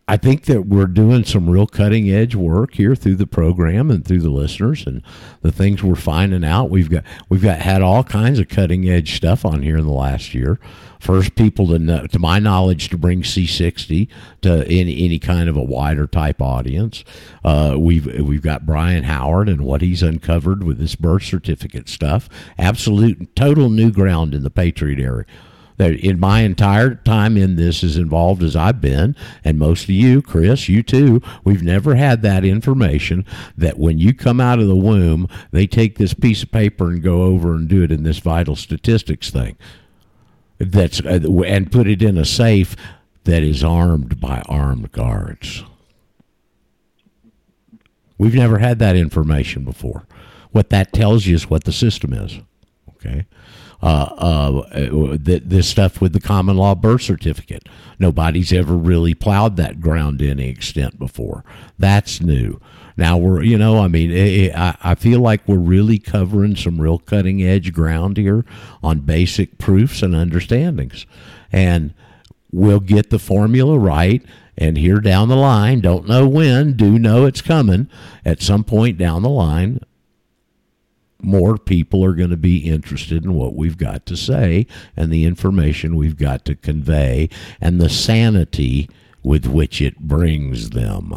I 0.05 0.17
think 0.17 0.45
that 0.45 0.63
we're 0.63 0.87
doing 0.87 1.23
some 1.23 1.49
real 1.49 1.65
cutting 1.65 2.09
edge 2.09 2.35
work 2.35 2.75
here 2.75 2.93
through 2.93 3.15
the 3.15 3.27
program 3.27 3.89
and 3.89 4.05
through 4.05 4.19
the 4.19 4.29
listeners 4.29 4.85
and 4.85 5.01
the 5.41 5.51
things 5.51 5.81
we're 5.81 5.95
finding 5.95 6.43
out. 6.43 6.69
We've 6.69 6.89
got 6.89 7.05
we've 7.29 7.41
got 7.41 7.59
had 7.59 7.81
all 7.81 8.03
kinds 8.03 8.37
of 8.37 8.49
cutting 8.49 8.89
edge 8.89 9.15
stuff 9.15 9.45
on 9.45 9.61
here 9.61 9.77
in 9.77 9.85
the 9.85 9.93
last 9.93 10.33
year. 10.33 10.59
First 10.99 11.35
people 11.35 11.67
to 11.67 11.79
know, 11.79 12.05
to 12.07 12.19
my 12.19 12.39
knowledge 12.39 12.89
to 12.89 12.97
bring 12.97 13.21
C60 13.21 14.09
to 14.41 14.67
any 14.67 15.05
any 15.05 15.19
kind 15.19 15.47
of 15.47 15.55
a 15.55 15.63
wider 15.63 16.05
type 16.05 16.41
audience. 16.41 17.05
Uh, 17.45 17.77
we've 17.79 18.05
we've 18.19 18.41
got 18.41 18.65
Brian 18.65 19.03
Howard 19.03 19.47
and 19.47 19.61
what 19.61 19.81
he's 19.81 20.03
uncovered 20.03 20.65
with 20.65 20.79
this 20.79 20.95
birth 20.95 21.23
certificate 21.23 21.87
stuff. 21.87 22.27
Absolute 22.57 23.33
total 23.37 23.69
new 23.69 23.89
ground 23.89 24.35
in 24.35 24.43
the 24.43 24.51
Patriot 24.51 24.99
area 24.99 25.25
that 25.77 25.93
in 25.93 26.19
my 26.19 26.41
entire 26.41 26.95
time 26.95 27.37
in 27.37 27.55
this 27.55 27.83
as 27.83 27.97
involved 27.97 28.43
as 28.43 28.55
I've 28.55 28.81
been, 28.81 29.15
and 29.43 29.57
most 29.57 29.83
of 29.83 29.89
you, 29.89 30.21
Chris, 30.21 30.69
you 30.69 30.83
too, 30.83 31.21
we've 31.43 31.63
never 31.63 31.95
had 31.95 32.21
that 32.21 32.45
information 32.45 33.25
that 33.57 33.77
when 33.77 33.99
you 33.99 34.13
come 34.13 34.39
out 34.39 34.59
of 34.59 34.67
the 34.67 34.75
womb, 34.75 35.27
they 35.51 35.67
take 35.67 35.97
this 35.97 36.13
piece 36.13 36.43
of 36.43 36.51
paper 36.51 36.89
and 36.89 37.01
go 37.01 37.23
over 37.23 37.53
and 37.53 37.67
do 37.67 37.83
it 37.83 37.91
in 37.91 38.03
this 38.03 38.19
vital 38.19 38.55
statistics 38.55 39.29
thing. 39.29 39.57
That's 40.59 41.01
uh, 41.01 41.19
and 41.45 41.71
put 41.71 41.87
it 41.87 42.01
in 42.01 42.17
a 42.17 42.25
safe 42.25 42.75
that 43.23 43.43
is 43.43 43.63
armed 43.63 44.19
by 44.19 44.41
armed 44.47 44.91
guards. 44.91 45.63
We've 48.17 48.35
never 48.35 48.59
had 48.59 48.79
that 48.79 48.95
information 48.95 49.65
before. 49.65 50.05
What 50.51 50.69
that 50.69 50.93
tells 50.93 51.25
you 51.25 51.35
is 51.35 51.49
what 51.49 51.63
the 51.63 51.71
system 51.71 52.13
is. 52.13 52.39
Okay 52.89 53.25
uh, 53.83 54.63
uh, 54.63 55.17
this 55.19 55.67
stuff 55.67 55.99
with 55.99 56.13
the 56.13 56.21
common 56.21 56.55
law 56.55 56.73
birth 56.73 57.01
certificate. 57.01 57.67
Nobody's 57.99 58.53
ever 58.53 58.77
really 58.77 59.13
plowed 59.13 59.57
that 59.57 59.81
ground 59.81 60.19
to 60.19 60.29
any 60.29 60.47
extent 60.47 60.97
before. 60.97 61.43
That's 61.77 62.21
new. 62.21 62.61
Now 62.95 63.17
we're, 63.17 63.43
you 63.43 63.57
know, 63.57 63.79
I 63.79 63.89
mean, 63.89 64.09
it, 64.11 64.55
I, 64.55 64.77
I 64.81 64.95
feel 64.95 65.19
like 65.19 65.45
we're 65.45 65.57
really 65.57 65.99
covering 65.99 66.55
some 66.55 66.79
real 66.79 66.97
cutting 66.97 67.43
edge 67.43 67.73
ground 67.73 68.15
here 68.15 68.45
on 68.81 69.01
basic 69.01 69.57
proofs 69.57 70.01
and 70.01 70.15
understandings. 70.15 71.05
And 71.51 71.93
we'll 72.53 72.79
get 72.79 73.09
the 73.09 73.19
formula 73.19 73.77
right. 73.77 74.23
And 74.57 74.77
here 74.77 74.99
down 74.99 75.27
the 75.27 75.35
line, 75.35 75.81
don't 75.81 76.07
know 76.07 76.25
when, 76.25 76.77
do 76.77 76.97
know 76.97 77.25
it's 77.25 77.41
coming 77.41 77.89
at 78.23 78.41
some 78.41 78.63
point 78.63 78.97
down 78.97 79.23
the 79.23 79.29
line 79.29 79.81
more 81.23 81.57
people 81.57 82.03
are 82.03 82.13
going 82.13 82.29
to 82.29 82.37
be 82.37 82.57
interested 82.69 83.23
in 83.23 83.33
what 83.33 83.55
we've 83.55 83.77
got 83.77 84.05
to 84.07 84.17
say 84.17 84.67
and 84.95 85.11
the 85.11 85.25
information 85.25 85.95
we've 85.95 86.17
got 86.17 86.45
to 86.45 86.55
convey 86.55 87.29
and 87.61 87.79
the 87.79 87.89
sanity 87.89 88.89
with 89.23 89.45
which 89.45 89.81
it 89.81 89.99
brings 89.99 90.71
them. 90.71 91.13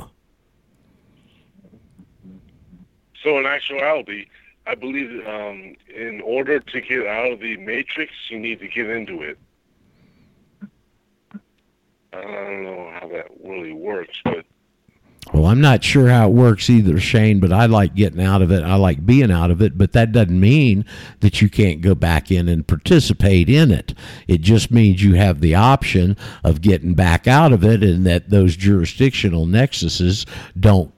So, 3.23 3.39
in 3.39 3.47
actuality, 3.47 4.27
I 4.67 4.75
believe 4.75 5.27
um, 5.27 5.75
in 5.95 6.21
order 6.25 6.61
to 6.61 6.81
get 6.81 7.07
out 7.07 7.33
of 7.33 7.41
the 7.41 7.57
matrix, 7.57 8.13
you 8.29 8.39
need 8.39 8.61
to 8.61 8.69
get 8.69 8.89
into 8.89 9.23
it. 9.23 9.39
I 12.13 12.21
don't 12.21 12.63
know 12.63 12.91
how 12.99 13.09
that 13.09 13.27
really 13.45 13.73
works, 13.73 14.19
but 14.25 14.47
Well, 15.33 15.47
I'm 15.47 15.61
not 15.61 15.83
sure 15.83 16.09
how 16.09 16.29
it 16.29 16.35
works 16.35 16.71
either, 16.71 17.01
Shane, 17.01 17.41
but 17.41 17.53
I 17.53 17.67
like 17.67 17.97
getting 17.97 18.23
out 18.23 18.43
of 18.43 18.53
it. 18.53 18.63
I 18.63 18.77
like 18.77 19.05
being 19.05 19.33
out 19.33 19.51
of 19.51 19.61
it, 19.61 19.77
but 19.77 19.93
that 19.93 20.13
doesn't 20.13 20.39
mean 20.39 20.85
that 21.21 21.43
you 21.43 21.51
can't 21.51 21.81
go 21.81 21.97
back 21.97 22.31
in 22.31 22.49
and 22.49 22.67
participate 22.67 23.51
in 23.51 23.73
it. 23.73 23.93
It 24.29 24.41
just 24.41 24.71
means 24.71 25.03
you 25.03 25.15
have 25.15 25.41
the 25.41 25.55
option 25.55 26.17
of 26.45 26.61
getting 26.61 26.95
back 26.95 27.27
out 27.27 27.53
of 27.53 27.65
it 27.65 27.83
and 27.83 28.07
that 28.07 28.31
those 28.31 28.57
jurisdictional 28.57 29.47
nexuses 29.47 30.27
don't 30.59 30.95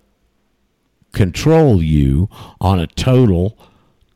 control 1.13 1.83
you 1.83 2.29
on 2.61 2.79
a 2.79 2.87
total 2.87 3.59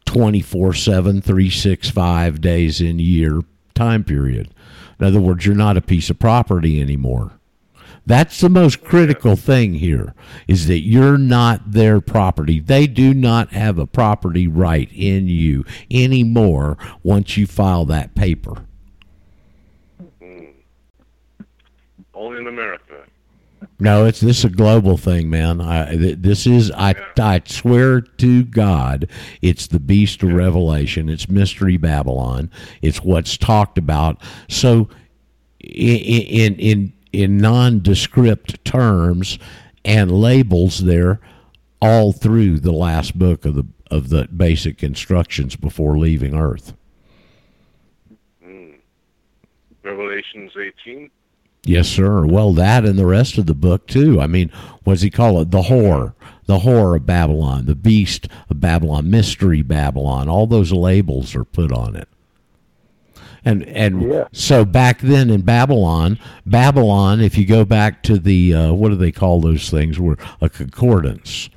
24 0.04 0.74
7, 0.74 1.22
365 1.22 2.40
days 2.40 2.82
in 2.82 2.98
year 2.98 3.40
time 3.74 4.04
period. 4.04 4.52
In 5.00 5.06
other 5.06 5.20
words, 5.20 5.46
you're 5.46 5.54
not 5.54 5.78
a 5.78 5.82
piece 5.82 6.10
of 6.10 6.18
property 6.18 6.80
anymore. 6.82 7.32
That's 8.04 8.40
the 8.40 8.48
most 8.48 8.82
critical 8.82 9.36
thing 9.36 9.74
here 9.74 10.14
is 10.48 10.66
that 10.66 10.80
you're 10.80 11.18
not 11.18 11.72
their 11.72 12.00
property. 12.00 12.58
They 12.58 12.86
do 12.86 13.14
not 13.14 13.50
have 13.50 13.78
a 13.78 13.86
property 13.86 14.48
right 14.48 14.90
in 14.92 15.28
you 15.28 15.64
anymore 15.90 16.76
once 17.02 17.36
you 17.36 17.46
file 17.46 17.84
that 17.86 18.14
paper. 18.14 18.64
Mm-hmm. 20.02 20.50
Only 22.14 22.38
in 22.38 22.46
America. 22.48 23.04
No, 23.78 24.04
it's 24.06 24.20
this 24.20 24.38
is 24.38 24.44
a 24.44 24.48
global 24.48 24.96
thing, 24.96 25.28
man. 25.28 25.60
I, 25.60 25.96
this 25.96 26.46
is 26.46 26.70
I 26.70 26.94
I 27.18 27.42
swear 27.44 28.00
to 28.00 28.44
God, 28.44 29.08
it's 29.40 29.66
the 29.66 29.80
beast 29.80 30.22
of 30.22 30.32
Revelation. 30.32 31.08
It's 31.08 31.28
mystery 31.28 31.76
Babylon. 31.76 32.48
It's 32.80 33.02
what's 33.02 33.36
talked 33.36 33.78
about. 33.78 34.22
So, 34.48 34.88
in 35.58 35.96
in 35.98 36.54
in, 36.56 36.92
in 37.12 37.38
nondescript 37.38 38.64
terms 38.64 39.38
and 39.84 40.10
labels, 40.10 40.84
there 40.84 41.20
all 41.80 42.12
through 42.12 42.60
the 42.60 42.72
last 42.72 43.18
book 43.18 43.44
of 43.44 43.54
the 43.54 43.66
of 43.90 44.08
the 44.08 44.26
basic 44.28 44.82
instructions 44.82 45.54
before 45.54 45.98
leaving 45.98 46.34
Earth. 46.34 46.72
Hmm. 48.42 48.70
Revelations 49.82 50.52
18. 50.56 51.10
Yes, 51.64 51.88
sir. 51.88 52.24
Well, 52.24 52.54
that 52.54 52.84
and 52.84 52.98
the 52.98 53.06
rest 53.06 53.38
of 53.38 53.46
the 53.46 53.54
book 53.54 53.86
too. 53.86 54.20
I 54.20 54.26
mean, 54.26 54.50
what 54.82 54.94
does 54.94 55.02
he 55.02 55.10
call 55.10 55.40
it? 55.40 55.50
The 55.50 55.62
whore, 55.62 56.14
the 56.46 56.60
whore 56.60 56.96
of 56.96 57.06
Babylon, 57.06 57.66
the 57.66 57.76
beast 57.76 58.26
of 58.48 58.60
Babylon, 58.60 59.10
mystery 59.10 59.62
Babylon. 59.62 60.28
All 60.28 60.46
those 60.46 60.72
labels 60.72 61.36
are 61.36 61.44
put 61.44 61.70
on 61.70 61.94
it. 61.94 62.08
And 63.44 63.64
and 63.64 64.02
Yeah. 64.02 64.24
so 64.32 64.64
back 64.64 65.00
then 65.00 65.28
in 65.30 65.42
Babylon, 65.42 66.18
Babylon, 66.46 67.20
if 67.20 67.36
you 67.36 67.44
go 67.44 67.64
back 67.64 68.02
to 68.04 68.18
the 68.18 68.54
uh, 68.54 68.72
what 68.72 68.90
do 68.90 68.94
they 68.96 69.10
call 69.12 69.40
those 69.40 69.68
things? 69.68 69.98
Were 69.98 70.16
a 70.40 70.48
concordance. 70.48 71.48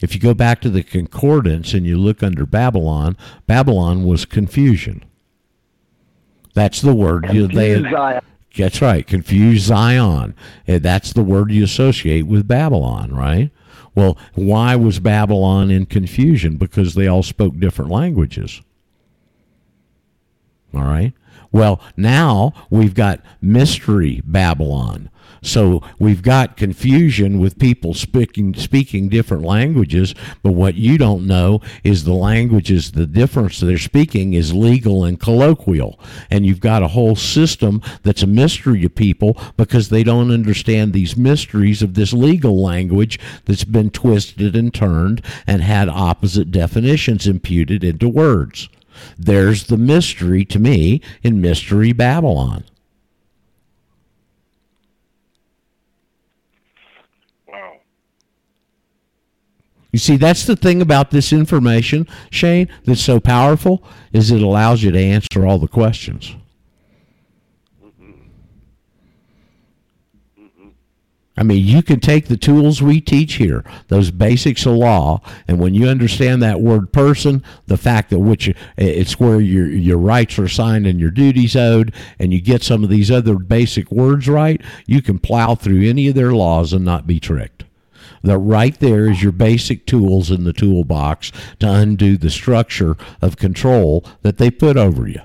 If 0.00 0.14
you 0.14 0.20
go 0.20 0.32
back 0.32 0.62
to 0.62 0.70
the 0.70 0.82
concordance 0.82 1.74
and 1.74 1.84
you 1.84 1.98
look 1.98 2.22
under 2.22 2.46
Babylon, 2.46 3.18
Babylon 3.46 4.04
was 4.04 4.24
confusion. 4.24 5.04
That's 6.54 6.80
the 6.80 6.94
word 6.94 7.26
you, 7.32 7.46
they 7.46 7.80
Zion. 7.82 8.20
that's 8.56 8.80
right. 8.80 9.06
Confused 9.06 9.66
Zion. 9.66 10.34
That's 10.66 11.12
the 11.12 11.22
word 11.22 11.52
you 11.52 11.64
associate 11.64 12.22
with 12.26 12.48
Babylon, 12.48 13.14
right? 13.14 13.50
Well, 13.94 14.16
why 14.34 14.74
was 14.76 15.00
Babylon 15.00 15.70
in 15.70 15.84
confusion? 15.86 16.56
Because 16.56 16.94
they 16.94 17.06
all 17.06 17.22
spoke 17.22 17.58
different 17.58 17.90
languages. 17.90 18.62
All 20.74 20.82
right. 20.82 21.12
Well, 21.52 21.80
now 21.96 22.52
we've 22.70 22.94
got 22.94 23.20
mystery 23.40 24.22
Babylon. 24.24 25.10
So 25.42 25.82
we've 25.98 26.22
got 26.22 26.56
confusion 26.56 27.38
with 27.38 27.58
people 27.58 27.94
speaking 27.94 28.54
speaking 28.54 29.08
different 29.08 29.42
languages, 29.42 30.14
but 30.42 30.52
what 30.52 30.74
you 30.74 30.98
don't 30.98 31.26
know 31.26 31.60
is 31.82 32.04
the 32.04 32.12
languages 32.12 32.92
the 32.92 33.06
difference 33.06 33.58
they're 33.58 33.78
speaking 33.78 34.34
is 34.34 34.52
legal 34.52 35.04
and 35.04 35.18
colloquial. 35.18 35.98
And 36.30 36.44
you've 36.44 36.60
got 36.60 36.82
a 36.82 36.88
whole 36.88 37.16
system 37.16 37.80
that's 38.02 38.22
a 38.22 38.26
mystery 38.26 38.82
to 38.82 38.90
people 38.90 39.40
because 39.56 39.88
they 39.88 40.02
don't 40.02 40.30
understand 40.30 40.92
these 40.92 41.16
mysteries 41.16 41.82
of 41.82 41.94
this 41.94 42.12
legal 42.12 42.62
language 42.62 43.18
that's 43.46 43.64
been 43.64 43.90
twisted 43.90 44.54
and 44.54 44.74
turned 44.74 45.24
and 45.46 45.62
had 45.62 45.88
opposite 45.88 46.50
definitions 46.50 47.26
imputed 47.26 47.82
into 47.82 48.08
words. 48.08 48.68
There's 49.18 49.64
the 49.64 49.76
mystery 49.76 50.44
to 50.46 50.58
me 50.58 51.00
in 51.22 51.40
Mystery 51.40 51.92
Babylon. 51.92 52.64
Wow. 57.46 57.78
You 59.92 59.98
see, 59.98 60.16
that's 60.16 60.46
the 60.46 60.56
thing 60.56 60.82
about 60.82 61.10
this 61.10 61.32
information, 61.32 62.06
Shane, 62.30 62.68
that's 62.84 63.00
so 63.00 63.20
powerful, 63.20 63.84
is 64.12 64.30
it 64.30 64.42
allows 64.42 64.82
you 64.82 64.90
to 64.90 64.98
answer 64.98 65.46
all 65.46 65.58
the 65.58 65.68
questions. 65.68 66.34
I 71.40 71.42
mean, 71.42 71.64
you 71.66 71.82
can 71.82 72.00
take 72.00 72.28
the 72.28 72.36
tools 72.36 72.82
we 72.82 73.00
teach 73.00 73.34
here, 73.34 73.64
those 73.88 74.10
basics 74.10 74.66
of 74.66 74.74
law, 74.74 75.22
and 75.48 75.58
when 75.58 75.72
you 75.72 75.88
understand 75.88 76.42
that 76.42 76.60
word 76.60 76.92
person, 76.92 77.42
the 77.66 77.78
fact 77.78 78.10
that 78.10 78.18
which 78.18 78.54
it's 78.76 79.18
where 79.18 79.40
your 79.40 79.66
your 79.66 79.96
rights 79.96 80.38
are 80.38 80.44
assigned 80.44 80.86
and 80.86 81.00
your 81.00 81.10
duties 81.10 81.56
owed, 81.56 81.94
and 82.18 82.34
you 82.34 82.42
get 82.42 82.62
some 82.62 82.84
of 82.84 82.90
these 82.90 83.10
other 83.10 83.38
basic 83.38 83.90
words 83.90 84.28
right, 84.28 84.60
you 84.84 85.00
can 85.00 85.18
plow 85.18 85.54
through 85.54 85.88
any 85.88 86.08
of 86.08 86.14
their 86.14 86.32
laws 86.32 86.74
and 86.74 86.84
not 86.84 87.06
be 87.06 87.18
tricked. 87.18 87.64
That 88.22 88.36
right 88.36 88.78
there 88.78 89.10
is 89.10 89.22
your 89.22 89.32
basic 89.32 89.86
tools 89.86 90.30
in 90.30 90.44
the 90.44 90.52
toolbox 90.52 91.32
to 91.60 91.72
undo 91.72 92.18
the 92.18 92.28
structure 92.28 92.98
of 93.22 93.38
control 93.38 94.04
that 94.20 94.36
they 94.36 94.50
put 94.50 94.76
over 94.76 95.08
you. 95.08 95.22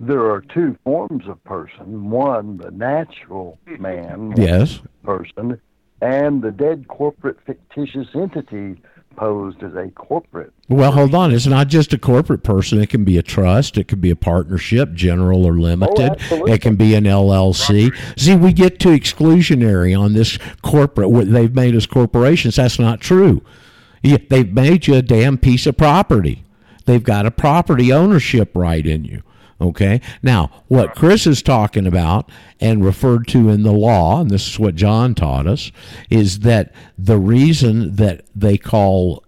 There 0.00 0.30
are 0.30 0.40
two 0.40 0.76
forms 0.84 1.24
of 1.28 1.42
person. 1.44 2.10
One, 2.10 2.58
the 2.58 2.70
natural 2.70 3.58
hmm. 3.66 3.82
man 3.82 4.34
Yes. 4.36 4.80
person, 5.04 5.60
and 6.00 6.42
the 6.42 6.50
dead 6.50 6.88
corporate 6.88 7.38
fictitious 7.46 8.08
entity 8.14 8.80
posed 9.16 9.62
as 9.62 9.74
a 9.74 9.88
corporate. 9.90 10.52
Well, 10.68 10.92
hold 10.92 11.14
on. 11.14 11.32
It's 11.32 11.46
not 11.46 11.68
just 11.68 11.92
a 11.92 11.98
corporate 11.98 12.42
person. 12.42 12.80
It 12.80 12.88
can 12.88 13.04
be 13.04 13.16
a 13.16 13.22
trust. 13.22 13.78
It 13.78 13.88
can 13.88 14.00
be 14.00 14.10
a 14.10 14.16
partnership, 14.16 14.92
general 14.92 15.46
or 15.46 15.52
limited. 15.52 16.10
Oh, 16.10 16.14
absolutely. 16.14 16.52
it 16.52 16.60
can 16.60 16.76
be 16.76 16.94
an 16.94 17.04
LLC. 17.04 17.94
See, 18.18 18.34
we 18.34 18.52
get 18.52 18.80
too 18.80 18.90
exclusionary 18.90 19.98
on 19.98 20.14
this 20.14 20.38
corporate. 20.62 21.10
what 21.10 21.30
They've 21.30 21.54
made 21.54 21.76
us 21.76 21.86
corporations. 21.86 22.56
That's 22.56 22.78
not 22.78 23.00
true. 23.00 23.42
Yeah, 24.02 24.18
They've 24.28 24.52
made 24.52 24.86
you 24.86 24.96
a 24.96 25.02
damn 25.02 25.38
piece 25.38 25.66
of 25.66 25.76
property. 25.76 26.44
They've 26.84 27.02
got 27.02 27.24
a 27.24 27.30
property 27.30 27.92
ownership 27.92 28.50
right 28.54 28.86
in 28.86 29.04
you. 29.04 29.22
Okay. 29.60 30.00
Now, 30.22 30.50
what 30.68 30.94
Chris 30.94 31.26
is 31.26 31.42
talking 31.42 31.86
about 31.86 32.30
and 32.60 32.84
referred 32.84 33.28
to 33.28 33.48
in 33.48 33.62
the 33.62 33.72
law, 33.72 34.20
and 34.20 34.30
this 34.30 34.48
is 34.48 34.58
what 34.58 34.74
John 34.74 35.14
taught 35.14 35.46
us, 35.46 35.70
is 36.10 36.40
that 36.40 36.72
the 36.98 37.18
reason 37.18 37.96
that 37.96 38.24
they 38.34 38.58
call 38.58 39.24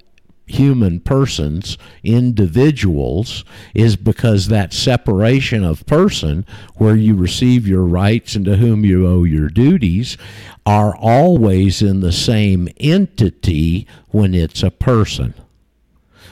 human 0.47 1.01
persons, 1.01 1.77
individuals, 2.05 3.45
is 3.75 3.97
because 3.97 4.47
that 4.49 4.73
separation 4.73 5.65
of 5.65 5.85
person, 5.87 6.47
where 6.77 6.95
you 6.97 7.15
receive 7.15 7.67
your 7.67 7.85
rights 7.85 8.37
and 8.37 8.45
to 8.45 8.57
whom 8.57 8.85
you 8.85 9.07
owe 9.07 9.25
your 9.25 9.49
duties, 9.49 10.17
are 10.65 10.97
always 10.97 11.83
in 11.83 12.01
the 12.01 12.13
same 12.13 12.69
entity 12.79 13.87
when 14.09 14.35
it's 14.35 14.63
a 14.63 14.71
person. 14.71 15.35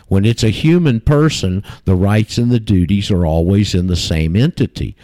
When 0.09 0.25
it's 0.25 0.43
a 0.43 0.51
human 0.51 1.01
person, 1.01 1.63
the 1.85 1.95
rights 1.95 2.39
and 2.39 2.51
the 2.51 2.61
duties 2.61 3.11
are 3.11 3.27
always 3.27 3.75
in 3.75 3.87
the 3.87 3.97
same 3.97 4.37
entity. 4.37 4.97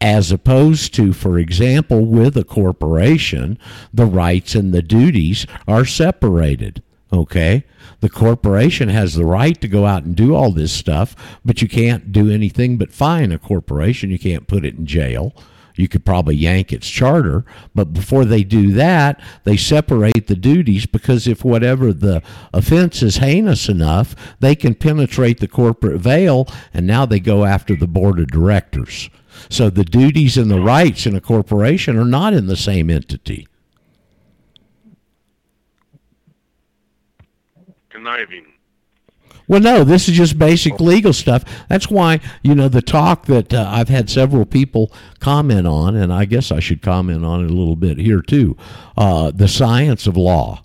As 0.00 0.30
opposed 0.30 0.94
to, 0.94 1.12
for 1.12 1.38
example, 1.38 2.04
with 2.04 2.36
a 2.36 2.44
corporation, 2.44 3.58
the 3.92 4.06
rights 4.06 4.54
and 4.54 4.72
the 4.72 4.82
duties 4.82 5.46
are 5.66 5.84
separated. 5.84 6.82
Okay? 7.12 7.64
The 8.00 8.10
corporation 8.10 8.88
has 8.90 9.14
the 9.14 9.24
right 9.24 9.58
to 9.60 9.68
go 9.68 9.86
out 9.86 10.04
and 10.04 10.14
do 10.14 10.34
all 10.34 10.50
this 10.50 10.72
stuff, 10.72 11.16
but 11.44 11.62
you 11.62 11.68
can't 11.68 12.12
do 12.12 12.30
anything 12.30 12.76
but 12.76 12.92
fine 12.92 13.32
a 13.32 13.38
corporation. 13.38 14.10
You 14.10 14.18
can't 14.18 14.46
put 14.46 14.64
it 14.64 14.74
in 14.74 14.84
jail. 14.84 15.32
You 15.76 15.88
could 15.88 16.04
probably 16.04 16.36
yank 16.36 16.72
its 16.72 16.88
charter, 16.88 17.44
but 17.74 17.92
before 17.92 18.24
they 18.24 18.44
do 18.44 18.72
that, 18.72 19.20
they 19.42 19.56
separate 19.56 20.28
the 20.28 20.36
duties 20.36 20.86
because 20.86 21.26
if 21.26 21.44
whatever 21.44 21.92
the 21.92 22.22
offense 22.52 23.02
is 23.02 23.16
heinous 23.16 23.68
enough, 23.68 24.14
they 24.38 24.54
can 24.54 24.74
penetrate 24.74 25.40
the 25.40 25.48
corporate 25.48 26.00
veil 26.00 26.46
and 26.72 26.86
now 26.86 27.04
they 27.04 27.18
go 27.18 27.44
after 27.44 27.74
the 27.74 27.88
board 27.88 28.20
of 28.20 28.28
directors. 28.28 29.10
So 29.50 29.68
the 29.68 29.84
duties 29.84 30.36
and 30.36 30.50
the 30.50 30.60
rights 30.60 31.06
in 31.06 31.16
a 31.16 31.20
corporation 31.20 31.98
are 31.98 32.04
not 32.04 32.34
in 32.34 32.46
the 32.46 32.56
same 32.56 32.88
entity. 32.88 33.48
Conniving. 37.90 38.53
Well, 39.46 39.60
no, 39.60 39.84
this 39.84 40.08
is 40.08 40.16
just 40.16 40.38
basic 40.38 40.80
legal 40.80 41.12
stuff. 41.12 41.44
That's 41.68 41.90
why, 41.90 42.20
you 42.42 42.54
know, 42.54 42.68
the 42.68 42.82
talk 42.82 43.26
that 43.26 43.52
uh, 43.52 43.68
I've 43.70 43.90
had 43.90 44.08
several 44.08 44.46
people 44.46 44.92
comment 45.20 45.66
on, 45.66 45.96
and 45.96 46.12
I 46.12 46.24
guess 46.24 46.50
I 46.50 46.60
should 46.60 46.80
comment 46.80 47.24
on 47.24 47.44
it 47.44 47.50
a 47.50 47.54
little 47.54 47.76
bit 47.76 47.98
here 47.98 48.22
too 48.22 48.56
uh, 48.96 49.30
the 49.34 49.48
science 49.48 50.06
of 50.06 50.16
law. 50.16 50.62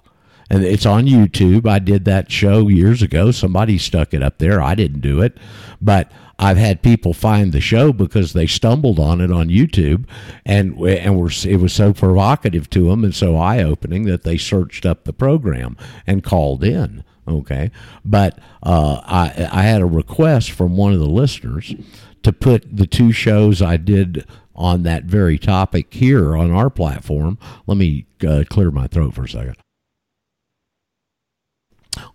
And 0.51 0.63
it's 0.63 0.85
on 0.85 1.05
YouTube. 1.05 1.67
I 1.67 1.77
did 1.77 2.05
that 2.05 2.31
show 2.31 2.69
years 2.69 3.03
ago. 3.03 3.29
Somebody 3.29 3.77
stuck 3.77 4.15
it 4.15 4.23
up 4.23 4.39
there. 4.39 4.59
I 4.59 4.73
didn't 4.73 5.01
do 5.01 5.21
it. 5.21 5.37
But 5.79 6.11
I've 6.39 6.57
had 6.57 6.81
people 6.81 7.13
find 7.13 7.51
the 7.51 7.61
show 7.61 7.93
because 7.93 8.33
they 8.33 8.47
stumbled 8.47 8.97
on 8.97 9.21
it 9.21 9.31
on 9.31 9.49
YouTube, 9.49 10.05
and 10.45 10.79
and 10.79 11.19
were 11.19 11.29
it 11.45 11.59
was 11.59 11.73
so 11.73 11.93
provocative 11.93 12.69
to 12.71 12.85
them 12.89 13.03
and 13.03 13.13
so 13.13 13.35
eye 13.35 13.61
opening 13.61 14.05
that 14.05 14.23
they 14.23 14.37
searched 14.37 14.85
up 14.85 15.03
the 15.03 15.13
program 15.13 15.77
and 16.07 16.23
called 16.23 16.63
in. 16.63 17.03
Okay, 17.29 17.71
but 18.03 18.39
uh, 18.63 19.01
I 19.05 19.49
I 19.51 19.61
had 19.61 19.81
a 19.81 19.85
request 19.85 20.51
from 20.51 20.75
one 20.75 20.93
of 20.93 20.99
the 20.99 21.05
listeners 21.05 21.75
to 22.23 22.33
put 22.33 22.75
the 22.75 22.87
two 22.87 23.11
shows 23.11 23.61
I 23.61 23.77
did 23.77 24.25
on 24.55 24.83
that 24.83 25.05
very 25.05 25.37
topic 25.37 25.93
here 25.93 26.35
on 26.35 26.51
our 26.51 26.69
platform. 26.69 27.37
Let 27.67 27.77
me 27.77 28.07
uh, 28.27 28.43
clear 28.49 28.71
my 28.71 28.87
throat 28.87 29.13
for 29.13 29.23
a 29.23 29.29
second 29.29 29.55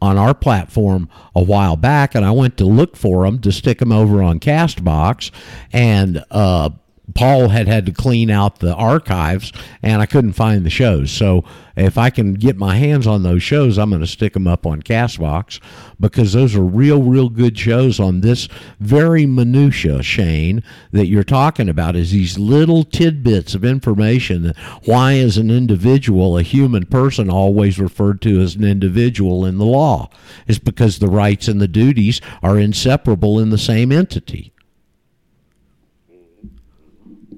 on 0.00 0.18
our 0.18 0.34
platform 0.34 1.08
a 1.34 1.42
while 1.42 1.76
back, 1.76 2.14
and 2.14 2.24
I 2.24 2.30
went 2.30 2.56
to 2.58 2.64
look 2.64 2.96
for 2.96 3.24
them 3.24 3.40
to 3.40 3.52
stick 3.52 3.78
them 3.78 3.92
over 3.92 4.22
on 4.22 4.40
Castbox, 4.40 5.30
and 5.72 6.24
uh, 6.30 6.70
Paul 7.14 7.48
had 7.48 7.68
had 7.68 7.84
to 7.86 7.92
clean 7.92 8.30
out 8.30 8.60
the 8.60 8.74
archives, 8.74 9.52
and 9.82 10.00
I 10.00 10.06
couldn't 10.06 10.32
find 10.32 10.64
the 10.64 10.70
shows. 10.70 11.10
So 11.10 11.44
if 11.76 11.98
I 11.98 12.08
can 12.08 12.34
get 12.34 12.56
my 12.56 12.76
hands 12.76 13.06
on 13.06 13.22
those 13.22 13.42
shows, 13.42 13.78
I'm 13.78 13.90
going 13.90 14.00
to 14.00 14.06
stick 14.06 14.32
them 14.32 14.46
up 14.46 14.64
on 14.64 14.82
Castbox 14.82 15.60
because 16.00 16.32
those 16.32 16.56
are 16.56 16.62
real, 16.62 17.02
real 17.02 17.28
good 17.28 17.58
shows 17.58 18.00
on 18.00 18.20
this 18.20 18.48
very 18.80 19.26
minutia, 19.26 20.02
Shane, 20.02 20.62
that 20.92 21.06
you're 21.06 21.24
talking 21.24 21.68
about 21.68 21.94
is 21.94 22.12
these 22.12 22.38
little 22.38 22.84
tidbits 22.84 23.54
of 23.54 23.64
information. 23.64 24.54
Why 24.84 25.12
is 25.14 25.36
an 25.36 25.50
individual, 25.50 26.38
a 26.38 26.42
human 26.42 26.86
person, 26.86 27.28
always 27.28 27.78
referred 27.78 28.22
to 28.22 28.40
as 28.40 28.54
an 28.54 28.64
individual 28.64 29.44
in 29.44 29.58
the 29.58 29.66
law? 29.66 30.08
Is 30.46 30.58
because 30.58 30.98
the 30.98 31.08
rights 31.08 31.48
and 31.48 31.60
the 31.60 31.68
duties 31.68 32.20
are 32.42 32.58
inseparable 32.58 33.38
in 33.38 33.50
the 33.50 33.58
same 33.58 33.92
entity. 33.92 34.53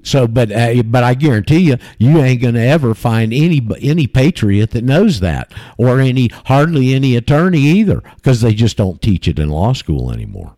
So, 0.07 0.27
but 0.27 0.51
uh, 0.51 0.83
but 0.83 1.03
I 1.03 1.13
guarantee 1.13 1.59
you, 1.59 1.77
you 1.97 2.19
ain't 2.19 2.41
going 2.41 2.53
to 2.53 2.61
ever 2.65 2.93
find 2.93 3.33
any 3.33 3.61
any 3.81 4.07
patriot 4.07 4.71
that 4.71 4.83
knows 4.83 5.19
that, 5.19 5.53
or 5.77 5.99
any 5.99 6.29
hardly 6.45 6.93
any 6.93 7.15
attorney 7.15 7.59
either, 7.59 8.01
because 8.15 8.41
they 8.41 8.53
just 8.53 8.77
don't 8.77 9.01
teach 9.01 9.27
it 9.27 9.37
in 9.37 9.49
law 9.49 9.73
school 9.73 10.11
anymore. 10.11 10.55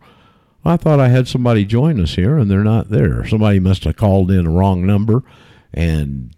I 0.63 0.77
thought 0.77 0.99
I 0.99 1.07
had 1.07 1.27
somebody 1.27 1.65
join 1.65 1.99
us 1.99 2.15
here, 2.15 2.37
and 2.37 2.49
they're 2.51 2.63
not 2.63 2.89
there. 2.89 3.25
Somebody 3.25 3.59
must 3.59 3.85
have 3.85 3.95
called 3.95 4.29
in 4.29 4.45
a 4.45 4.51
wrong 4.51 4.85
number, 4.85 5.23
and 5.73 6.35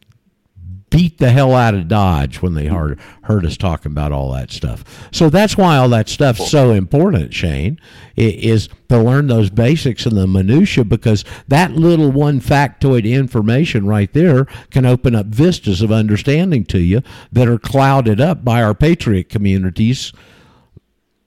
beat 0.92 1.18
the 1.18 1.32
hell 1.32 1.56
out 1.56 1.74
of 1.74 1.88
Dodge 1.88 2.42
when 2.42 2.54
they 2.54 2.68
heard 2.68 3.00
heard 3.24 3.46
us 3.46 3.58
talking 3.58 3.92
about 3.92 4.12
all 4.12 4.32
that 4.34 4.52
stuff. 4.52 5.10
So 5.12 5.30
that's 5.30 5.58
why 5.58 5.78
all 5.78 5.90
that 5.90 6.10
stuff's 6.10 6.52
so 6.52 6.72
important, 6.72 7.34
Shane, 7.34 7.80
is 8.16 8.70
to 8.90 9.02
learn 9.02 9.28
those 9.28 9.50
basics 9.50 10.06
and 10.06 10.16
the 10.16 10.28
minutia 10.28 10.84
because 10.84 11.26
that 11.48 11.72
little 11.72 12.12
one 12.12 12.40
factoid 12.40 13.10
information 13.10 13.88
right 13.88 14.12
there 14.14 14.46
can 14.70 14.86
open 14.86 15.16
up 15.16 15.28
vistas 15.28 15.82
of 15.82 15.92
understanding 15.92 16.66
to 16.66 16.80
you 16.80 17.02
that 17.32 17.48
are 17.48 17.58
clouded 17.58 18.22
up 18.22 18.44
by 18.46 18.62
our 18.62 18.76
patriot 18.76 19.30
communities 19.30 20.14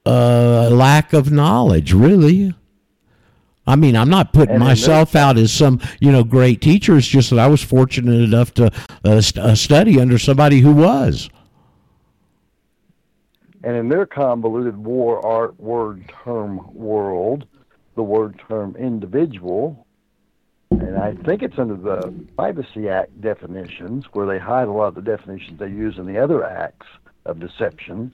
uh, 0.06 0.68
lack 0.70 1.12
of 1.12 1.32
knowledge, 1.32 1.92
really. 1.92 2.54
I 3.66 3.76
mean, 3.76 3.96
I'm 3.96 4.10
not 4.10 4.32
putting 4.32 4.58
myself 4.58 5.16
out 5.16 5.38
as 5.38 5.50
some, 5.52 5.80
you 6.00 6.12
know, 6.12 6.22
great 6.22 6.60
teacher. 6.60 6.96
It's 6.96 7.06
just 7.06 7.30
that 7.30 7.38
I 7.38 7.46
was 7.46 7.62
fortunate 7.62 8.20
enough 8.20 8.52
to 8.54 8.70
uh, 9.04 9.20
st- 9.20 9.44
uh, 9.44 9.54
study 9.54 9.98
under 9.98 10.18
somebody 10.18 10.60
who 10.60 10.72
was. 10.72 11.30
And 13.62 13.76
in 13.76 13.88
their 13.88 14.04
convoluted 14.04 14.76
war 14.76 15.24
art 15.24 15.58
word 15.58 16.12
term 16.24 16.60
world, 16.74 17.46
the 17.94 18.02
word 18.02 18.38
term 18.46 18.76
individual, 18.76 19.86
and 20.70 20.98
I 20.98 21.14
think 21.14 21.42
it's 21.42 21.58
under 21.58 21.76
the 21.76 22.12
Privacy 22.36 22.90
Act 22.90 23.18
definitions, 23.22 24.04
where 24.12 24.26
they 24.26 24.38
hide 24.38 24.68
a 24.68 24.72
lot 24.72 24.88
of 24.88 24.94
the 24.96 25.02
definitions 25.02 25.58
they 25.58 25.68
use 25.68 25.96
in 25.96 26.06
the 26.06 26.18
other 26.18 26.44
acts 26.44 26.86
of 27.24 27.40
deception 27.40 28.12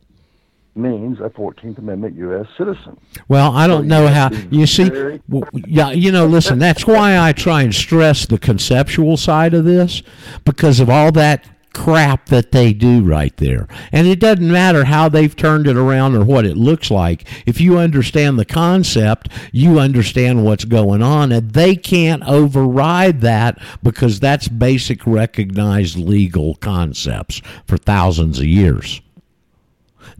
means 0.75 1.19
a 1.21 1.29
14th 1.29 1.79
Amendment 1.79 2.17
U.S. 2.17 2.47
citizen. 2.57 2.99
Well, 3.29 3.53
I 3.53 3.67
don't 3.67 3.85
so 3.85 3.89
know 3.89 4.07
how. 4.09 4.31
You 4.51 4.67
see, 4.67 5.21
yeah, 5.67 5.91
you 5.91 6.13
know, 6.13 6.27
listen, 6.27 6.59
that's 6.59 6.87
why 6.87 7.19
I 7.19 7.33
try 7.33 7.63
and 7.63 7.75
stress 7.75 8.27
the 8.27 8.39
conceptual 8.39 9.17
side 9.17 9.55
of 9.55 9.65
this 9.65 10.03
because 10.45 10.81
of 10.81 10.89
all 10.89 11.13
that 11.13 11.47
crap 11.73 12.27
that 12.27 12.53
they 12.53 12.73
do 12.73 13.03
right 13.03 13.37
there. 13.37 13.69
And 13.93 14.07
it 14.07 14.21
doesn't 14.21 14.51
matter 14.51 14.85
how 14.85 15.09
they've 15.09 15.35
turned 15.35 15.67
it 15.67 15.77
around 15.77 16.17
or 16.17 16.25
what 16.25 16.45
it 16.45 16.57
looks 16.57 16.91
like. 16.91 17.27
If 17.47 17.61
you 17.61 17.79
understand 17.79 18.39
the 18.39 18.45
concept, 18.45 19.29
you 19.53 19.79
understand 19.79 20.45
what's 20.45 20.65
going 20.65 21.03
on, 21.03 21.33
and 21.33 21.53
they 21.53 21.77
can't 21.77 22.23
override 22.25 23.21
that 23.21 23.59
because 23.83 24.21
that's 24.21 24.49
basic 24.49 25.07
recognized 25.07 25.97
legal 25.97 26.57
concepts 26.57 27.41
for 27.67 27.77
thousands 27.77 28.39
of 28.39 28.47
years. 28.47 29.01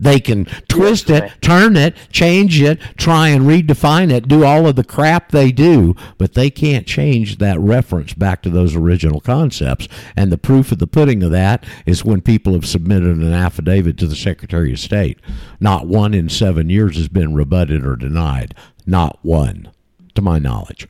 They 0.01 0.19
can 0.19 0.45
twist 0.67 1.09
yes, 1.09 1.31
it, 1.31 1.41
turn 1.43 1.77
it, 1.77 1.95
change 2.11 2.59
it, 2.59 2.81
try 2.97 3.29
and 3.29 3.45
redefine 3.45 4.11
it, 4.11 4.27
do 4.27 4.43
all 4.43 4.67
of 4.67 4.75
the 4.75 4.83
crap 4.83 5.29
they 5.29 5.51
do, 5.51 5.95
but 6.17 6.33
they 6.33 6.49
can't 6.49 6.87
change 6.87 7.37
that 7.37 7.59
reference 7.59 8.15
back 8.15 8.41
to 8.41 8.49
those 8.49 8.75
original 8.75 9.21
concepts. 9.21 9.87
And 10.15 10.31
the 10.31 10.39
proof 10.39 10.71
of 10.71 10.79
the 10.79 10.87
pudding 10.87 11.21
of 11.21 11.29
that 11.31 11.63
is 11.85 12.03
when 12.03 12.21
people 12.21 12.53
have 12.53 12.65
submitted 12.65 13.17
an 13.17 13.31
affidavit 13.31 13.97
to 13.99 14.07
the 14.07 14.15
Secretary 14.15 14.73
of 14.73 14.79
State. 14.79 15.19
Not 15.59 15.85
one 15.85 16.15
in 16.15 16.29
seven 16.29 16.71
years 16.71 16.97
has 16.97 17.07
been 17.07 17.35
rebutted 17.35 17.85
or 17.85 17.95
denied. 17.95 18.55
Not 18.87 19.19
one, 19.21 19.71
to 20.15 20.21
my 20.23 20.39
knowledge. 20.39 20.87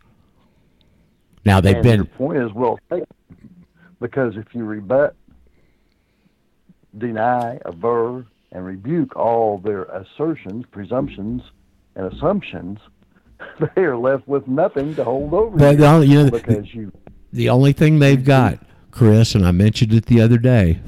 Now 1.43 1.59
they've 1.59 1.75
and 1.75 1.83
been. 1.83 1.97
Your 1.97 2.05
point 2.05 2.37
is 2.37 2.53
well 2.53 2.79
taken, 2.89 3.07
because 3.99 4.37
if 4.37 4.45
you 4.55 4.63
rebut, 4.63 5.15
deny, 6.97 7.59
aver, 7.65 8.25
and 8.51 8.65
rebuke 8.65 9.15
all 9.15 9.57
their 9.57 9.83
assertions, 9.83 10.65
presumptions, 10.71 11.41
and 11.95 12.11
assumptions, 12.11 12.79
they 13.75 13.81
are 13.81 13.97
left 13.97 14.27
with 14.27 14.47
nothing 14.47 14.95
to 14.95 15.03
hold 15.03 15.33
over 15.33 15.57
but 15.57 15.71
you, 15.71 15.77
the, 15.77 16.07
you 16.07 16.23
know, 16.23 16.31
because 16.31 16.73
you. 16.73 16.91
The 17.33 17.49
only 17.49 17.73
thing 17.73 17.99
they've 17.99 18.23
got, 18.23 18.59
Chris, 18.91 19.35
and 19.35 19.45
I 19.45 19.51
mentioned 19.51 19.93
it 19.93 20.05
the 20.07 20.21
other 20.21 20.37
day, 20.37 20.81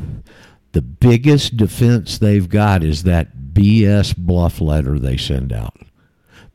the 0.73 0.81
biggest 0.81 1.55
defense 1.57 2.17
they've 2.17 2.49
got 2.49 2.83
is 2.83 3.03
that 3.03 3.53
BS 3.53 4.17
bluff 4.17 4.59
letter 4.59 4.99
they 4.99 5.17
send 5.17 5.53
out. 5.53 5.77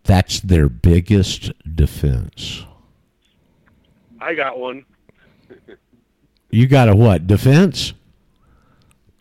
That's 0.05 0.41
their 0.41 0.69
biggest 0.69 1.53
defense. 1.75 2.65
I 4.21 4.35
got 4.35 4.59
one. 4.59 4.85
you 6.51 6.67
got 6.67 6.89
a 6.89 6.97
what? 6.97 7.27
Defense? 7.27 7.93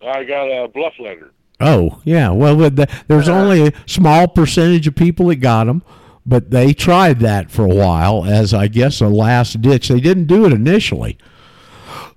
I 0.02 0.24
got 0.24 0.46
a 0.46 0.68
bluff 0.68 0.94
letter. 1.00 1.32
Oh 1.60 2.02
yeah, 2.04 2.30
well 2.30 2.56
there's 2.56 3.28
uh-huh. 3.28 3.40
only 3.40 3.68
a 3.68 3.74
small 3.86 4.28
percentage 4.28 4.88
of 4.88 4.96
people 4.96 5.28
that 5.28 5.38
got 5.38 5.66
them, 5.66 5.84
but 6.26 6.52
they 6.52 6.74
tried 6.74 7.20
that 7.20 7.50
for 7.50 7.66
a 7.66 7.74
while 7.74 8.26
as 8.26 8.54
I 8.54 8.68
guess 8.68 9.02
a 9.02 9.08
last 9.08 9.62
ditch. 9.62 9.88
They 9.88 10.00
didn't 10.00 10.26
do 10.26 10.46
it 10.46 10.54
initially. 10.54 11.18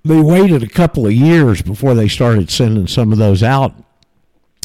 They 0.05 0.21
waited 0.21 0.63
a 0.63 0.69
couple 0.69 1.07
of 1.07 1.13
years 1.13 1.63
before 1.63 1.95
they 1.95 2.09
started 2.09 2.51
sending 2.51 2.87
some 2.87 3.13
of 3.13 3.19
those 3.19 3.43
out. 3.43 3.75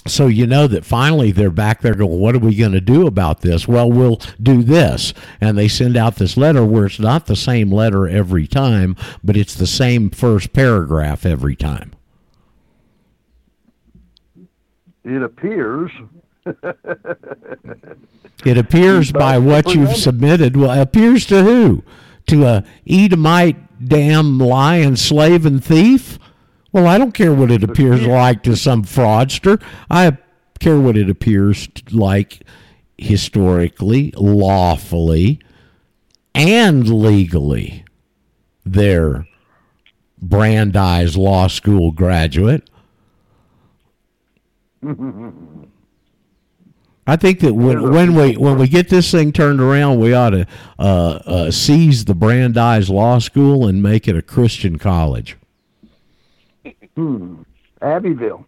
So 0.08 0.28
you 0.28 0.46
know 0.46 0.68
that 0.68 0.86
finally 0.86 1.32
they're 1.32 1.50
back 1.50 1.82
there 1.82 1.96
going, 1.96 2.20
what 2.20 2.36
are 2.36 2.40
we 2.40 2.56
going 2.56 2.74
to 2.74 2.82
do 2.82 3.08
about 3.08 3.42
this? 3.42 3.68
Well, 3.68 3.92
we'll 3.92 4.22
do 4.42 4.62
this. 4.62 5.14
And 5.42 5.58
they 5.58 5.68
send 5.68 5.98
out 5.98 6.18
this 6.18 6.38
letter 6.38 6.64
where 6.64 6.86
it's 6.86 7.00
not 7.00 7.26
the 7.26 7.36
same 7.36 7.72
letter 7.72 8.08
every 8.08 8.46
time, 8.46 8.96
but 9.24 9.36
it's 9.36 9.56
the 9.56 9.66
same 9.66 10.12
first 10.12 10.54
paragraph 10.54 11.26
every 11.26 11.56
time. 11.56 11.92
It 15.06 15.22
appears. 15.22 15.92
it 18.46 18.58
appears 18.58 19.12
by 19.12 19.38
what 19.38 19.74
you've 19.74 19.96
submitted. 19.96 20.58
Well, 20.58 20.82
appears 20.82 21.26
to 21.28 21.44
who? 21.44 21.84
To 22.28 22.46
a 22.46 22.64
Edomite, 22.88 23.88
damn 23.88 24.40
lying 24.40 24.96
slave 24.96 25.46
and 25.46 25.64
thief? 25.64 26.20
Well, 26.72 26.88
I 26.88 26.98
don't 26.98 27.14
care 27.14 27.34
what 27.34 27.52
it 27.52 27.64
appears 27.64 28.06
like 28.06 28.44
to 28.44 28.56
some 28.56 28.84
fraudster. 28.84 29.62
I 29.90 30.18
care 30.60 30.80
what 30.80 30.98
it 30.98 31.10
appears 31.10 31.70
like 31.92 32.42
historically, 32.98 34.14
lawfully, 34.18 35.40
and 36.34 36.90
legally. 36.90 37.86
Their 38.66 39.28
Brandeis 40.22 41.16
Law 41.16 41.48
School 41.48 41.92
graduate 41.92 42.70
I 47.08 47.16
think 47.16 47.40
that 47.42 47.54
when, 47.54 47.92
when 47.92 48.16
we 48.16 48.36
when 48.36 48.58
we 48.58 48.68
get 48.68 48.90
this 48.90 49.12
thing 49.12 49.32
turned 49.32 49.62
around, 49.62 50.00
we 50.00 50.14
ought 50.14 50.32
to 50.32 50.48
uh, 50.80 51.20
uh, 51.26 51.52
seize 51.52 52.06
the 52.06 52.16
Brandeis 52.16 52.90
Law 52.90 53.20
School 53.20 53.68
and 53.68 53.84
make 53.84 54.08
it 54.08 54.16
a 54.16 54.24
Christian 54.24 54.80
college. 54.80 55.38
Hmm. 56.96 57.44
Abbeville. 57.82 58.48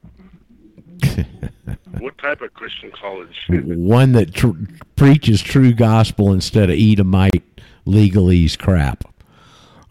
What 1.99 2.17
type 2.17 2.41
of 2.41 2.53
Christian 2.53 2.91
college? 2.91 3.35
One 3.49 4.13
that 4.13 4.33
tr- 4.33 4.49
preaches 4.95 5.41
true 5.41 5.73
gospel 5.73 6.33
instead 6.33 6.69
of 6.69 6.77
Edomite 6.77 7.43
legalese 7.85 8.57
crap. 8.57 9.03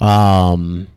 Um, 0.01 0.89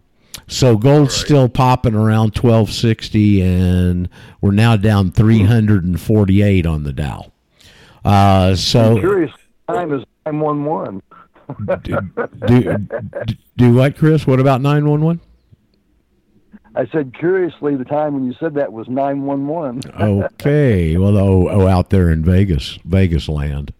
so 0.49 0.77
gold's 0.77 1.15
still 1.15 1.47
popping 1.47 1.95
around 1.95 2.35
twelve 2.35 2.71
sixty, 2.71 3.41
and 3.41 4.09
we're 4.41 4.51
now 4.51 4.75
down 4.75 5.11
three 5.11 5.43
hundred 5.43 5.85
and 5.85 5.99
forty 5.99 6.41
eight 6.41 6.65
on 6.65 6.83
the 6.83 6.91
Dow. 6.91 7.31
Uh, 8.03 8.55
so 8.55 8.99
Curious 8.99 9.31
time 9.69 9.93
is 9.93 10.03
nine 10.25 10.39
one 10.39 10.65
one. 10.65 11.01
do, 11.81 11.97
do, 12.47 12.87
do 13.57 13.73
what, 13.73 13.97
Chris? 13.97 14.27
What 14.27 14.39
about 14.39 14.61
nine 14.61 14.87
one 14.87 15.01
one? 15.01 15.21
I 16.75 16.85
said 16.87 17.13
curiously 17.17 17.75
the 17.75 17.85
time 17.85 18.13
when 18.13 18.25
you 18.25 18.33
said 18.39 18.53
that 18.53 18.71
was 18.71 18.87
nine 18.87 19.23
one 19.23 19.47
one. 19.47 19.81
Okay, 19.99 20.97
well, 20.97 21.17
oh, 21.17 21.49
oh, 21.49 21.67
out 21.67 21.89
there 21.89 22.09
in 22.09 22.23
Vegas, 22.23 22.77
Vegas 22.85 23.27
land. 23.27 23.73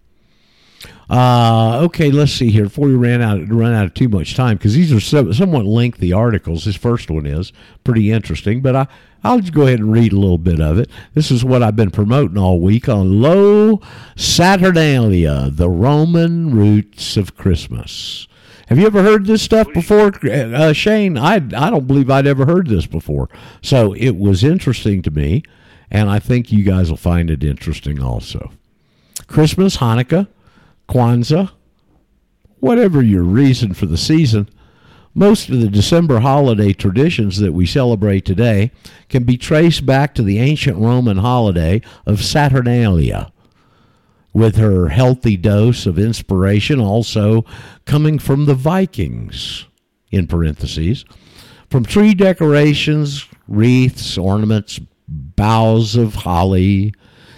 Uh, 1.09 1.81
okay, 1.85 2.11
let's 2.11 2.31
see 2.31 2.51
here. 2.51 2.65
Before 2.65 2.87
we 2.87 2.93
ran 2.93 3.21
out, 3.21 3.49
run 3.49 3.73
out 3.73 3.85
of 3.85 3.93
too 3.95 4.09
much 4.09 4.35
time, 4.35 4.57
because 4.57 4.75
these 4.75 4.93
are 4.93 4.99
some, 4.99 5.33
somewhat 5.33 5.65
lengthy 5.65 6.13
articles. 6.13 6.65
This 6.65 6.75
first 6.75 7.09
one 7.09 7.25
is 7.25 7.51
pretty 7.83 8.11
interesting, 8.11 8.61
but 8.61 8.75
I 8.75 8.87
I'll 9.23 9.39
just 9.39 9.53
go 9.53 9.63
ahead 9.63 9.79
and 9.79 9.91
read 9.91 10.13
a 10.13 10.19
little 10.19 10.37
bit 10.37 10.61
of 10.61 10.77
it. 10.77 10.89
This 11.13 11.31
is 11.31 11.43
what 11.43 11.63
I've 11.63 11.75
been 11.75 11.91
promoting 11.91 12.37
all 12.37 12.59
week 12.59 12.87
on 12.87 13.21
Low 13.21 13.81
Saturnalia, 14.15 15.49
the 15.51 15.69
Roman 15.69 16.55
roots 16.55 17.17
of 17.17 17.35
Christmas. 17.35 18.27
Have 18.67 18.77
you 18.77 18.85
ever 18.85 19.01
heard 19.01 19.25
this 19.25 19.41
stuff 19.41 19.67
before, 19.73 20.13
uh, 20.23 20.73
Shane? 20.73 21.17
I 21.17 21.35
I 21.35 21.69
don't 21.71 21.87
believe 21.87 22.11
I'd 22.11 22.27
ever 22.27 22.45
heard 22.45 22.67
this 22.67 22.85
before. 22.85 23.29
So 23.63 23.93
it 23.93 24.15
was 24.15 24.43
interesting 24.43 25.01
to 25.01 25.11
me, 25.11 25.41
and 25.89 26.07
I 26.07 26.19
think 26.19 26.51
you 26.51 26.63
guys 26.63 26.91
will 26.91 26.97
find 26.97 27.31
it 27.31 27.43
interesting 27.43 28.01
also. 28.01 28.51
Christmas, 29.25 29.77
Hanukkah, 29.77 30.27
Kwanzaa, 30.89 31.51
whatever 32.59 33.01
your 33.01 33.23
reason 33.23 33.73
for 33.73 33.85
the 33.85 33.97
season, 33.97 34.49
most 35.13 35.49
of 35.49 35.59
the 35.59 35.69
December 35.69 36.19
holiday 36.19 36.73
traditions 36.73 37.37
that 37.39 37.53
we 37.53 37.65
celebrate 37.65 38.25
today 38.25 38.71
can 39.07 39.23
be 39.23 39.37
traced 39.37 39.85
back 39.85 40.15
to 40.15 40.23
the 40.23 40.39
ancient 40.39 40.77
Roman 40.77 41.17
holiday 41.17 41.81
of 42.05 42.23
Saturnalia, 42.23 43.31
with 44.33 44.55
her 44.55 44.89
healthy 44.89 45.37
dose 45.37 45.85
of 45.85 45.99
inspiration 45.99 46.79
also 46.79 47.45
coming 47.85 48.17
from 48.17 48.45
the 48.45 48.55
Vikings, 48.55 49.65
in 50.11 50.25
parentheses, 50.25 51.05
from 51.69 51.85
tree 51.85 52.15
decorations, 52.15 53.27
wreaths, 53.47 54.17
ornaments, 54.17 54.79
boughs 55.07 55.95
of 55.95 56.15
holly, 56.15 56.93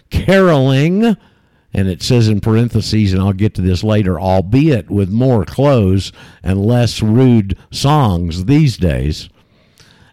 caroling, 0.09 1.17
and 1.73 1.87
it 1.87 2.01
says 2.01 2.27
in 2.27 2.41
parentheses, 2.41 3.13
and 3.13 3.21
I'll 3.21 3.33
get 3.33 3.53
to 3.55 3.61
this 3.61 3.83
later, 3.83 4.19
albeit 4.19 4.89
with 4.89 5.09
more 5.09 5.45
clothes 5.45 6.11
and 6.43 6.65
less 6.65 7.01
rude 7.01 7.57
songs 7.71 8.45
these 8.45 8.77
days, 8.77 9.29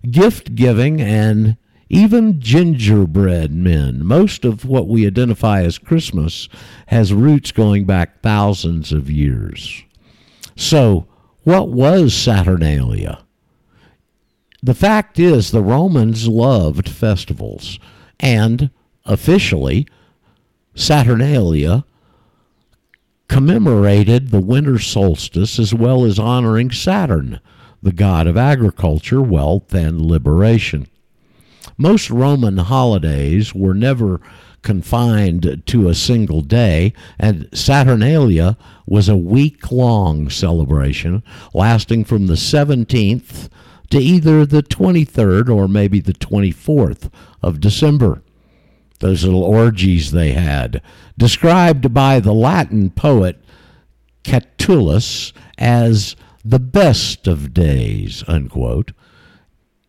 gift 0.09 0.55
giving, 0.55 1.01
and 1.01 1.57
even 1.89 2.41
gingerbread 2.41 3.53
men. 3.53 4.05
Most 4.05 4.45
of 4.45 4.65
what 4.65 4.89
we 4.89 5.07
identify 5.07 5.63
as 5.63 5.79
Christmas 5.79 6.49
has 6.89 7.13
roots 7.13 7.51
going 7.51 7.87
back 7.87 8.21
thousands 8.23 8.93
of 8.93 9.11
years. 9.11 9.85
So, 10.55 11.07
what 11.45 11.71
was 11.71 12.15
Saturnalia? 12.15 13.25
The 14.63 14.75
fact 14.75 15.19
is, 15.19 15.51
the 15.51 15.63
Romans 15.63 16.29
loved 16.29 16.89
festivals, 16.89 17.79
and 18.21 18.71
officially, 19.05 19.87
Saturnalia 20.79 21.85
commemorated 23.27 24.29
the 24.29 24.41
winter 24.41 24.79
solstice 24.79 25.59
as 25.59 25.75
well 25.75 26.05
as 26.05 26.21
honoring 26.21 26.71
Saturn, 26.71 27.41
the 27.83 27.93
god 27.93 28.29
of 28.29 28.37
agriculture, 28.37 29.21
wealth, 29.21 29.75
and 29.75 30.01
liberation. 30.01 30.87
Most 31.77 32.11
Roman 32.11 32.59
holidays 32.59 33.53
were 33.53 33.75
never 33.75 34.21
confined 34.63 35.65
to 35.67 35.89
a 35.89 35.97
single 35.97 36.43
day, 36.43 36.93
and 37.19 37.49
Saturnalia 37.53 38.57
was 38.87 39.09
a 39.09 39.17
week 39.17 39.73
long 39.73 40.31
celebration 40.31 41.25
lasting 41.53 42.05
from 42.05 42.29
the 42.29 42.35
17th 42.35 43.49
to 43.91 43.99
either 43.99 44.47
the 44.47 44.63
23rd 44.63 45.49
or 45.55 45.67
maybe 45.67 45.99
the 45.99 46.15
24th 46.15 47.11
of 47.43 47.59
December 47.59 48.23
those 49.01 49.25
little 49.25 49.45
orgies 49.45 50.11
they 50.11 50.33
had, 50.33 50.83
described 51.17 51.93
by 51.95 52.21
the 52.21 52.35
Latin 52.35 52.91
poet 52.91 53.43
Catullus 54.25 55.33
as 55.57 56.17
the 56.45 56.59
best 56.59 57.27
of 57.27 57.55
days, 57.55 58.25
unquote. 58.27 58.93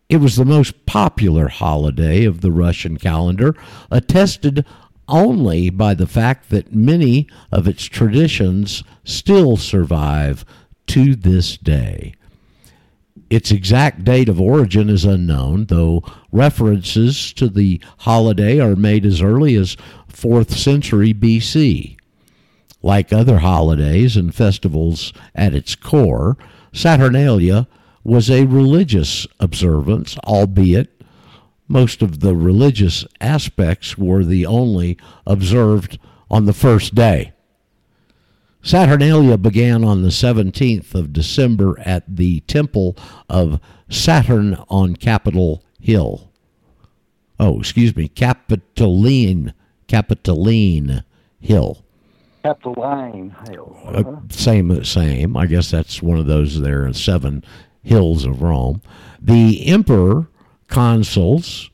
It 0.08 0.18
was 0.18 0.36
the 0.36 0.44
most 0.44 0.86
popular 0.86 1.48
holiday 1.48 2.24
of 2.24 2.40
the 2.40 2.50
Russian 2.50 2.96
calendar, 2.96 3.54
attested 3.90 4.64
only 5.08 5.70
by 5.70 5.94
the 5.94 6.06
fact 6.06 6.50
that 6.50 6.74
many 6.74 7.28
of 7.52 7.68
its 7.68 7.84
traditions 7.84 8.82
still 9.04 9.56
survive 9.56 10.44
to 10.86 11.14
this 11.14 11.56
day. 11.56 12.14
Its 13.30 13.52
exact 13.52 14.04
date 14.04 14.28
of 14.28 14.40
origin 14.40 14.90
is 14.90 15.04
unknown, 15.04 15.66
though 15.66 16.02
references 16.32 17.32
to 17.32 17.48
the 17.48 17.80
holiday 17.98 18.58
are 18.58 18.74
made 18.74 19.06
as 19.06 19.22
early 19.22 19.54
as 19.54 19.76
4th 20.12 20.50
century 20.50 21.14
BC. 21.14 21.96
Like 22.82 23.12
other 23.12 23.38
holidays 23.38 24.16
and 24.16 24.34
festivals 24.34 25.12
at 25.34 25.54
its 25.54 25.76
core, 25.76 26.36
Saturnalia 26.72 27.68
was 28.02 28.28
a 28.28 28.46
religious 28.46 29.28
observance, 29.38 30.18
albeit 30.24 31.00
most 31.68 32.02
of 32.02 32.18
the 32.18 32.34
religious 32.34 33.04
aspects 33.20 33.96
were 33.96 34.24
the 34.24 34.44
only 34.44 34.96
observed 35.24 36.00
on 36.28 36.46
the 36.46 36.52
first 36.52 36.96
day. 36.96 37.32
Saturnalia 38.62 39.38
began 39.38 39.84
on 39.84 40.02
the 40.02 40.08
17th 40.08 40.94
of 40.94 41.12
December 41.12 41.78
at 41.80 42.04
the 42.06 42.40
temple 42.40 42.96
of 43.28 43.60
Saturn 43.88 44.62
on 44.68 44.96
Capitol 44.96 45.64
Hill. 45.80 46.30
Oh, 47.38 47.58
excuse 47.60 47.96
me, 47.96 48.08
Capitoline, 48.08 49.54
Capitoline 49.88 51.04
Hill. 51.40 51.82
Capitoline 52.42 53.34
Hill. 53.48 53.78
Uh, 53.84 54.04
same, 54.28 54.84
same. 54.84 55.36
I 55.36 55.46
guess 55.46 55.70
that's 55.70 56.02
one 56.02 56.18
of 56.18 56.26
those 56.26 56.60
there 56.60 56.92
seven 56.92 57.42
hills 57.82 58.24
of 58.26 58.42
Rome. 58.42 58.82
The 59.20 59.66
emperor, 59.68 60.28
consuls, 60.68 61.70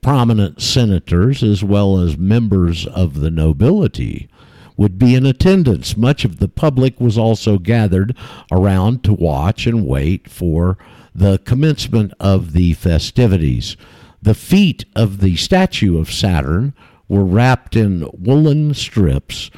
prominent 0.00 0.62
senators, 0.62 1.42
as 1.42 1.64
well 1.64 1.98
as 1.98 2.16
members 2.16 2.86
of 2.86 3.20
the 3.20 3.30
nobility 3.30 4.28
would 4.76 4.98
be 4.98 5.14
in 5.14 5.26
attendance. 5.26 5.96
Much 5.96 6.24
of 6.24 6.38
the 6.38 6.48
public 6.48 7.00
was 7.00 7.18
also 7.18 7.58
gathered 7.58 8.16
around 8.50 9.04
to 9.04 9.12
watch 9.12 9.66
and 9.66 9.86
wait 9.86 10.30
for 10.30 10.78
the 11.14 11.38
commencement 11.38 12.12
of 12.18 12.52
the 12.52 12.72
festivities. 12.74 13.76
The 14.20 14.34
feet 14.34 14.84
of 14.94 15.20
the 15.20 15.36
statue 15.36 15.98
of 15.98 16.12
Saturn 16.12 16.74
were 17.08 17.24
wrapped 17.24 17.76
in 17.76 18.08
woolen 18.12 18.72
strips, 18.72 19.50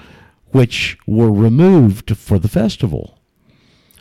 which 0.53 0.97
were 1.07 1.33
removed 1.33 2.17
for 2.17 2.39
the 2.39 2.49
festival. 2.49 3.19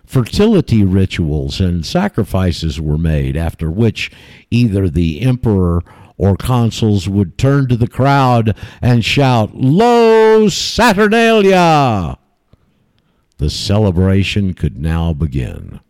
Fertility 0.06 0.84
rituals 0.84 1.60
and 1.60 1.86
sacrifices 1.86 2.80
were 2.80 2.98
made, 2.98 3.36
after 3.36 3.70
which 3.70 4.12
either 4.52 4.90
the 4.90 5.22
emperor 5.22 5.82
or 6.24 6.38
consuls 6.38 7.10
would 7.10 7.38
turn 7.38 7.68
to 7.68 7.76
the 7.76 7.86
crowd 7.86 8.56
and 8.82 9.04
shout, 9.04 9.54
Lo 9.54 10.48
Saturnalia! 10.48 12.18
The 13.40 13.50
celebration 13.50 14.54
could 14.54 14.80
now 14.80 15.12
begin. 15.12 15.82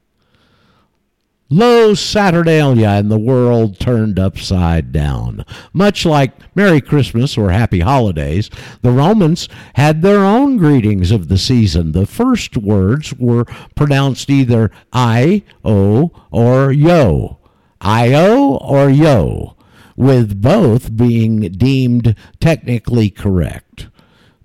Lo 1.51 1.93
Saturnalia, 1.93 2.89
and 2.89 3.11
the 3.11 3.19
world 3.19 3.79
turned 3.79 4.17
upside 4.17 4.91
down. 4.91 5.45
Much 5.71 6.03
like 6.03 6.33
Merry 6.55 6.81
Christmas 6.81 7.37
or 7.37 7.51
Happy 7.51 7.81
Holidays, 7.81 8.49
the 8.81 8.89
Romans 8.89 9.47
had 9.75 10.01
their 10.01 10.25
own 10.25 10.57
greetings 10.57 11.11
of 11.11 11.27
the 11.27 11.37
season. 11.37 11.91
The 11.91 12.07
first 12.07 12.57
words 12.57 13.13
were 13.13 13.45
pronounced 13.75 14.31
either 14.31 14.71
I, 14.91 15.43
O, 15.63 16.11
or 16.31 16.71
Yo. 16.71 17.37
I-O 17.81 18.57
or 18.57 18.89
Yo 18.89 19.55
with 19.95 20.41
both 20.41 20.95
being 20.95 21.41
deemed 21.51 22.15
technically 22.39 23.09
correct. 23.09 23.87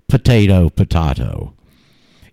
potato, 0.09 0.69
potato. 0.69 1.53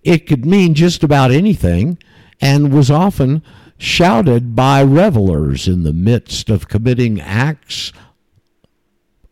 It 0.03 0.27
could 0.27 0.45
mean 0.45 0.75
just 0.75 1.05
about 1.05 1.31
anything 1.31 1.99
and 2.41 2.73
was 2.73 2.91
often 2.91 3.43
shouted 3.79 4.57
by 4.57 4.83
revelers 4.83 5.69
in 5.69 5.83
the 5.83 5.93
midst 5.93 6.49
of 6.49 6.69
committing 6.69 7.21
acts 7.21 7.93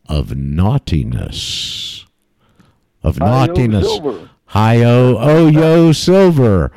of 0.09 0.36
naughtiness. 0.36 2.05
Of 3.02 3.19
Hi-yo, 3.19 3.47
naughtiness. 3.47 3.86
Silver. 3.86 4.31
Hi-yo, 4.47 5.16
oh, 5.19 5.47
yo, 5.47 5.93
silver. 5.93 6.70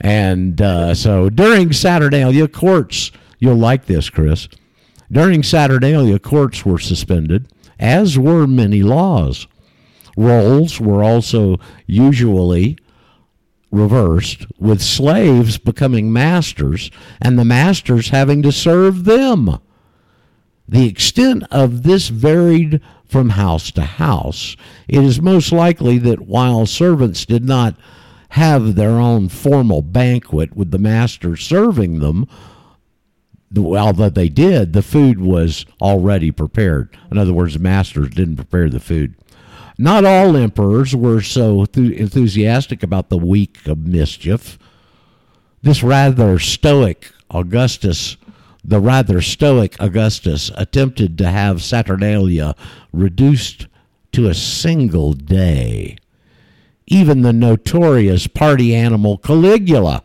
And 0.00 0.60
uh, 0.60 0.94
so 0.94 1.28
during 1.30 1.72
Saturnalia, 1.72 2.48
courts, 2.48 3.12
you'll 3.38 3.56
like 3.56 3.86
this, 3.86 4.10
Chris. 4.10 4.48
During 5.12 5.42
Saturnalia, 5.42 6.18
courts 6.18 6.64
were 6.64 6.78
suspended, 6.78 7.46
as 7.78 8.18
were 8.18 8.46
many 8.46 8.82
laws. 8.82 9.46
Roles 10.16 10.80
were 10.80 11.04
also 11.04 11.60
usually 11.86 12.78
reversed, 13.70 14.46
with 14.58 14.80
slaves 14.80 15.58
becoming 15.58 16.12
masters 16.12 16.90
and 17.20 17.38
the 17.38 17.44
masters 17.44 18.08
having 18.08 18.42
to 18.42 18.52
serve 18.52 19.04
them. 19.04 19.58
The 20.66 20.86
extent 20.86 21.44
of 21.50 21.82
this 21.82 22.08
varied 22.08 22.80
from 23.04 23.30
house 23.30 23.70
to 23.72 23.82
house. 23.82 24.56
It 24.88 25.02
is 25.02 25.20
most 25.20 25.52
likely 25.52 25.98
that 25.98 26.22
while 26.22 26.64
servants 26.64 27.26
did 27.26 27.44
not 27.44 27.76
have 28.30 28.76
their 28.76 28.92
own 28.92 29.28
formal 29.28 29.82
banquet 29.82 30.56
with 30.56 30.70
the 30.70 30.78
master 30.78 31.36
serving 31.36 31.98
them, 31.98 32.26
that 33.54 34.12
they 34.14 34.28
did, 34.28 34.72
the 34.72 34.82
food 34.82 35.20
was 35.20 35.66
already 35.80 36.30
prepared. 36.30 36.96
In 37.10 37.18
other 37.18 37.32
words, 37.32 37.54
the 37.54 37.60
masters 37.60 38.10
didn't 38.10 38.36
prepare 38.36 38.68
the 38.68 38.80
food. 38.80 39.14
Not 39.78 40.04
all 40.04 40.36
emperors 40.36 40.94
were 40.94 41.22
so 41.22 41.64
thu- 41.64 41.92
enthusiastic 41.92 42.82
about 42.82 43.08
the 43.08 43.18
week 43.18 43.66
of 43.66 43.86
mischief. 43.86 44.58
This 45.62 45.82
rather 45.82 46.38
stoic 46.38 47.12
Augustus, 47.30 48.16
the 48.64 48.80
rather 48.80 49.20
stoic 49.20 49.76
Augustus, 49.80 50.50
attempted 50.56 51.16
to 51.18 51.30
have 51.30 51.62
Saturnalia 51.62 52.54
reduced 52.92 53.66
to 54.12 54.28
a 54.28 54.34
single 54.34 55.14
day. 55.14 55.96
Even 56.86 57.22
the 57.22 57.32
notorious 57.32 58.26
party 58.26 58.74
animal 58.74 59.16
Caligula 59.16 60.02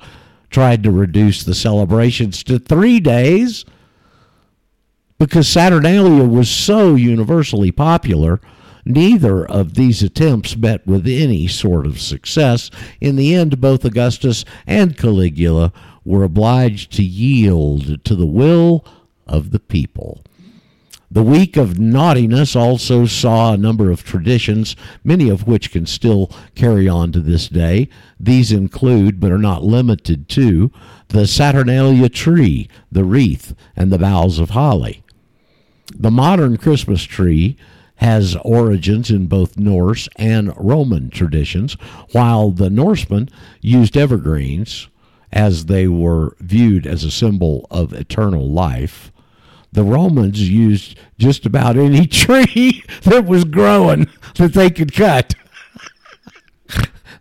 tried 0.49 0.83
to 0.83 0.91
reduce 0.91 1.43
the 1.43 1.55
celebrations 1.55 2.43
to 2.43 2.59
three 2.59 2.99
days 2.99 3.65
because 5.19 5.47
Saturnalia 5.47 6.23
was 6.23 6.49
so 6.49 6.95
universally 6.95 7.71
popular. 7.71 8.39
Neither 8.85 9.45
of 9.45 9.73
these 9.73 10.01
attempts 10.01 10.55
met 10.55 10.85
with 10.87 11.07
any 11.07 11.47
sort 11.47 11.85
of 11.85 11.99
success. 11.99 12.71
In 13.01 13.17
the 13.17 13.33
end, 13.35 13.59
both 13.59 13.83
Augustus 13.83 14.45
and 14.65 14.97
Caligula 14.97 15.73
were 16.05 16.23
obliged 16.23 16.93
to 16.93 17.03
yield 17.03 18.03
to 18.05 18.15
the 18.15 18.25
will 18.25 18.85
of 19.25 19.51
the 19.51 19.59
people. 19.59 20.21
The 21.09 21.23
week 21.23 21.55
of 21.55 21.79
naughtiness 21.79 22.53
also 22.53 23.05
saw 23.05 23.53
a 23.53 23.57
number 23.57 23.91
of 23.91 24.03
traditions, 24.03 24.75
many 25.05 25.29
of 25.29 25.47
which 25.47 25.71
can 25.71 25.85
still 25.85 26.29
carry 26.53 26.89
on 26.89 27.13
to 27.13 27.21
this 27.21 27.47
day. 27.47 27.87
These 28.19 28.51
include, 28.51 29.19
but 29.19 29.31
are 29.31 29.37
not 29.37 29.63
limited 29.63 30.27
to, 30.29 30.69
the 31.07 31.25
Saturnalia 31.25 32.09
tree, 32.09 32.67
the 32.91 33.05
wreath, 33.05 33.55
and 33.75 33.91
the 33.91 33.97
boughs 33.97 34.37
of 34.37 34.49
holly. 34.49 35.01
The 35.95 36.11
modern 36.11 36.57
Christmas 36.57 37.03
tree 37.03 37.55
has 37.95 38.35
origins 38.43 39.09
in 39.09 39.27
both 39.27 39.57
Norse 39.57 40.09
and 40.17 40.53
Roman 40.57 41.09
traditions, 41.09 41.75
while 42.11 42.51
the 42.51 42.69
Norsemen 42.69 43.29
used 43.61 43.95
evergreens 43.95 44.89
as 45.31 45.65
they 45.65 45.87
were 45.87 46.35
viewed 46.39 46.85
as 46.85 47.03
a 47.03 47.11
symbol 47.11 47.65
of 47.71 47.93
eternal 47.93 48.51
life. 48.51 49.11
The 49.71 49.83
Romans 49.83 50.49
used 50.49 50.97
just 51.17 51.45
about 51.45 51.77
any 51.77 52.07
tree 52.07 52.83
that 53.03 53.25
was 53.25 53.43
growing 53.43 54.07
that 54.35 54.53
they 54.53 54.69
could 54.69 54.93
cut. 54.93 55.35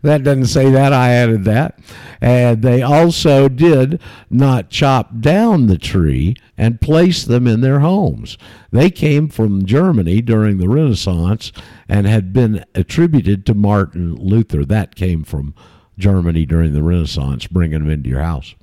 that 0.02 0.22
doesn't 0.22 0.46
say 0.46 0.70
that, 0.70 0.92
I 0.92 1.10
added 1.10 1.44
that. 1.44 1.78
And 2.20 2.62
they 2.62 2.82
also 2.82 3.48
did 3.48 4.00
not 4.30 4.70
chop 4.70 5.20
down 5.20 5.66
the 5.66 5.78
tree 5.78 6.34
and 6.56 6.80
place 6.80 7.24
them 7.24 7.46
in 7.46 7.60
their 7.60 7.80
homes. 7.80 8.38
They 8.70 8.90
came 8.90 9.28
from 9.28 9.66
Germany 9.66 10.22
during 10.22 10.58
the 10.58 10.68
Renaissance 10.68 11.52
and 11.88 12.06
had 12.06 12.32
been 12.32 12.64
attributed 12.74 13.44
to 13.46 13.54
Martin 13.54 14.14
Luther. 14.14 14.64
That 14.64 14.94
came 14.94 15.24
from 15.24 15.54
Germany 15.98 16.46
during 16.46 16.72
the 16.72 16.82
Renaissance, 16.82 17.46
bringing 17.46 17.80
them 17.80 17.90
into 17.90 18.08
your 18.08 18.22
house. 18.22 18.54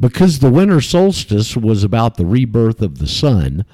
Because 0.00 0.38
the 0.38 0.50
winter 0.50 0.80
solstice 0.80 1.56
was 1.56 1.82
about 1.82 2.16
the 2.16 2.26
rebirth 2.26 2.80
of 2.82 2.98
the 2.98 3.08
sun, 3.08 3.64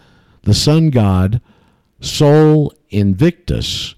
the 0.42 0.54
sun 0.54 0.90
god 0.90 1.40
Sol 2.00 2.72
Invictus 2.90 3.94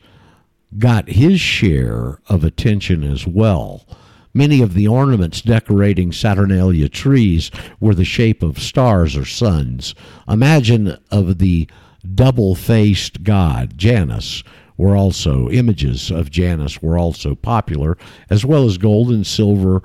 got 0.79 1.09
his 1.09 1.41
share 1.41 2.19
of 2.29 2.45
attention 2.45 3.03
as 3.05 3.27
well. 3.27 3.87
Many 4.35 4.61
of 4.61 4.75
the 4.75 4.87
ornaments 4.87 5.41
decorating 5.41 6.13
Saturnalia 6.13 6.89
trees 6.89 7.51
were 7.81 7.95
the 7.95 8.05
shape 8.05 8.43
of 8.43 8.59
stars 8.59 9.17
or 9.17 9.25
suns. 9.25 9.95
Imagine 10.29 10.99
of 11.11 11.39
the 11.39 11.69
double-faced 12.15 13.23
god 13.23 13.79
Janus 13.79 14.43
were 14.77 14.97
also 14.97 15.49
images 15.49 16.11
of 16.11 16.31
Janus 16.31 16.83
were 16.83 16.99
also 16.99 17.35
popular, 17.35 17.97
as 18.29 18.45
well 18.45 18.67
as 18.67 18.79
gold 18.79 19.11
and 19.11 19.27
silver 19.27 19.83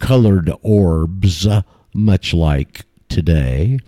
colored 0.00 0.50
orbs, 0.62 1.46
much 1.94 2.34
like 2.34 2.84
today. 3.08 3.78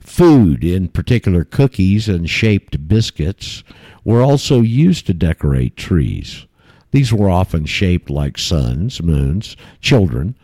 Food, 0.00 0.64
in 0.64 0.88
particular 0.88 1.44
cookies 1.44 2.08
and 2.08 2.30
shaped 2.30 2.88
biscuits, 2.88 3.62
were 4.04 4.22
also 4.22 4.62
used 4.62 5.06
to 5.06 5.12
decorate 5.12 5.76
trees. 5.76 6.46
These 6.92 7.12
were 7.12 7.28
often 7.28 7.66
shaped 7.66 8.08
like 8.08 8.38
suns, 8.38 9.02
moons, 9.02 9.56
children, 9.82 10.34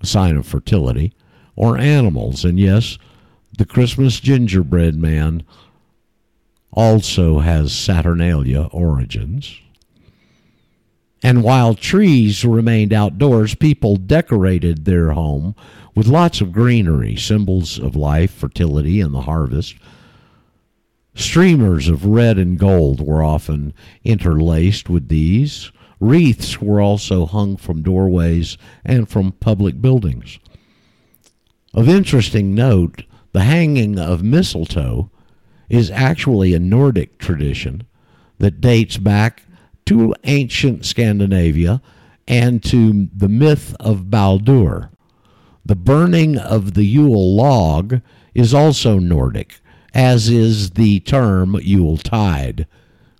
a 0.00 0.06
sign 0.06 0.36
of 0.36 0.46
fertility, 0.46 1.12
or 1.54 1.78
animals. 1.78 2.44
And 2.44 2.58
yes, 2.58 2.98
the 3.56 3.66
Christmas 3.66 4.18
gingerbread 4.18 4.96
man 4.96 5.44
also 6.72 7.40
has 7.40 7.72
Saturnalia 7.72 8.62
origins. 8.72 9.60
And 11.22 11.42
while 11.42 11.74
trees 11.74 12.44
remained 12.44 12.92
outdoors, 12.92 13.54
people 13.54 13.96
decorated 13.96 14.84
their 14.84 15.12
home 15.12 15.54
with 15.94 16.08
lots 16.08 16.40
of 16.40 16.52
greenery, 16.52 17.16
symbols 17.16 17.78
of 17.78 17.94
life, 17.94 18.32
fertility, 18.32 19.00
and 19.00 19.14
the 19.14 19.22
harvest. 19.22 19.76
Streamers 21.14 21.88
of 21.88 22.06
red 22.06 22.38
and 22.38 22.58
gold 22.58 23.00
were 23.00 23.22
often 23.22 23.74
interlaced 24.02 24.88
with 24.88 25.08
these. 25.08 25.70
Wreaths 26.00 26.60
were 26.60 26.80
also 26.80 27.26
hung 27.26 27.56
from 27.56 27.82
doorways 27.82 28.56
and 28.84 29.08
from 29.08 29.32
public 29.32 29.80
buildings. 29.80 30.40
Of 31.74 31.88
interesting 31.88 32.54
note, 32.54 33.04
the 33.32 33.42
hanging 33.42 33.98
of 33.98 34.22
mistletoe 34.22 35.10
is 35.68 35.90
actually 35.90 36.54
a 36.54 36.58
Nordic 36.58 37.18
tradition 37.18 37.84
that 38.38 38.60
dates 38.60 38.96
back 38.96 39.44
to 39.86 40.14
ancient 40.24 40.84
Scandinavia 40.84 41.82
and 42.28 42.62
to 42.64 43.08
the 43.14 43.28
myth 43.28 43.74
of 43.80 44.10
Baldur. 44.10 44.90
The 45.64 45.76
burning 45.76 46.38
of 46.38 46.74
the 46.74 46.84
Yule 46.84 47.34
log 47.34 48.00
is 48.34 48.54
also 48.54 48.98
Nordic, 48.98 49.60
as 49.94 50.28
is 50.28 50.70
the 50.70 51.00
term 51.00 51.56
Yule 51.62 51.98
tide, 51.98 52.66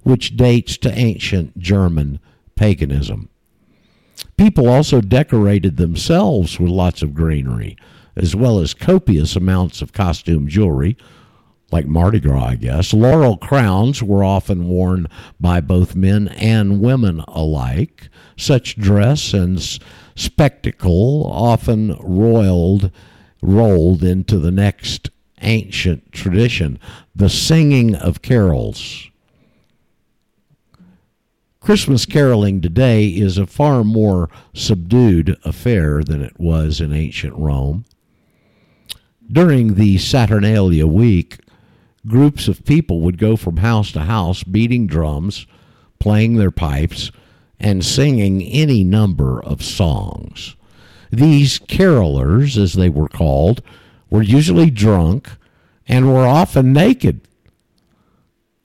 which 0.02 0.36
dates 0.36 0.76
to 0.78 0.98
ancient 0.98 1.58
German 1.58 2.18
paganism. 2.56 3.28
People 4.36 4.68
also 4.68 5.00
decorated 5.00 5.76
themselves 5.76 6.58
with 6.58 6.70
lots 6.70 7.02
of 7.02 7.14
greenery, 7.14 7.76
as 8.16 8.34
well 8.34 8.58
as 8.58 8.74
copious 8.74 9.36
amounts 9.36 9.82
of 9.82 9.92
costume 9.92 10.48
jewelry, 10.48 10.96
like 11.72 11.86
Mardi 11.86 12.20
Gras, 12.20 12.44
I 12.44 12.56
guess. 12.56 12.92
Laurel 12.92 13.38
crowns 13.38 14.02
were 14.02 14.22
often 14.22 14.68
worn 14.68 15.08
by 15.40 15.60
both 15.60 15.96
men 15.96 16.28
and 16.28 16.80
women 16.80 17.20
alike. 17.28 18.08
Such 18.36 18.76
dress 18.76 19.32
and 19.32 19.60
spectacle 20.14 21.24
often 21.26 21.96
roiled, 22.00 22.90
rolled 23.40 24.04
into 24.04 24.38
the 24.38 24.50
next 24.50 25.10
ancient 25.40 26.12
tradition, 26.12 26.78
the 27.14 27.28
singing 27.28 27.94
of 27.94 28.22
carols. 28.22 29.08
Christmas 31.60 32.06
caroling 32.06 32.60
today 32.60 33.06
is 33.06 33.38
a 33.38 33.46
far 33.46 33.84
more 33.84 34.28
subdued 34.52 35.36
affair 35.44 36.02
than 36.02 36.20
it 36.20 36.38
was 36.38 36.80
in 36.80 36.92
ancient 36.92 37.34
Rome. 37.36 37.84
During 39.30 39.74
the 39.74 39.96
Saturnalia 39.98 40.86
week, 40.88 41.38
groups 42.06 42.48
of 42.48 42.64
people 42.64 43.00
would 43.00 43.18
go 43.18 43.36
from 43.36 43.58
house 43.58 43.92
to 43.92 44.00
house 44.00 44.42
beating 44.42 44.86
drums, 44.86 45.46
playing 45.98 46.36
their 46.36 46.50
pipes, 46.50 47.12
and 47.60 47.84
singing 47.84 48.42
any 48.42 48.82
number 48.82 49.42
of 49.42 49.62
songs. 49.62 50.56
These 51.10 51.58
carolers, 51.60 52.56
as 52.56 52.72
they 52.72 52.88
were 52.88 53.08
called, 53.08 53.62
were 54.10 54.22
usually 54.22 54.70
drunk 54.70 55.30
and 55.86 56.08
were 56.08 56.26
often 56.26 56.72
naked. 56.72 57.20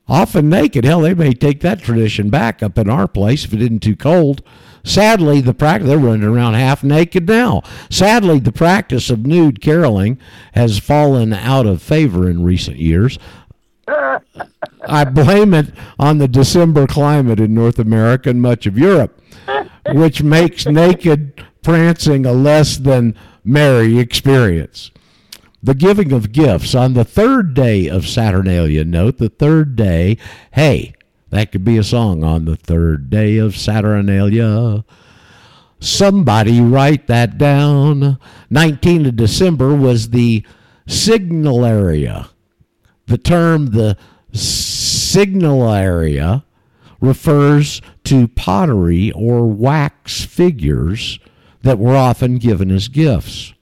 Often 0.08 0.50
naked. 0.50 0.86
Hell, 0.86 1.02
they 1.02 1.14
may 1.14 1.34
take 1.34 1.60
that 1.62 1.82
tradition 1.82 2.30
back 2.30 2.64
up 2.64 2.78
in 2.78 2.90
our 2.90 3.08
place 3.08 3.44
if 3.44 3.54
it 3.54 3.62
isn't 3.62 3.84
too 3.84 3.96
cold. 3.96 4.42
Sadly, 4.88 5.42
the 5.42 5.54
practice, 5.54 5.90
they're 5.90 5.98
running 5.98 6.24
around 6.24 6.54
half 6.54 6.82
naked 6.82 7.28
now. 7.28 7.62
Sadly, 7.90 8.40
the 8.40 8.54
practice 8.54 9.10
of 9.10 9.26
nude 9.26 9.62
caroling 9.62 10.18
has 10.54 10.80
fallen 10.80 11.34
out 11.34 11.66
of 11.66 11.82
favor 11.82 12.30
in 12.30 12.44
recent 12.44 12.78
years. 12.78 13.20
I 14.88 15.04
blame 15.04 15.54
it 15.54 15.74
on 16.00 16.20
the 16.20 16.28
December 16.30 16.88
climate 16.88 17.40
in 17.40 17.54
North 17.54 17.80
America 17.80 18.30
and 18.30 18.42
much 18.42 18.66
of 18.66 18.78
Europe, 18.78 19.22
which 19.92 20.24
makes 20.24 20.66
naked 20.66 21.44
prancing 21.62 22.26
a 22.26 22.32
less 22.32 22.78
than 22.78 23.14
merry 23.44 24.00
experience. 24.00 24.92
The 25.62 25.76
giving 25.76 26.14
of 26.14 26.32
gifts 26.32 26.74
on 26.74 26.94
the 26.94 27.04
third 27.04 27.54
day 27.54 27.90
of 27.90 28.08
Saturnalia. 28.08 28.86
Note 28.86 29.18
the 29.18 29.30
third 29.30 29.76
day. 29.76 30.18
Hey, 30.52 30.94
that 31.30 31.52
could 31.52 31.66
be 31.66 31.78
a 31.78 31.84
song 31.84 32.24
on 32.24 32.46
the 32.46 32.56
third 32.56 33.10
day 33.10 33.38
of 33.38 33.58
Saturnalia. 33.58 34.86
Somebody 35.80 36.62
write 36.62 37.08
that 37.08 37.38
down. 37.38 38.18
19th 38.52 39.10
of 39.10 39.16
December 39.16 39.76
was 39.76 40.10
the 40.10 40.44
signalaria. 40.88 42.30
The 43.08 43.18
term 43.18 43.68
the 43.68 43.98
signalaria 44.32 46.44
refers 47.00 47.82
to 48.06 48.28
pottery 48.30 49.12
or 49.12 49.48
wax 49.48 50.24
figures 50.24 51.20
that 51.62 51.78
were 51.78 51.96
often 51.96 52.38
given 52.38 52.72
as 52.72 52.88
gifts. 52.88 53.54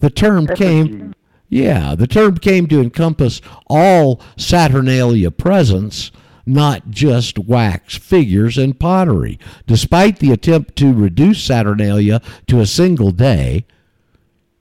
The 0.00 0.10
term 0.10 0.46
came 0.46 1.14
yeah, 1.48 1.94
the 1.94 2.06
term 2.06 2.38
came 2.38 2.66
to 2.68 2.80
encompass 2.80 3.40
all 3.68 4.20
Saturnalia 4.36 5.30
presents, 5.30 6.10
not 6.46 6.90
just 6.90 7.38
wax 7.38 7.96
figures 7.96 8.56
and 8.56 8.78
pottery. 8.78 9.38
Despite 9.66 10.20
the 10.20 10.30
attempt 10.30 10.76
to 10.76 10.94
reduce 10.94 11.42
Saturnalia 11.42 12.22
to 12.46 12.60
a 12.60 12.66
single 12.66 13.10
day, 13.10 13.66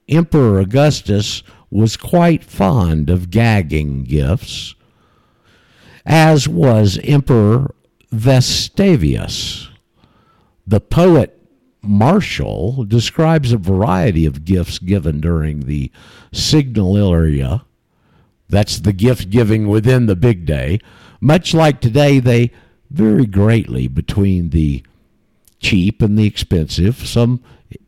Emperor 0.10 0.60
Augustus 0.60 1.44
was 1.70 1.96
quite 1.98 2.44
fond 2.44 3.10
of 3.10 3.30
gagging 3.30 4.04
gifts, 4.04 4.76
as 6.06 6.48
was 6.48 7.00
Emperor 7.04 7.74
Vestavius. 8.12 9.70
The 10.66 10.80
poet 10.80 11.32
Martial 11.82 12.84
describes 12.86 13.52
a 13.52 13.58
variety 13.58 14.26
of 14.26 14.46
gifts 14.46 14.80
given 14.80 15.22
during 15.22 15.62
the 15.62 15.92
Signalaria. 16.32 17.64
That's 18.50 18.80
the 18.80 18.94
gift 18.94 19.30
giving 19.30 19.68
within 19.68 20.06
the 20.08 20.16
big 20.16 20.46
day. 20.46 20.80
Much 21.26 21.56
like 21.56 21.82
today, 21.82 22.20
they 22.20 22.52
vary 22.92 23.26
greatly 23.26 23.88
between 23.88 24.52
the 24.52 24.84
cheap 25.60 26.00
and 26.04 26.20
the 26.20 26.28
expensive. 26.28 26.98
Some 26.98 27.44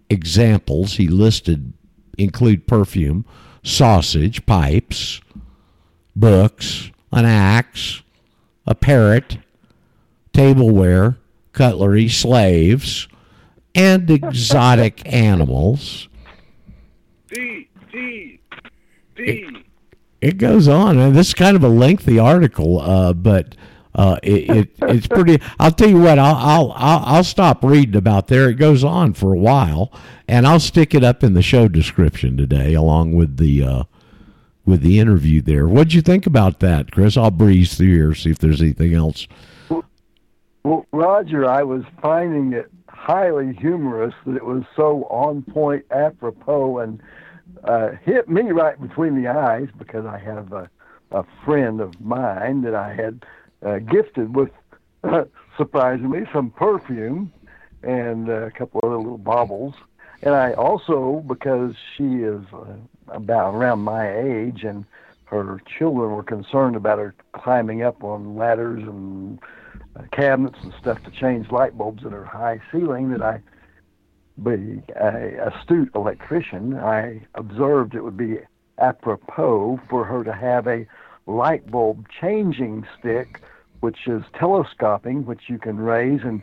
examples 0.09 0.95
he 0.95 1.07
listed 1.07 1.73
include 2.17 2.65
perfume, 2.65 3.25
sausage, 3.61 4.43
pipes, 4.47 5.21
books, 6.15 6.89
an 7.11 7.25
axe, 7.25 8.01
a 8.65 8.73
parrot, 8.73 9.37
tableware, 10.33 11.19
cutlery, 11.53 12.09
slaves, 12.09 13.07
and 13.75 14.09
exotic 14.09 15.03
animals. 15.13 16.09
D, 17.29 17.69
D, 17.91 18.39
D. 19.15 19.66
It 20.21 20.37
goes 20.37 20.67
on, 20.67 20.97
and 20.97 21.15
this 21.15 21.27
is 21.27 21.33
kind 21.33 21.55
of 21.55 21.63
a 21.63 21.69
lengthy 21.69 22.17
article, 22.17 22.81
uh, 22.81 23.13
but 23.13 23.55
uh, 23.93 24.17
it, 24.23 24.49
it, 24.49 24.69
it's 24.81 25.07
pretty. 25.07 25.39
I'll 25.59 25.71
tell 25.71 25.89
you 25.89 25.99
what. 25.99 26.17
I'll, 26.17 26.71
I'll 26.75 27.03
I'll 27.05 27.23
stop 27.23 27.63
reading 27.63 27.95
about 27.95 28.27
there. 28.27 28.49
It 28.49 28.55
goes 28.55 28.83
on 28.83 29.13
for 29.13 29.33
a 29.33 29.37
while, 29.37 29.91
and 30.27 30.47
I'll 30.47 30.59
stick 30.59 30.95
it 30.95 31.03
up 31.03 31.23
in 31.23 31.33
the 31.33 31.41
show 31.41 31.67
description 31.67 32.37
today, 32.37 32.73
along 32.73 33.13
with 33.13 33.37
the 33.37 33.63
uh, 33.63 33.83
with 34.65 34.81
the 34.81 34.99
interview 34.99 35.41
there. 35.41 35.67
What'd 35.67 35.93
you 35.93 36.01
think 36.01 36.25
about 36.25 36.59
that, 36.59 36.91
Chris? 36.91 37.15
I'll 37.15 37.31
breeze 37.31 37.75
through 37.75 37.87
here 37.87 38.15
see 38.15 38.31
if 38.31 38.39
there's 38.39 38.61
anything 38.61 38.93
else. 38.93 39.27
Well, 40.63 40.85
Roger, 40.91 41.49
I 41.49 41.63
was 41.63 41.83
finding 42.01 42.53
it 42.53 42.69
highly 42.89 43.53
humorous 43.53 44.13
that 44.25 44.35
it 44.35 44.43
was 44.43 44.63
so 44.75 45.03
on 45.03 45.41
point, 45.43 45.85
apropos, 45.91 46.79
and 46.79 47.01
uh, 47.67 47.91
hit 48.03 48.29
me 48.29 48.51
right 48.51 48.79
between 48.81 49.21
the 49.21 49.29
eyes 49.29 49.67
because 49.77 50.05
I 50.05 50.17
have 50.17 50.53
a, 50.53 50.69
a 51.11 51.23
friend 51.45 51.81
of 51.81 51.99
mine 51.99 52.61
that 52.61 52.75
I 52.75 52.93
had 52.93 53.25
uh, 53.65 53.79
gifted 53.79 54.35
with, 54.35 54.49
uh, 55.03 55.25
surprisingly, 55.57 56.27
some 56.33 56.51
perfume 56.51 57.31
and 57.83 58.29
uh, 58.29 58.45
a 58.45 58.51
couple 58.51 58.81
other 58.83 58.97
little 58.97 59.17
baubles. 59.17 59.75
And 60.23 60.33
I 60.33 60.53
also, 60.53 61.23
because 61.27 61.75
she 61.95 62.03
is 62.03 62.41
uh, 62.53 62.75
about 63.09 63.53
around 63.53 63.79
my 63.79 64.17
age 64.17 64.63
and 64.63 64.85
her 65.25 65.61
children 65.77 66.11
were 66.11 66.23
concerned 66.23 66.75
about 66.75 66.99
her 66.99 67.13
climbing 67.33 67.83
up 67.83 68.03
on 68.03 68.35
ladders 68.37 68.81
and 68.83 69.39
uh, 69.95 70.03
cabinets 70.11 70.57
and 70.63 70.73
stuff 70.79 71.03
to 71.03 71.11
change 71.11 71.51
light 71.51 71.77
bulbs 71.77 72.03
in 72.03 72.11
her 72.11 72.23
high 72.23 72.61
ceiling 72.71 73.11
that 73.11 73.21
I 73.21 73.41
be 74.43 74.81
a 74.95 75.51
astute 75.51 75.91
electrician, 75.95 76.75
I 76.75 77.21
observed 77.35 77.95
it 77.95 78.03
would 78.03 78.17
be 78.17 78.39
apropos 78.77 79.79
for 79.89 80.05
her 80.05 80.23
to 80.23 80.33
have 80.33 80.67
a 80.67 80.87
light 81.25 81.69
bulb 81.69 82.07
changing 82.21 82.85
stick, 82.99 83.41
which 83.79 84.07
is 84.07 84.23
telescoping, 84.37 85.25
which 85.25 85.43
you 85.47 85.57
can 85.57 85.77
raise, 85.77 86.21
and 86.23 86.41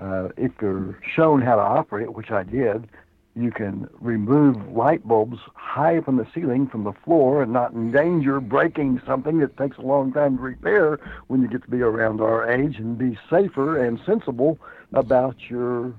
uh, 0.00 0.28
if 0.36 0.52
you're 0.60 0.98
shown 1.14 1.42
how 1.42 1.56
to 1.56 1.62
operate, 1.62 2.12
which 2.12 2.30
I 2.30 2.42
did, 2.42 2.88
you 3.34 3.50
can 3.50 3.88
remove 4.00 4.56
light 4.70 5.06
bulbs 5.06 5.38
high 5.54 5.98
up 5.98 6.08
in 6.08 6.16
the 6.16 6.26
ceiling 6.34 6.66
from 6.66 6.84
the 6.84 6.92
floor 7.04 7.42
and 7.42 7.52
not 7.52 7.72
endanger 7.74 8.40
breaking 8.40 9.00
something 9.06 9.38
that 9.40 9.56
takes 9.58 9.76
a 9.76 9.82
long 9.82 10.10
time 10.12 10.38
to 10.38 10.42
repair 10.42 10.98
when 11.26 11.42
you 11.42 11.48
get 11.48 11.62
to 11.62 11.70
be 11.70 11.82
around 11.82 12.22
our 12.22 12.50
age 12.50 12.78
and 12.78 12.96
be 12.96 13.18
safer 13.28 13.84
and 13.84 14.00
sensible 14.06 14.58
about 14.94 15.36
your 15.50 15.92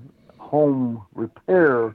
home 0.48 1.02
repair 1.14 1.94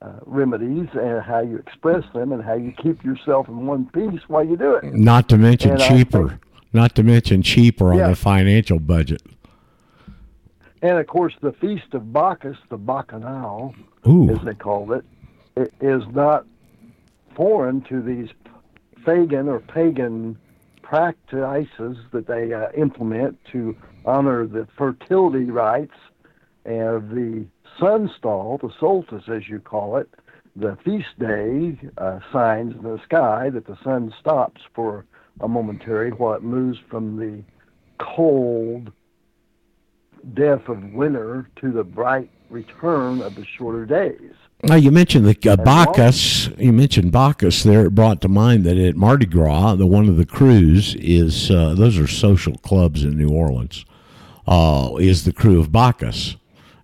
uh, 0.00 0.12
remedies 0.26 0.88
and 0.94 1.20
how 1.22 1.40
you 1.40 1.56
express 1.56 2.04
them 2.14 2.30
and 2.32 2.42
how 2.42 2.54
you 2.54 2.72
keep 2.72 3.02
yourself 3.04 3.48
in 3.48 3.66
one 3.66 3.86
piece 3.86 4.20
while 4.28 4.44
you 4.44 4.56
do 4.56 4.74
it. 4.74 4.84
Not 4.94 5.28
to 5.30 5.36
mention 5.36 5.72
And 5.72 5.80
cheaper. 5.80 6.28
think- 6.28 6.40
Not 6.72 6.94
to 6.96 7.02
mention 7.02 7.42
cheaper 7.42 7.92
on 7.92 7.98
Yeah. 7.98 8.08
the 8.10 8.14
financial 8.16 8.78
budget. 8.78 9.22
And 10.82 10.98
of 10.98 11.06
course, 11.08 11.34
the 11.40 11.52
Feast 11.52 11.92
of 11.94 12.12
Bacchus, 12.12 12.56
the 12.68 12.76
Bacchanal, 12.76 13.74
Ooh. 14.06 14.30
as 14.30 14.38
they 14.44 14.54
called 14.54 14.92
it, 14.92 15.04
it 15.56 15.72
is 15.80 16.02
not 16.14 16.44
foreign 17.34 17.80
to 17.82 18.00
these 18.00 18.28
pagan 19.04 19.48
or 19.48 19.58
pagan 19.58 20.36
practices 20.82 21.96
that 22.12 22.26
they 22.28 22.52
uh, 22.52 22.68
implement 22.76 23.36
to 23.52 23.74
honor 24.04 24.46
the 24.46 24.66
fertility 24.76 25.50
rites 25.50 25.96
and 26.64 27.10
the 27.10 27.46
sunstall, 27.78 28.60
the 28.60 28.70
solstice 28.78 29.24
as 29.28 29.48
you 29.48 29.60
call 29.60 29.96
it, 29.96 30.08
the 30.56 30.76
feast 30.84 31.18
day 31.18 31.78
uh, 31.98 32.18
signs 32.32 32.74
in 32.74 32.82
the 32.82 33.00
sky 33.04 33.50
that 33.50 33.66
the 33.66 33.78
sun 33.82 34.12
stops 34.20 34.60
for 34.74 35.04
a 35.40 35.48
momentary 35.48 36.10
while 36.10 36.34
it 36.34 36.42
moves 36.42 36.78
from 36.90 37.16
the 37.16 37.42
cold 37.98 38.90
death 40.34 40.68
of 40.68 40.92
winter 40.92 41.48
to 41.56 41.70
the 41.70 41.84
bright 41.84 42.30
return 42.50 43.22
of 43.22 43.34
the 43.34 43.44
shorter 43.44 43.86
days. 43.86 44.32
Now 44.64 44.74
you 44.74 44.90
mentioned 44.90 45.24
the 45.24 45.50
uh, 45.50 45.56
Bacchus. 45.56 46.48
You 46.58 46.72
mentioned 46.72 47.12
Bacchus 47.12 47.62
there. 47.62 47.86
It 47.86 47.94
brought 47.94 48.20
to 48.22 48.28
mind 48.28 48.64
that 48.64 48.76
at 48.76 48.96
Mardi 48.96 49.26
Gras, 49.26 49.76
the 49.76 49.86
one 49.86 50.08
of 50.08 50.16
the 50.16 50.26
crews 50.26 50.96
is 50.96 51.50
uh, 51.50 51.74
those 51.74 51.96
are 51.96 52.08
social 52.08 52.56
clubs 52.58 53.04
in 53.04 53.16
New 53.16 53.30
Orleans. 53.30 53.84
Uh, 54.48 54.96
is 54.98 55.24
the 55.24 55.32
crew 55.32 55.60
of 55.60 55.70
Bacchus, 55.70 56.36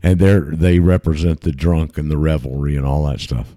and 0.04 0.18
they 0.18 0.38
they 0.38 0.78
represent 0.78 1.40
the 1.40 1.50
drunk 1.50 1.96
and 1.96 2.10
the 2.10 2.18
revelry 2.18 2.76
and 2.76 2.84
all 2.84 3.06
that 3.06 3.20
stuff. 3.20 3.56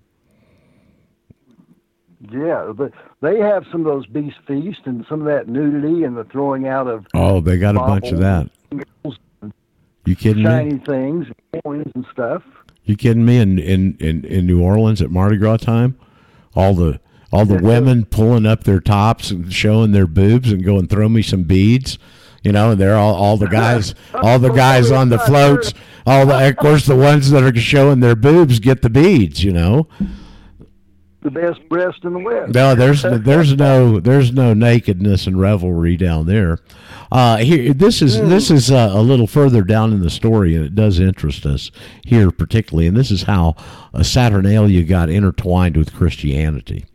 Yeah, 2.32 2.72
but 2.74 2.94
they 3.22 3.40
have 3.40 3.66
some 3.72 3.82
of 3.82 3.86
those 3.86 4.08
beast 4.08 4.38
feasts 4.48 4.82
and 4.86 5.06
some 5.08 5.22
of 5.22 5.28
that 5.28 5.48
nudity 5.48 6.04
and 6.04 6.18
the 6.18 6.24
throwing 6.24 6.68
out 6.68 6.88
of 6.88 7.06
Oh, 7.14 7.42
they 7.42 7.58
got 7.58 7.76
a 7.76 7.80
bunch 7.80 8.12
of 8.12 8.20
that. 8.20 8.50
You 10.06 10.16
kidding 10.16 10.44
me? 10.44 10.50
shiny 10.50 10.78
things, 10.80 11.28
coins 11.64 11.92
and 11.94 12.06
stuff. 12.12 12.44
You 12.86 12.96
kidding 12.96 13.26
me? 13.26 13.40
In, 13.40 13.60
in 13.60 13.98
in 14.00 14.24
in 14.24 14.48
New 14.48 14.64
Orleans 14.64 15.02
at 15.02 15.12
Mardi 15.12 15.36
Gras 15.36 15.58
time, 15.58 16.00
all 16.56 16.74
the 16.74 17.02
all 17.30 17.46
the 17.46 17.62
women 17.62 18.06
pulling 18.06 18.46
up 18.46 18.64
their 18.64 18.80
tops 18.80 19.32
and 19.32 19.52
showing 19.52 19.92
their 19.92 20.08
boobs 20.08 20.50
and 20.50 20.64
going 20.64 20.88
throw 20.88 21.10
me 21.10 21.22
some 21.22 21.44
beads 21.44 22.00
you 22.48 22.54
know 22.54 22.74
they're 22.74 22.96
all, 22.96 23.14
all 23.14 23.36
the 23.36 23.48
guys 23.48 23.94
all 24.14 24.40
the 24.40 24.54
guys 24.54 24.90
on 24.90 25.10
the 25.10 25.20
floats 25.20 25.74
all 26.06 26.26
the 26.26 26.48
of 26.48 26.56
course 26.56 26.86
the 26.86 26.96
ones 26.96 27.30
that 27.30 27.44
are 27.44 27.54
showing 27.60 28.00
their 28.00 28.16
boobs 28.16 28.60
get 28.60 28.82
the 28.82 28.90
beads 28.90 29.44
you 29.44 29.52
know 29.52 29.86
the 31.22 31.32
best 31.32 31.68
breast 31.68 32.06
in 32.06 32.14
the 32.14 32.20
west. 32.20 32.54
No, 32.54 32.74
there's 32.74 33.02
there's 33.24 33.54
no 33.56 34.00
there's 34.00 34.32
no 34.32 34.54
nakedness 34.54 35.28
and 35.28 35.38
revelry 35.38 35.98
down 35.98 36.26
there. 36.26 36.60
Uh, 37.12 37.38
here, 37.38 37.74
this 37.74 38.02
is 38.02 38.18
this 38.30 38.50
is 38.50 38.72
uh, 38.72 38.92
a 38.94 39.02
little 39.02 39.28
further 39.28 39.62
down 39.64 39.92
in 39.92 40.02
the 40.02 40.10
story, 40.10 40.56
and 40.56 40.64
it 40.64 40.74
does 40.74 41.00
interest 41.00 41.46
us 41.46 41.70
here 42.06 42.32
particularly. 42.32 42.88
And 42.88 42.96
this 42.96 43.12
is 43.12 43.24
how 43.24 43.56
uh, 43.94 44.04
Saturnalia 44.04 44.84
got 44.84 45.10
intertwined 45.10 45.76
with 45.76 45.94
Christianity. 45.94 46.86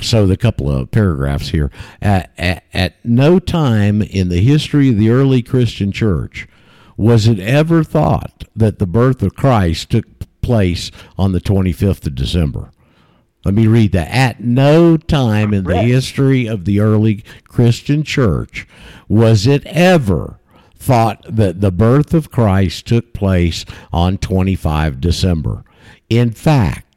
So 0.00 0.26
the 0.26 0.36
couple 0.36 0.70
of 0.70 0.90
paragraphs 0.90 1.50
here. 1.50 1.70
At, 2.00 2.32
at, 2.38 2.64
at 2.72 3.04
no 3.04 3.38
time 3.38 4.02
in 4.02 4.28
the 4.28 4.40
history 4.40 4.88
of 4.88 4.98
the 4.98 5.10
early 5.10 5.42
Christian 5.42 5.92
church 5.92 6.48
was 6.96 7.26
it 7.26 7.38
ever 7.38 7.82
thought 7.82 8.44
that 8.54 8.78
the 8.78 8.86
birth 8.86 9.22
of 9.22 9.34
Christ 9.34 9.90
took 9.90 10.06
place 10.42 10.90
on 11.18 11.32
the 11.32 11.40
25th 11.40 12.06
of 12.06 12.14
December. 12.14 12.70
Let 13.44 13.54
me 13.54 13.66
read 13.66 13.92
that. 13.92 14.08
At 14.08 14.40
no 14.40 14.96
time 14.98 15.54
in 15.54 15.64
the 15.64 15.82
history 15.82 16.46
of 16.46 16.66
the 16.66 16.80
early 16.80 17.24
Christian 17.44 18.02
church 18.02 18.66
was 19.08 19.46
it 19.46 19.64
ever 19.66 20.38
thought 20.76 21.24
that 21.28 21.60
the 21.60 21.70
birth 21.70 22.12
of 22.12 22.30
Christ 22.30 22.86
took 22.86 23.14
place 23.14 23.64
on 23.92 24.18
25 24.18 25.00
December. 25.00 25.64
In 26.10 26.32
fact, 26.32 26.89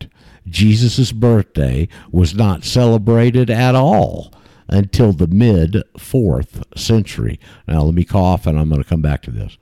Jesus' 0.48 1.12
birthday 1.12 1.88
was 2.12 2.34
not 2.36 2.64
celebrated 2.64 3.50
at 3.50 3.76
all 3.76 4.34
until 4.68 5.12
the 5.14 5.28
mid 5.28 5.84
4th 5.98 6.64
century. 6.78 7.40
Now, 7.68 7.84
let 7.84 7.94
me 7.94 8.04
cough 8.04 8.48
and 8.48 8.60
I'm 8.60 8.70
going 8.70 8.82
to 8.82 8.90
come 8.90 9.02
back 9.02 9.22
to 9.24 9.32
this. 9.32 9.58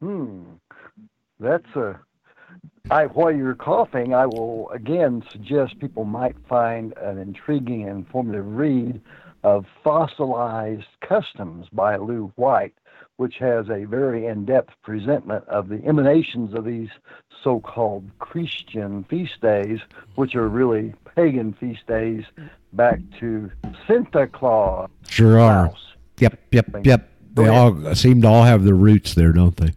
Hmm. 0.00 0.42
That's 1.38 1.76
a 1.76 2.00
I, 2.90 3.06
while 3.06 3.30
you're 3.30 3.54
coughing, 3.54 4.14
I 4.14 4.26
will 4.26 4.68
again 4.70 5.22
suggest 5.30 5.78
people 5.78 6.04
might 6.04 6.34
find 6.48 6.92
an 6.98 7.18
intriguing 7.18 7.88
and 7.88 7.98
informative 7.98 8.46
read 8.46 9.00
of 9.44 9.64
Fossilized 9.84 10.88
Customs 11.00 11.66
by 11.72 11.96
Lew 11.96 12.32
White, 12.36 12.74
which 13.20 13.36
has 13.36 13.68
a 13.68 13.84
very 13.84 14.24
in 14.24 14.46
depth 14.46 14.72
presentment 14.82 15.46
of 15.46 15.68
the 15.68 15.78
emanations 15.84 16.54
of 16.54 16.64
these 16.64 16.88
so 17.44 17.60
called 17.60 18.02
Christian 18.18 19.04
feast 19.10 19.42
days, 19.42 19.78
which 20.14 20.34
are 20.34 20.48
really 20.48 20.94
pagan 21.14 21.52
feast 21.52 21.86
days 21.86 22.24
back 22.72 22.98
to 23.18 23.50
Santa 23.86 24.26
Claus. 24.26 24.88
Sure 25.06 25.38
are. 25.38 25.70
Yep, 26.18 26.40
yep, 26.50 26.66
yep. 26.82 27.10
They 27.34 27.46
all 27.46 27.94
seem 27.94 28.22
to 28.22 28.28
all 28.28 28.44
have 28.44 28.64
their 28.64 28.72
roots 28.72 29.12
there, 29.12 29.32
don't 29.32 29.58
they? 29.58 29.74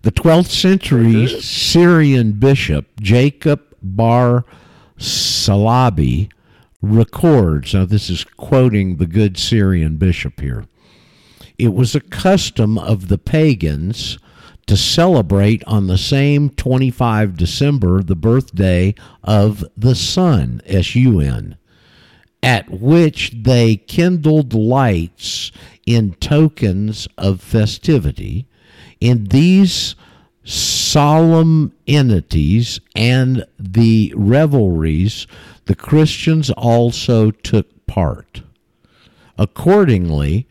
The 0.00 0.12
12th 0.12 0.46
century 0.46 1.26
Syrian 1.42 2.32
bishop 2.32 2.86
Jacob 2.98 3.62
Bar 3.82 4.46
Salibi 4.96 6.30
records, 6.80 7.74
now 7.74 7.84
this 7.84 8.08
is 8.08 8.24
quoting 8.24 8.96
the 8.96 9.06
good 9.06 9.36
Syrian 9.36 9.98
bishop 9.98 10.40
here, 10.40 10.64
it 11.58 11.74
was 11.74 11.94
a 11.94 12.00
custom 12.00 12.78
of 12.78 13.08
the 13.08 13.18
pagans 13.18 14.18
to 14.66 14.76
celebrate 14.76 15.62
on 15.64 15.86
the 15.86 15.98
same 15.98 16.50
25 16.50 17.36
December 17.36 18.02
the 18.02 18.16
birthday 18.16 18.94
of 19.22 19.64
the 19.76 19.94
sun, 19.94 20.60
S 20.66 20.94
U 20.94 21.20
N, 21.20 21.56
at 22.42 22.68
which 22.68 23.32
they 23.42 23.76
kindled 23.76 24.54
lights 24.54 25.52
in 25.86 26.14
tokens 26.14 27.06
of 27.16 27.40
festivity 27.40 28.46
in 29.00 29.24
these 29.24 29.94
solemnities 30.44 32.80
and 32.94 33.44
the 33.58 34.12
revelries, 34.16 35.26
the 35.66 35.74
Christians 35.74 36.50
also 36.50 37.30
took 37.30 37.86
part. 37.86 38.42
Accordingly, 39.38 40.46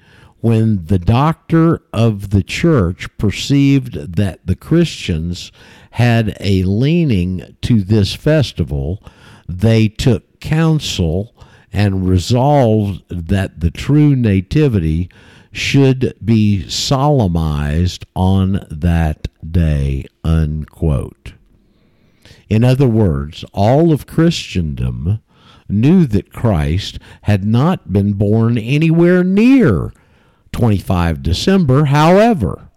when 0.46 0.86
the 0.86 1.00
doctor 1.00 1.82
of 1.92 2.30
the 2.30 2.44
church 2.44 3.08
perceived 3.18 4.16
that 4.16 4.46
the 4.46 4.56
Christians 4.56 5.52
had 5.90 6.38
a 6.40 6.62
leaning 6.62 7.58
to 7.64 7.82
this 7.82 8.14
festival, 8.14 9.02
they 9.50 9.88
took 9.88 10.40
counsel 10.40 11.36
and 11.74 12.08
resolved 12.08 13.02
that 13.10 13.60
the 13.60 13.72
true 13.72 14.16
nativity 14.16 15.10
should 15.52 16.14
be 16.24 16.70
solemnized 16.70 18.06
on 18.16 18.68
that 18.70 19.28
day, 19.52 20.06
unquote. 20.24 21.34
In 22.50 22.64
other 22.64 22.88
words, 22.88 23.44
all 23.52 23.92
of 23.92 24.06
Christendom 24.06 25.24
knew 25.68 26.06
that 26.06 26.32
Christ 26.32 27.00
had 27.24 27.44
not 27.44 27.92
been 27.92 28.14
born 28.14 28.60
anywhere 28.60 29.24
near 29.24 29.92
25 30.56 31.22
December. 31.22 31.84
However, 31.84 32.70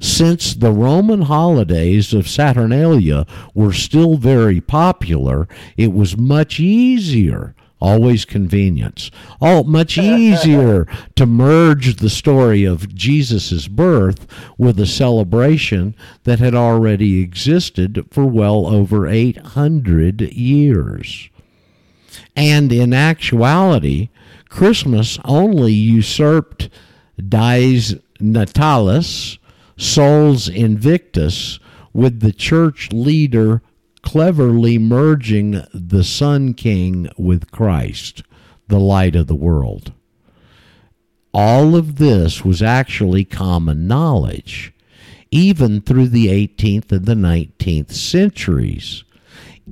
since 0.00 0.54
the 0.54 0.72
Roman 0.72 1.20
holidays 1.20 2.14
of 2.14 2.26
Saturnalia 2.26 3.26
were 3.52 3.74
still 3.74 4.16
very 4.16 4.62
popular, 4.62 5.46
it 5.76 5.92
was 5.92 6.16
much 6.16 6.58
easier 6.58 7.54
always 7.78 8.24
convenience. 8.24 9.10
All 9.42 9.64
much 9.64 9.98
easier 9.98 10.86
to 11.16 11.26
merge 11.26 11.96
the 11.96 12.08
story 12.08 12.64
of 12.64 12.94
Jesus' 12.94 13.68
birth 13.68 14.26
with 14.56 14.80
a 14.80 14.86
celebration 14.86 15.94
that 16.22 16.38
had 16.38 16.54
already 16.54 17.20
existed 17.20 18.06
for 18.10 18.24
well 18.24 18.66
over 18.66 19.06
800 19.06 20.22
years. 20.22 21.28
And 22.34 22.72
in 22.72 22.94
actuality, 22.94 24.08
Christmas 24.48 25.18
only 25.24 25.72
usurped 25.72 26.70
Dies 27.16 27.94
Natalis, 28.20 29.38
Sols 29.76 30.48
Invictus, 30.48 31.58
with 31.92 32.20
the 32.20 32.32
church 32.32 32.92
leader 32.92 33.62
cleverly 34.02 34.78
merging 34.78 35.62
the 35.72 36.04
Sun 36.04 36.54
King 36.54 37.08
with 37.16 37.50
Christ, 37.50 38.22
the 38.68 38.78
light 38.78 39.16
of 39.16 39.26
the 39.26 39.34
world. 39.34 39.92
All 41.32 41.74
of 41.74 41.96
this 41.96 42.44
was 42.44 42.62
actually 42.62 43.24
common 43.24 43.88
knowledge, 43.88 44.72
even 45.30 45.80
through 45.80 46.08
the 46.08 46.26
18th 46.28 46.92
and 46.92 47.06
the 47.06 47.14
19th 47.14 47.92
centuries. 47.92 49.04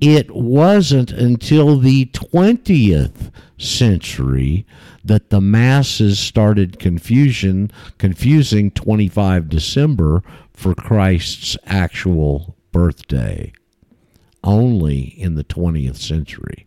It 0.01 0.31
wasn't 0.31 1.11
until 1.13 1.79
the 1.79 2.07
20th 2.07 3.31
century 3.59 4.67
that 5.05 5.31
the 5.31 5.41
masses 5.41 6.19
started 6.19 6.79
confusion 6.79 7.71
confusing 7.99 8.71
25 8.71 9.49
December 9.49 10.23
for 10.53 10.75
Christ's 10.75 11.57
actual 11.67 12.57
birthday 12.73 13.53
only 14.45 15.01
in 15.01 15.35
the 15.35 15.45
20th 15.45 15.97
century. 15.97 16.67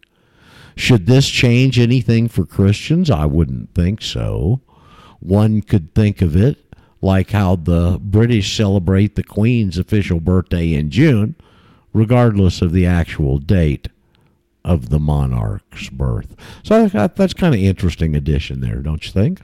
Should 0.76 1.06
this 1.06 1.30
change 1.30 1.80
anything 1.80 2.28
for 2.28 2.46
Christians? 2.46 3.10
I 3.10 3.26
wouldn't 3.26 3.74
think 3.74 4.02
so. 4.02 4.62
One 5.20 5.62
could 5.62 5.94
think 5.96 6.22
of 6.22 6.36
it 6.36 6.58
like 7.02 7.32
how 7.32 7.56
the 7.56 8.00
British 8.02 8.56
celebrate 8.56 9.16
the 9.16 9.24
Queen's 9.24 9.78
official 9.78 10.20
birthday 10.20 10.74
in 10.74 10.90
June, 10.90 11.36
regardless 11.96 12.62
of 12.62 12.74
the 12.74 12.86
actual 12.86 13.38
date 13.38 13.88
of 14.66 14.90
the 14.90 15.00
monarch's 15.00 15.90
birth. 15.90 16.36
So 16.62 16.88
that's 16.90 17.34
kind 17.34 17.56
of 17.56 17.62
interesting 17.62 18.16
addition 18.16 18.60
there, 18.60 18.82
don't 18.82 19.06
you 19.06 19.14
think? 19.14 19.42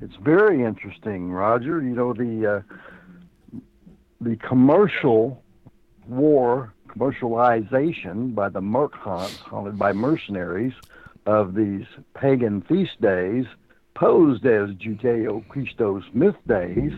It's 0.00 0.14
very 0.16 0.62
interesting, 0.62 1.32
Roger. 1.32 1.82
You 1.82 1.90
know 1.90 2.12
the 2.12 2.46
uh, 2.46 3.60
the 4.20 4.36
commercial 4.36 5.42
war 6.06 6.72
commercialization 6.88 8.34
by 8.34 8.48
the 8.48 8.60
merchants, 8.60 9.38
haunted 9.38 9.78
by 9.78 9.92
mercenaries, 9.92 10.74
of 11.26 11.54
these 11.54 11.84
pagan 12.14 12.62
feast 12.62 13.00
days 13.00 13.44
posed 13.94 14.46
as 14.46 14.70
Judeo-Christos 14.70 16.04
myth 16.12 16.36
days 16.46 16.92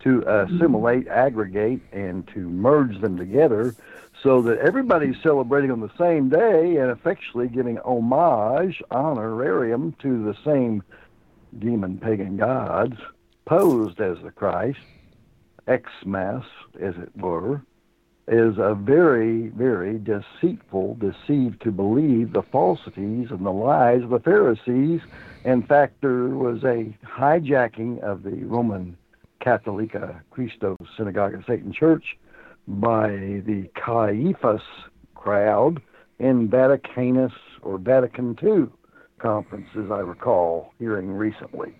to 0.00 0.24
uh, 0.26 0.46
assimilate, 0.46 1.08
aggregate, 1.08 1.80
and 1.92 2.26
to 2.28 2.40
merge 2.40 3.00
them 3.00 3.16
together 3.16 3.74
so 4.22 4.42
that 4.42 4.58
everybody's 4.58 5.16
celebrating 5.22 5.70
on 5.70 5.80
the 5.80 5.90
same 5.98 6.28
day 6.28 6.76
and 6.76 6.90
effectually 6.90 7.48
giving 7.48 7.78
homage, 7.78 8.82
honorarium 8.90 9.94
to 10.00 10.24
the 10.24 10.36
same 10.44 10.82
demon 11.58 11.98
pagan 11.98 12.36
gods 12.36 12.96
posed 13.44 14.00
as 14.00 14.18
the 14.22 14.30
Christ, 14.30 14.78
Xmas, 15.68 16.44
as 16.80 16.94
it 16.96 17.10
were, 17.16 17.62
is 18.28 18.58
a 18.58 18.74
very, 18.74 19.48
very 19.48 19.98
deceitful, 19.98 20.96
deceived 20.96 21.60
to 21.62 21.72
believe 21.72 22.32
the 22.32 22.42
falsities 22.42 23.28
and 23.30 23.44
the 23.44 23.50
lies 23.50 24.02
of 24.02 24.10
the 24.10 24.20
Pharisees. 24.20 25.00
In 25.44 25.62
fact, 25.62 26.00
there 26.00 26.28
was 26.28 26.62
a 26.62 26.96
hijacking 27.04 28.00
of 28.00 28.22
the 28.22 28.44
Roman 28.44 28.96
Catholica 29.40 30.20
Cristo 30.30 30.76
Synagogue 30.96 31.34
of 31.34 31.44
Satan 31.46 31.72
Church 31.72 32.18
by 32.66 33.08
the 33.08 33.68
Caiaphas 33.74 34.62
crowd 35.14 35.80
in 36.18 36.48
Vaticanus 36.48 37.32
or 37.62 37.78
Vatican 37.78 38.36
II 38.42 38.66
conference, 39.18 39.68
as 39.76 39.90
I 39.90 39.98
recall 39.98 40.72
hearing 40.78 41.10
recently. 41.10 41.74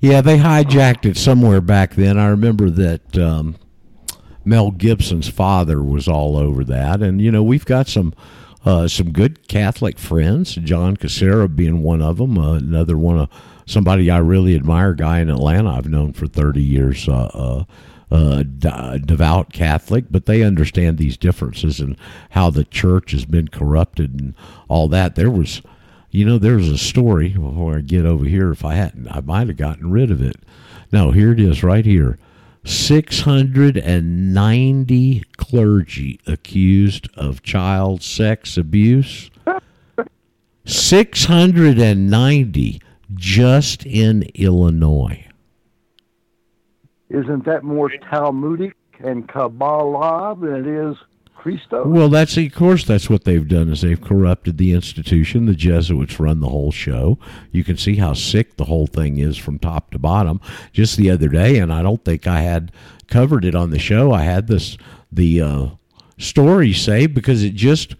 Yeah, 0.00 0.20
they 0.20 0.38
hijacked 0.38 1.04
it 1.04 1.16
somewhere 1.16 1.60
back 1.60 1.94
then. 1.94 2.18
I 2.18 2.28
remember 2.28 2.70
that 2.70 3.18
um, 3.18 3.56
Mel 4.44 4.70
Gibson's 4.70 5.28
father 5.28 5.82
was 5.82 6.08
all 6.08 6.36
over 6.36 6.64
that, 6.64 7.02
and 7.02 7.20
you 7.20 7.30
know 7.30 7.42
we've 7.42 7.66
got 7.66 7.88
some 7.88 8.14
uh, 8.64 8.88
some 8.88 9.12
good 9.12 9.46
Catholic 9.48 9.98
friends. 9.98 10.54
John 10.54 10.96
Casera 10.96 11.54
being 11.54 11.82
one 11.82 12.00
of 12.00 12.18
them. 12.18 12.38
Uh, 12.38 12.54
another 12.54 12.96
one 12.96 13.18
of 13.18 13.30
somebody 13.66 14.10
I 14.10 14.18
really 14.18 14.54
admire, 14.54 14.94
guy 14.94 15.20
in 15.20 15.30
Atlanta 15.30 15.70
I've 15.70 15.88
known 15.88 16.12
for 16.12 16.26
thirty 16.26 16.62
years. 16.62 17.08
Uh, 17.08 17.30
uh, 17.34 17.64
uh, 18.10 18.42
devout 18.98 19.52
Catholic, 19.52 20.04
but 20.08 20.26
they 20.26 20.42
understand 20.42 20.98
these 20.98 21.16
differences 21.16 21.80
and 21.80 21.96
how 22.30 22.48
the 22.48 22.64
church 22.64 23.10
has 23.10 23.24
been 23.24 23.48
corrupted 23.48 24.20
and 24.20 24.34
all 24.68 24.86
that. 24.88 25.16
There 25.16 25.30
was, 25.30 25.62
you 26.10 26.24
know, 26.24 26.38
there 26.38 26.54
was 26.54 26.68
a 26.68 26.78
story 26.78 27.30
before 27.30 27.78
I 27.78 27.80
get 27.80 28.06
over 28.06 28.24
here. 28.24 28.52
If 28.52 28.64
I 28.64 28.74
hadn't, 28.74 29.08
I 29.08 29.20
might 29.20 29.48
have 29.48 29.56
gotten 29.56 29.90
rid 29.90 30.12
of 30.12 30.22
it. 30.22 30.36
No, 30.92 31.10
here 31.10 31.32
it 31.32 31.40
is, 31.40 31.64
right 31.64 31.84
here. 31.84 32.18
690 32.64 35.24
clergy 35.36 36.20
accused 36.26 37.08
of 37.16 37.42
child 37.42 38.02
sex 38.02 38.56
abuse. 38.56 39.30
690 40.64 42.80
just 43.14 43.84
in 43.84 44.22
Illinois. 44.34 45.26
Isn't 47.10 47.44
that 47.44 47.62
more 47.62 47.90
Talmudic 48.10 48.74
and 49.00 49.28
Kabbalah 49.28 50.36
than 50.40 50.54
it 50.54 50.66
is 50.66 50.96
Christo? 51.34 51.86
Well, 51.86 52.08
that's 52.08 52.36
of 52.36 52.54
course 52.54 52.84
that's 52.84 53.10
what 53.10 53.24
they've 53.24 53.46
done 53.46 53.70
is 53.70 53.82
they've 53.82 54.00
corrupted 54.00 54.56
the 54.56 54.72
institution. 54.72 55.46
The 55.46 55.54
Jesuits 55.54 56.18
run 56.18 56.40
the 56.40 56.48
whole 56.48 56.72
show. 56.72 57.18
You 57.52 57.62
can 57.62 57.76
see 57.76 57.96
how 57.96 58.14
sick 58.14 58.56
the 58.56 58.64
whole 58.64 58.86
thing 58.86 59.18
is 59.18 59.36
from 59.36 59.58
top 59.58 59.90
to 59.90 59.98
bottom. 59.98 60.40
Just 60.72 60.96
the 60.96 61.10
other 61.10 61.28
day, 61.28 61.58
and 61.58 61.72
I 61.72 61.82
don't 61.82 62.04
think 62.04 62.26
I 62.26 62.40
had 62.40 62.72
covered 63.06 63.44
it 63.44 63.54
on 63.54 63.70
the 63.70 63.78
show. 63.78 64.10
I 64.10 64.22
had 64.22 64.46
this 64.46 64.78
the 65.12 65.40
uh, 65.40 65.66
story 66.18 66.72
say 66.72 67.06
because 67.06 67.42
it 67.44 67.54
just 67.54 67.94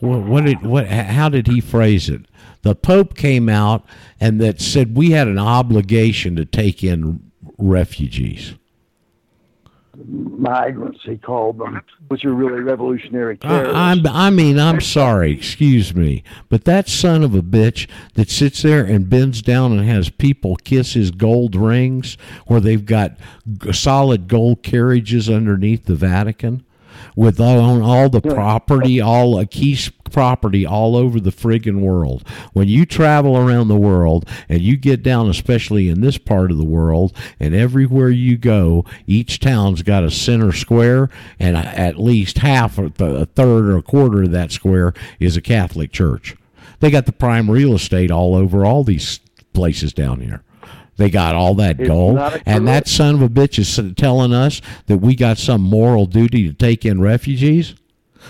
what, 0.00 0.22
what 0.22 0.44
did 0.44 0.66
what 0.66 0.86
how 0.88 1.28
did 1.28 1.46
he 1.46 1.60
phrase 1.60 2.08
it? 2.08 2.22
The 2.62 2.74
Pope 2.74 3.16
came 3.16 3.48
out 3.48 3.84
and 4.20 4.40
that 4.40 4.60
said 4.60 4.96
we 4.96 5.10
had 5.10 5.28
an 5.28 5.38
obligation 5.38 6.36
to 6.36 6.44
take 6.44 6.84
in 6.84 7.30
refugees 7.58 8.54
migrants, 10.06 11.00
he 11.04 11.16
called 11.16 11.58
them, 11.58 11.80
which 12.08 12.24
are 12.24 12.32
really 12.32 12.60
revolutionary 12.60 13.36
terrorists. 13.36 13.74
I, 13.74 13.90
I'm, 13.92 14.06
I 14.06 14.30
mean, 14.30 14.58
I'm 14.58 14.80
sorry, 14.80 15.32
excuse 15.32 15.94
me, 15.94 16.22
but 16.48 16.64
that 16.64 16.88
son 16.88 17.22
of 17.22 17.34
a 17.34 17.42
bitch 17.42 17.88
that 18.14 18.30
sits 18.30 18.62
there 18.62 18.84
and 18.84 19.08
bends 19.08 19.42
down 19.42 19.72
and 19.72 19.88
has 19.88 20.10
people 20.10 20.56
kiss 20.56 20.94
his 20.94 21.10
gold 21.10 21.54
rings 21.54 22.16
where 22.46 22.60
they've 22.60 22.84
got 22.84 23.18
solid 23.72 24.28
gold 24.28 24.62
carriages 24.62 25.28
underneath 25.28 25.84
the 25.84 25.94
Vatican 25.94 26.64
with 27.16 27.40
all, 27.40 27.82
all 27.82 28.08
the 28.08 28.20
property, 28.20 29.00
all 29.00 29.38
uh, 29.38 29.42
a 29.42 29.46
key 29.46 29.78
property 30.10 30.66
all 30.66 30.96
over 30.96 31.20
the 31.20 31.30
friggin' 31.30 31.80
world. 31.80 32.26
When 32.52 32.68
you 32.68 32.84
travel 32.84 33.36
around 33.36 33.68
the 33.68 33.76
world 33.76 34.28
and 34.48 34.60
you 34.60 34.76
get 34.76 35.02
down, 35.02 35.28
especially 35.28 35.88
in 35.88 36.00
this 36.00 36.18
part 36.18 36.50
of 36.50 36.58
the 36.58 36.64
world, 36.64 37.16
and 37.38 37.54
everywhere 37.54 38.10
you 38.10 38.36
go, 38.36 38.84
each 39.06 39.40
town's 39.40 39.82
got 39.82 40.04
a 40.04 40.10
center 40.10 40.52
square, 40.52 41.08
and 41.38 41.56
at 41.56 42.00
least 42.00 42.38
half, 42.38 42.78
or 42.78 42.86
a 42.86 43.26
third, 43.26 43.66
or 43.66 43.76
a 43.76 43.82
quarter 43.82 44.24
of 44.24 44.32
that 44.32 44.52
square 44.52 44.92
is 45.18 45.36
a 45.36 45.42
Catholic 45.42 45.92
church. 45.92 46.36
They 46.80 46.90
got 46.90 47.06
the 47.06 47.12
prime 47.12 47.50
real 47.50 47.74
estate 47.74 48.10
all 48.10 48.34
over 48.34 48.64
all 48.64 48.84
these 48.84 49.20
places 49.52 49.92
down 49.92 50.20
here. 50.20 50.42
They 51.00 51.08
got 51.08 51.34
all 51.34 51.54
that 51.54 51.80
It's 51.80 51.88
gold, 51.88 52.18
and 52.44 52.68
that 52.68 52.86
son 52.86 53.14
of 53.14 53.22
a 53.22 53.28
bitch 53.30 53.58
is 53.58 53.94
telling 53.96 54.34
us 54.34 54.60
that 54.86 54.98
we 54.98 55.14
got 55.14 55.38
some 55.38 55.62
moral 55.62 56.04
duty 56.04 56.46
to 56.46 56.52
take 56.52 56.84
in 56.84 57.00
refugees, 57.00 57.74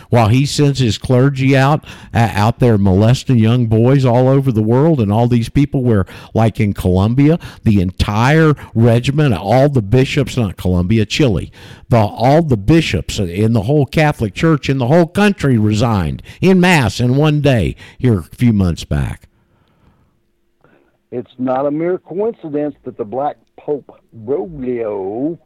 while 0.08 0.28
he 0.28 0.46
sends 0.46 0.78
his 0.78 0.96
clergy 0.96 1.56
out 1.56 1.84
uh, 2.14 2.30
out 2.32 2.60
there 2.60 2.78
molesting 2.78 3.38
young 3.38 3.66
boys 3.66 4.04
all 4.04 4.28
over 4.28 4.52
the 4.52 4.62
world, 4.62 5.00
and 5.00 5.12
all 5.12 5.26
these 5.26 5.48
people 5.48 5.82
where, 5.82 6.06
like 6.32 6.60
in 6.60 6.72
Colombia, 6.72 7.40
the 7.64 7.80
entire 7.80 8.54
regiment, 8.72 9.34
all 9.34 9.68
the 9.68 9.82
bishops, 9.82 10.36
not 10.36 10.56
Colombia, 10.56 11.04
Chile, 11.04 11.50
the 11.88 11.98
all 11.98 12.40
the 12.40 12.56
bishops 12.56 13.18
in 13.18 13.52
the 13.52 13.62
whole 13.62 13.84
Catholic 13.84 14.32
Church 14.32 14.68
in 14.68 14.78
the 14.78 14.86
whole 14.86 15.08
country 15.08 15.58
resigned 15.58 16.22
in 16.40 16.60
mass 16.60 17.00
in 17.00 17.16
one 17.16 17.40
day 17.40 17.74
here 17.98 18.20
a 18.20 18.22
few 18.22 18.52
months 18.52 18.84
back. 18.84 19.26
It's 21.10 21.32
not 21.38 21.66
a 21.66 21.70
mere 21.70 21.98
coincidence 21.98 22.76
that 22.84 22.96
the 22.96 23.04
Black 23.04 23.36
Pope 23.56 24.00
Bergoglio 24.16 25.38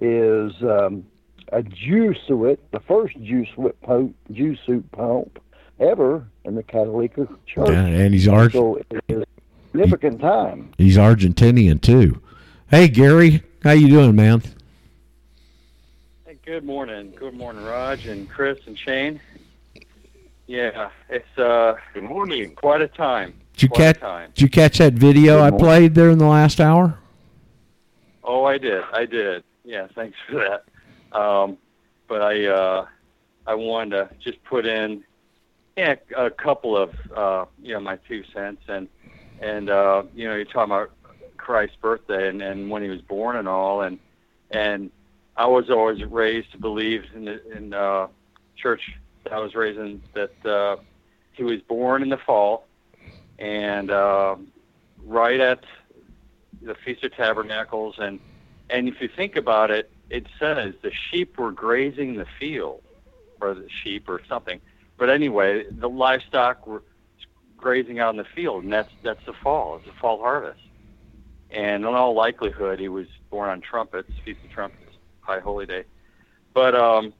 is 0.00 0.52
um, 0.62 1.04
a 1.52 1.62
Jesuit, 1.62 2.58
the 2.72 2.80
first 2.80 3.14
Jesuit 3.22 3.78
Pope, 3.82 4.14
Jesuit 4.30 4.90
Pope 4.92 5.38
ever 5.78 6.26
in 6.44 6.54
the 6.54 6.62
Catholic 6.62 7.14
Church. 7.46 7.68
Yeah, 7.68 7.84
and 7.86 8.14
he's 8.14 8.26
Arg- 8.26 8.52
so 8.52 8.76
it 8.76 9.04
is 9.08 9.22
a 9.22 9.26
significant 9.70 10.20
time. 10.20 10.72
he's 10.78 10.96
Argentinian 10.96 11.80
too. 11.80 12.20
Hey 12.70 12.88
Gary, 12.88 13.42
how 13.62 13.72
you 13.72 13.88
doing, 13.88 14.16
man? 14.16 14.42
Hey, 16.24 16.38
good 16.46 16.64
morning. 16.64 17.12
Good 17.16 17.34
morning, 17.34 17.64
Raj 17.64 18.06
and 18.06 18.28
Chris 18.30 18.58
and 18.66 18.78
Shane. 18.78 19.20
Yeah, 20.46 20.90
it's 21.10 21.38
uh 21.38 21.76
Good 21.92 22.04
morning. 22.04 22.54
quite 22.54 22.80
a 22.80 22.88
time. 22.88 23.34
Did 23.54 23.62
you 23.62 23.68
catch? 23.68 24.00
Did 24.34 24.42
you 24.42 24.48
catch 24.48 24.78
that 24.78 24.94
video 24.94 25.40
I 25.42 25.50
played 25.50 25.94
there 25.94 26.10
in 26.10 26.18
the 26.18 26.26
last 26.26 26.60
hour? 26.60 26.98
Oh, 28.24 28.44
I 28.44 28.58
did. 28.58 28.82
I 28.92 29.04
did. 29.06 29.44
Yeah, 29.64 29.88
thanks 29.94 30.16
for 30.28 30.36
that. 30.36 30.64
Um, 31.16 31.58
but 32.08 32.22
I 32.22 32.46
uh, 32.46 32.86
I 33.46 33.54
wanted 33.54 33.90
to 33.90 34.10
just 34.20 34.42
put 34.44 34.66
in 34.66 35.04
yeah 35.76 35.96
a 36.16 36.30
couple 36.30 36.76
of 36.76 36.94
uh, 37.14 37.44
you 37.60 37.74
know 37.74 37.80
my 37.80 37.96
two 38.08 38.24
cents 38.32 38.62
and 38.68 38.88
and 39.40 39.70
uh, 39.70 40.04
you 40.14 40.28
know 40.28 40.34
you're 40.34 40.44
talking 40.44 40.72
about 40.72 40.90
Christ's 41.36 41.76
birthday 41.76 42.28
and, 42.28 42.40
and 42.40 42.70
when 42.70 42.82
he 42.82 42.88
was 42.88 43.00
born 43.00 43.36
and 43.36 43.48
all 43.48 43.82
and 43.82 43.98
and 44.50 44.90
I 45.36 45.46
was 45.46 45.70
always 45.70 46.04
raised 46.04 46.52
to 46.52 46.58
believe 46.58 47.04
in 47.14 47.24
the 47.24 47.56
in 47.56 47.74
uh, 47.74 48.08
church 48.56 48.82
that 49.24 49.32
I 49.32 49.38
was 49.38 49.54
raised 49.54 49.78
in 49.78 50.02
that 50.14 50.46
uh, 50.46 50.76
he 51.32 51.44
was 51.44 51.60
born 51.62 52.02
in 52.02 52.08
the 52.08 52.18
fall 52.18 52.66
and 53.38 53.90
um 53.90 54.48
right 55.04 55.40
at 55.40 55.64
the 56.60 56.74
Feast 56.74 57.04
of 57.04 57.14
Tabernacles, 57.14 57.96
and 57.98 58.20
and 58.70 58.88
if 58.88 59.00
you 59.00 59.08
think 59.08 59.36
about 59.36 59.70
it, 59.70 59.90
it 60.10 60.26
says 60.38 60.74
the 60.82 60.92
sheep 61.10 61.38
were 61.38 61.52
grazing 61.52 62.16
the 62.16 62.26
field, 62.38 62.82
or 63.40 63.54
the 63.54 63.68
sheep 63.82 64.08
or 64.08 64.20
something. 64.28 64.60
But 64.96 65.10
anyway, 65.10 65.64
the 65.70 65.88
livestock 65.88 66.66
were 66.66 66.82
grazing 67.56 67.98
out 67.98 68.10
in 68.10 68.16
the 68.16 68.24
field, 68.24 68.64
and 68.64 68.72
that's 68.72 68.90
that's 69.02 69.24
the 69.26 69.32
fall. 69.32 69.76
It's 69.76 69.86
the 69.86 69.92
fall 69.92 70.20
harvest. 70.20 70.60
And 71.50 71.84
in 71.84 71.94
all 71.94 72.14
likelihood, 72.14 72.80
he 72.80 72.88
was 72.88 73.06
born 73.30 73.50
on 73.50 73.60
trumpets, 73.60 74.10
Feast 74.24 74.40
of 74.44 74.50
Trumpets, 74.50 74.96
High 75.20 75.40
Holy 75.40 75.66
Day. 75.66 75.84
But 76.54 76.74
um, 76.74 77.12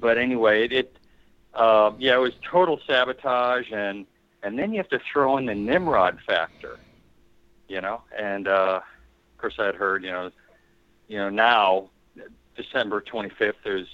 but 0.00 0.18
anyway, 0.18 0.64
it, 0.64 0.72
it 0.72 0.96
uh, 1.54 1.92
yeah, 1.98 2.14
it 2.14 2.20
was 2.20 2.32
total 2.42 2.80
sabotage, 2.86 3.70
and 3.72 4.06
and 4.42 4.58
then 4.58 4.72
you 4.72 4.78
have 4.78 4.88
to 4.88 5.00
throw 5.12 5.36
in 5.36 5.46
the 5.46 5.54
Nimrod 5.54 6.18
factor 6.26 6.78
you 7.70 7.80
know. 7.80 8.02
And 8.18 8.48
uh, 8.48 8.80
of 8.82 9.40
course, 9.40 9.54
I 9.58 9.66
had 9.66 9.76
heard, 9.76 10.02
you 10.04 10.10
know, 10.10 10.30
you 11.08 11.16
know 11.16 11.30
now 11.30 11.88
December 12.56 13.00
25th 13.00 13.54
is 13.64 13.88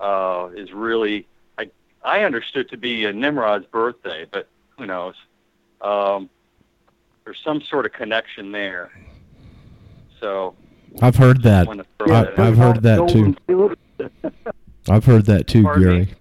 uh, 0.00 0.48
is 0.56 0.72
really 0.72 1.28
I 1.58 1.70
I 2.02 2.24
understood 2.24 2.70
to 2.70 2.76
be 2.76 3.04
a 3.04 3.12
Nimrod's 3.12 3.66
birthday, 3.66 4.26
but 4.28 4.48
who 4.76 4.86
knows? 4.86 5.14
Um, 5.80 6.28
there's 7.24 7.38
some 7.44 7.60
sort 7.60 7.86
of 7.86 7.92
connection 7.92 8.50
there. 8.50 8.90
So 10.18 10.54
I've 11.00 11.16
heard 11.16 11.42
that. 11.42 11.66
want 11.66 11.80
to 11.80 11.86
throw 11.98 12.14
I- 12.16 12.22
that 12.24 12.34
in. 12.34 12.40
I've 12.40 12.56
heard 12.56 12.82
that 12.82 13.08
too. 13.08 13.76
I've 14.88 15.04
heard 15.04 15.26
that 15.26 15.46
too, 15.46 15.62
Pardon 15.62 15.82
me? 15.82 16.04
Gary. 16.06 16.14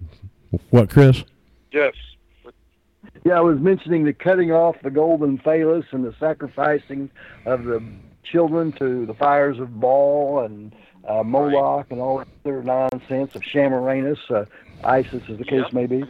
What, 0.70 0.90
Chris? 0.90 1.24
Yes. 1.72 1.94
Yeah, 3.26 3.38
I 3.38 3.42
was 3.42 3.60
mentioning 3.60 4.06
the 4.06 4.14
cutting 4.14 4.52
off 4.52 4.76
the 4.84 4.90
golden 4.92 5.38
phallus 5.38 5.86
and 5.92 6.04
the 6.06 6.14
sacrificing 6.20 7.10
of 7.46 7.66
the 7.66 7.84
children 8.24 8.72
to 8.74 9.06
the 9.06 9.14
fires 9.14 9.60
of 9.60 9.80
Baal 9.80 10.46
and 10.46 10.74
uh, 11.08 11.24
Moloch 11.24 11.88
and 11.90 12.00
all 12.00 12.20
that 12.20 12.28
other 12.46 12.64
nonsense 12.64 13.36
of 13.36 13.44
Semiramis, 13.52 14.20
uh, 14.30 14.46
ISIS, 14.84 15.24
as 15.30 15.38
the 15.38 15.44
case 15.44 15.64
Yep. 15.64 15.74
may 15.74 15.86
be. 15.86 16.04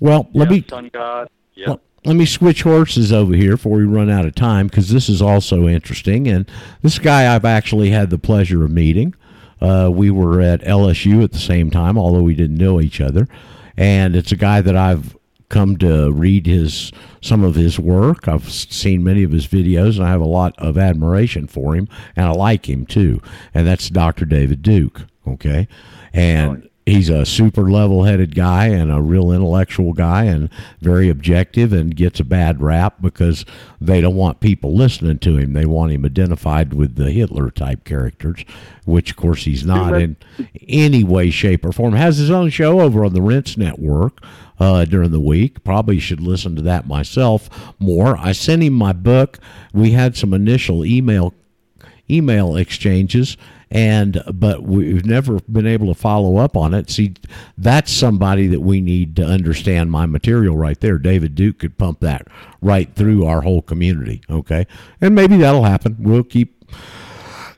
Well, 0.00 0.28
let 0.32 0.50
Yep, 0.50 0.50
me 0.50 0.64
Sun 0.68 0.90
God. 0.92 1.28
Yep. 1.54 1.68
Well, 1.68 1.80
let 2.04 2.16
me 2.16 2.26
switch 2.26 2.62
horses 2.62 3.12
over 3.12 3.34
here 3.34 3.52
before 3.52 3.76
we 3.78 3.84
run 3.84 4.10
out 4.10 4.24
of 4.26 4.34
time 4.34 4.66
because 4.66 4.90
this 4.90 5.08
is 5.08 5.22
also 5.22 5.68
interesting. 5.68 6.26
And 6.28 6.50
this 6.82 6.98
guy 6.98 7.34
I've 7.34 7.44
actually 7.44 7.90
had 7.90 8.10
the 8.10 8.18
pleasure 8.18 8.64
of 8.64 8.70
meeting. 8.70 9.14
Uh, 9.60 9.88
we 9.92 10.10
were 10.10 10.40
at 10.40 10.60
LSU 10.62 11.22
at 11.22 11.32
the 11.32 11.38
same 11.38 11.70
time, 11.70 11.96
although 11.96 12.22
we 12.22 12.34
didn't 12.34 12.58
know 12.58 12.80
each 12.80 13.00
other. 13.00 13.28
And 13.76 14.14
it's 14.16 14.32
a 14.32 14.36
guy 14.36 14.60
that 14.60 14.76
I've 14.76 15.16
come 15.54 15.76
to 15.76 16.10
read 16.10 16.46
his 16.46 16.90
some 17.22 17.44
of 17.44 17.54
his 17.54 17.78
work. 17.78 18.26
I've 18.26 18.50
seen 18.52 19.04
many 19.04 19.22
of 19.22 19.30
his 19.30 19.46
videos, 19.46 19.96
and 19.96 20.04
I 20.04 20.10
have 20.10 20.20
a 20.20 20.26
lot 20.26 20.52
of 20.58 20.76
admiration 20.76 21.46
for 21.46 21.76
him, 21.76 21.88
and 22.16 22.26
I 22.26 22.32
like 22.32 22.68
him 22.68 22.84
too. 22.84 23.22
And 23.54 23.64
that's 23.64 23.88
Dr. 23.88 24.24
David 24.24 24.62
Duke. 24.62 25.02
Okay, 25.26 25.68
and 26.12 26.64
oh, 26.64 26.68
he's 26.86 27.08
a 27.08 27.24
super 27.24 27.70
level-headed 27.70 28.34
guy 28.34 28.66
and 28.66 28.92
a 28.92 29.00
real 29.00 29.32
intellectual 29.32 29.92
guy 29.92 30.24
and 30.24 30.50
very 30.80 31.08
objective 31.08 31.72
and 31.72 31.96
gets 31.96 32.20
a 32.20 32.24
bad 32.24 32.60
rap 32.60 32.96
because 33.00 33.44
they 33.80 34.00
don't 34.00 34.16
want 34.16 34.40
people 34.40 34.74
listening 34.74 35.18
to 35.18 35.36
him. 35.36 35.52
They 35.52 35.66
want 35.66 35.92
him 35.92 36.04
identified 36.04 36.74
with 36.74 36.96
the 36.96 37.10
hitler 37.10 37.50
type 37.50 37.84
characters 37.84 38.44
which 38.84 39.10
of 39.10 39.16
course 39.16 39.44
he's 39.44 39.64
not 39.64 40.00
in 40.00 40.16
any 40.68 41.02
way 41.02 41.30
shape 41.30 41.64
or 41.64 41.72
form. 41.72 41.94
Has 41.94 42.18
his 42.18 42.30
own 42.30 42.50
show 42.50 42.80
over 42.80 43.04
on 43.04 43.14
the 43.14 43.22
rinse 43.22 43.56
network 43.56 44.22
uh, 44.60 44.84
during 44.84 45.10
the 45.10 45.20
week. 45.20 45.64
Probably 45.64 45.98
should 45.98 46.20
listen 46.20 46.54
to 46.56 46.62
that 46.62 46.86
myself 46.86 47.74
more. 47.78 48.16
I 48.18 48.32
sent 48.32 48.62
him 48.62 48.74
my 48.74 48.92
book. 48.92 49.38
We 49.72 49.92
had 49.92 50.16
some 50.16 50.34
initial 50.34 50.84
email 50.84 51.34
email 52.10 52.56
exchanges 52.56 53.38
and 53.74 54.22
but 54.32 54.62
we've 54.62 55.04
never 55.04 55.40
been 55.50 55.66
able 55.66 55.88
to 55.88 56.00
follow 56.00 56.36
up 56.36 56.56
on 56.56 56.72
it. 56.72 56.88
See 56.88 57.14
that's 57.58 57.92
somebody 57.92 58.46
that 58.46 58.60
we 58.60 58.80
need 58.80 59.16
to 59.16 59.24
understand 59.24 59.90
my 59.90 60.06
material 60.06 60.56
right 60.56 60.80
there. 60.80 60.96
David 60.96 61.34
duke 61.34 61.58
could 61.58 61.76
pump 61.76 61.98
that 62.00 62.28
right 62.62 62.94
through 62.94 63.26
our 63.26 63.42
whole 63.42 63.60
community 63.60 64.22
okay? 64.30 64.66
And 65.00 65.14
maybe 65.14 65.36
that'll 65.36 65.64
happen. 65.64 65.96
We'll 65.98 66.22
keep 66.22 66.64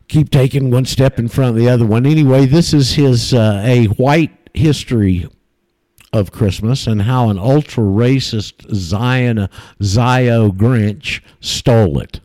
keep 0.09 0.31
taking 0.31 0.71
one 0.71 0.87
step 0.87 1.19
in 1.19 1.29
front 1.29 1.51
of 1.51 1.57
the 1.57 1.69
other 1.69 1.87
one. 1.87 2.07
Anyway 2.07 2.47
this 2.47 2.73
is 2.73 2.95
his 2.95 3.35
uh, 3.35 3.63
a 3.65 3.85
white 3.87 4.33
history 4.55 5.29
of 6.15 6.33
Christmas 6.33 6.87
and 6.87 7.03
how 7.03 7.29
an 7.29 7.39
ultra 7.39 7.85
racist 7.85 8.75
Zion 8.75 9.51
Zio 9.83 10.51
Grinch 10.51 11.21
stole 11.41 12.01
it. 12.01 12.21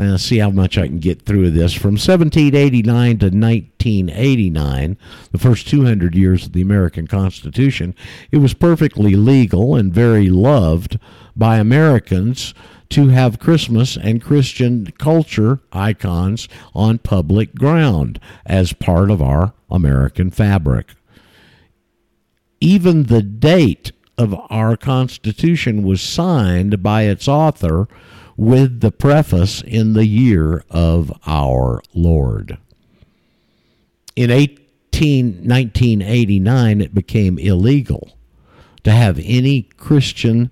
And 0.00 0.18
see 0.18 0.38
how 0.38 0.50
much 0.50 0.78
I 0.78 0.86
can 0.86 1.00
get 1.00 1.22
through 1.22 1.50
this. 1.50 1.74
From 1.74 1.92
1789 1.92 3.18
to 3.18 3.26
1989, 3.26 4.96
the 5.30 5.38
first 5.38 5.68
200 5.68 6.14
years 6.14 6.46
of 6.46 6.52
the 6.52 6.62
American 6.62 7.06
Constitution, 7.06 7.94
it 8.30 8.38
was 8.38 8.54
perfectly 8.54 9.14
legal 9.14 9.76
and 9.76 9.92
very 9.92 10.30
loved 10.30 10.98
by 11.36 11.58
Americans 11.58 12.54
to 12.88 13.08
have 13.08 13.38
Christmas 13.38 13.98
and 13.98 14.22
Christian 14.22 14.86
culture 14.98 15.60
icons 15.72 16.48
on 16.74 16.98
public 16.98 17.54
ground 17.54 18.18
as 18.46 18.72
part 18.72 19.10
of 19.10 19.20
our 19.20 19.52
American 19.70 20.30
fabric 20.30 20.94
even 22.62 23.04
the 23.04 23.22
date 23.22 23.90
of 24.16 24.38
our 24.48 24.76
Constitution 24.76 25.82
was 25.82 26.00
signed 26.00 26.80
by 26.80 27.02
its 27.02 27.26
author 27.26 27.88
with 28.42 28.80
the 28.80 28.90
preface 28.90 29.62
in 29.62 29.92
the 29.92 30.04
year 30.04 30.64
of 30.68 31.12
our 31.28 31.80
Lord. 31.94 32.58
In 34.16 34.32
18, 34.32 35.48
1989, 35.48 36.80
it 36.80 36.92
became 36.92 37.38
illegal 37.38 38.16
to 38.82 38.90
have 38.90 39.20
any 39.22 39.62
Christian 39.62 40.50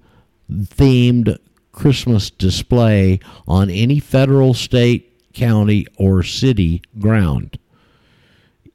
themed 0.49 1.37
Christmas 1.73 2.31
display 2.31 3.19
on 3.49 3.69
any 3.69 3.99
federal, 3.99 4.55
state, 4.55 5.33
county, 5.33 5.85
or 5.99 6.23
city 6.23 6.83
ground 7.01 7.59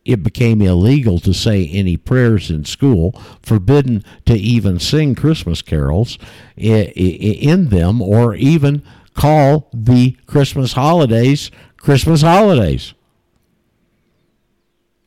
it 0.05 0.21
became 0.21 0.61
illegal 0.61 1.19
to 1.19 1.33
say 1.33 1.67
any 1.67 1.97
prayers 1.97 2.51
in 2.51 2.63
school, 2.63 3.19
forbidden 3.41 4.03
to 4.27 4.35
even 4.35 4.79
sing 4.79 5.15
Christmas 5.15 5.63
carols 5.63 6.19
in 6.55 7.69
them, 7.69 8.03
or 8.03 8.35
even 8.35 8.83
call 9.15 9.69
the 9.73 10.17
Christmas 10.27 10.73
holidays 10.73 11.49
Christmas 11.77 12.21
holidays. 12.21 12.93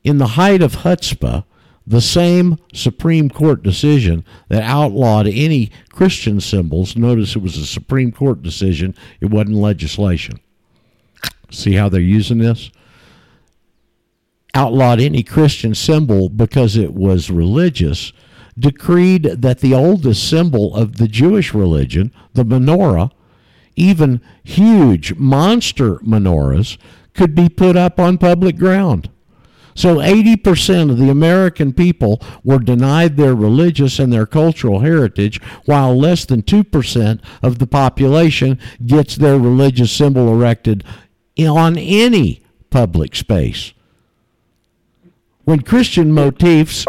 In 0.03 0.17
the 0.17 0.27
height 0.27 0.61
of 0.61 0.77
chutzpah, 0.77 1.43
the 1.85 2.01
same 2.01 2.57
Supreme 2.73 3.29
Court 3.29 3.63
decision 3.63 4.23
that 4.47 4.63
outlawed 4.63 5.27
any 5.27 5.71
Christian 5.91 6.39
symbols, 6.39 6.95
notice 6.95 7.35
it 7.35 7.41
was 7.41 7.57
a 7.57 7.65
Supreme 7.65 8.11
Court 8.11 8.41
decision, 8.41 8.95
it 9.19 9.25
wasn't 9.25 9.57
legislation. 9.57 10.39
See 11.51 11.73
how 11.73 11.89
they're 11.89 11.99
using 11.99 12.37
this? 12.37 12.71
outlawed 14.53 14.99
any 14.99 15.23
Christian 15.23 15.75
symbol 15.75 16.29
because 16.29 16.75
it 16.75 16.93
was 16.93 17.29
religious, 17.29 18.11
decreed 18.57 19.23
that 19.23 19.59
the 19.59 19.73
oldest 19.73 20.27
symbol 20.27 20.75
of 20.75 20.97
the 20.97 21.07
Jewish 21.07 21.53
religion, 21.53 22.11
the 22.33 22.43
menorah, 22.43 23.11
even 23.79 24.21
huge 24.43 25.15
monster 25.15 25.95
menorahs, 25.97 26.77
could 27.13 27.33
be 27.33 27.49
put 27.49 27.75
up 27.75 27.99
on 27.99 28.17
public 28.17 28.57
ground. 28.57 29.09
So 29.75 29.97
80% 29.97 30.91
of 30.91 30.97
the 30.97 31.09
American 31.09 31.71
people 31.71 32.21
were 32.43 32.59
denied 32.59 33.15
their 33.15 33.33
religious 33.33 33.97
and 33.97 34.11
their 34.11 34.25
cultural 34.25 34.81
heritage, 34.81 35.41
while 35.65 35.97
less 35.97 36.25
than 36.25 36.41
2% 36.41 37.21
of 37.41 37.59
the 37.59 37.67
population 37.67 38.59
gets 38.85 39.15
their 39.15 39.39
religious 39.39 39.91
symbol 39.91 40.27
erected 40.33 40.83
on 41.39 41.77
any 41.77 42.43
public 42.69 43.15
space 43.15 43.73
when 45.45 45.61
Christian 45.61 46.11
motifs. 46.11 46.85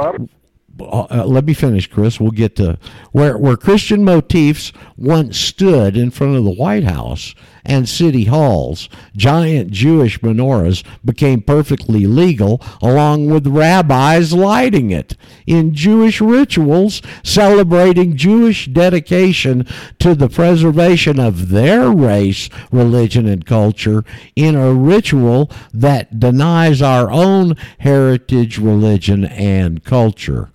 Uh, 0.81 1.24
let 1.27 1.44
me 1.44 1.55
finish, 1.55 1.86
Chris. 1.86 2.20
We'll 2.20 2.31
get 2.31 2.57
to 2.57 2.78
where 3.12 3.36
where 3.36 3.57
Christian 3.57 4.05
motifs 4.05 4.73
once 4.97 5.39
stood 5.39 5.97
in 5.97 6.11
front 6.11 6.36
of 6.36 6.44
the 6.44 6.51
White 6.51 6.85
House 6.85 7.35
and 7.65 7.89
city 7.89 8.24
halls. 8.24 8.89
Giant 9.16 9.70
Jewish 9.70 10.19
menorahs 10.20 10.85
became 11.05 11.43
perfectly 11.43 12.07
legal, 12.07 12.61
along 12.81 13.31
with 13.31 13.47
rabbis 13.47 14.32
lighting 14.32 14.90
it 14.90 15.16
in 15.47 15.74
Jewish 15.74 16.20
rituals 16.20 17.02
celebrating 17.23 18.16
Jewish 18.16 18.66
dedication 18.66 19.66
to 19.98 20.15
the 20.15 20.28
preservation 20.28 21.19
of 21.19 21.51
their 21.51 21.90
race, 21.90 22.48
religion, 22.73 23.27
and 23.27 23.44
culture 23.44 24.05
in 24.36 24.55
a 24.55 24.73
ritual 24.73 25.51
that 25.73 26.19
denies 26.19 26.81
our 26.82 27.11
own 27.11 27.57
heritage, 27.78 28.59
religion, 28.59 29.24
and 29.24 29.85
culture. 29.85 30.51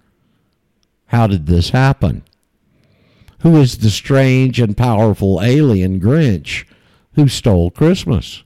How 1.15 1.27
did 1.27 1.45
this 1.45 1.69
happen? 1.69 2.23
Who 3.39 3.55
is 3.55 3.77
the 3.77 3.89
strange 3.89 4.59
and 4.59 4.75
powerful 4.75 5.41
alien 5.41 5.97
Grinch 6.01 6.65
who 7.13 7.29
stole 7.29 7.71
Christmas? 7.71 8.43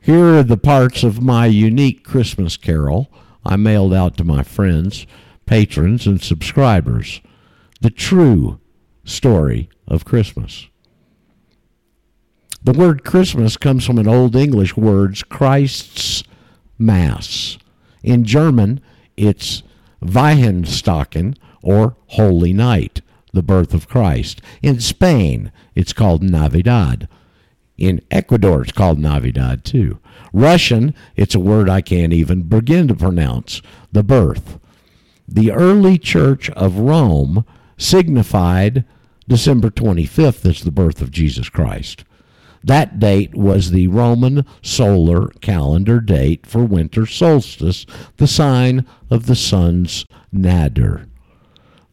Here 0.00 0.38
are 0.38 0.44
the 0.44 0.56
parts 0.56 1.02
of 1.02 1.20
my 1.20 1.46
unique 1.46 2.04
Christmas 2.04 2.56
carol 2.56 3.10
I 3.44 3.56
mailed 3.56 3.92
out 3.92 4.16
to 4.18 4.24
my 4.24 4.44
friends, 4.44 5.08
patrons, 5.44 6.06
and 6.06 6.22
subscribers. 6.22 7.20
The 7.80 7.90
true 7.90 8.60
story 9.02 9.68
of 9.88 10.04
Christmas. 10.04 10.68
The 12.62 12.74
word 12.74 13.02
Christmas 13.02 13.56
comes 13.56 13.84
from 13.84 13.98
an 13.98 14.06
Old 14.06 14.36
English 14.36 14.76
word, 14.76 15.28
Christ's 15.28 16.22
Mass. 16.78 17.58
In 18.04 18.24
German, 18.24 18.80
it's 19.16 19.64
Weihenstocken 20.02 21.36
or 21.62 21.96
Holy 22.08 22.52
Night, 22.52 23.02
the 23.32 23.42
birth 23.42 23.74
of 23.74 23.88
Christ. 23.88 24.40
In 24.62 24.80
Spain, 24.80 25.52
it's 25.74 25.92
called 25.92 26.22
Navidad. 26.22 27.08
In 27.76 28.02
Ecuador, 28.10 28.62
it's 28.62 28.72
called 28.72 28.98
Navidad 28.98 29.64
too. 29.64 29.98
Russian, 30.32 30.94
it's 31.16 31.34
a 31.34 31.40
word 31.40 31.68
I 31.68 31.80
can't 31.80 32.12
even 32.12 32.42
begin 32.42 32.88
to 32.88 32.94
pronounce, 32.94 33.62
the 33.92 34.02
birth. 34.02 34.58
The 35.26 35.52
early 35.52 35.96
church 35.96 36.50
of 36.50 36.78
Rome 36.78 37.44
signified 37.78 38.84
December 39.28 39.70
25th 39.70 40.44
as 40.44 40.62
the 40.62 40.70
birth 40.70 41.00
of 41.00 41.10
Jesus 41.10 41.48
Christ. 41.48 42.04
That 42.62 42.98
date 42.98 43.34
was 43.34 43.70
the 43.70 43.88
Roman 43.88 44.44
solar 44.62 45.28
calendar 45.40 46.00
date 46.00 46.46
for 46.46 46.64
winter 46.64 47.06
solstice, 47.06 47.86
the 48.18 48.26
sign 48.26 48.86
of 49.10 49.26
the 49.26 49.36
sun's 49.36 50.04
nadir, 50.30 51.06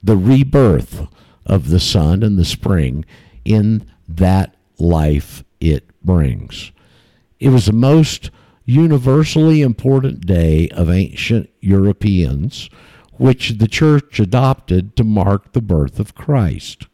the 0.04 0.18
rebirth 0.18 1.08
of 1.46 1.70
the 1.70 1.80
sun 1.80 2.22
and 2.22 2.38
the 2.38 2.46
spring 2.46 3.06
in 3.46 3.86
that 4.08 4.56
life 4.78 5.44
it 5.60 5.90
brings. 6.04 6.72
It 7.40 7.50
was 7.50 7.68
the 7.68 7.74
most 7.74 8.30
universally 8.66 9.62
important 9.62 10.26
day 10.26 10.68
of 10.70 10.90
ancient 10.90 11.50
Europeans, 11.62 12.70
which 13.14 13.58
the 13.58 13.68
church 13.68 14.20
adopted 14.20 14.96
to 14.98 15.04
mark 15.04 15.54
the 15.54 15.62
birth 15.62 16.00
of 16.00 16.14
Christ 16.14 16.88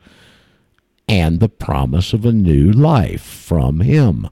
and 1.07 1.39
the 1.39 1.49
promise 1.49 2.13
of 2.13 2.25
a 2.25 2.31
new 2.31 2.71
life 2.71 3.21
from 3.21 3.81
him. 3.81 4.29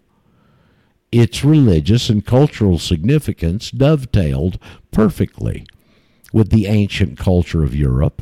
Its 1.11 1.43
religious 1.43 2.09
and 2.09 2.25
cultural 2.25 2.79
significance 2.79 3.69
dovetailed 3.69 4.57
perfectly 4.91 5.65
with 6.31 6.49
the 6.49 6.67
ancient 6.67 7.17
culture 7.17 7.63
of 7.63 7.75
Europe 7.75 8.21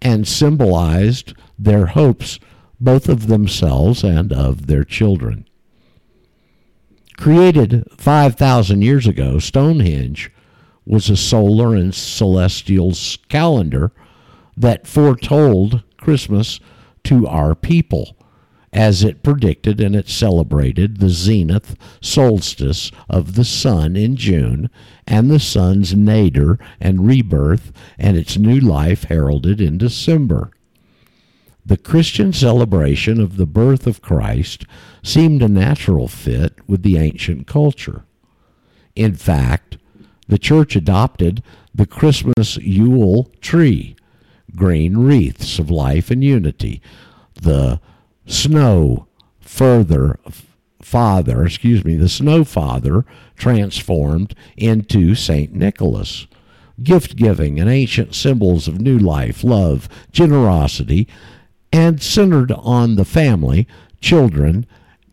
and 0.00 0.26
symbolized 0.26 1.34
their 1.58 1.86
hopes 1.86 2.38
both 2.80 3.08
of 3.08 3.26
themselves 3.26 4.02
and 4.02 4.32
of 4.32 4.66
their 4.66 4.84
children. 4.84 5.46
Created 7.16 7.84
5,000 7.98 8.82
years 8.82 9.06
ago, 9.06 9.38
Stonehenge 9.38 10.32
was 10.84 11.08
a 11.08 11.16
solar 11.16 11.76
and 11.76 11.94
celestial 11.94 12.92
calendar 13.28 13.92
that 14.56 14.86
foretold 14.86 15.82
Christmas 15.98 16.58
to 17.04 17.26
our 17.26 17.54
people, 17.54 18.16
as 18.72 19.04
it 19.04 19.22
predicted 19.22 19.80
and 19.80 19.94
it 19.94 20.08
celebrated 20.08 20.98
the 20.98 21.10
zenith 21.10 21.76
solstice 22.00 22.90
of 23.08 23.34
the 23.34 23.44
sun 23.44 23.96
in 23.96 24.16
June 24.16 24.70
and 25.06 25.30
the 25.30 25.40
sun's 25.40 25.94
nadir 25.94 26.58
and 26.80 27.06
rebirth 27.06 27.72
and 27.98 28.16
its 28.16 28.38
new 28.38 28.58
life 28.58 29.04
heralded 29.04 29.60
in 29.60 29.76
December. 29.78 30.50
The 31.64 31.76
Christian 31.76 32.32
celebration 32.32 33.20
of 33.20 33.36
the 33.36 33.46
birth 33.46 33.86
of 33.86 34.02
Christ 34.02 34.64
seemed 35.02 35.42
a 35.42 35.48
natural 35.48 36.08
fit 36.08 36.54
with 36.66 36.82
the 36.82 36.96
ancient 36.96 37.46
culture. 37.46 38.04
In 38.96 39.14
fact, 39.14 39.76
the 40.26 40.38
church 40.38 40.74
adopted 40.74 41.42
the 41.74 41.86
Christmas 41.86 42.56
Yule 42.56 43.30
tree, 43.40 43.96
green 44.56 44.98
wreaths 44.98 45.58
of 45.58 45.70
life 45.70 46.10
and 46.10 46.22
unity, 46.22 46.80
the 47.34 47.80
snow 48.26 49.06
further 49.40 50.18
father, 50.80 51.44
excuse 51.44 51.84
me, 51.84 51.96
the 51.96 52.08
snow 52.08 52.44
father 52.44 53.04
transformed 53.36 54.34
into 54.56 55.14
St. 55.14 55.52
Nicholas. 55.54 56.26
Gift 56.82 57.16
giving 57.16 57.60
and 57.60 57.70
ancient 57.70 58.14
symbols 58.14 58.66
of 58.66 58.80
new 58.80 58.98
life, 58.98 59.44
love, 59.44 59.88
generosity, 60.10 61.06
and 61.72 62.02
centered 62.02 62.50
on 62.52 62.96
the 62.96 63.04
family, 63.04 63.66
children, 64.00 64.66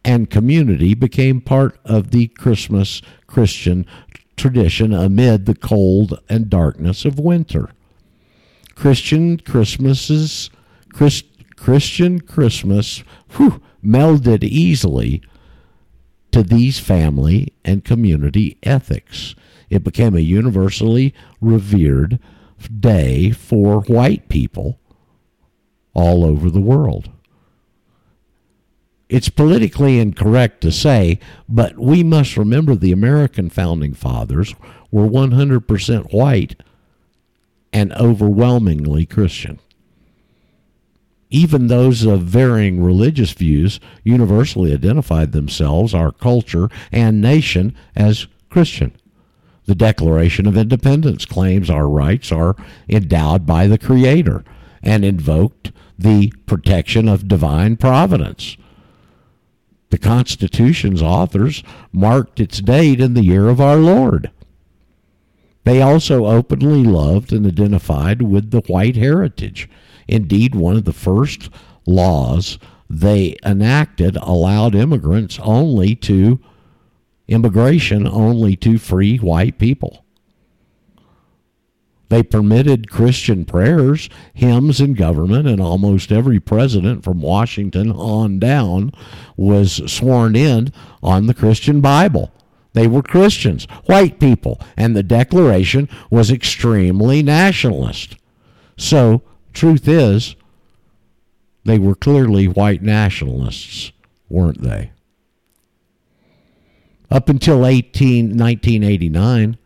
and 0.03 0.29
community 0.29 0.93
became 0.93 1.41
part 1.41 1.77
of 1.85 2.11
the 2.11 2.27
Christmas 2.27 3.01
Christian 3.27 3.85
tradition 4.35 4.93
amid 4.93 5.45
the 5.45 5.55
cold 5.55 6.19
and 6.29 6.49
darkness 6.49 7.05
of 7.05 7.19
winter. 7.19 7.69
Christian 8.79 9.37
Christmases, 9.39 10.49
Christ, 10.93 11.25
Christian 11.57 12.21
Christmas 12.21 13.03
whew, 13.31 13.61
melded 13.83 14.41
easily 14.41 15.21
to 16.31 16.43
these 16.43 16.79
family 16.79 17.51
and 17.65 17.83
community 17.83 18.57
ethics. 18.63 19.35
It 19.69 19.83
became 19.83 20.15
a 20.15 20.21
universally 20.21 21.13
revered 21.41 22.19
day 22.79 23.31
for 23.31 23.81
white 23.81 24.29
people 24.29 24.79
all 25.93 26.23
over 26.23 26.49
the 26.49 26.61
world. 26.61 27.09
It's 29.09 29.27
politically 29.27 29.99
incorrect 29.99 30.61
to 30.61 30.71
say, 30.71 31.19
but 31.49 31.77
we 31.77 32.01
must 32.01 32.37
remember 32.37 32.75
the 32.75 32.93
American 32.93 33.49
founding 33.49 33.93
fathers 33.93 34.55
were 34.89 35.05
100% 35.05 36.13
white 36.13 36.55
and 37.71 37.93
overwhelmingly 37.93 39.05
Christian. 39.05 39.59
Even 41.29 41.67
those 41.67 42.05
of 42.05 42.23
varying 42.23 42.83
religious 42.83 43.31
views 43.31 43.79
universally 44.03 44.73
identified 44.73 45.31
themselves, 45.31 45.93
our 45.93 46.11
culture, 46.11 46.69
and 46.91 47.21
nation 47.21 47.75
as 47.95 48.27
Christian. 48.49 48.93
The 49.65 49.75
Declaration 49.75 50.47
of 50.47 50.57
Independence 50.57 51.25
claims 51.25 51.69
our 51.69 51.87
rights 51.87 52.31
are 52.31 52.55
endowed 52.87 53.45
by 53.45 53.67
the 53.67 53.77
Creator 53.77 54.43
and 54.81 55.05
invoked 55.05 55.71
the 55.99 56.33
protection 56.47 57.07
of 57.07 57.27
divine 57.27 57.77
providence. 57.77 58.57
The 59.91 59.99
Constitution's 59.99 61.03
authors 61.03 61.61
marked 61.91 62.39
its 62.39 62.61
date 62.61 62.99
in 62.99 63.13
the 63.13 63.23
year 63.23 63.49
of 63.49 63.61
our 63.61 63.77
Lord. 63.77 64.31
They 65.69 65.83
also 65.83 66.25
openly 66.25 66.83
loved 66.83 67.31
and 67.31 67.45
identified 67.45 68.23
with 68.23 68.49
the 68.49 68.61
white 68.61 68.95
heritage. 68.95 69.69
Indeed, 70.07 70.55
one 70.55 70.75
of 70.75 70.85
the 70.85 70.93
first 70.93 71.51
laws 71.85 72.57
they 72.89 73.37
enacted 73.45 74.15
allowed 74.15 74.73
immigrants 74.73 75.37
only 75.43 75.93
to 75.97 76.39
immigration 77.27 78.07
only 78.07 78.55
to 78.55 78.79
free 78.79 79.17
white 79.17 79.59
people. 79.59 80.05
They 82.09 82.23
permitted 82.23 82.89
Christian 82.89 83.45
prayers, 83.45 84.09
hymns, 84.33 84.81
in 84.81 84.95
government, 84.95 85.47
and 85.47 85.61
almost 85.61 86.11
every 86.11 86.39
president 86.39 87.03
from 87.03 87.21
Washington 87.21 87.91
on 87.91 88.39
down 88.39 88.91
was 89.37 89.83
sworn 89.85 90.35
in 90.35 90.73
on 91.03 91.27
the 91.27 91.35
Christian 91.35 91.79
Bible. 91.79 92.31
They 92.73 92.87
were 92.87 93.01
Christians, 93.01 93.65
white 93.85 94.19
people, 94.19 94.59
and 94.77 94.95
the 94.95 95.03
Declaration 95.03 95.89
was 96.09 96.31
extremely 96.31 97.23
nationalist. 97.23 98.15
So, 98.77 99.23
truth 99.53 99.87
is, 99.87 100.35
they 101.65 101.79
were 101.79 101.95
clearly 101.95 102.47
white 102.47 102.81
nationalists, 102.81 103.91
weren't 104.29 104.61
they? 104.61 104.91
Up 107.11 107.27
until 107.27 107.65
18, 107.65 108.37
1989, 108.37 109.57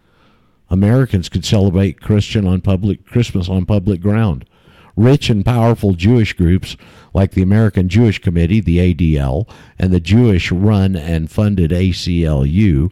Americans 0.69 1.29
could 1.29 1.45
celebrate 1.45 2.01
Christian 2.01 2.47
on 2.47 2.61
public 2.61 3.05
Christmas 3.05 3.49
on 3.49 3.65
public 3.65 4.01
ground. 4.01 4.45
Rich 4.95 5.29
and 5.29 5.43
powerful 5.43 5.93
Jewish 5.93 6.33
groups 6.33 6.77
like 7.13 7.31
the 7.31 7.41
American 7.41 7.89
Jewish 7.89 8.19
Committee, 8.19 8.59
the 8.59 8.93
ADL, 8.93 9.47
and 9.79 9.91
the 9.91 9.99
Jewish 9.99 10.51
run 10.51 10.95
and 10.95 11.31
funded 11.31 11.71
ACLU 11.71 12.91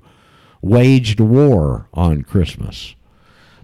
waged 0.61 1.19
war 1.19 1.87
on 1.93 2.23
Christmas. 2.23 2.95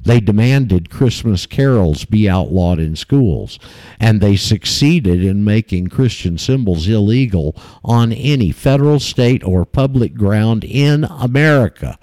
They 0.03 0.19
demanded 0.19 0.89
Christmas 0.89 1.45
carols 1.45 2.05
be 2.05 2.29
outlawed 2.29 2.79
in 2.79 2.95
schools, 2.95 3.59
and 3.99 4.21
they 4.21 4.37
succeeded 4.37 5.23
in 5.23 5.43
making 5.43 5.87
Christian 5.87 6.37
symbols 6.37 6.87
illegal 6.87 7.55
on 7.83 8.13
any 8.13 8.51
federal, 8.51 8.99
state, 8.99 9.43
or 9.43 9.65
public 9.65 10.13
ground 10.13 10.63
in 10.63 11.03
America. 11.03 11.99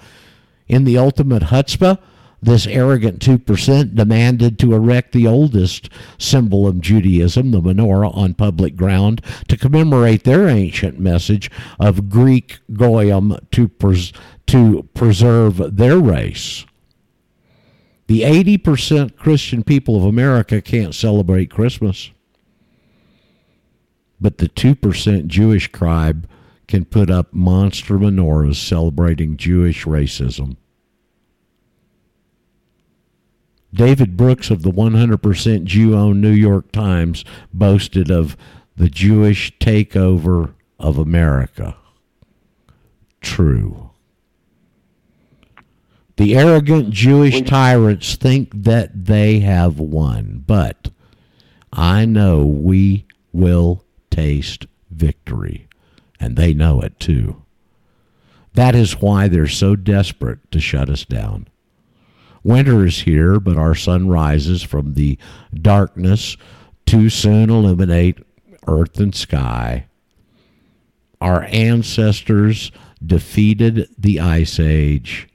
In 0.68 0.84
the 0.84 0.98
ultimate 0.98 1.44
chutzpah, 1.44 1.98
this 2.44 2.66
arrogant 2.66 3.20
2% 3.20 3.94
demanded 3.94 4.58
to 4.58 4.74
erect 4.74 5.12
the 5.12 5.26
oldest 5.26 5.88
symbol 6.18 6.66
of 6.66 6.80
Judaism, 6.80 7.50
the 7.50 7.60
menorah, 7.60 8.14
on 8.16 8.34
public 8.34 8.76
ground 8.76 9.22
to 9.48 9.56
commemorate 9.56 10.24
their 10.24 10.48
ancient 10.48 10.98
message 10.98 11.50
of 11.78 12.08
Greek 12.08 12.58
Goyim 12.72 13.36
to, 13.52 13.68
pres- 13.68 14.12
to 14.46 14.88
preserve 14.94 15.76
their 15.76 15.98
race. 15.98 16.64
The 18.06 18.22
80% 18.22 19.16
Christian 19.16 19.64
people 19.64 19.96
of 19.96 20.04
America 20.04 20.60
can't 20.60 20.94
celebrate 20.94 21.50
Christmas. 21.50 22.10
But 24.20 24.38
the 24.38 24.48
2% 24.48 25.26
Jewish 25.26 25.72
tribe 25.72 26.28
can 26.68 26.84
put 26.84 27.10
up 27.10 27.32
monster 27.32 27.94
menorahs 27.94 28.56
celebrating 28.56 29.36
Jewish 29.36 29.84
racism. 29.84 30.56
David 33.74 34.16
Brooks 34.16 34.50
of 34.50 34.62
the 34.62 34.70
100% 34.70 35.64
Jew 35.64 35.96
owned 35.96 36.20
New 36.20 36.30
York 36.30 36.70
Times 36.70 37.24
boasted 37.52 38.08
of 38.08 38.36
the 38.76 38.88
Jewish 38.88 39.56
takeover 39.58 40.54
of 40.78 40.96
America. 40.96 41.76
True. 43.20 43.90
The 46.16 46.36
arrogant 46.36 46.90
Jewish 46.90 47.42
tyrants 47.42 48.14
think 48.14 48.50
that 48.54 49.06
they 49.06 49.40
have 49.40 49.80
won, 49.80 50.44
but 50.46 50.90
I 51.72 52.04
know 52.04 52.46
we 52.46 53.06
will 53.32 53.84
taste 54.10 54.66
victory, 54.90 55.66
and 56.20 56.36
they 56.36 56.54
know 56.54 56.80
it 56.80 57.00
too. 57.00 57.42
That 58.52 58.76
is 58.76 59.00
why 59.00 59.26
they're 59.26 59.48
so 59.48 59.74
desperate 59.74 60.48
to 60.52 60.60
shut 60.60 60.88
us 60.88 61.04
down. 61.04 61.48
Winter 62.44 62.86
is 62.86 63.00
here, 63.00 63.40
but 63.40 63.56
our 63.56 63.74
sun 63.74 64.08
rises 64.08 64.62
from 64.62 64.94
the 64.94 65.18
darkness 65.52 66.36
to 66.86 67.08
soon 67.08 67.50
illuminate 67.50 68.18
earth 68.66 69.00
and 69.00 69.14
sky. 69.14 69.86
Our 71.20 71.44
ancestors 71.44 72.70
defeated 73.04 73.88
the 73.98 74.20
Ice 74.20 74.60
Age, 74.60 75.28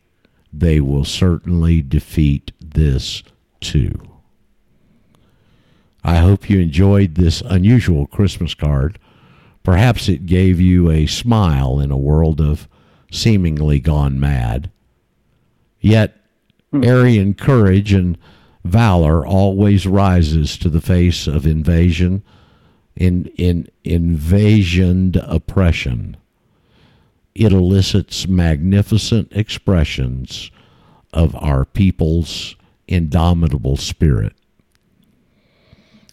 they 0.52 0.80
will 0.80 1.06
certainly 1.06 1.82
defeat 1.82 2.52
this 2.60 3.24
too. 3.60 3.94
I 6.04 6.18
hope 6.18 6.50
you 6.50 6.60
enjoyed 6.60 7.16
this 7.16 7.42
unusual 7.42 8.08
Christmas 8.08 8.54
card. 8.54 9.00
Perhaps 9.64 10.10
it 10.10 10.26
gave 10.26 10.60
you 10.60 10.90
a 10.90 11.06
smile 11.06 11.80
in 11.80 11.92
a 11.92 11.98
world 11.98 12.40
of 12.40 12.68
seemingly 13.12 13.80
gone 13.80 14.20
mad. 14.20 14.72
Yet, 15.82 16.19
Hmm. 16.72 16.84
Aryan 16.84 17.34
courage 17.34 17.94
and 17.94 18.18
valor 18.64 19.26
always 19.26 19.88
rises 19.88 20.58
to 20.58 20.70
the 20.70 20.82
face 20.82 21.28
of 21.28 21.46
invasion, 21.46 22.24
in, 22.96 23.26
in 23.38 23.68
invasioned 23.84 25.16
oppression. 25.16 26.18
It 27.34 27.54
elicits 27.54 28.28
magnificent 28.28 29.32
expressions 29.32 30.52
of 31.14 31.36
our 31.36 31.66
people's 31.66 32.56
indomitable 32.88 33.78
spirit. 33.78 34.34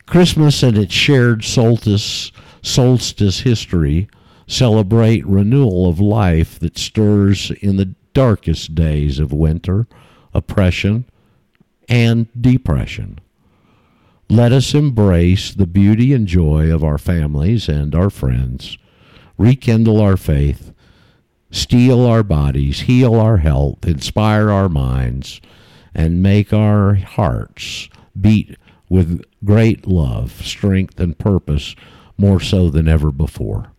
Christmas 0.07 0.63
and 0.63 0.79
its 0.79 0.95
shared 0.95 1.45
solstice, 1.45 2.31
solstice 2.63 3.41
history 3.41 4.09
celebrate 4.47 5.27
renewal 5.27 5.89
of 5.89 5.99
life 5.99 6.59
that 6.61 6.79
stirs 6.79 7.51
in 7.61 7.77
the 7.77 7.95
darkest 8.15 8.75
days 8.75 9.19
of 9.19 9.33
winter, 9.33 9.87
oppression, 10.37 11.07
and 11.89 12.27
depression. 12.41 13.19
Let 14.29 14.53
us 14.53 14.75
embrace 14.75 15.55
the 15.55 15.67
beauty 15.67 16.13
and 16.13 16.27
joy 16.27 16.73
of 16.73 16.83
our 16.83 16.99
families 16.99 17.69
and 17.69 17.95
our 17.95 18.11
friends, 18.11 18.77
rekindle 19.39 20.01
our 20.01 20.17
faith, 20.17 20.73
steel 21.51 22.05
our 22.05 22.23
bodies, 22.23 22.81
heal 22.81 23.15
our 23.15 23.39
health, 23.39 23.87
inspire 23.87 24.51
our 24.51 24.69
minds, 24.69 25.41
and 25.95 26.23
make 26.23 26.53
our 26.53 26.95
hearts 26.97 27.89
beat 28.21 28.57
with 28.89 29.23
great 29.45 29.87
love, 29.87 30.45
strength, 30.45 30.99
and 31.01 31.19
purpose 31.19 31.75
more 32.19 32.41
so 32.41 32.69
than 32.69 32.89
ever 32.89 33.11
before. 33.11 33.73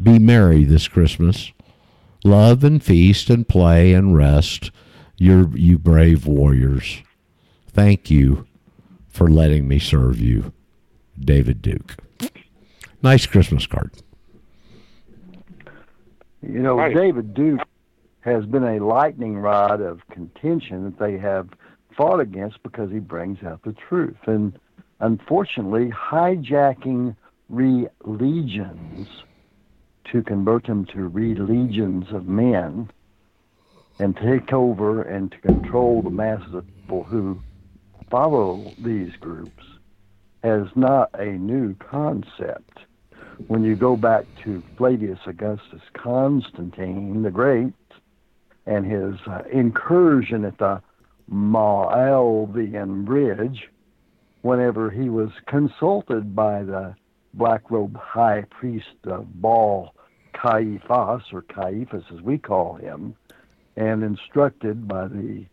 Be 0.00 0.18
merry 0.18 0.64
this 0.64 0.86
Christmas. 0.86 1.52
Love 2.24 2.62
and 2.62 2.82
feast 2.82 3.30
and 3.30 3.48
play 3.48 3.92
and 3.92 4.16
rest, 4.16 4.70
you 5.18 5.52
you 5.54 5.78
brave 5.78 6.26
warriors. 6.26 7.02
Thank 7.68 8.10
you 8.10 8.46
for 9.08 9.28
letting 9.28 9.68
me 9.68 9.78
serve 9.78 10.20
you, 10.20 10.52
David 11.18 11.60
Duke. 11.60 11.96
Nice 13.02 13.26
Christmas 13.26 13.66
card. 13.66 13.92
You 16.42 16.60
know, 16.60 16.78
Right. 16.78 16.94
David 16.94 17.34
Duke 17.34 17.60
has 18.20 18.46
been 18.46 18.64
a 18.64 18.84
lightning 18.84 19.38
rod 19.38 19.80
of 19.80 20.06
contention 20.08 20.84
that 20.84 20.98
they 20.98 21.18
have 21.18 21.48
fought 21.96 22.20
against 22.20 22.62
because 22.62 22.90
he 22.90 23.00
brings 23.00 23.42
out 23.42 23.62
the 23.62 23.72
truth. 23.72 24.16
And 24.26 24.58
unfortunately, 25.00 25.90
hijacking 25.90 27.16
religions 27.48 29.08
to 30.12 30.22
convert 30.22 30.66
them 30.66 30.84
to 30.86 31.08
religions 31.08 32.06
of 32.12 32.26
men 32.26 32.90
and 33.98 34.16
take 34.16 34.52
over 34.52 35.02
and 35.02 35.32
to 35.32 35.38
control 35.38 36.02
the 36.02 36.10
masses 36.10 36.54
of 36.54 36.66
people 36.66 37.02
who 37.04 37.40
follow 38.10 38.72
these 38.78 39.14
groups 39.16 39.64
is 40.44 40.68
not 40.76 41.10
a 41.14 41.26
new 41.26 41.74
concept. 41.74 42.78
When 43.48 43.64
you 43.64 43.76
go 43.76 43.96
back 43.96 44.24
to 44.44 44.62
Flavius 44.76 45.18
Augustus 45.26 45.82
Constantine 45.94 47.22
the 47.22 47.30
Great 47.30 47.74
and 48.66 48.84
his 48.84 49.14
uh, 49.26 49.42
incursion 49.50 50.44
at 50.44 50.58
the 50.58 50.80
Milvian 51.30 53.04
Bridge, 53.04 53.68
whenever 54.42 54.90
he 54.90 55.08
was 55.08 55.30
consulted 55.46 56.34
by 56.34 56.62
the 56.62 56.94
black 57.34 57.70
robed 57.70 57.96
high 57.96 58.44
priest 58.50 58.96
of 59.04 59.40
Baal 59.40 59.94
Caiaphas, 60.32 61.24
or 61.32 61.42
Caiaphas 61.42 62.04
as 62.12 62.20
we 62.22 62.38
call 62.38 62.74
him, 62.74 63.14
and 63.78 64.02
instructed 64.02 64.88
by 64.88 65.06
the 65.06 65.46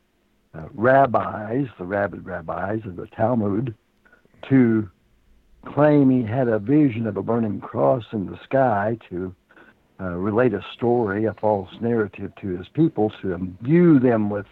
uh, 0.56 0.64
rabbis, 0.74 1.68
the 1.78 1.86
rabid 1.86 2.26
rabbis 2.26 2.82
of 2.86 2.96
the 2.96 3.06
Talmud, 3.08 3.76
to 4.50 4.90
claim 5.64 6.10
he 6.10 6.24
had 6.24 6.48
a 6.48 6.58
vision 6.58 7.06
of 7.06 7.18
a 7.18 7.22
burning 7.22 7.62
cross 7.62 8.04
in 8.14 8.26
the 8.26 8.40
sky 8.44 8.98
to 9.10 9.34
uh, 10.02 10.06
relate 10.06 10.56
a 10.56 10.66
story, 10.74 11.26
a 11.26 11.34
false 11.36 11.70
narrative 11.82 12.32
to 12.42 12.58
his 12.58 12.68
people, 12.70 13.12
to 13.22 13.34
imbue 13.34 14.00
them 14.00 14.32
with 14.32 14.48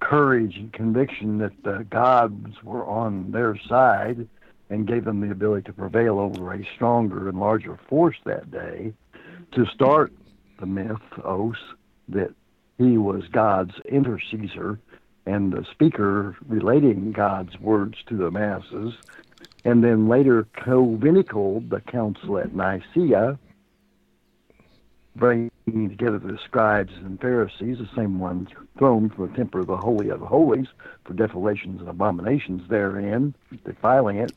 courage 0.00 0.56
and 0.56 0.70
conviction 0.74 1.38
that 1.38 1.52
the 1.62 1.86
gods 1.88 2.62
were 2.62 2.84
on 2.84 3.30
their 3.30 3.58
side 3.68 4.28
and 4.68 4.86
gave 4.86 5.06
them 5.06 5.20
the 5.20 5.30
ability 5.30 5.62
to 5.62 5.72
prevail 5.72 6.18
over 6.18 6.52
a 6.52 6.68
stronger 6.74 7.26
and 7.30 7.40
larger 7.40 7.78
force 7.88 8.16
that 8.24 8.50
day 8.50 8.92
to 9.52 9.64
start 9.66 10.12
the 10.60 10.66
myth, 10.66 10.98
mythos 11.16 11.56
that 12.08 12.32
he 12.78 12.98
was 12.98 13.26
God's 13.28 13.74
intercessor 13.86 14.78
and 15.26 15.52
the 15.52 15.64
speaker 15.70 16.36
relating 16.46 17.12
God's 17.12 17.58
words 17.58 17.98
to 18.08 18.16
the 18.16 18.30
masses. 18.30 18.94
And 19.64 19.82
then 19.82 20.08
later 20.08 20.46
co-vinicled 20.56 21.70
the 21.70 21.80
council 21.80 22.38
at 22.38 22.54
Nicaea, 22.54 23.38
bringing 25.16 25.50
together 25.88 26.18
the 26.18 26.38
scribes 26.44 26.92
and 26.96 27.18
Pharisees, 27.20 27.78
the 27.78 27.88
same 27.96 28.18
ones 28.18 28.48
thrown 28.76 29.08
from 29.08 29.30
the 29.30 29.36
temple 29.36 29.60
of 29.60 29.68
the 29.68 29.76
Holy 29.76 30.10
of 30.10 30.20
Holies 30.20 30.66
for 31.04 31.14
defalations 31.14 31.80
and 31.80 31.88
abominations 31.88 32.68
therein, 32.68 33.34
defiling 33.64 34.18
it, 34.18 34.32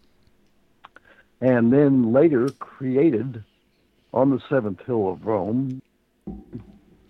and 1.42 1.74
then 1.74 2.14
later 2.14 2.50
created 2.60 3.44
on 4.14 4.30
the 4.30 4.42
seventh 4.50 4.82
hill 4.86 5.10
of 5.10 5.26
Rome, 5.26 5.82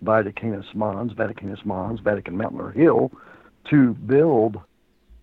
Vaticanus 0.02 0.74
Mons, 0.74 1.12
Vaticanus 1.12 1.64
Mons, 1.64 2.00
Vatican 2.00 2.36
Mountain 2.36 2.60
or 2.60 2.70
Hill, 2.70 3.12
to 3.70 3.94
build 3.94 4.60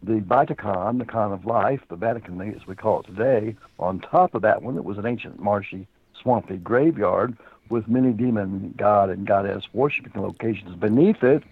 the 0.04 0.20
Vatican, 0.20 0.98
the 0.98 1.06
Con 1.06 1.32
of 1.32 1.46
Life, 1.46 1.82
the 1.90 1.96
Vatican 1.96 2.40
as 2.42 2.68
we 2.68 2.76
call 2.76 3.00
it 3.00 3.08
today, 3.08 3.56
on 3.80 4.00
top 4.00 4.36
of 4.36 4.42
that 4.44 4.62
one, 4.62 4.78
it 4.78 4.84
was 4.84 4.98
an 4.98 5.06
ancient 5.06 5.40
marshy, 5.40 5.88
swampy 6.22 6.58
graveyard 6.58 7.36
with 7.70 7.88
many 7.88 8.12
demon 8.12 8.74
god 8.78 9.10
and 9.10 9.26
goddess 9.26 9.66
worshiping 9.74 10.22
locations 10.22 10.76
beneath 10.76 11.24
it, 11.24 11.44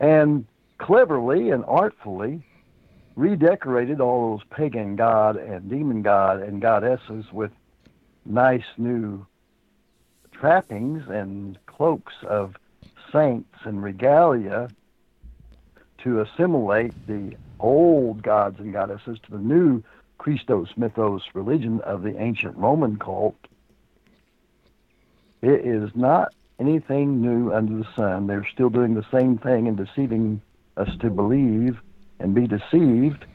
and 0.00 0.46
cleverly 0.78 1.50
and 1.50 1.64
artfully 1.66 2.42
redecorated 3.14 3.98
all 3.98 4.36
those 4.36 4.46
pagan 4.50 4.94
god 4.94 5.36
and 5.36 5.70
demon 5.70 6.02
god 6.02 6.42
and 6.42 6.60
goddesses 6.60 7.24
with 7.32 7.50
nice 8.26 8.66
new 8.76 9.24
trappings 10.32 11.08
and 11.08 11.58
cloaks 11.76 12.14
of 12.22 12.56
saints 13.12 13.58
and 13.64 13.82
regalia 13.82 14.68
to 15.98 16.20
assimilate 16.20 16.94
the 17.06 17.36
old 17.60 18.22
gods 18.22 18.58
and 18.58 18.72
goddesses 18.72 19.18
to 19.24 19.30
the 19.30 19.38
new 19.38 19.82
Christos 20.18 20.68
mythos 20.76 21.22
religion 21.34 21.80
of 21.82 22.02
the 22.02 22.20
ancient 22.20 22.56
Roman 22.56 22.98
cult. 22.98 23.36
It 25.42 25.66
is 25.66 25.90
not 25.94 26.34
anything 26.58 27.20
new 27.20 27.52
under 27.52 27.78
the 27.78 27.88
sun. 27.94 28.26
They're 28.26 28.46
still 28.52 28.70
doing 28.70 28.94
the 28.94 29.06
same 29.12 29.38
thing 29.38 29.68
and 29.68 29.76
deceiving 29.76 30.40
us 30.76 30.90
to 31.00 31.10
believe 31.10 31.78
and 32.18 32.34
be 32.34 32.46
deceived 32.46 33.26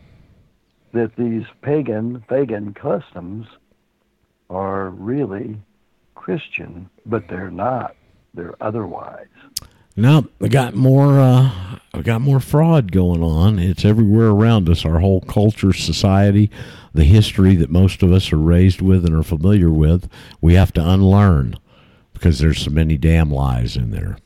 that 0.93 1.15
these 1.15 1.45
pagan, 1.61 2.23
pagan 2.27 2.73
customs 2.73 3.47
are 4.49 4.89
really 4.89 5.61
Christian, 6.15 6.89
but 7.05 7.27
they're 7.29 7.51
not. 7.51 7.95
They're 8.33 8.55
otherwise. 8.61 9.27
No, 9.95 10.27
we 10.39 10.49
got 10.49 10.73
more. 10.73 11.19
Uh, 11.19 11.51
we 11.93 12.01
got 12.01 12.21
more 12.21 12.39
fraud 12.39 12.91
going 12.91 13.21
on. 13.21 13.59
It's 13.59 13.83
everywhere 13.83 14.29
around 14.29 14.69
us. 14.69 14.85
Our 14.85 14.99
whole 14.99 15.21
culture, 15.21 15.73
society, 15.73 16.49
the 16.93 17.03
history 17.03 17.55
that 17.55 17.69
most 17.69 18.01
of 18.01 18.11
us 18.11 18.31
are 18.31 18.37
raised 18.37 18.81
with 18.81 19.05
and 19.05 19.15
are 19.15 19.23
familiar 19.23 19.69
with, 19.69 20.09
we 20.39 20.53
have 20.53 20.71
to 20.73 20.89
unlearn 20.89 21.55
because 22.13 22.39
there's 22.39 22.61
so 22.61 22.71
many 22.71 22.97
damn 22.97 23.31
lies 23.31 23.75
in 23.75 23.91
there. 23.91 24.17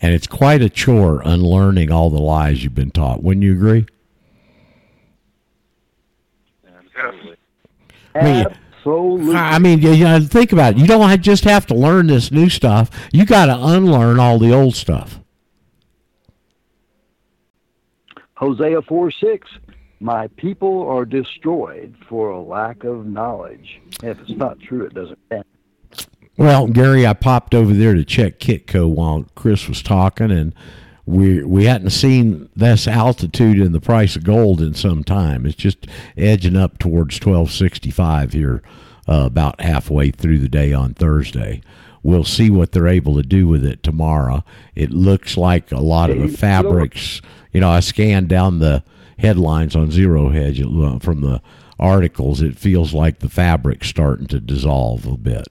And 0.00 0.12
it's 0.12 0.26
quite 0.26 0.60
a 0.60 0.68
chore 0.68 1.22
unlearning 1.24 1.90
all 1.90 2.10
the 2.10 2.20
lies 2.20 2.64
you've 2.64 2.74
been 2.74 2.90
taught. 2.90 3.22
Wouldn't 3.22 3.44
you 3.44 3.52
agree? 3.52 3.86
Absolutely. 6.96 7.36
I 8.14 8.22
mean, 8.22 8.46
Absolutely. 8.86 9.34
I 9.34 9.58
mean, 9.58 9.82
you, 9.82 10.04
know, 10.04 10.20
think 10.20 10.52
about 10.52 10.74
it. 10.74 10.78
You 10.78 10.86
don't 10.86 11.20
just 11.20 11.44
have 11.44 11.66
to 11.66 11.74
learn 11.74 12.06
this 12.06 12.30
new 12.30 12.48
stuff. 12.48 12.90
You 13.12 13.26
got 13.26 13.46
to 13.46 13.56
unlearn 13.58 14.20
all 14.20 14.38
the 14.38 14.52
old 14.52 14.76
stuff. 14.76 15.20
Hosea 18.34 18.82
4 18.82 19.10
6, 19.10 19.48
my 19.98 20.28
people 20.36 20.86
are 20.88 21.04
destroyed 21.04 21.96
for 22.08 22.30
a 22.30 22.40
lack 22.40 22.84
of 22.84 23.06
knowledge. 23.06 23.80
If 24.02 24.20
it's 24.20 24.30
not 24.30 24.60
true, 24.60 24.84
it 24.84 24.94
doesn't 24.94 25.18
count. 25.30 25.46
Well, 26.36 26.66
Gary, 26.68 27.06
I 27.06 27.14
popped 27.14 27.54
over 27.54 27.72
there 27.72 27.94
to 27.94 28.04
check 28.04 28.38
Kitco 28.38 28.88
while 28.88 29.24
Chris 29.34 29.68
was 29.68 29.82
talking, 29.82 30.30
and 30.30 30.54
we 31.06 31.42
we 31.44 31.64
hadn't 31.64 31.90
seen 31.90 32.48
this 32.54 32.86
altitude 32.88 33.58
in 33.58 33.72
the 33.72 33.80
price 33.80 34.16
of 34.16 34.24
gold 34.24 34.60
in 34.60 34.74
some 34.74 35.04
time. 35.04 35.46
It's 35.46 35.54
just 35.54 35.86
edging 36.16 36.56
up 36.56 36.78
towards 36.78 37.18
twelve 37.18 37.50
sixty 37.52 37.90
five 37.90 38.32
here, 38.32 38.62
uh, 39.08 39.24
about 39.26 39.60
halfway 39.60 40.10
through 40.10 40.40
the 40.40 40.48
day 40.48 40.72
on 40.72 40.94
Thursday. 40.94 41.62
We'll 42.02 42.24
see 42.24 42.50
what 42.50 42.72
they're 42.72 42.86
able 42.86 43.16
to 43.16 43.22
do 43.22 43.48
with 43.48 43.64
it 43.64 43.82
tomorrow. 43.82 44.44
It 44.74 44.90
looks 44.90 45.36
like 45.36 45.72
a 45.72 45.80
lot 45.80 46.10
of 46.10 46.18
the 46.18 46.28
fabrics. 46.28 47.20
You 47.52 47.60
know, 47.60 47.70
I 47.70 47.80
scanned 47.80 48.28
down 48.28 48.58
the 48.58 48.84
headlines 49.18 49.74
on 49.74 49.90
Zero 49.90 50.28
Hedge 50.28 50.60
from 50.60 51.22
the 51.22 51.42
articles. 51.80 52.42
It 52.42 52.56
feels 52.56 52.94
like 52.94 53.18
the 53.18 53.28
fabric's 53.28 53.88
starting 53.88 54.26
to 54.28 54.40
dissolve 54.40 55.06
a 55.06 55.16
bit. 55.16 55.48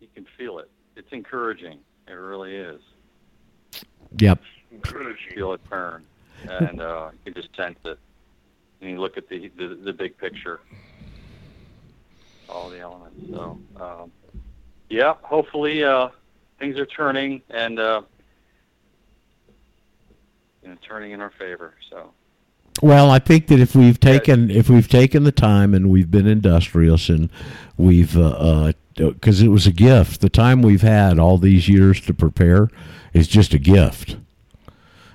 You 0.00 0.08
can 0.14 0.26
feel 0.38 0.58
it. 0.58 0.70
It's 0.94 1.12
encouraging. 1.12 1.78
It 2.06 2.12
really 2.12 2.54
is. 2.54 2.80
Yep. 4.18 4.40
Feel 5.34 5.52
it 5.52 5.60
burn, 5.68 6.04
and 6.48 6.80
uh, 6.80 7.10
you 7.12 7.32
can 7.32 7.42
just 7.42 7.54
sense 7.56 7.78
it. 7.84 7.98
And 8.80 8.90
you 8.90 9.00
look 9.00 9.16
at 9.16 9.28
the 9.28 9.50
the, 9.56 9.78
the 9.84 9.92
big 9.92 10.16
picture, 10.18 10.60
all 12.48 12.68
the 12.68 12.80
elements. 12.80 13.20
So, 13.30 13.58
um, 13.80 14.12
yeah, 14.88 15.14
hopefully 15.22 15.82
uh, 15.84 16.08
things 16.58 16.78
are 16.78 16.86
turning 16.86 17.42
and 17.50 17.78
uh, 17.78 18.02
you 20.62 20.70
know 20.70 20.76
turning 20.86 21.12
in 21.12 21.20
our 21.20 21.32
favor. 21.38 21.74
So. 21.90 22.12
Well, 22.82 23.10
I 23.10 23.18
think 23.18 23.46
that 23.46 23.60
if 23.60 23.74
we've 23.74 23.98
taken 23.98 24.50
if 24.50 24.68
we've 24.68 24.88
taken 24.88 25.24
the 25.24 25.32
time 25.32 25.74
and 25.74 25.88
we've 25.90 26.10
been 26.10 26.26
industrious 26.26 27.08
and 27.08 27.30
we've 27.76 28.12
because 28.12 28.70
uh, 29.40 29.44
uh, 29.44 29.46
it 29.46 29.48
was 29.48 29.66
a 29.66 29.72
gift. 29.72 30.20
The 30.20 30.28
time 30.28 30.62
we've 30.62 30.82
had 30.82 31.18
all 31.18 31.38
these 31.38 31.68
years 31.68 32.00
to 32.02 32.14
prepare 32.14 32.68
is 33.12 33.28
just 33.28 33.54
a 33.54 33.58
gift. 33.58 34.16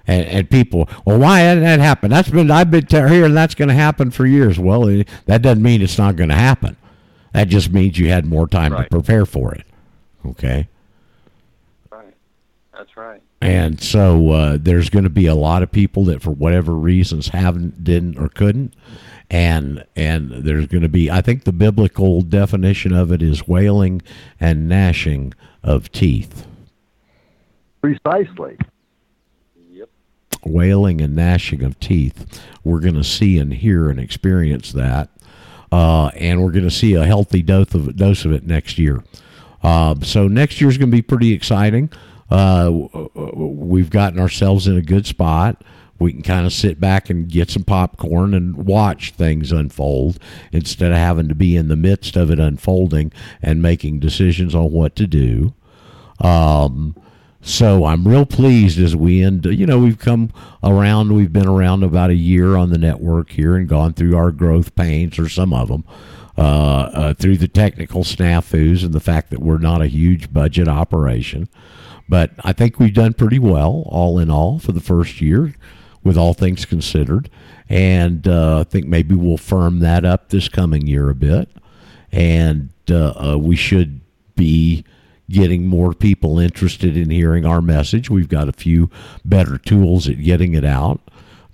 And, 0.07 0.25
and 0.25 0.49
people, 0.49 0.89
well, 1.05 1.19
why 1.19 1.41
hadn't 1.41 1.63
that 1.63 1.79
happened? 1.79 2.11
That's 2.11 2.29
been 2.29 2.49
I've 2.49 2.71
been 2.71 2.87
hearing 2.87 3.35
that's 3.35 3.55
going 3.55 3.69
to 3.69 3.75
happen 3.75 4.09
for 4.09 4.25
years. 4.25 4.57
Well, 4.57 4.87
it, 4.87 5.07
that 5.25 5.43
doesn't 5.43 5.61
mean 5.61 5.81
it's 5.81 5.97
not 5.99 6.15
going 6.15 6.29
to 6.29 6.35
happen. 6.35 6.75
That 7.33 7.47
just 7.47 7.71
means 7.71 7.97
you 7.99 8.09
had 8.09 8.25
more 8.25 8.47
time 8.47 8.73
Right. 8.73 8.83
to 8.83 8.89
prepare 8.89 9.25
for 9.25 9.53
it. 9.53 9.65
Okay. 10.25 10.67
Right. 11.91 12.13
That's 12.73 12.97
right. 12.97 13.21
And 13.41 13.81
so 13.81 14.29
uh, 14.29 14.57
there's 14.61 14.91
going 14.91 15.03
to 15.03 15.09
be 15.09 15.25
a 15.25 15.33
lot 15.33 15.63
of 15.63 15.71
people 15.71 16.05
that, 16.05 16.21
for 16.21 16.29
whatever 16.29 16.73
reasons, 16.73 17.29
haven't, 17.29 17.83
didn't, 17.83 18.19
or 18.19 18.29
couldn't, 18.29 18.75
and 19.31 19.83
and 19.95 20.31
there's 20.31 20.67
going 20.67 20.83
to 20.83 20.89
be. 20.89 21.09
I 21.09 21.21
think 21.21 21.43
the 21.43 21.51
biblical 21.51 22.21
definition 22.21 22.93
of 22.93 23.11
it 23.11 23.23
is 23.23 23.47
wailing 23.47 24.03
and 24.39 24.69
gnashing 24.69 25.33
of 25.63 25.91
teeth. 25.91 26.45
Precisely. 27.81 28.59
Yep. 29.71 29.89
Wailing 30.45 31.01
and 31.01 31.15
gnashing 31.15 31.63
of 31.63 31.79
teeth. 31.79 32.43
We're 32.63 32.79
going 32.79 32.93
to 32.93 33.03
see 33.03 33.39
and 33.39 33.51
hear 33.51 33.89
and 33.89 33.99
experience 33.99 34.71
that, 34.73 35.09
uh, 35.71 36.09
and 36.09 36.43
we're 36.43 36.51
going 36.51 36.65
to 36.65 36.69
see 36.69 36.93
a 36.93 37.05
healthy 37.05 37.41
dose 37.41 37.73
of 37.73 37.95
dose 37.95 38.23
of 38.23 38.33
it 38.33 38.45
next 38.45 38.77
year. 38.77 39.03
Uh, 39.63 39.95
so 40.01 40.27
next 40.27 40.61
year's 40.61 40.77
going 40.77 40.91
to 40.91 40.95
be 40.95 41.01
pretty 41.01 41.33
exciting. 41.33 41.89
Uh, 42.31 42.71
we've 43.13 43.89
gotten 43.89 44.19
ourselves 44.19 44.65
in 44.65 44.77
a 44.77 44.81
good 44.81 45.05
spot. 45.05 45.61
We 45.99 46.13
can 46.13 46.23
kind 46.23 46.47
of 46.47 46.53
sit 46.53 46.79
back 46.79 47.11
and 47.11 47.29
get 47.29 47.51
some 47.51 47.63
popcorn 47.63 48.33
and 48.33 48.55
watch 48.55 49.11
things 49.11 49.51
unfold 49.51 50.17
instead 50.51 50.91
of 50.91 50.97
having 50.97 51.27
to 51.27 51.35
be 51.35 51.55
in 51.55 51.67
the 51.67 51.75
midst 51.75 52.15
of 52.15 52.31
it 52.31 52.39
unfolding 52.39 53.11
and 53.41 53.61
making 53.61 53.99
decisions 53.99 54.55
on 54.55 54.71
what 54.71 54.95
to 54.95 55.05
do. 55.05 55.53
Um, 56.19 56.95
so 57.41 57.85
I'm 57.85 58.07
real 58.07 58.25
pleased 58.25 58.79
as 58.79 58.95
we 58.95 59.21
end. 59.23 59.45
You 59.45 59.65
know, 59.65 59.79
we've 59.79 59.99
come 59.99 60.31
around. 60.63 61.13
We've 61.13 61.33
been 61.33 61.47
around 61.47 61.83
about 61.83 62.11
a 62.11 62.15
year 62.15 62.55
on 62.55 62.69
the 62.69 62.77
network 62.77 63.31
here 63.31 63.55
and 63.55 63.67
gone 63.67 63.93
through 63.93 64.15
our 64.15 64.31
growth 64.31 64.75
pains, 64.75 65.19
or 65.19 65.27
some 65.27 65.53
of 65.53 65.67
them, 65.67 65.83
uh, 66.37 66.41
uh, 66.41 67.13
through 67.15 67.37
the 67.37 67.47
technical 67.47 68.03
snafus 68.03 68.83
and 68.83 68.93
the 68.93 68.99
fact 68.99 69.31
that 69.31 69.41
we're 69.41 69.57
not 69.57 69.81
a 69.81 69.87
huge 69.87 70.31
budget 70.31 70.67
operation. 70.67 71.49
But 72.11 72.31
I 72.43 72.51
think 72.51 72.77
we've 72.77 72.93
done 72.93 73.13
pretty 73.13 73.39
well, 73.39 73.83
all 73.85 74.19
in 74.19 74.29
all, 74.29 74.59
for 74.59 74.73
the 74.73 74.81
first 74.81 75.21
year, 75.21 75.55
with 76.03 76.17
all 76.17 76.33
things 76.33 76.65
considered. 76.65 77.29
And 77.69 78.27
uh, 78.27 78.59
I 78.59 78.63
think 78.65 78.85
maybe 78.85 79.15
we'll 79.15 79.37
firm 79.37 79.79
that 79.79 80.03
up 80.03 80.27
this 80.27 80.49
coming 80.49 80.87
year 80.87 81.09
a 81.09 81.15
bit. 81.15 81.47
And 82.11 82.71
uh, 82.89 83.13
uh, 83.15 83.37
we 83.37 83.55
should 83.55 84.01
be 84.35 84.83
getting 85.29 85.67
more 85.67 85.93
people 85.93 86.37
interested 86.37 86.97
in 86.97 87.11
hearing 87.11 87.45
our 87.45 87.61
message. 87.61 88.09
We've 88.09 88.27
got 88.27 88.49
a 88.49 88.51
few 88.51 88.89
better 89.23 89.57
tools 89.57 90.09
at 90.09 90.21
getting 90.21 90.53
it 90.53 90.65
out. 90.65 90.99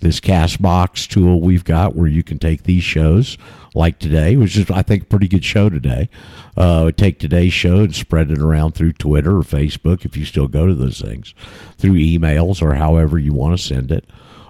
This 0.00 0.20
Castbox 0.20 1.08
tool 1.08 1.40
we've 1.40 1.64
got 1.64 1.96
where 1.96 2.06
you 2.06 2.22
can 2.22 2.38
take 2.38 2.62
these 2.62 2.84
shows 2.84 3.36
like 3.74 3.98
today, 3.98 4.36
which 4.36 4.56
is, 4.56 4.70
I 4.70 4.82
think, 4.82 5.04
a 5.04 5.06
pretty 5.06 5.28
good 5.28 5.44
show 5.44 5.68
today. 5.68 6.08
Uh, 6.56 6.90
take 6.92 7.18
today's 7.18 7.52
show 7.52 7.80
and 7.80 7.94
spread 7.94 8.30
it 8.30 8.38
around 8.38 8.72
through 8.72 8.92
Twitter 8.92 9.36
or 9.36 9.42
Facebook 9.42 10.04
if 10.04 10.16
you 10.16 10.24
still 10.24 10.48
go 10.48 10.66
to 10.66 10.74
those 10.74 11.00
things, 11.00 11.34
through 11.76 11.94
emails 11.94 12.62
or 12.62 12.74
however 12.74 13.18
you 13.18 13.32
want 13.32 13.58
to 13.58 13.62
send 13.62 13.90
it. 13.90 14.04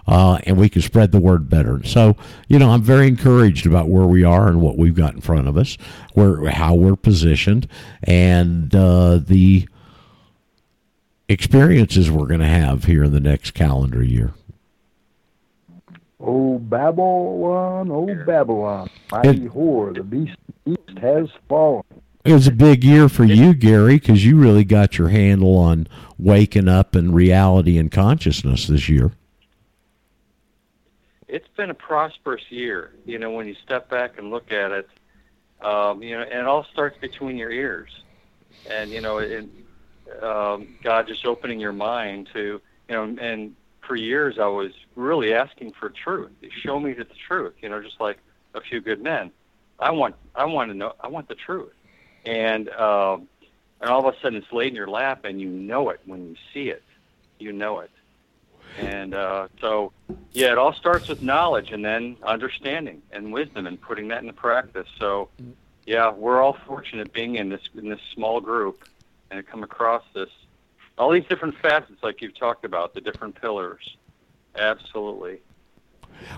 Uh, 0.07 0.39
and 0.45 0.57
we 0.57 0.71
can 0.71 0.81
spread 0.81 1.13
the 1.13 1.21
word 1.21 1.51
better. 1.51 1.85
So, 1.85 2.17
you 2.49 2.59
know, 2.59 2.71
I'm 2.71 2.81
very 2.81 3.09
encouraged 3.09 3.67
about 3.67 3.91
where 3.91 4.07
we 4.07 4.25
are 4.25 4.49
and 4.49 4.63
what 4.63 4.79
we've 4.79 4.95
got 4.95 5.13
in 5.13 5.21
front 5.21 5.49
of 5.49 5.59
us, 5.59 5.77
where 6.15 6.49
how 6.49 6.75
we're 6.75 6.97
positioned, 6.97 7.69
and 8.03 8.75
uh, 8.75 9.19
the 9.19 9.69
experiences 11.29 12.11
we're 12.11 12.27
going 12.27 12.41
to 12.41 12.47
have 12.47 12.85
here 12.85 13.05
in 13.05 13.13
the 13.13 13.21
next 13.21 13.51
calendar 13.51 14.03
year. 14.03 14.33
Oh 16.21 16.59
Babylon, 16.59 17.91
oh 17.91 18.13
Babylon, 18.27 18.91
mighty 19.13 19.45
It- 19.45 19.53
whore, 19.53 19.95
the 19.95 20.03
beast, 20.03 20.37
beast 20.65 20.99
has 21.01 21.29
fallen. 21.49 21.85
It 22.25 22.33
was 22.33 22.47
a 22.49 22.53
big 22.53 22.83
year 22.85 23.09
for 23.09 23.25
you, 23.25 23.55
Gary, 23.55 23.95
because 23.95 24.27
you 24.27 24.37
really 24.37 24.65
got 24.65 24.99
your 24.99 25.09
handle 25.09 25.57
on 25.57 25.87
waking 26.19 26.69
up 26.69 26.95
and 26.95 27.15
reality 27.15 27.79
and 27.79 27.91
consciousness 27.91 28.67
this 28.67 28.89
year. 28.89 29.13
it's 31.29 31.49
been 31.57 31.69
a 31.71 31.75
prosperous 31.75 32.43
year. 32.51 32.91
You 33.05 33.19
know, 33.19 33.31
when 33.31 33.47
you 33.47 33.55
step 33.63 33.91
back 33.91 34.19
and 34.19 34.31
look 34.31 34.51
at 34.51 34.73
it, 34.73 34.89
um, 35.61 36.03
you 36.03 36.17
know, 36.17 36.23
and 36.23 36.33
it 36.41 36.47
all 36.47 36.65
starts 36.73 36.99
between 37.01 37.37
your 37.37 37.51
ears, 37.51 37.91
and 38.69 38.91
you 38.91 39.01
know, 39.03 39.19
it, 39.19 39.47
um, 40.23 40.69
God 40.83 41.07
just 41.07 41.27
opening 41.27 41.61
your 41.61 41.73
mind 41.73 42.29
to, 42.33 42.61
you 42.89 42.95
know, 42.95 43.05
and 43.21 43.55
for 43.89 43.97
years 43.97 44.39
I 44.39 44.47
was 44.47 44.71
really 44.95 45.35
asking 45.35 45.73
for 45.73 45.89
truth. 45.89 46.31
Show 46.63 46.79
me 46.79 46.93
the 46.93 47.07
truth. 47.27 47.55
You 47.61 47.71
know, 47.71 47.83
just 47.83 48.01
like 48.01 48.19
a 48.55 48.61
few 48.61 48.81
good 48.81 49.03
men. 49.03 49.33
I 49.81 49.91
want, 49.91 50.15
I 50.35 50.45
want 50.45 50.71
to 50.71 50.77
know, 50.77 50.93
I 51.01 51.09
want 51.09 51.29
the 51.29 51.35
truth, 51.35 51.73
and 52.25 52.69
um, 52.71 53.29
and 53.81 53.91
all 53.91 54.07
of 54.07 54.15
a 54.15 54.21
sudden 54.21 54.39
it's 54.39 54.53
laid 54.53 54.69
in 54.69 54.75
your 54.75 54.89
lap, 54.89 55.25
and 55.25 55.41
you 55.41 55.49
know 55.49 55.91
it 55.91 56.01
when 56.05 56.29
you 56.29 56.37
see 56.53 56.69
it. 56.69 56.83
You 57.39 57.53
know 57.53 57.81
it. 57.81 57.91
And 58.79 59.15
uh, 59.15 59.49
so, 59.61 59.93
yeah, 60.33 60.53
it 60.53 60.59
all 60.59 60.73
starts 60.73 61.09
with 61.09 61.23
knowledge 61.23 61.71
and 61.71 61.85
then 61.85 62.17
understanding 62.23 63.03
and 63.13 63.33
wisdom 63.33 63.67
and 63.67 63.81
putting 63.81 64.09
that 64.09 64.21
into 64.21 64.33
practice. 64.33 64.87
So, 64.99 65.31
yeah, 65.87 66.11
we're 66.11 66.43
all 66.43 66.57
fortunate 66.67 67.13
being 67.13 67.37
in 67.37 67.49
this 67.49 67.63
in 67.77 67.89
this 67.89 68.01
small 68.15 68.41
group 68.41 68.87
and 69.31 69.47
come 69.47 69.63
across 69.63 70.03
this 70.13 70.29
all 70.99 71.11
these 71.11 71.27
different 71.27 71.57
facets 71.59 72.03
like 72.03 72.21
you've 72.21 72.37
talked 72.39 72.65
about, 72.65 72.95
the 72.95 73.01
different 73.01 73.41
pillars. 73.41 73.97
Absolutely. 74.57 75.41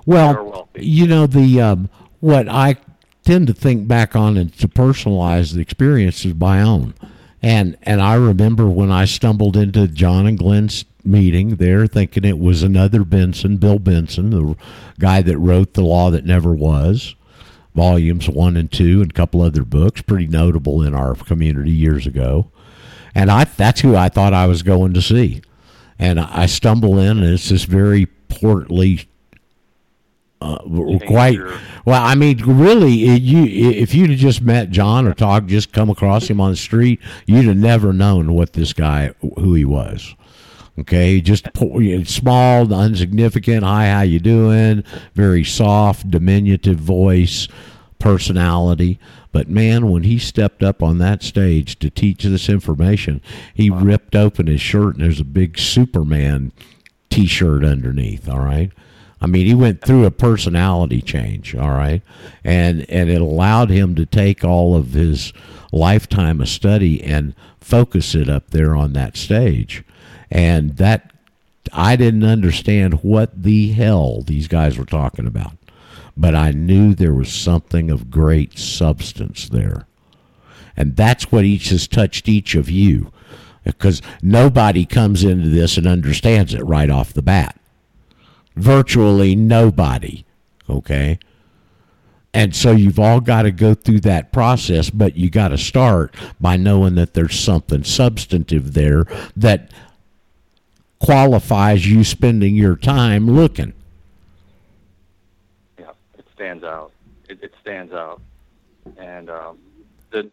Well, 0.07 0.69
you 0.75 1.07
know 1.07 1.27
the 1.27 1.61
um, 1.61 1.91
what 2.21 2.49
I 2.49 2.77
tend 3.25 3.47
to 3.47 3.55
think 3.55 3.89
back 3.89 4.15
on 4.15 4.37
and 4.37 4.53
to 4.59 4.69
personalize 4.69 5.55
the 5.55 5.61
experience 5.61 6.25
is 6.25 6.35
my 6.35 6.61
own, 6.61 6.95
and 7.43 7.77
and 7.83 8.03
I 8.03 8.15
remember 8.15 8.69
when 8.69 8.91
I 8.91 9.07
stumbled 9.07 9.57
into 9.57 9.89
John 9.89 10.27
and 10.27 10.39
Glenn's 10.39 10.85
meeting 11.03 11.57
there, 11.57 11.87
thinking 11.87 12.25
it 12.25 12.39
was 12.39 12.63
another 12.63 13.05
Benson, 13.05 13.57
Bill 13.57 13.79
Benson, 13.79 14.31
the 14.31 14.55
guy 14.99 15.23
that 15.23 15.39
wrote 15.39 15.73
The 15.73 15.83
Law 15.83 16.11
That 16.11 16.27
Never 16.27 16.55
Was, 16.55 17.15
volumes 17.75 18.29
one 18.29 18.57
and 18.57 18.71
two, 18.71 19.01
and 19.01 19.11
a 19.11 19.15
couple 19.15 19.41
other 19.41 19.65
books, 19.65 20.03
pretty 20.03 20.27
notable 20.27 20.83
in 20.83 20.95
our 20.95 21.15
community 21.15 21.71
years 21.71 22.07
ago, 22.07 22.51
and 23.15 23.31
I 23.31 23.45
that's 23.45 23.81
who 23.81 23.97
I 23.97 24.09
thought 24.09 24.35
I 24.35 24.47
was 24.47 24.63
going 24.63 24.95
to 24.95 25.03
see, 25.03 25.43
and 25.99 26.21
I 26.21 26.47
stumble 26.47 26.99
in 26.99 27.19
and 27.19 27.35
it's 27.35 27.49
this 27.49 27.65
very 27.65 28.07
portly 28.29 29.09
uh, 30.41 30.59
quite 31.07 31.39
well. 31.85 32.03
I 32.03 32.15
mean, 32.15 32.39
really, 32.39 33.05
it, 33.05 33.23
you 33.23 33.45
if 33.45 33.95
you'd 33.95 34.11
have 34.11 34.19
just 34.19 34.41
met 34.41 34.71
John 34.71 35.07
or 35.07 35.15
talked, 35.15 35.49
just 35.49 35.73
come 35.73 35.91
across 35.91 36.29
him 36.29 36.41
on 36.41 36.51
the 36.51 36.57
street, 36.57 37.01
you'd 37.27 37.47
have 37.47 37.57
never 37.57 37.93
known 37.93 38.33
what 38.33 38.55
this 38.55 38.73
guy, 38.73 39.13
who 39.21 39.55
he 39.55 39.65
was. 39.65 40.15
Okay, 40.79 41.21
just 41.21 41.47
small, 42.07 42.73
insignificant. 42.73 43.65
Hi, 43.65 43.91
how 43.91 44.01
you 44.01 44.19
doing? 44.19 44.83
Very 45.15 45.45
soft, 45.45 46.11
diminutive 46.11 46.79
voice, 46.79 47.49
personality. 47.99 48.99
But 49.33 49.49
man, 49.49 49.91
when 49.91 50.03
he 50.03 50.19
stepped 50.19 50.63
up 50.63 50.83
on 50.83 50.99
that 50.99 51.23
stage 51.23 51.79
to 51.79 51.91
teach 51.91 52.25
this 52.25 52.49
information, 52.49 53.21
he 53.55 53.71
ripped 53.71 54.17
open 54.17 54.47
his 54.47 54.61
shirt 54.61 54.97
and 54.97 55.05
there's 55.05 55.21
a 55.21 55.25
big 55.25 55.59
Superman 55.59 56.53
T-shirt 57.11 57.65
underneath. 57.65 58.29
All 58.29 58.41
right. 58.41 58.73
I 59.21 59.27
mean, 59.27 59.47
he 59.47 59.55
went 59.55 59.83
through 59.83 60.07
a 60.07 60.11
personality 60.11 61.03
change, 61.03 61.55
all 61.55 61.71
right, 61.71 62.03
and 62.43 62.89
and 62.89 63.11
it 63.11 63.21
allowed 63.21 63.69
him 63.69 63.95
to 63.97 64.07
take 64.07 64.45
all 64.45 64.75
of 64.75 64.93
his 64.93 65.33
lifetime 65.73 66.41
of 66.41 66.49
study 66.49 67.03
and 67.03 67.35
focus 67.61 68.15
it 68.15 68.31
up 68.31 68.51
there 68.51 68.75
on 68.75 68.95
that 68.95 69.19
stage, 69.19 69.85
and 70.31 70.77
that 70.79 71.13
I 71.73 71.97
didn't 71.97 72.25
understand 72.25 73.03
what 73.03 73.43
the 73.43 73.73
hell 73.73 74.23
these 74.23 74.49
guys 74.49 74.79
were 74.79 74.87
talking 74.87 75.27
about, 75.27 75.53
but 76.21 76.35
I 76.35 76.51
knew 76.51 76.95
there 76.95 77.15
was 77.15 77.33
something 77.33 77.91
of 77.91 78.11
great 78.11 78.59
substance 78.59 79.49
there, 79.49 79.87
and 80.77 80.97
that's 80.97 81.33
what 81.33 81.45
each 81.45 81.71
has 81.71 81.89
touched 81.89 82.29
each 82.29 82.55
of 82.55 82.71
you, 82.71 83.11
because 83.65 84.03
nobody 84.23 84.85
comes 84.87 85.25
into 85.25 85.49
this 85.49 85.77
and 85.77 85.87
understands 85.87 86.55
it 86.55 86.65
right 86.65 86.91
off 86.91 87.13
the 87.13 87.23
bat 87.23 87.61
virtually 88.57 89.35
nobody. 89.35 90.25
Okay. 90.69 91.19
And 92.33 92.55
so 92.55 92.73
you've 92.73 93.01
all 93.01 93.21
got 93.21 93.43
to 93.43 93.51
go 93.51 93.75
through 93.75 94.01
that 94.01 94.33
process, 94.33 94.89
but 94.89 95.17
you 95.17 95.31
got 95.31 95.49
to 95.49 95.59
start 95.59 96.15
by 96.41 96.57
knowing 96.57 96.95
that 96.95 97.15
there's 97.15 97.39
something 97.39 97.83
substantive 97.83 98.73
there 98.75 99.05
that 99.35 99.73
qualifies 101.01 101.89
you 101.89 102.05
spending 102.05 102.55
your 102.55 102.77
time 102.77 103.29
looking. 103.29 103.73
Stands 106.41 106.65
out. 106.65 106.93
It, 107.29 107.43
it 107.43 107.53
stands 107.61 107.93
out, 107.93 108.23
and 108.97 109.29
um, 109.29 109.59
the 110.11 110.31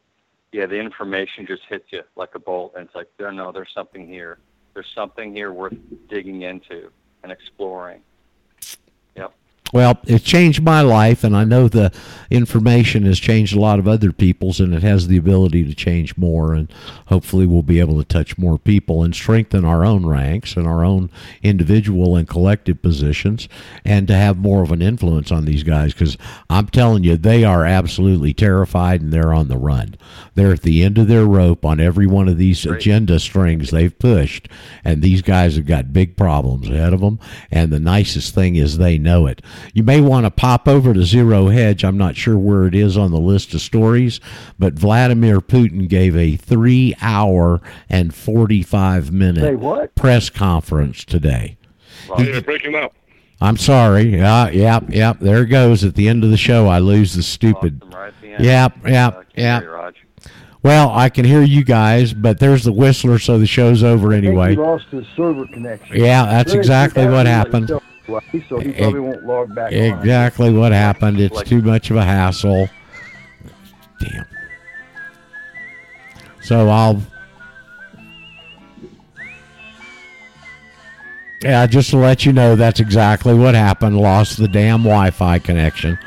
yeah, 0.53 0.65
the 0.65 0.79
information 0.79 1.45
just 1.45 1.63
hits 1.67 1.83
you 1.91 2.03
like 2.15 2.33
a 2.33 2.39
bolt, 2.39 2.75
and 2.77 2.85
it's 2.85 2.95
like, 2.95 3.09
there, 3.17 3.29
no, 3.33 3.51
there's 3.51 3.73
something 3.75 4.07
here. 4.07 4.37
There's 4.73 4.87
something 4.95 5.35
here 5.35 5.51
worth 5.51 5.75
digging 6.07 6.43
into 6.43 6.91
and 7.23 7.31
exploring. 7.33 8.03
Well, 9.73 9.99
it 10.05 10.23
changed 10.23 10.63
my 10.63 10.81
life, 10.81 11.23
and 11.23 11.35
I 11.35 11.43
know 11.43 11.67
the 11.67 11.91
information 12.31 13.03
has 13.03 13.19
changed 13.19 13.55
a 13.55 13.59
lot 13.59 13.79
of 13.79 13.87
other 13.87 14.11
people's, 14.11 14.59
and 14.59 14.73
it 14.73 14.81
has 14.81 15.07
the 15.07 15.17
ability 15.17 15.65
to 15.65 15.75
change 15.75 16.15
more. 16.17 16.53
And 16.53 16.71
hopefully, 17.07 17.45
we'll 17.45 17.63
be 17.63 17.79
able 17.79 17.97
to 17.97 18.05
touch 18.05 18.37
more 18.37 18.57
people 18.57 19.03
and 19.03 19.13
strengthen 19.13 19.65
our 19.65 19.85
own 19.85 20.05
ranks 20.05 20.55
and 20.55 20.67
our 20.67 20.85
own 20.85 21.09
individual 21.43 22.15
and 22.15 22.27
collective 22.27 22.81
positions, 22.81 23.49
and 23.83 24.07
to 24.07 24.15
have 24.15 24.37
more 24.37 24.63
of 24.63 24.71
an 24.71 24.81
influence 24.81 25.31
on 25.31 25.45
these 25.45 25.63
guys. 25.63 25.93
Because 25.93 26.17
I'm 26.49 26.67
telling 26.67 27.03
you, 27.03 27.17
they 27.17 27.43
are 27.43 27.65
absolutely 27.65 28.33
terrified, 28.33 29.01
and 29.01 29.11
they're 29.11 29.33
on 29.33 29.49
the 29.49 29.57
run. 29.57 29.95
They're 30.35 30.53
at 30.53 30.61
the 30.61 30.83
end 30.83 30.97
of 30.97 31.07
their 31.07 31.25
rope 31.25 31.65
on 31.65 31.79
every 31.79 32.07
one 32.07 32.29
of 32.29 32.37
these 32.37 32.65
Great. 32.65 32.77
agenda 32.77 33.19
strings 33.19 33.71
they've 33.71 33.97
pushed, 33.97 34.47
and 34.85 35.01
these 35.01 35.21
guys 35.21 35.57
have 35.57 35.65
got 35.65 35.91
big 35.91 36.15
problems 36.15 36.69
ahead 36.69 36.93
of 36.93 37.01
them. 37.01 37.19
And 37.51 37.71
the 37.73 37.79
nicest 37.79 38.33
thing 38.33 38.55
is 38.55 38.77
they 38.77 38.97
know 38.97 39.27
it. 39.27 39.41
You 39.73 39.83
may 39.83 40.01
want 40.01 40.25
to 40.25 40.31
pop 40.31 40.67
over 40.67 40.93
to 40.93 41.03
Zero 41.03 41.47
Hedge. 41.47 41.83
I'm 41.83 41.97
not 41.97 42.15
sure 42.15 42.37
where 42.37 42.65
it 42.65 42.75
is 42.75 42.97
on 42.97 43.11
the 43.11 43.19
list 43.19 43.53
of 43.53 43.61
stories, 43.61 44.19
but 44.59 44.73
Vladimir 44.73 45.39
Putin 45.41 45.87
gave 45.87 46.15
a 46.15 46.35
three 46.35 46.95
hour 47.01 47.61
and 47.89 48.13
45 48.13 49.11
minute 49.11 49.95
press 49.95 50.29
conference 50.29 51.03
today. 51.05 51.57
Oh, 52.09 52.21
you're 52.21 52.41
breaking 52.41 52.75
up. 52.75 52.93
I'm 53.39 53.57
sorry. 53.57 54.15
Yeah, 54.17 54.49
yep, 54.49 54.85
yep. 54.89 55.19
There 55.19 55.43
it 55.43 55.47
goes. 55.47 55.83
At 55.83 55.93
the 55.95 56.07
end 56.07 56.23
of 56.23 56.31
the 56.31 56.37
show, 56.37 56.67
I 56.67 56.79
lose 56.79 57.13
the 57.13 57.21
stupid. 57.23 57.81
Awesome, 57.83 57.95
right 57.95 58.07
at 58.07 58.21
the. 58.21 58.43
Yep, 58.43 58.73
yep, 58.87 59.13
Uh, 59.15 59.21
yep. 59.35 59.61
hear 59.61 59.69
you, 59.69 59.75
Raj. 59.75 59.95
Well, 60.63 60.89
I 60.91 61.09
can 61.09 61.23
hear 61.23 61.43
you 61.43 61.63
guys, 61.63 62.13
but 62.13 62.39
there's 62.39 62.63
the 62.63 62.73
whistler, 62.73 63.19
so 63.19 63.37
the 63.37 63.45
show's 63.45 63.83
over 63.83 64.09
I 64.11 64.15
think 64.15 64.25
anyway. 64.25 64.55
lost 64.55 64.85
his 64.89 65.05
server 65.15 65.45
connection. 65.45 65.95
Yeah, 65.97 66.25
that's 66.25 66.53
exactly 66.53 67.05
what 67.05 67.25
having 67.27 67.65
happened. 67.67 67.81
Away, 68.07 68.45
So 68.49 68.59
he 68.59 68.71
probably 68.73 68.99
won't 68.99 69.25
log 69.25 69.53
back 69.55 69.71
on. 69.71 69.77
Exactly 69.77 70.51
what 70.51 70.71
happened. 70.71 71.19
It's 71.19 71.35
Like- 71.35 71.47
too 71.47 71.61
much 71.61 71.89
of 71.91 71.97
a 71.97 72.03
hassle. 72.03 72.69
Damn. 73.99 74.25
So 76.41 76.69
I'll. 76.69 77.01
Yeah, 81.43 81.67
just 81.67 81.91
to 81.91 81.97
let 81.97 82.25
you 82.25 82.33
know, 82.33 82.55
that's 82.55 82.79
exactly 82.79 83.33
what 83.33 83.53
happened. 83.53 83.97
Lost 83.97 84.37
the 84.37 84.47
damn 84.47 84.83
Wi 84.83 85.11
Fi 85.11 85.39
connection. 85.39 85.97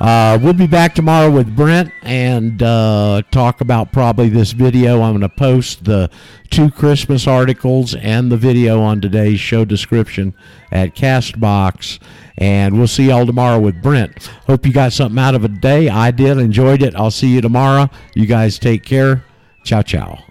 Uh, 0.00 0.38
we'll 0.40 0.54
be 0.54 0.66
back 0.66 0.94
tomorrow 0.94 1.30
with 1.30 1.54
Brent 1.54 1.92
and 2.02 2.62
uh, 2.62 3.20
talk 3.30 3.60
about 3.60 3.92
probably 3.92 4.30
this 4.30 4.52
video. 4.52 5.02
I'm 5.02 5.12
going 5.12 5.20
to 5.20 5.28
post 5.28 5.84
the 5.84 6.08
two 6.48 6.70
Christmas 6.70 7.26
articles 7.26 7.94
and 7.94 8.32
the 8.32 8.38
video 8.38 8.80
on 8.80 9.02
today's 9.02 9.40
show 9.40 9.66
description 9.66 10.34
at 10.72 10.96
Castbox. 10.96 11.98
And 12.38 12.78
we'll 12.78 12.88
see 12.88 13.08
y'all 13.08 13.26
tomorrow 13.26 13.60
with 13.60 13.82
Brent. 13.82 14.28
Hope 14.46 14.64
you 14.64 14.72
got 14.72 14.94
something 14.94 15.18
out 15.18 15.34
of 15.34 15.44
a 15.44 15.48
day. 15.48 15.90
I 15.90 16.10
did, 16.12 16.38
enjoyed 16.38 16.82
it. 16.82 16.94
I'll 16.96 17.10
see 17.10 17.28
you 17.28 17.42
tomorrow. 17.42 17.90
You 18.14 18.24
guys 18.24 18.58
take 18.58 18.84
care. 18.84 19.22
Ciao, 19.64 19.82
ciao. 19.82 20.29